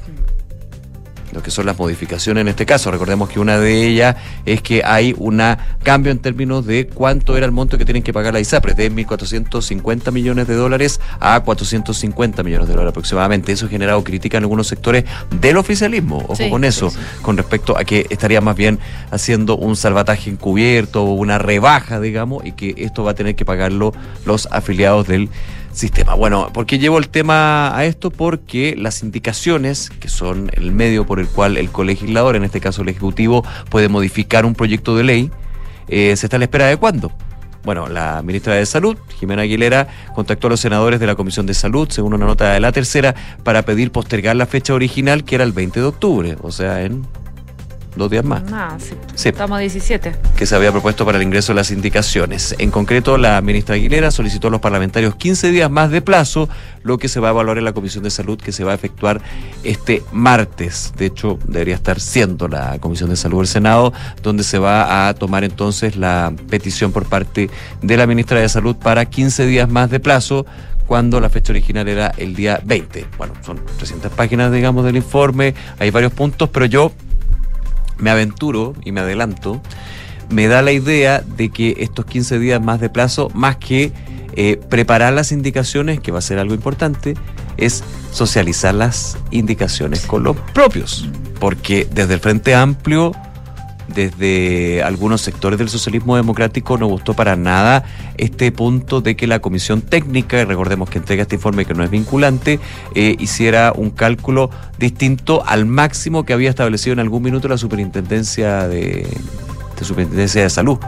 lo 1.33 1.43
que 1.43 1.51
son 1.51 1.67
las 1.67 1.79
modificaciones 1.79 2.43
en 2.43 2.49
este 2.49 2.67
caso. 2.67 2.91
Recordemos 2.91 3.29
que 3.29 3.41
una 3.41 3.59
de 3.59 3.87
ellas 3.87 4.17
es 4.47 4.63
que 4.63 4.83
hay 4.85 5.15
un 5.17 5.43
cambio 5.83 6.13
en 6.13 6.19
términos 6.19 6.67
de 6.67 6.87
cuánto 6.87 7.37
era 7.37 7.47
el 7.47 7.53
monto 7.53 7.79
que 7.79 7.85
tienen 7.85 8.03
que 8.03 8.13
pagar 8.13 8.33
la 8.33 8.41
ISAPRES, 8.41 8.77
de 8.77 8.93
1.450 8.93 10.13
millones 10.13 10.47
de 10.47 10.55
dólares 10.55 11.01
a 11.21 11.41
450 11.41 12.43
millones 12.43 12.67
de 12.67 12.73
dólares 12.73 12.91
aproximadamente. 12.91 13.53
Eso 13.53 13.67
ha 13.67 13.69
generado 13.69 14.03
crítica 14.05 14.39
en 14.39 14.45
algunos 14.45 14.67
sectores 14.67 15.05
del 15.41 15.57
oficialismo, 15.57 16.25
ojo 16.29 16.51
con 16.51 16.65
eso, 16.65 16.93
con 17.23 17.37
respecto 17.37 17.77
a 17.79 17.85
que 17.85 18.07
estaría 18.11 18.41
más 18.41 18.57
bien 18.57 18.79
haciendo 19.11 19.57
un 19.57 19.77
salvataje 19.77 20.31
encubierto 20.31 21.05
o 21.05 21.15
una 21.15 21.39
rebaja, 21.39 22.01
digamos, 22.01 22.45
y 22.45 22.53
que 22.53 22.75
esto 22.79 23.05
va 23.05 23.13
a 23.13 23.15
tener 23.15 23.35
que 23.37 23.45
pagarlo 23.45 23.93
los 24.25 24.49
afiliados 24.51 25.07
del 25.07 25.29
sistema. 25.79 26.15
Bueno, 26.15 26.51
¿por 26.53 26.67
qué 26.67 26.79
llevo 26.79 26.99
el 26.99 27.09
tema 27.09 27.77
a 27.77 27.85
esto? 27.85 28.11
Porque 28.11 28.75
las 28.77 29.03
indicaciones, 29.03 29.91
que 29.91 30.09
son 30.09 30.51
el 30.55 30.73
medio 30.73 31.07
por 31.07 31.21
el 31.21 31.29
cual 31.29 31.57
el 31.57 31.71
colegislador, 31.71 32.37
en 32.37 32.45
este 32.45 32.61
caso 32.61 32.83
el 32.83 32.89
Ejecutivo, 32.89 33.45
puede 33.71 33.89
modificar 33.89 34.45
un 34.45 34.55
proyecto 34.55 34.97
de 34.97 35.05
ley, 35.05 35.31
eh, 35.89 36.15
se 36.17 36.27
está 36.27 36.37
a 36.37 36.39
la 36.39 36.45
espera 36.45 36.67
de 36.67 36.77
cuándo. 36.77 37.13
Bueno, 37.65 37.89
la 37.89 38.23
ministra 38.23 38.55
de 38.55 38.67
Salud, 38.67 38.97
Jimena 39.19 39.43
Aguilera, 39.43 39.89
contactó 40.15 40.47
a 40.47 40.51
los 40.51 40.61
senadores 40.61 41.01
de 41.01 41.07
la 41.07 41.15
Comisión 41.15 41.47
de 41.47 41.55
Salud, 41.55 41.89
según 41.91 42.15
una 42.15 42.27
nota 42.27 42.53
de 42.53 42.61
la 42.61 42.73
tercera, 42.73 43.15
para 43.43 43.63
pedir 43.63 43.93
postergar 43.93 44.37
la 44.37 44.47
fecha 44.47 44.75
original, 44.75 45.25
que 45.25 45.35
era 45.35 45.45
el 45.45 45.53
20 45.53 45.81
de 45.81 45.87
octubre, 45.87 46.37
o 46.41 46.51
sea, 46.51 46.83
en 46.83 47.07
dos 47.99 48.11
días 48.11 48.25
más. 48.25 48.43
Ah, 48.53 48.77
sí. 48.79 49.29
Estamos 49.29 49.57
a 49.57 49.61
17. 49.61 50.15
Que 50.37 50.47
se 50.47 50.55
había 50.55 50.73
propuesto 50.73 51.05
para 51.05 51.19
el 51.19 51.25
ingreso 51.25 51.53
de 51.53 51.57
las 51.57 51.71
indicaciones. 51.71 52.55
En 52.59 52.71
concreto, 52.71 53.19
la 53.19 53.41
ministra 53.41 53.75
Aguilera 53.75 54.11
solicitó 54.11 54.49
a 54.49 54.51
los 54.51 54.61
parlamentarios 54.61 55.17
15 55.17 55.51
días 55.51 55.71
más 55.71 55.91
de 55.91 56.01
plazo, 56.01 56.49
lo 56.83 56.99
que 56.99 57.09
se 57.09 57.21
va 57.21 57.29
a 57.29 57.31
evaluar 57.33 57.59
en 57.59 57.65
la 57.65 57.73
Comisión 57.73 58.05
de 58.05 58.11
Salud, 58.11 58.39
que 58.39 58.53
se 58.53 58.65
va 58.65 58.73
a 58.73 58.75
efectuar 58.75 59.21
este 59.65 60.03
martes. 60.13 60.93
De 60.97 61.07
hecho, 61.07 61.39
debería 61.47 61.75
estar 61.75 62.01
siendo 62.01 62.49
la 62.49 62.79
Comisión 62.79 63.11
de 63.11 63.17
Salud 63.17 63.39
del 63.39 63.49
Senado, 63.49 63.93
donde 64.23 64.45
se 64.45 64.59
va 64.59 65.09
a 65.09 65.15
tomar 65.15 65.45
entonces 65.45 65.97
la 65.97 66.33
petición 66.49 66.93
por 66.93 67.07
parte 67.07 67.51
de 67.83 67.97
la 67.97 68.07
ministra 68.07 68.41
de 68.41 68.49
Salud 68.49 68.77
para 68.77 69.05
15 69.05 69.47
días 69.47 69.69
más 69.69 69.91
de 69.91 70.01
plazo 70.01 70.47
cuando 70.89 71.21
la 71.21 71.29
fecha 71.29 71.53
original 71.53 71.87
era 71.87 72.15
el 72.17 72.35
día 72.35 72.61
20. 72.65 73.07
Bueno, 73.19 73.35
son 73.45 73.61
300 73.77 74.11
páginas, 74.13 74.51
digamos, 74.51 74.85
del 74.85 74.97
informe, 74.97 75.55
hay 75.79 75.91
varios 75.91 76.13
puntos, 76.13 76.49
pero 76.49 76.65
yo 76.65 76.93
me 77.99 78.11
aventuro 78.11 78.75
y 78.85 78.93
me 78.93 79.01
adelanto, 79.01 79.61
me 80.31 80.47
da 80.47 80.63
la 80.63 80.73
idea 80.73 81.21
de 81.21 81.51
que 81.51 81.77
estos 81.79 82.05
15 82.05 82.39
días 82.39 82.63
más 82.63 82.81
de 82.81 82.91
plazo, 82.91 83.31
más 83.35 83.57
que 83.57 83.93
eh, 84.35 84.61
preparar 84.69 85.13
las 85.13 85.33
indicaciones, 85.33 86.01
que 86.01 86.13
va 86.13 86.19
a 86.19 86.23
ser 86.23 86.39
algo 86.39 86.55
importante, 86.55 87.15
es 87.57 87.83
socializar 88.13 88.75
las 88.75 89.19
indicaciones 89.31 90.01
con 90.07 90.23
los 90.23 90.37
propios. 90.53 91.09
Porque 91.41 91.89
desde 91.91 92.15
el 92.15 92.21
Frente 92.21 92.55
Amplio 92.55 93.13
desde 93.89 94.83
algunos 94.83 95.21
sectores 95.21 95.59
del 95.59 95.69
socialismo 95.69 96.17
democrático 96.17 96.79
no 96.79 96.87
gustó 96.87 97.15
para 97.15 97.37
nada 97.37 97.85
este 98.17 98.53
punto 98.53 99.01
de 99.01 99.17
que 99.17 99.27
la 99.27 99.41
comisión 99.41 99.83
técnica, 99.83 100.45
recordemos 100.45 100.91
que 100.91 100.99
entrega 100.99 101.23
este 101.23 101.37
informe 101.37 101.65
que 101.65 101.75
no 101.75 101.85
es 101.85 101.91
vinculante, 101.91 102.61
eh, 102.95 103.17
hiciera 103.19 103.73
un 103.75 103.91
cálculo 103.91 104.51
distinto 104.79 105.43
al 105.47 105.67
máximo 105.67 106.25
que 106.25 106.33
había 106.33 106.51
establecido 106.51 106.93
en 106.93 107.01
algún 107.01 107.23
minuto 107.23 107.49
la 107.49 107.59
superintendencia 107.59 108.69
de, 108.69 109.07
de 109.79 109.85
superintendencia 109.85 110.43
de 110.43 110.51
salud 110.51 110.79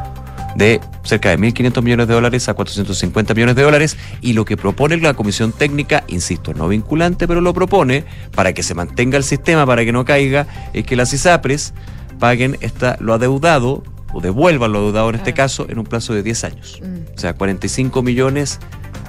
de 0.55 0.81
cerca 1.03 1.31
de 1.31 1.39
1.500 1.39 1.83
millones 1.83 2.09
de 2.09 2.15
dólares 2.15 2.49
a 2.49 2.55
450 2.55 3.35
millones 3.35 3.57
de 3.57 3.63
dólares 3.63 3.97
y 4.21 4.33
lo 4.33 4.45
que 4.45 4.57
propone 4.57 4.97
la 4.99 5.15
comisión 5.15 5.53
técnica, 5.53 6.05
insisto, 6.09 6.55
no 6.55 6.69
vinculante, 6.69 7.29
pero 7.29 7.41
lo 7.41 7.55
propone 7.55 8.05
para 8.35 8.53
que 8.53 8.63
se 8.63 8.75
mantenga 8.75 9.17
el 9.17 9.25
sistema, 9.25 9.67
para 9.67 9.85
que 9.85 9.93
no 9.93 10.05
caiga, 10.05 10.47
es 10.73 10.85
que 10.85 10.97
las 10.97 11.13
ISAPRES 11.13 11.73
paguen 12.21 12.57
esta, 12.61 12.97
lo 13.01 13.15
adeudado 13.15 13.83
o 14.13 14.21
devuelvan 14.21 14.73
lo 14.73 14.79
adeudado 14.79 15.09
en 15.09 15.17
este 15.17 15.35
caso 15.35 15.67
en 15.69 15.79
un 15.79 15.85
plazo 15.85 16.15
de 16.15 16.23
10 16.23 16.45
años. 16.45 16.81
Mm. 16.83 17.15
O 17.17 17.19
sea, 17.19 17.35
45 17.35 18.03
millones 18.03 18.61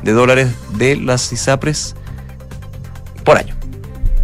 de 0.04 0.12
dólares 0.14 0.50
de 0.78 0.96
las 0.96 1.32
ISAPRES 1.32 1.96
por 3.24 3.38
año. 3.38 3.56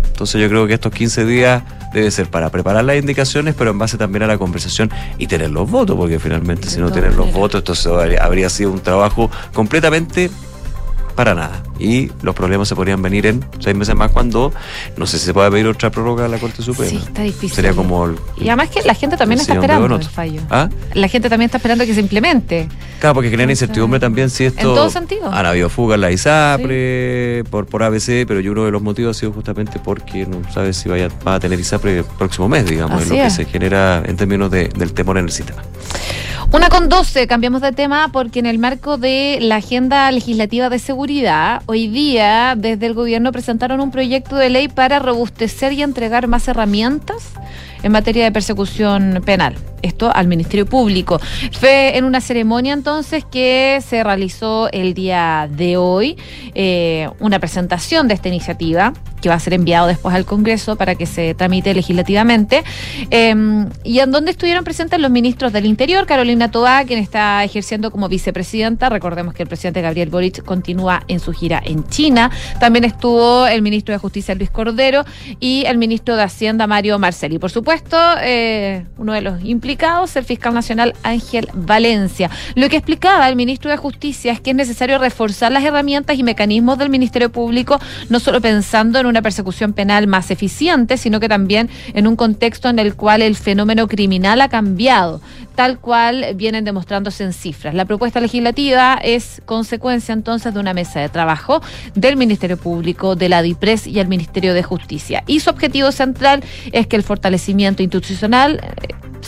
Entonces 0.07 0.41
yo 0.41 0.49
creo 0.49 0.65
que 0.65 0.73
estos 0.73 0.91
15 0.91 1.25
días 1.25 1.63
debe 1.93 2.09
ser 2.11 2.29
para 2.29 2.49
preparar 2.49 2.83
las 2.83 2.97
indicaciones, 2.97 3.55
pero 3.55 3.71
en 3.71 3.77
base 3.77 3.97
también 3.97 4.23
a 4.23 4.27
la 4.27 4.37
conversación 4.37 4.89
y 5.17 5.27
tener 5.27 5.51
los 5.51 5.69
votos, 5.69 5.95
porque 5.95 6.19
finalmente 6.19 6.69
si 6.69 6.79
no 6.79 6.91
tienen 6.91 7.15
los 7.15 7.31
votos, 7.31 7.61
entonces 7.61 8.19
habría 8.19 8.49
sido 8.49 8.71
un 8.71 8.79
trabajo 8.79 9.29
completamente 9.53 10.31
para 11.15 11.35
nada. 11.35 11.63
Y 11.79 12.11
los 12.21 12.35
problemas 12.35 12.67
se 12.67 12.75
podrían 12.75 13.01
venir 13.01 13.25
en 13.25 13.43
seis 13.59 13.75
meses 13.75 13.95
más 13.95 14.11
cuando 14.11 14.51
no 14.95 15.05
sé 15.05 15.19
si 15.19 15.25
se 15.25 15.33
puede 15.33 15.51
pedir 15.51 15.67
otra 15.67 15.91
prórroga 15.91 16.25
a 16.25 16.27
la 16.27 16.37
Corte 16.37 16.61
Suprema. 16.61 16.89
Sí, 16.89 16.97
está 16.97 17.23
difícil. 17.23 17.51
Sería 17.51 17.73
como 17.73 18.09
Y 18.37 18.47
además 18.47 18.69
que 18.69 18.81
la 18.83 18.93
gente 18.93 19.17
también 19.17 19.41
está 19.41 19.53
esperando 19.53 19.95
el 19.95 20.03
fallo. 20.03 20.41
¿Ah? 20.49 20.69
La 20.93 21.07
gente 21.07 21.29
también 21.29 21.47
está 21.47 21.57
esperando 21.57 21.85
que 21.85 21.93
se 21.93 21.99
implemente. 21.99 22.67
Claro, 22.99 23.15
porque 23.15 23.31
crean 23.31 23.49
incertidumbre 23.49 23.99
también 23.99 24.29
si 24.29 24.45
esto... 24.45 24.59
En 24.59 24.65
todo 24.65 24.89
sentido. 24.89 25.31
Han 25.31 25.45
habido 25.45 25.69
fugas 25.69 25.99
la 25.99 26.11
ISAPRE, 26.11 27.43
por, 27.49 27.67
por 27.67 27.83
ABC, 27.83 28.25
pero 28.27 28.39
yo 28.39 28.51
uno 28.51 28.65
de 28.65 28.71
los 28.71 28.81
motivos 28.81 29.15
ha 29.15 29.19
sido 29.19 29.31
justamente 29.31 29.79
porque 29.83 30.25
no 30.25 30.41
sabes 30.51 30.77
si 30.77 30.89
vaya, 30.89 31.09
va 31.25 31.35
a 31.35 31.39
tener 31.39 31.59
ISAPRE 31.59 31.99
el 31.99 32.05
próximo 32.05 32.49
mes, 32.49 32.65
digamos, 32.65 33.03
es 33.03 33.09
lo 33.09 33.15
que 33.15 33.29
se 33.29 33.45
genera 33.45 34.03
en 34.05 34.17
términos 34.17 34.49
de, 34.49 34.69
del 34.69 34.93
temor 34.93 35.17
en 35.17 35.25
el 35.25 35.31
sistema. 35.31 35.61
Una 36.49 36.69
con 36.69 36.87
12, 36.87 37.27
cambiamos 37.27 37.61
de 37.61 37.73
tema 37.73 38.09
porque 38.13 38.39
en 38.39 38.45
el 38.45 38.57
marco 38.57 38.97
de 38.97 39.37
la 39.41 39.57
agenda 39.57 40.09
legislativa 40.11 40.69
de 40.69 40.79
seguridad, 40.79 41.61
hoy 41.67 41.87
día 41.87 42.55
desde 42.57 42.85
el 42.85 42.93
gobierno 42.93 43.33
presentaron 43.33 43.81
un 43.81 43.91
proyecto 43.91 44.37
de 44.37 44.49
ley 44.49 44.69
para 44.69 44.99
robustecer 44.99 45.73
y 45.73 45.83
entregar 45.83 46.27
más 46.27 46.47
herramientas 46.47 47.33
en 47.83 47.91
materia 47.91 48.23
de 48.23 48.31
persecución 48.31 49.21
penal. 49.25 49.55
Esto 49.81 50.11
al 50.13 50.27
Ministerio 50.27 50.65
Público. 50.65 51.19
Fue 51.59 51.97
en 51.97 52.03
una 52.03 52.19
ceremonia 52.19 52.73
entonces 52.73 53.23
que 53.23 53.79
se 53.85 54.03
realizó 54.03 54.69
el 54.71 54.93
día 54.93 55.47
de 55.51 55.77
hoy 55.77 56.17
eh, 56.55 57.09
una 57.19 57.39
presentación 57.39 58.07
de 58.07 58.15
esta 58.15 58.27
iniciativa 58.27 58.93
que 59.21 59.29
va 59.29 59.35
a 59.35 59.39
ser 59.39 59.53
enviado 59.53 59.87
después 59.87 60.15
al 60.15 60.25
Congreso 60.25 60.75
para 60.75 60.95
que 60.95 61.05
se 61.05 61.33
tramite 61.33 61.73
legislativamente, 61.73 62.63
em, 63.09 63.67
y 63.83 63.99
en 63.99 64.11
donde 64.11 64.31
estuvieron 64.31 64.63
presentes 64.63 64.99
los 64.99 65.09
ministros 65.09 65.51
del 65.53 65.65
Interior, 65.65 66.05
Carolina 66.05 66.51
Tobá, 66.51 66.83
quien 66.85 66.99
está 66.99 67.43
ejerciendo 67.43 67.91
como 67.91 68.09
vicepresidenta, 68.09 68.89
recordemos 68.89 69.33
que 69.33 69.43
el 69.43 69.49
presidente 69.49 69.81
Gabriel 69.81 70.09
Boric 70.09 70.43
continúa 70.43 71.03
en 71.07 71.19
su 71.19 71.33
gira 71.33 71.61
en 71.65 71.87
China, 71.87 72.31
también 72.59 72.85
estuvo 72.85 73.47
el 73.47 73.61
ministro 73.61 73.93
de 73.93 73.99
Justicia 73.99 74.35
Luis 74.35 74.51
Cordero 74.51 75.03
y 75.39 75.63
el 75.65 75.77
ministro 75.77 76.15
de 76.15 76.23
Hacienda 76.23 76.67
Mario 76.67 76.99
Marceli. 76.99 77.39
Por 77.39 77.49
supuesto, 77.49 77.66
eh, 78.21 78.85
uno 78.97 79.13
de 79.13 79.21
los 79.21 79.43
implicados, 79.43 80.15
el 80.15 80.23
fiscal 80.23 80.53
nacional 80.53 80.93
Ángel 81.03 81.49
Valencia. 81.53 82.29
Lo 82.55 82.69
que 82.69 82.77
explicaba 82.77 83.27
el 83.27 83.35
ministro 83.35 83.69
de 83.69 83.77
Justicia 83.77 84.31
es 84.31 84.41
que 84.41 84.51
es 84.51 84.55
necesario 84.55 84.97
reforzar 84.97 85.51
las 85.51 85.63
herramientas 85.63 86.17
y 86.17 86.23
mecanismos 86.23 86.77
del 86.77 86.89
Ministerio 86.89 87.31
Público, 87.31 87.79
no 88.09 88.19
solo 88.19 88.41
pensando 88.41 88.99
en 88.99 89.05
una 89.05 89.21
persecución 89.21 89.73
penal 89.73 90.07
más 90.07 90.31
eficiente, 90.31 90.97
sino 90.97 91.19
que 91.19 91.29
también 91.29 91.69
en 91.93 92.07
un 92.07 92.15
contexto 92.15 92.69
en 92.69 92.79
el 92.79 92.95
cual 92.95 93.21
el 93.21 93.35
fenómeno 93.35 93.87
criminal 93.87 94.41
ha 94.41 94.49
cambiado, 94.49 95.21
tal 95.57 95.79
cual 95.79 96.35
vienen 96.35 96.65
demostrándose 96.65 97.23
en 97.23 97.33
cifras. 97.33 97.73
La 97.73 97.85
propuesta 97.85 98.19
legislativa 98.21 98.99
es 99.03 99.41
consecuencia 99.45 100.13
entonces 100.13 100.53
de 100.53 100.59
una 100.59 100.75
mesa 100.75 100.99
de 100.99 101.09
trabajo 101.09 101.63
del 101.95 102.15
Ministerio 102.15 102.57
Público, 102.57 103.15
de 103.15 103.27
la 103.27 103.41
DIPRES 103.41 103.87
y 103.87 103.99
el 103.99 104.07
Ministerio 104.07 104.53
de 104.53 104.61
Justicia. 104.61 105.23
Y 105.25 105.39
su 105.39 105.49
objetivo 105.49 105.91
central 105.91 106.43
es 106.71 106.85
que 106.85 106.95
el 106.95 107.01
fortalecimiento 107.01 107.81
institucional 107.81 108.61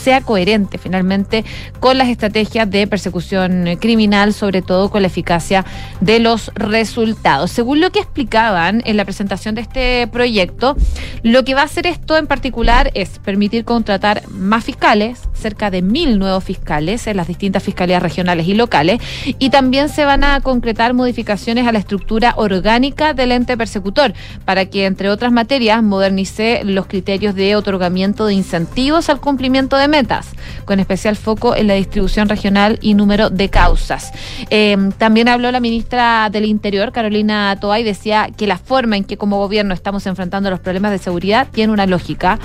sea 0.00 0.20
coherente 0.22 0.78
finalmente 0.78 1.44
con 1.78 1.98
las 1.98 2.08
estrategias 2.08 2.70
de 2.70 2.86
persecución 2.86 3.76
criminal, 3.80 4.32
sobre 4.32 4.62
todo 4.62 4.90
con 4.90 5.02
la 5.02 5.08
eficacia 5.08 5.64
de 6.00 6.18
los 6.18 6.50
resultados. 6.54 7.50
Según 7.50 7.80
lo 7.80 7.90
que 7.90 8.00
explicaban 8.00 8.82
en 8.84 8.96
la 8.96 9.04
presentación 9.04 9.54
de 9.54 9.60
este 9.60 10.06
proyecto, 10.08 10.76
lo 11.22 11.44
que 11.44 11.54
va 11.54 11.62
a 11.62 11.64
hacer 11.64 11.86
esto 11.86 12.16
en 12.16 12.26
particular 12.26 12.90
es 12.94 13.18
permitir 13.18 13.64
contratar 13.64 14.22
más 14.28 14.64
fiscales, 14.64 15.20
cerca 15.34 15.70
de 15.70 15.82
mil 15.82 16.18
nuevos 16.18 16.44
fiscales 16.44 17.06
en 17.06 17.16
las 17.16 17.28
distintas 17.28 17.62
fiscalías 17.62 18.02
regionales 18.02 18.46
y 18.48 18.54
locales, 18.54 19.00
y 19.24 19.50
también 19.50 19.88
se 19.88 20.04
van 20.04 20.24
a 20.24 20.40
concretar 20.40 20.94
modificaciones 20.94 21.66
a 21.66 21.72
la 21.72 21.78
estructura 21.78 22.34
orgánica 22.36 23.14
del 23.14 23.32
ente 23.32 23.56
persecutor 23.56 24.12
para 24.44 24.66
que, 24.66 24.86
entre 24.86 25.10
otras 25.10 25.32
materias, 25.32 25.82
modernice 25.82 26.62
los 26.64 26.86
criterios 26.86 27.34
de 27.34 27.56
otorgamiento 27.56 28.26
de 28.26 28.34
incentivos 28.34 29.08
al 29.08 29.20
cumplimiento 29.20 29.76
de 29.76 29.88
metas, 29.90 30.30
con 30.64 30.80
especial 30.80 31.16
foco 31.16 31.54
en 31.54 31.66
la 31.66 31.74
distribución 31.74 32.28
regional 32.28 32.78
y 32.80 32.94
número 32.94 33.28
de 33.28 33.50
causas. 33.50 34.12
Eh, 34.48 34.76
también 34.96 35.28
habló 35.28 35.50
la 35.52 35.60
ministra 35.60 36.30
del 36.30 36.46
Interior, 36.46 36.92
Carolina 36.92 37.56
Toa, 37.60 37.80
y 37.80 37.84
decía 37.84 38.30
que 38.36 38.46
la 38.46 38.56
forma 38.56 38.96
en 38.96 39.04
que 39.04 39.16
como 39.16 39.38
gobierno 39.38 39.74
estamos 39.74 40.06
enfrentando 40.06 40.50
los 40.50 40.60
problemas 40.60 40.92
de 40.92 40.98
seguridad 40.98 41.48
tiene 41.50 41.72
una 41.72 41.86
lógica, 41.86 42.38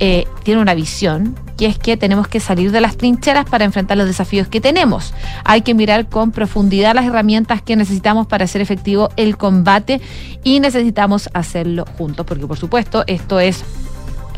eh, 0.00 0.26
tiene 0.42 0.60
una 0.60 0.74
visión, 0.74 1.36
y 1.58 1.66
es 1.66 1.78
que 1.78 1.96
tenemos 1.96 2.28
que 2.28 2.40
salir 2.40 2.72
de 2.72 2.80
las 2.80 2.96
trincheras 2.96 3.46
para 3.48 3.64
enfrentar 3.64 3.96
los 3.96 4.06
desafíos 4.06 4.48
que 4.48 4.60
tenemos. 4.60 5.14
Hay 5.44 5.62
que 5.62 5.74
mirar 5.74 6.08
con 6.08 6.32
profundidad 6.32 6.94
las 6.94 7.06
herramientas 7.06 7.62
que 7.62 7.76
necesitamos 7.76 8.26
para 8.26 8.44
hacer 8.44 8.60
efectivo 8.60 9.10
el 9.16 9.36
combate 9.36 10.00
y 10.44 10.60
necesitamos 10.60 11.30
hacerlo 11.32 11.84
juntos, 11.96 12.26
porque 12.26 12.46
por 12.46 12.58
supuesto 12.58 13.04
esto 13.06 13.40
es 13.40 13.64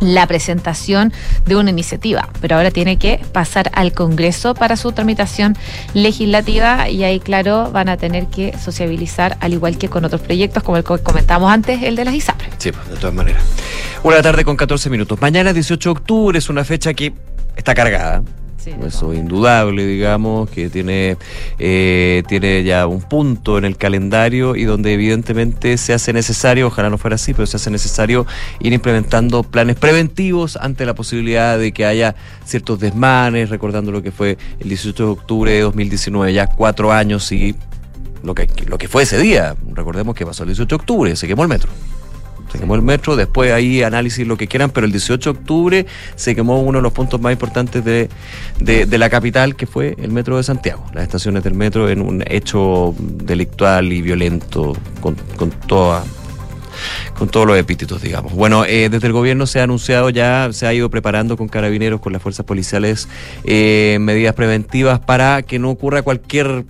la 0.01 0.27
presentación 0.27 1.13
de 1.47 1.57
una 1.57 1.71
iniciativa, 1.71 2.29
pero 2.41 2.57
ahora 2.57 2.71
tiene 2.71 2.99
que 2.99 3.21
pasar 3.33 3.71
al 3.75 3.93
Congreso 3.93 4.55
para 4.55 4.77
su 4.77 4.93
tramitación 4.93 5.57
legislativa 5.95 6.89
y 6.89 7.05
ahí, 7.05 7.21
claro, 7.21 7.71
van 7.71 7.89
a 7.89 7.97
tener 7.97 8.27
que 8.27 8.57
sociabilizar, 8.59 9.37
al 9.41 9.53
igual 9.53 9.79
que 9.79 9.89
con 9.89 10.05
otros 10.05 10.21
proyectos, 10.21 10.63
como 10.63 10.77
el 10.77 10.85
que 10.85 10.99
comentábamos 10.99 11.53
antes, 11.53 11.83
el 11.83 11.97
de 11.97 12.05
las 12.05 12.15
ISAPRE. 12.15 12.49
Sí, 12.59 12.73
pues, 12.73 12.89
de 12.89 12.97
todas 12.97 13.15
maneras. 13.15 13.43
Una 14.03 14.23
tarde 14.23 14.45
con 14.45 14.57
14 14.57 14.91
minutos. 14.91 15.21
Mañana 15.21 15.53
18 15.53 15.89
de 15.89 15.93
octubre 15.93 16.39
es 16.39 16.49
una 16.49 16.65
fecha 16.65 16.95
que 16.95 17.13
está 17.57 17.75
cargada. 17.75 18.23
Eso 18.85 19.13
es 19.13 19.19
indudable, 19.19 19.87
digamos, 19.87 20.49
que 20.51 20.69
tiene, 20.71 21.17
eh, 21.59 22.23
tiene 22.29 22.65
ya 22.65 22.87
un 22.87 23.01
punto 23.01 23.59
en 23.59 23.65
el 23.65 23.77
calendario 23.77 24.57
y 24.57 24.65
donde 24.65 24.95
evidentemente 24.95 25.77
se 25.79 25.93
hace 25.93 26.13
necesario, 26.13 26.67
ojalá 26.67 26.91
no 26.91 26.99
fuera 26.99 27.17
así, 27.17 27.35
pero 27.35 27.47
se 27.47 27.57
hace 27.57 27.71
necesario 27.71 28.27
ir 28.61 28.73
implementando 28.73 29.43
planes 29.43 29.77
preventivos 29.77 30.57
ante 30.57 30.87
la 30.87 30.95
posibilidad 30.95 31.59
de 31.59 31.73
que 31.73 31.85
haya 31.85 32.15
ciertos 32.45 32.81
desmanes, 32.81 33.51
recordando 33.51 33.93
lo 33.93 34.03
que 34.03 34.13
fue 34.13 34.39
el 34.59 34.69
18 34.69 35.05
de 35.05 35.11
octubre 35.11 35.53
de 35.53 35.61
2019, 35.61 36.33
ya 36.33 36.47
cuatro 36.47 36.93
años 36.93 37.31
y 37.33 37.55
lo 38.23 38.35
que, 38.35 38.49
lo 38.67 38.79
que 38.79 38.89
fue 38.89 39.03
ese 39.05 39.19
día. 39.19 39.57
Recordemos 39.75 40.15
que 40.15 40.27
pasó 40.27 40.43
el 40.43 40.51
18 40.51 40.69
de 40.69 40.77
octubre, 40.77 41.17
se 41.17 41.27
quemó 41.27 41.43
el 41.43 41.49
metro. 41.49 41.71
Se 42.51 42.59
quemó 42.59 42.75
el 42.75 42.83
metro, 42.83 43.17
después 43.17 43.53
ahí 43.53 43.83
análisis 43.83 44.27
lo 44.27 44.37
que 44.37 44.47
quieran, 44.47 44.71
pero 44.71 44.87
el 44.87 44.93
18 44.93 45.33
de 45.33 45.39
octubre 45.39 45.87
se 46.17 46.35
quemó 46.35 46.61
uno 46.61 46.79
de 46.79 46.83
los 46.83 46.93
puntos 46.93 47.21
más 47.21 47.33
importantes 47.33 47.85
de, 47.85 48.09
de, 48.59 48.99
la 48.99 49.11
capital, 49.11 49.55
que 49.55 49.67
fue 49.67 49.95
el 49.99 50.11
metro 50.11 50.37
de 50.37 50.43
Santiago, 50.43 50.85
las 50.95 51.05
estaciones 51.05 51.45
del 51.45 51.55
metro 51.55 51.89
en 51.89 52.01
un 52.01 52.25
hecho 52.27 52.95
delictual 52.99 53.93
y 53.93 54.03
violento 54.03 54.75
con, 55.01 55.15
con 55.37 55.51
toda 55.51 56.05
con 57.19 57.29
todos 57.29 57.47
los 57.47 57.59
epítetos, 57.59 58.01
digamos. 58.01 58.33
Bueno, 58.33 58.65
eh, 58.65 58.89
desde 58.89 59.09
el 59.09 59.13
gobierno 59.13 59.47
se 59.47 59.61
ha 59.61 59.65
anunciado 59.65 60.11
ya, 60.11 60.49
se 60.53 60.67
ha 60.67 60.73
ido 60.73 60.89
preparando 60.91 61.37
con 61.37 61.49
carabineros, 61.49 62.01
con 62.01 62.13
las 62.13 62.23
fuerzas 62.23 62.47
policiales, 62.47 63.09
eh, 63.45 63.99
medidas 64.01 64.35
preventivas 64.35 65.01
para 65.01 65.43
que 65.43 65.59
no 65.59 65.71
ocurra 65.71 66.03
cualquier 66.03 66.65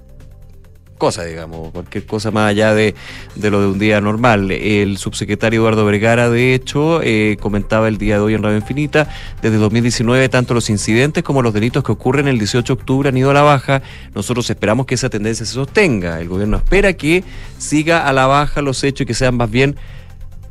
cosa, 0.99 1.25
digamos, 1.25 1.71
cualquier 1.73 2.05
cosa 2.05 2.31
más 2.31 2.51
allá 2.51 2.75
de, 2.75 2.95
de, 3.37 3.51
lo 3.51 3.61
de 3.61 3.67
un 3.69 3.79
día 3.79 4.01
normal. 4.01 4.51
El 4.51 4.99
subsecretario 4.99 5.61
Eduardo 5.61 5.85
Vergara, 5.85 6.29
de 6.29 6.55
hecho, 6.55 7.01
eh, 7.03 7.37
comentaba 7.41 7.89
el 7.89 7.97
día 7.97 8.17
de 8.17 8.21
hoy 8.21 8.35
en 8.35 8.43
Radio 8.43 8.59
Infinita, 8.59 9.09
desde 9.41 9.57
2019 9.57 10.29
tanto 10.29 10.55
los 10.55 10.69
incidentes 10.69 11.23
como 11.23 11.43
los 11.43 11.55
delitos 11.55 11.83
que 11.83 11.93
ocurren 11.93 12.29
el 12.29 12.39
18 12.39 12.75
de 12.75 12.81
octubre 12.81 13.09
han 13.09 13.17
ido 13.17 13.31
a 13.31 13.35
la 13.35 13.43
baja. 13.43 13.83
Nosotros 14.15 14.51
esperamos 14.51 14.87
que 14.87 14.97
esa 14.97 15.09
tendencia 15.09 15.47
se 15.47 15.55
sostenga. 15.55 16.21
El 16.21 16.29
gobierno 16.29 16.57
espera 16.57 16.93
que 16.93 17.25
siga 17.59 18.07
a 18.07 18.13
la 18.13 18.27
baja 18.27 18.61
los 18.61 18.83
hechos 18.85 19.03
y 19.03 19.07
que 19.07 19.15
sean 19.15 19.37
más 19.37 19.51
bien 19.51 19.77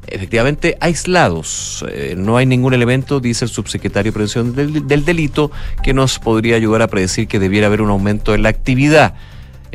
efectivamente 0.07 0.77
aislados. 0.79 1.85
Eh, 1.89 2.15
no 2.17 2.37
hay 2.37 2.45
ningún 2.45 2.73
elemento, 2.73 3.19
dice 3.19 3.45
el 3.45 3.51
subsecretario 3.51 4.11
de 4.11 4.13
Prevención 4.13 4.55
del, 4.55 4.87
del 4.87 5.05
Delito, 5.05 5.51
que 5.83 5.93
nos 5.93 6.19
podría 6.19 6.55
ayudar 6.55 6.81
a 6.81 6.87
predecir 6.87 7.27
que 7.27 7.39
debiera 7.39 7.67
haber 7.67 7.81
un 7.81 7.89
aumento 7.89 8.33
en 8.33 8.43
la 8.43 8.49
actividad. 8.49 9.15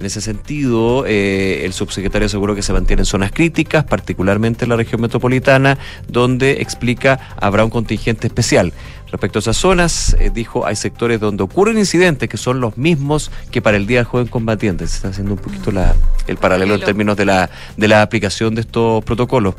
En 0.03 0.07
ese 0.07 0.21
sentido, 0.21 1.05
eh, 1.07 1.65
el 1.65 1.73
subsecretario 1.73 2.27
aseguró 2.27 2.57
que 2.57 2.63
se 2.63 2.73
mantienen 2.73 3.05
zonas 3.05 3.31
críticas, 3.31 3.85
particularmente 3.85 4.65
en 4.65 4.71
la 4.71 4.77
región 4.77 5.01
metropolitana, 5.01 5.79
donde 6.09 6.61
explica 6.61 7.21
habrá 7.41 7.65
un 7.65 7.71
contingente 7.71 8.27
especial. 8.27 8.73
Respecto 9.13 9.39
a 9.39 9.41
esas 9.41 9.57
zonas, 9.57 10.17
eh, 10.19 10.33
dijo, 10.35 10.67
hay 10.67 10.75
sectores 10.75 11.21
donde 11.21 11.45
ocurren 11.45 11.79
incidentes 11.79 12.29
que 12.29 12.37
son 12.37 12.61
los 12.61 12.77
mismos 12.77 13.31
que 13.53 13.63
para 13.63 13.77
el 13.77 13.87
Día 13.87 13.99
del 13.99 14.07
Joven 14.07 14.27
Combatiente. 14.27 14.89
Se 14.89 14.97
está 14.97 15.09
haciendo 15.11 15.35
un 15.35 15.39
poquito 15.39 15.71
la, 15.71 15.95
el 16.27 16.37
paralelo 16.37 16.75
en 16.75 16.81
términos 16.81 17.17
de 17.17 17.27
la, 17.27 17.49
de 17.77 17.87
la 17.87 18.03
aplicación 18.03 18.57
de 18.57 18.63
estos 18.63 19.05
protocolos. 19.05 19.55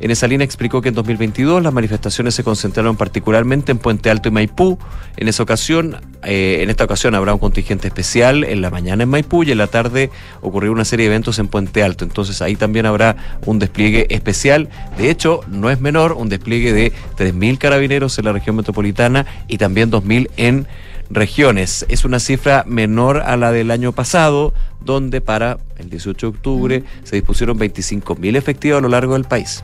En 0.00 0.10
esa 0.10 0.26
línea 0.26 0.44
explicó 0.44 0.82
que 0.82 0.88
en 0.88 0.94
2022 0.94 1.62
las 1.62 1.72
manifestaciones 1.72 2.34
se 2.34 2.42
concentraron 2.42 2.96
particularmente 2.96 3.72
en 3.72 3.78
Puente 3.78 4.10
Alto 4.10 4.28
y 4.28 4.32
Maipú. 4.32 4.78
En 5.16 5.28
esa 5.28 5.42
ocasión, 5.42 5.96
eh, 6.24 6.58
en 6.62 6.70
esta 6.70 6.84
ocasión 6.84 7.14
habrá 7.14 7.32
un 7.32 7.38
contingente 7.38 7.88
especial 7.88 8.42
en 8.42 8.60
la 8.60 8.70
mañana 8.70 9.04
en 9.04 9.08
Maipú 9.08 9.44
y 9.44 9.52
en 9.52 9.58
la 9.58 9.68
tarde 9.68 10.10
ocurrió 10.40 10.72
una 10.72 10.84
serie 10.84 11.04
de 11.04 11.14
eventos 11.14 11.38
en 11.38 11.46
Puente 11.46 11.82
Alto. 11.82 12.04
Entonces 12.04 12.42
ahí 12.42 12.56
también 12.56 12.86
habrá 12.86 13.38
un 13.46 13.60
despliegue 13.60 14.06
especial. 14.10 14.68
De 14.98 15.10
hecho, 15.10 15.40
no 15.48 15.70
es 15.70 15.80
menor, 15.80 16.12
un 16.12 16.28
despliegue 16.28 16.72
de 16.72 16.92
3.000 17.16 17.58
carabineros 17.58 18.18
en 18.18 18.24
la 18.24 18.32
región 18.32 18.56
metropolitana 18.56 19.26
y 19.46 19.58
también 19.58 19.92
2.000 19.92 20.28
en 20.36 20.66
regiones. 21.10 21.86
Es 21.88 22.04
una 22.04 22.18
cifra 22.18 22.64
menor 22.66 23.18
a 23.18 23.36
la 23.36 23.52
del 23.52 23.70
año 23.70 23.92
pasado, 23.92 24.54
donde 24.80 25.20
para 25.20 25.58
el 25.78 25.88
18 25.88 26.26
de 26.26 26.36
octubre 26.36 26.84
se 27.04 27.16
dispusieron 27.16 27.58
25.000 27.58 28.36
efectivos 28.36 28.78
a 28.78 28.82
lo 28.82 28.88
largo 28.88 29.14
del 29.14 29.24
país. 29.24 29.62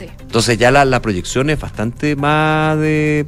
Entonces 0.00 0.58
ya 0.58 0.70
la, 0.70 0.84
la, 0.84 1.00
proyección 1.02 1.50
es 1.50 1.60
bastante 1.60 2.16
más 2.16 2.78
de... 2.78 3.26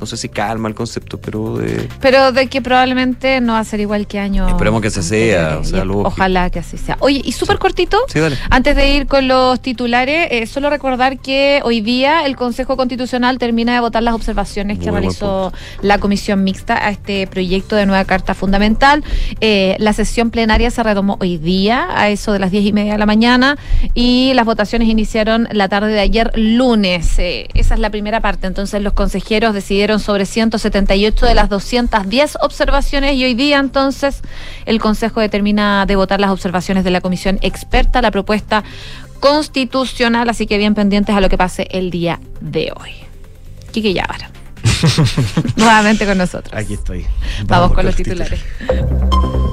No 0.00 0.06
sé 0.06 0.16
si 0.16 0.28
calma 0.28 0.68
el 0.68 0.74
concepto, 0.74 1.18
pero 1.18 1.56
de... 1.56 1.88
Pero 2.00 2.32
de 2.32 2.48
que 2.48 2.60
probablemente 2.60 3.40
no 3.40 3.54
va 3.54 3.60
a 3.60 3.64
ser 3.64 3.80
igual 3.80 4.06
que 4.06 4.18
año. 4.18 4.48
Esperemos 4.48 4.80
que 4.82 4.90
se 4.90 5.02
sea. 5.02 5.58
O 5.60 5.64
sea, 5.64 5.84
ojalá 5.84 6.50
que 6.50 6.58
así 6.58 6.76
sea. 6.76 6.96
Oye, 7.00 7.20
y 7.24 7.32
súper 7.32 7.58
cortito, 7.58 7.98
sí, 8.08 8.20
dale. 8.20 8.36
antes 8.50 8.76
de 8.76 8.94
ir 8.94 9.06
con 9.06 9.28
los 9.28 9.60
titulares, 9.60 10.28
eh, 10.30 10.46
solo 10.46 10.70
recordar 10.70 11.18
que 11.18 11.60
hoy 11.64 11.80
día 11.80 12.26
el 12.26 12.36
Consejo 12.36 12.76
Constitucional 12.76 13.38
termina 13.38 13.74
de 13.74 13.80
votar 13.80 14.02
las 14.02 14.14
observaciones 14.14 14.78
que 14.78 14.90
realizó 14.90 15.52
la 15.82 15.98
Comisión 15.98 16.44
Mixta 16.44 16.86
a 16.86 16.90
este 16.90 17.26
proyecto 17.26 17.76
de 17.76 17.86
nueva 17.86 18.04
Carta 18.04 18.34
Fundamental. 18.34 19.04
Eh, 19.40 19.76
la 19.78 19.92
sesión 19.92 20.30
plenaria 20.30 20.70
se 20.70 20.82
retomó 20.82 21.16
hoy 21.20 21.38
día, 21.38 21.86
a 21.94 22.08
eso 22.08 22.32
de 22.32 22.38
las 22.38 22.50
diez 22.50 22.64
y 22.64 22.72
media 22.72 22.92
de 22.92 22.98
la 22.98 23.06
mañana, 23.06 23.56
y 23.94 24.32
las 24.34 24.44
votaciones 24.44 24.88
iniciaron 24.88 25.48
la 25.52 25.68
tarde 25.68 25.92
de 25.92 26.00
ayer, 26.00 26.32
lunes. 26.34 27.18
Eh, 27.18 27.48
esa 27.54 27.74
es 27.74 27.80
la 27.80 27.90
primera 27.90 28.20
parte. 28.20 28.46
Entonces 28.46 28.82
los 28.82 28.92
consejeros 28.92 29.54
decidieron 29.54 29.83
sobre 29.98 30.26
178 30.26 31.26
de 31.26 31.34
las 31.34 31.48
210 31.48 32.38
observaciones 32.40 33.14
y 33.14 33.24
hoy 33.24 33.34
día 33.34 33.58
entonces 33.58 34.22
el 34.66 34.80
Consejo 34.80 35.20
determina 35.20 35.84
de 35.86 35.96
votar 35.96 36.20
las 36.20 36.30
observaciones 36.30 36.84
de 36.84 36.90
la 36.90 37.00
comisión 37.00 37.38
experta, 37.42 38.02
la 38.02 38.10
propuesta 38.10 38.64
constitucional, 39.20 40.28
así 40.28 40.46
que 40.46 40.58
bien 40.58 40.74
pendientes 40.74 41.14
a 41.14 41.20
lo 41.20 41.28
que 41.28 41.38
pase 41.38 41.68
el 41.70 41.90
día 41.90 42.20
de 42.40 42.72
hoy. 42.74 42.92
Quique 43.72 43.92
Yávar. 43.92 44.30
Nuevamente 45.56 46.06
con 46.06 46.18
nosotros. 46.18 46.52
Aquí 46.54 46.74
estoy. 46.74 47.02
Vamos, 47.02 47.46
Vamos 47.46 47.68
con, 47.68 47.76
con, 47.76 47.86
los 47.86 47.96
titulares. 47.96 48.40
titulares. 48.42 49.43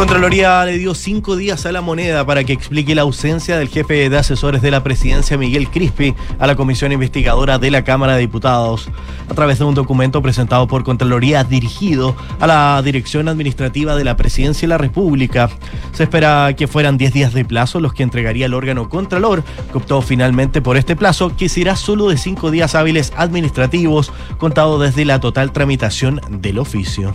Contraloría 0.00 0.64
le 0.64 0.78
dio 0.78 0.94
cinco 0.94 1.36
días 1.36 1.66
a 1.66 1.72
la 1.72 1.82
moneda 1.82 2.24
para 2.24 2.42
que 2.42 2.54
explique 2.54 2.94
la 2.94 3.02
ausencia 3.02 3.58
del 3.58 3.68
jefe 3.68 4.08
de 4.08 4.16
asesores 4.16 4.62
de 4.62 4.70
la 4.70 4.82
presidencia, 4.82 5.36
Miguel 5.36 5.68
Crispi, 5.68 6.14
a 6.38 6.46
la 6.46 6.56
comisión 6.56 6.90
investigadora 6.90 7.58
de 7.58 7.70
la 7.70 7.84
Cámara 7.84 8.14
de 8.14 8.20
Diputados. 8.20 8.88
A 9.28 9.34
través 9.34 9.58
de 9.58 9.66
un 9.66 9.74
documento 9.74 10.22
presentado 10.22 10.66
por 10.66 10.84
Contraloría 10.84 11.44
dirigido 11.44 12.16
a 12.40 12.46
la 12.46 12.80
Dirección 12.82 13.28
Administrativa 13.28 13.94
de 13.94 14.04
la 14.04 14.16
Presidencia 14.16 14.62
de 14.62 14.70
la 14.70 14.78
República, 14.78 15.50
se 15.92 16.04
espera 16.04 16.56
que 16.56 16.66
fueran 16.66 16.96
10 16.96 17.12
días 17.12 17.34
de 17.34 17.44
plazo 17.44 17.78
los 17.78 17.92
que 17.92 18.02
entregaría 18.02 18.46
el 18.46 18.54
órgano 18.54 18.88
Contralor, 18.88 19.44
que 19.70 19.76
optó 19.76 20.00
finalmente 20.00 20.62
por 20.62 20.78
este 20.78 20.96
plazo, 20.96 21.36
que 21.36 21.50
será 21.50 21.76
solo 21.76 22.08
de 22.08 22.16
cinco 22.16 22.50
días 22.50 22.74
hábiles 22.74 23.12
administrativos, 23.18 24.14
contado 24.38 24.78
desde 24.78 25.04
la 25.04 25.20
total 25.20 25.52
tramitación 25.52 26.22
del 26.30 26.58
oficio. 26.58 27.12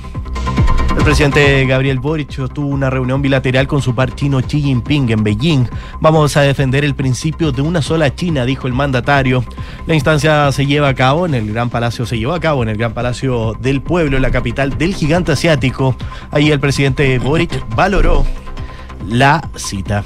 El 0.97 1.03
presidente 1.03 1.65
Gabriel 1.65 1.99
Boric 1.99 2.51
tuvo 2.51 2.67
una 2.67 2.89
reunión 2.89 3.22
bilateral 3.22 3.67
con 3.67 3.81
su 3.81 3.93
par 3.93 4.15
chino 4.15 4.41
Xi 4.41 4.61
Jinping 4.61 5.11
en 5.11 5.23
Beijing. 5.23 5.65
Vamos 6.01 6.35
a 6.35 6.41
defender 6.41 6.84
el 6.84 6.95
principio 6.95 7.51
de 7.51 7.61
una 7.61 7.81
sola 7.81 8.15
China, 8.15 8.45
dijo 8.45 8.67
el 8.67 8.73
mandatario. 8.73 9.43
La 9.85 9.93
instancia 9.93 10.51
se 10.51 10.65
lleva 10.65 10.88
a 10.89 10.95
cabo 10.95 11.26
en 11.26 11.35
el 11.35 11.51
Gran 11.51 11.69
Palacio, 11.69 12.05
se 12.05 12.17
llevó 12.17 12.34
a 12.34 12.39
cabo 12.39 12.63
en 12.63 12.69
el 12.69 12.77
Gran 12.77 12.93
Palacio 12.93 13.53
del 13.59 13.81
Pueblo, 13.81 14.19
la 14.19 14.31
capital 14.31 14.77
del 14.77 14.95
gigante 14.95 15.34
asiático. 15.34 15.95
Ahí 16.31 16.51
el 16.51 16.59
presidente 16.59 17.19
Boric 17.19 17.63
valoró 17.76 18.26
la 19.07 19.47
cita. 19.55 20.03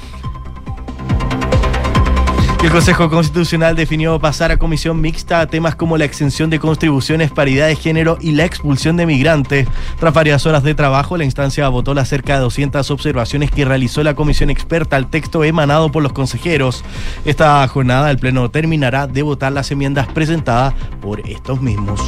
El 2.62 2.70
Consejo 2.70 3.08
Constitucional 3.08 3.74
definió 3.74 4.20
pasar 4.20 4.50
a 4.50 4.58
comisión 4.58 5.00
mixta 5.00 5.40
a 5.40 5.46
temas 5.46 5.76
como 5.76 5.96
la 5.96 6.04
exención 6.04 6.50
de 6.50 6.58
contribuciones, 6.58 7.30
paridad 7.30 7.68
de 7.68 7.74
género 7.74 8.18
y 8.20 8.32
la 8.32 8.44
expulsión 8.44 8.98
de 8.98 9.06
migrantes. 9.06 9.66
Tras 9.98 10.12
varias 10.12 10.44
horas 10.44 10.62
de 10.62 10.74
trabajo, 10.74 11.16
la 11.16 11.24
instancia 11.24 11.66
votó 11.70 11.94
las 11.94 12.10
cerca 12.10 12.34
de 12.34 12.40
200 12.40 12.90
observaciones 12.90 13.50
que 13.50 13.64
realizó 13.64 14.02
la 14.02 14.14
comisión 14.14 14.50
experta 14.50 14.96
al 14.96 15.08
texto 15.08 15.42
emanado 15.42 15.90
por 15.90 16.02
los 16.02 16.12
consejeros. 16.12 16.84
Esta 17.24 17.66
jornada 17.66 18.10
el 18.10 18.18
Pleno 18.18 18.50
terminará 18.50 19.06
de 19.06 19.22
votar 19.22 19.52
las 19.52 19.70
enmiendas 19.70 20.06
presentadas 20.08 20.74
por 21.00 21.26
estos 21.26 21.62
mismos. 21.62 21.98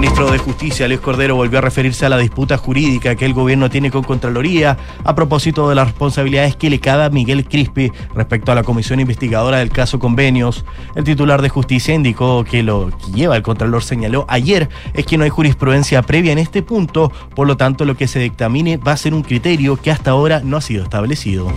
Ministro 0.00 0.30
de 0.30 0.38
Justicia, 0.38 0.88
Luis 0.88 1.00
Cordero, 1.00 1.36
volvió 1.36 1.58
a 1.58 1.60
referirse 1.60 2.06
a 2.06 2.08
la 2.08 2.16
disputa 2.16 2.56
jurídica 2.56 3.16
que 3.16 3.26
el 3.26 3.34
gobierno 3.34 3.68
tiene 3.68 3.90
con 3.90 4.02
Contraloría 4.02 4.78
a 5.04 5.14
propósito 5.14 5.68
de 5.68 5.74
las 5.74 5.88
responsabilidades 5.88 6.56
que 6.56 6.70
le 6.70 6.80
cabe 6.80 7.10
Miguel 7.10 7.46
Crispi 7.46 7.92
respecto 8.14 8.50
a 8.50 8.54
la 8.54 8.62
comisión 8.62 8.98
investigadora 8.98 9.58
del 9.58 9.68
caso 9.68 9.98
Convenios. 9.98 10.64
El 10.94 11.04
titular 11.04 11.42
de 11.42 11.50
Justicia 11.50 11.94
indicó 11.94 12.44
que 12.44 12.62
lo 12.62 12.88
que 12.88 13.12
lleva 13.12 13.36
el 13.36 13.42
Contralor 13.42 13.82
señaló 13.82 14.24
ayer 14.30 14.70
es 14.94 15.04
que 15.04 15.18
no 15.18 15.24
hay 15.24 15.30
jurisprudencia 15.30 16.00
previa 16.00 16.32
en 16.32 16.38
este 16.38 16.62
punto, 16.62 17.12
por 17.36 17.46
lo 17.46 17.58
tanto 17.58 17.84
lo 17.84 17.94
que 17.94 18.08
se 18.08 18.20
dictamine 18.20 18.78
va 18.78 18.92
a 18.92 18.96
ser 18.96 19.12
un 19.12 19.22
criterio 19.22 19.76
que 19.76 19.90
hasta 19.90 20.12
ahora 20.12 20.40
no 20.42 20.56
ha 20.56 20.62
sido 20.62 20.82
establecido. 20.82 21.52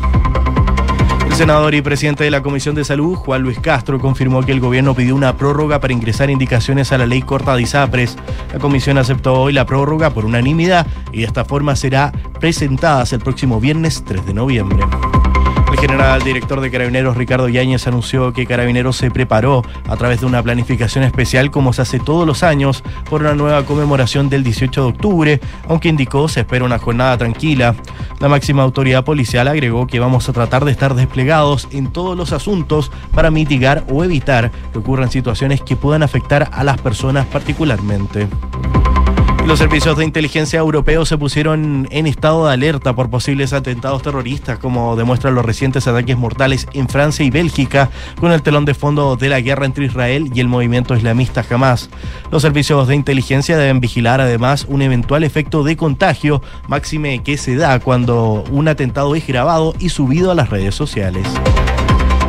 El 1.33 1.37
senador 1.37 1.73
y 1.73 1.81
presidente 1.81 2.23
de 2.23 2.29
la 2.29 2.43
Comisión 2.43 2.75
de 2.75 2.85
Salud, 2.85 3.15
Juan 3.15 3.41
Luis 3.41 3.59
Castro, 3.59 3.99
confirmó 3.99 4.43
que 4.43 4.51
el 4.51 4.59
gobierno 4.59 4.93
pidió 4.93 5.15
una 5.15 5.35
prórroga 5.35 5.79
para 5.79 5.91
ingresar 5.91 6.29
indicaciones 6.29 6.91
a 6.91 6.99
la 6.99 7.07
ley 7.07 7.23
corta 7.23 7.55
de 7.55 7.63
ISAPRES. 7.63 8.17
La 8.53 8.59
comisión 8.59 8.99
aceptó 8.99 9.41
hoy 9.41 9.51
la 9.51 9.65
prórroga 9.65 10.11
por 10.11 10.25
unanimidad 10.25 10.85
y 11.11 11.21
de 11.21 11.25
esta 11.25 11.43
forma 11.43 11.75
será 11.75 12.11
presentada 12.39 13.03
el 13.11 13.19
próximo 13.19 13.59
viernes 13.59 14.03
3 14.05 14.27
de 14.27 14.33
noviembre. 14.35 14.85
General 15.83 16.23
director 16.23 16.61
de 16.61 16.71
Carabineros, 16.71 17.17
Ricardo 17.17 17.49
Yáñez, 17.49 17.87
anunció 17.87 18.31
que 18.31 18.45
Carabineros 18.45 18.95
se 18.95 19.11
preparó 19.11 19.63
a 19.85 19.97
través 19.97 20.21
de 20.21 20.25
una 20.25 20.41
planificación 20.41 21.03
especial, 21.03 21.51
como 21.51 21.73
se 21.73 21.81
hace 21.81 21.99
todos 21.99 22.25
los 22.25 22.41
años, 22.41 22.85
por 23.09 23.19
una 23.19 23.33
nueva 23.33 23.65
conmemoración 23.65 24.29
del 24.29 24.45
18 24.45 24.81
de 24.81 24.87
octubre, 24.87 25.41
aunque 25.67 25.89
indicó 25.89 26.29
se 26.29 26.39
espera 26.39 26.63
una 26.63 26.79
jornada 26.79 27.17
tranquila. 27.17 27.75
La 28.21 28.29
máxima 28.29 28.63
autoridad 28.63 29.03
policial 29.03 29.49
agregó 29.49 29.85
que 29.85 29.99
vamos 29.99 30.29
a 30.29 30.31
tratar 30.31 30.63
de 30.63 30.71
estar 30.71 30.95
desplegados 30.95 31.67
en 31.71 31.91
todos 31.91 32.15
los 32.15 32.31
asuntos 32.31 32.89
para 33.13 33.29
mitigar 33.29 33.83
o 33.89 34.05
evitar 34.05 34.53
que 34.71 34.79
ocurran 34.79 35.11
situaciones 35.11 35.59
que 35.59 35.75
puedan 35.75 36.01
afectar 36.01 36.49
a 36.53 36.63
las 36.63 36.79
personas 36.79 37.25
particularmente. 37.25 38.29
Los 39.45 39.59
servicios 39.59 39.97
de 39.97 40.05
inteligencia 40.05 40.59
europeos 40.59 41.09
se 41.09 41.17
pusieron 41.17 41.87
en 41.91 42.07
estado 42.07 42.47
de 42.47 42.53
alerta 42.53 42.95
por 42.95 43.09
posibles 43.09 43.51
atentados 43.51 44.01
terroristas, 44.01 44.57
como 44.57 44.95
demuestran 44.95 45.35
los 45.35 45.45
recientes 45.45 45.85
ataques 45.85 46.17
mortales 46.17 46.65
en 46.73 46.87
Francia 46.87 47.25
y 47.25 47.29
Bélgica, 47.29 47.89
con 48.19 48.31
el 48.31 48.41
telón 48.41 48.63
de 48.63 48.73
fondo 48.73 49.17
de 49.17 49.27
la 49.27 49.41
guerra 49.41 49.65
entre 49.65 49.85
Israel 49.85 50.31
y 50.33 50.39
el 50.39 50.47
movimiento 50.47 50.95
islamista 50.95 51.45
Hamas. 51.47 51.89
Los 52.31 52.41
servicios 52.41 52.87
de 52.87 52.95
inteligencia 52.95 53.57
deben 53.57 53.81
vigilar 53.81 54.21
además 54.21 54.65
un 54.69 54.81
eventual 54.81 55.25
efecto 55.25 55.63
de 55.63 55.75
contagio, 55.75 56.41
máxime 56.67 57.21
que 57.21 57.37
se 57.37 57.55
da 57.55 57.79
cuando 57.79 58.45
un 58.49 58.69
atentado 58.69 59.13
es 59.13 59.27
grabado 59.27 59.75
y 59.77 59.89
subido 59.89 60.31
a 60.31 60.35
las 60.35 60.49
redes 60.49 60.73
sociales. 60.73 61.27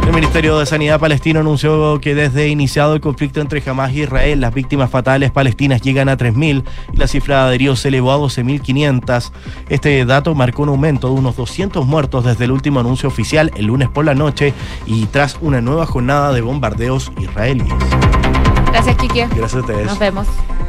El 0.06 0.12
Ministerio 0.12 0.58
de 0.58 0.66
Sanidad 0.66 1.00
palestino 1.00 1.40
anunció 1.40 1.98
que 1.98 2.14
desde 2.14 2.48
iniciado 2.48 2.94
el 2.94 3.00
conflicto 3.00 3.40
entre 3.40 3.62
Hamas 3.64 3.92
y 3.92 4.02
Israel, 4.02 4.40
las 4.40 4.52
víctimas 4.52 4.90
fatales 4.90 5.30
palestinas 5.30 5.80
llegan 5.80 6.10
a 6.10 6.18
3.000 6.18 6.62
y 6.92 6.96
la 6.96 7.06
cifra 7.08 7.48
de 7.48 7.54
heridos 7.54 7.80
se 7.80 7.88
elevó 7.88 8.12
a 8.12 8.18
12.500. 8.18 9.32
Este 9.70 10.04
dato 10.04 10.34
marcó 10.34 10.62
un 10.64 10.68
aumento 10.68 11.08
de 11.08 11.14
unos 11.14 11.36
200 11.36 11.86
muertos 11.86 12.24
desde 12.24 12.44
el 12.44 12.52
último 12.52 12.80
anuncio 12.80 13.08
oficial 13.08 13.50
el 13.56 13.66
lunes 13.66 13.88
por 13.88 14.04
la 14.04 14.14
noche 14.14 14.52
y 14.86 15.06
tras 15.06 15.38
una 15.40 15.62
nueva 15.62 15.86
jornada 15.86 16.32
de 16.32 16.42
bombardeos 16.42 17.10
israelíes. 17.18 17.72
Gracias, 18.74 18.96
Kike. 18.96 19.28
Gracias 19.28 19.54
a 19.54 19.60
ustedes. 19.60 19.86
Nos 19.86 19.98
vemos. 20.00 20.26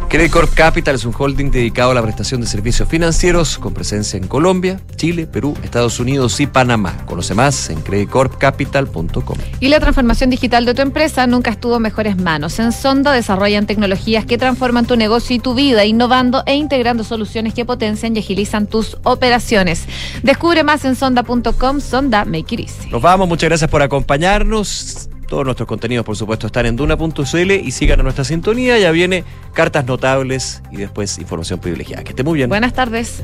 Credit 0.09 0.31
Corp 0.31 0.53
Capital 0.53 0.93
es 0.93 1.05
un 1.05 1.13
holding 1.17 1.49
dedicado 1.49 1.89
a 1.89 1.95
la 1.95 2.03
prestación 2.03 2.39
de 2.39 2.45
servicios 2.45 2.87
financieros 2.87 3.57
con 3.57 3.73
presencia 3.73 4.17
en 4.17 4.27
Colombia, 4.27 4.79
Chile, 4.95 5.25
Perú, 5.25 5.57
Estados 5.63 5.99
Unidos 5.99 6.39
y 6.39 6.45
Panamá. 6.45 6.95
Conoce 7.07 7.33
más 7.33 7.71
en 7.71 7.81
creditcorpcapital.com. 7.81 9.37
Y 9.59 9.69
la 9.69 9.79
transformación 9.79 10.29
digital 10.29 10.65
de 10.65 10.75
tu 10.75 10.83
empresa 10.83 11.25
nunca 11.25 11.49
estuvo 11.49 11.77
en 11.77 11.81
mejores 11.81 12.15
manos. 12.15 12.59
En 12.59 12.71
Sonda 12.73 13.11
desarrollan 13.11 13.65
tecnologías 13.65 14.23
que 14.25 14.37
transforman 14.37 14.85
tu 14.85 14.95
negocio 14.97 15.35
y 15.35 15.39
tu 15.39 15.55
vida, 15.55 15.83
innovando 15.83 16.43
e 16.45 16.53
integrando 16.53 17.03
soluciones 17.03 17.55
que 17.55 17.65
potencian 17.65 18.15
y 18.15 18.19
agilizan 18.19 18.67
tus 18.67 18.97
operaciones. 19.03 19.85
Descubre 20.21 20.63
más 20.63 20.85
en 20.85 20.95
sonda.com. 20.95 21.81
Sonda 21.81 22.23
Make 22.23 22.53
It 22.53 22.59
Easy. 22.59 22.89
Nos 22.91 23.01
vamos, 23.01 23.27
muchas 23.27 23.49
gracias 23.49 23.71
por 23.71 23.81
acompañarnos. 23.81 25.09
Todos 25.27 25.45
nuestros 25.45 25.67
contenidos, 25.67 26.05
por 26.05 26.15
supuesto, 26.15 26.47
están 26.47 26.65
en 26.65 26.75
duna.cl 26.75 27.51
y 27.51 27.71
sigan 27.71 27.99
a 27.99 28.03
nuestra 28.03 28.23
sintonía. 28.23 28.77
Ya 28.77 28.91
viene 28.91 29.23
cartas 29.53 29.85
notables 29.85 30.61
y 30.71 30.77
después 30.77 31.17
información 31.17 31.59
privilegiada. 31.59 32.03
Que 32.03 32.09
esté 32.11 32.23
muy 32.23 32.37
bien. 32.37 32.49
Buenas 32.49 32.73
tardes. 32.73 33.23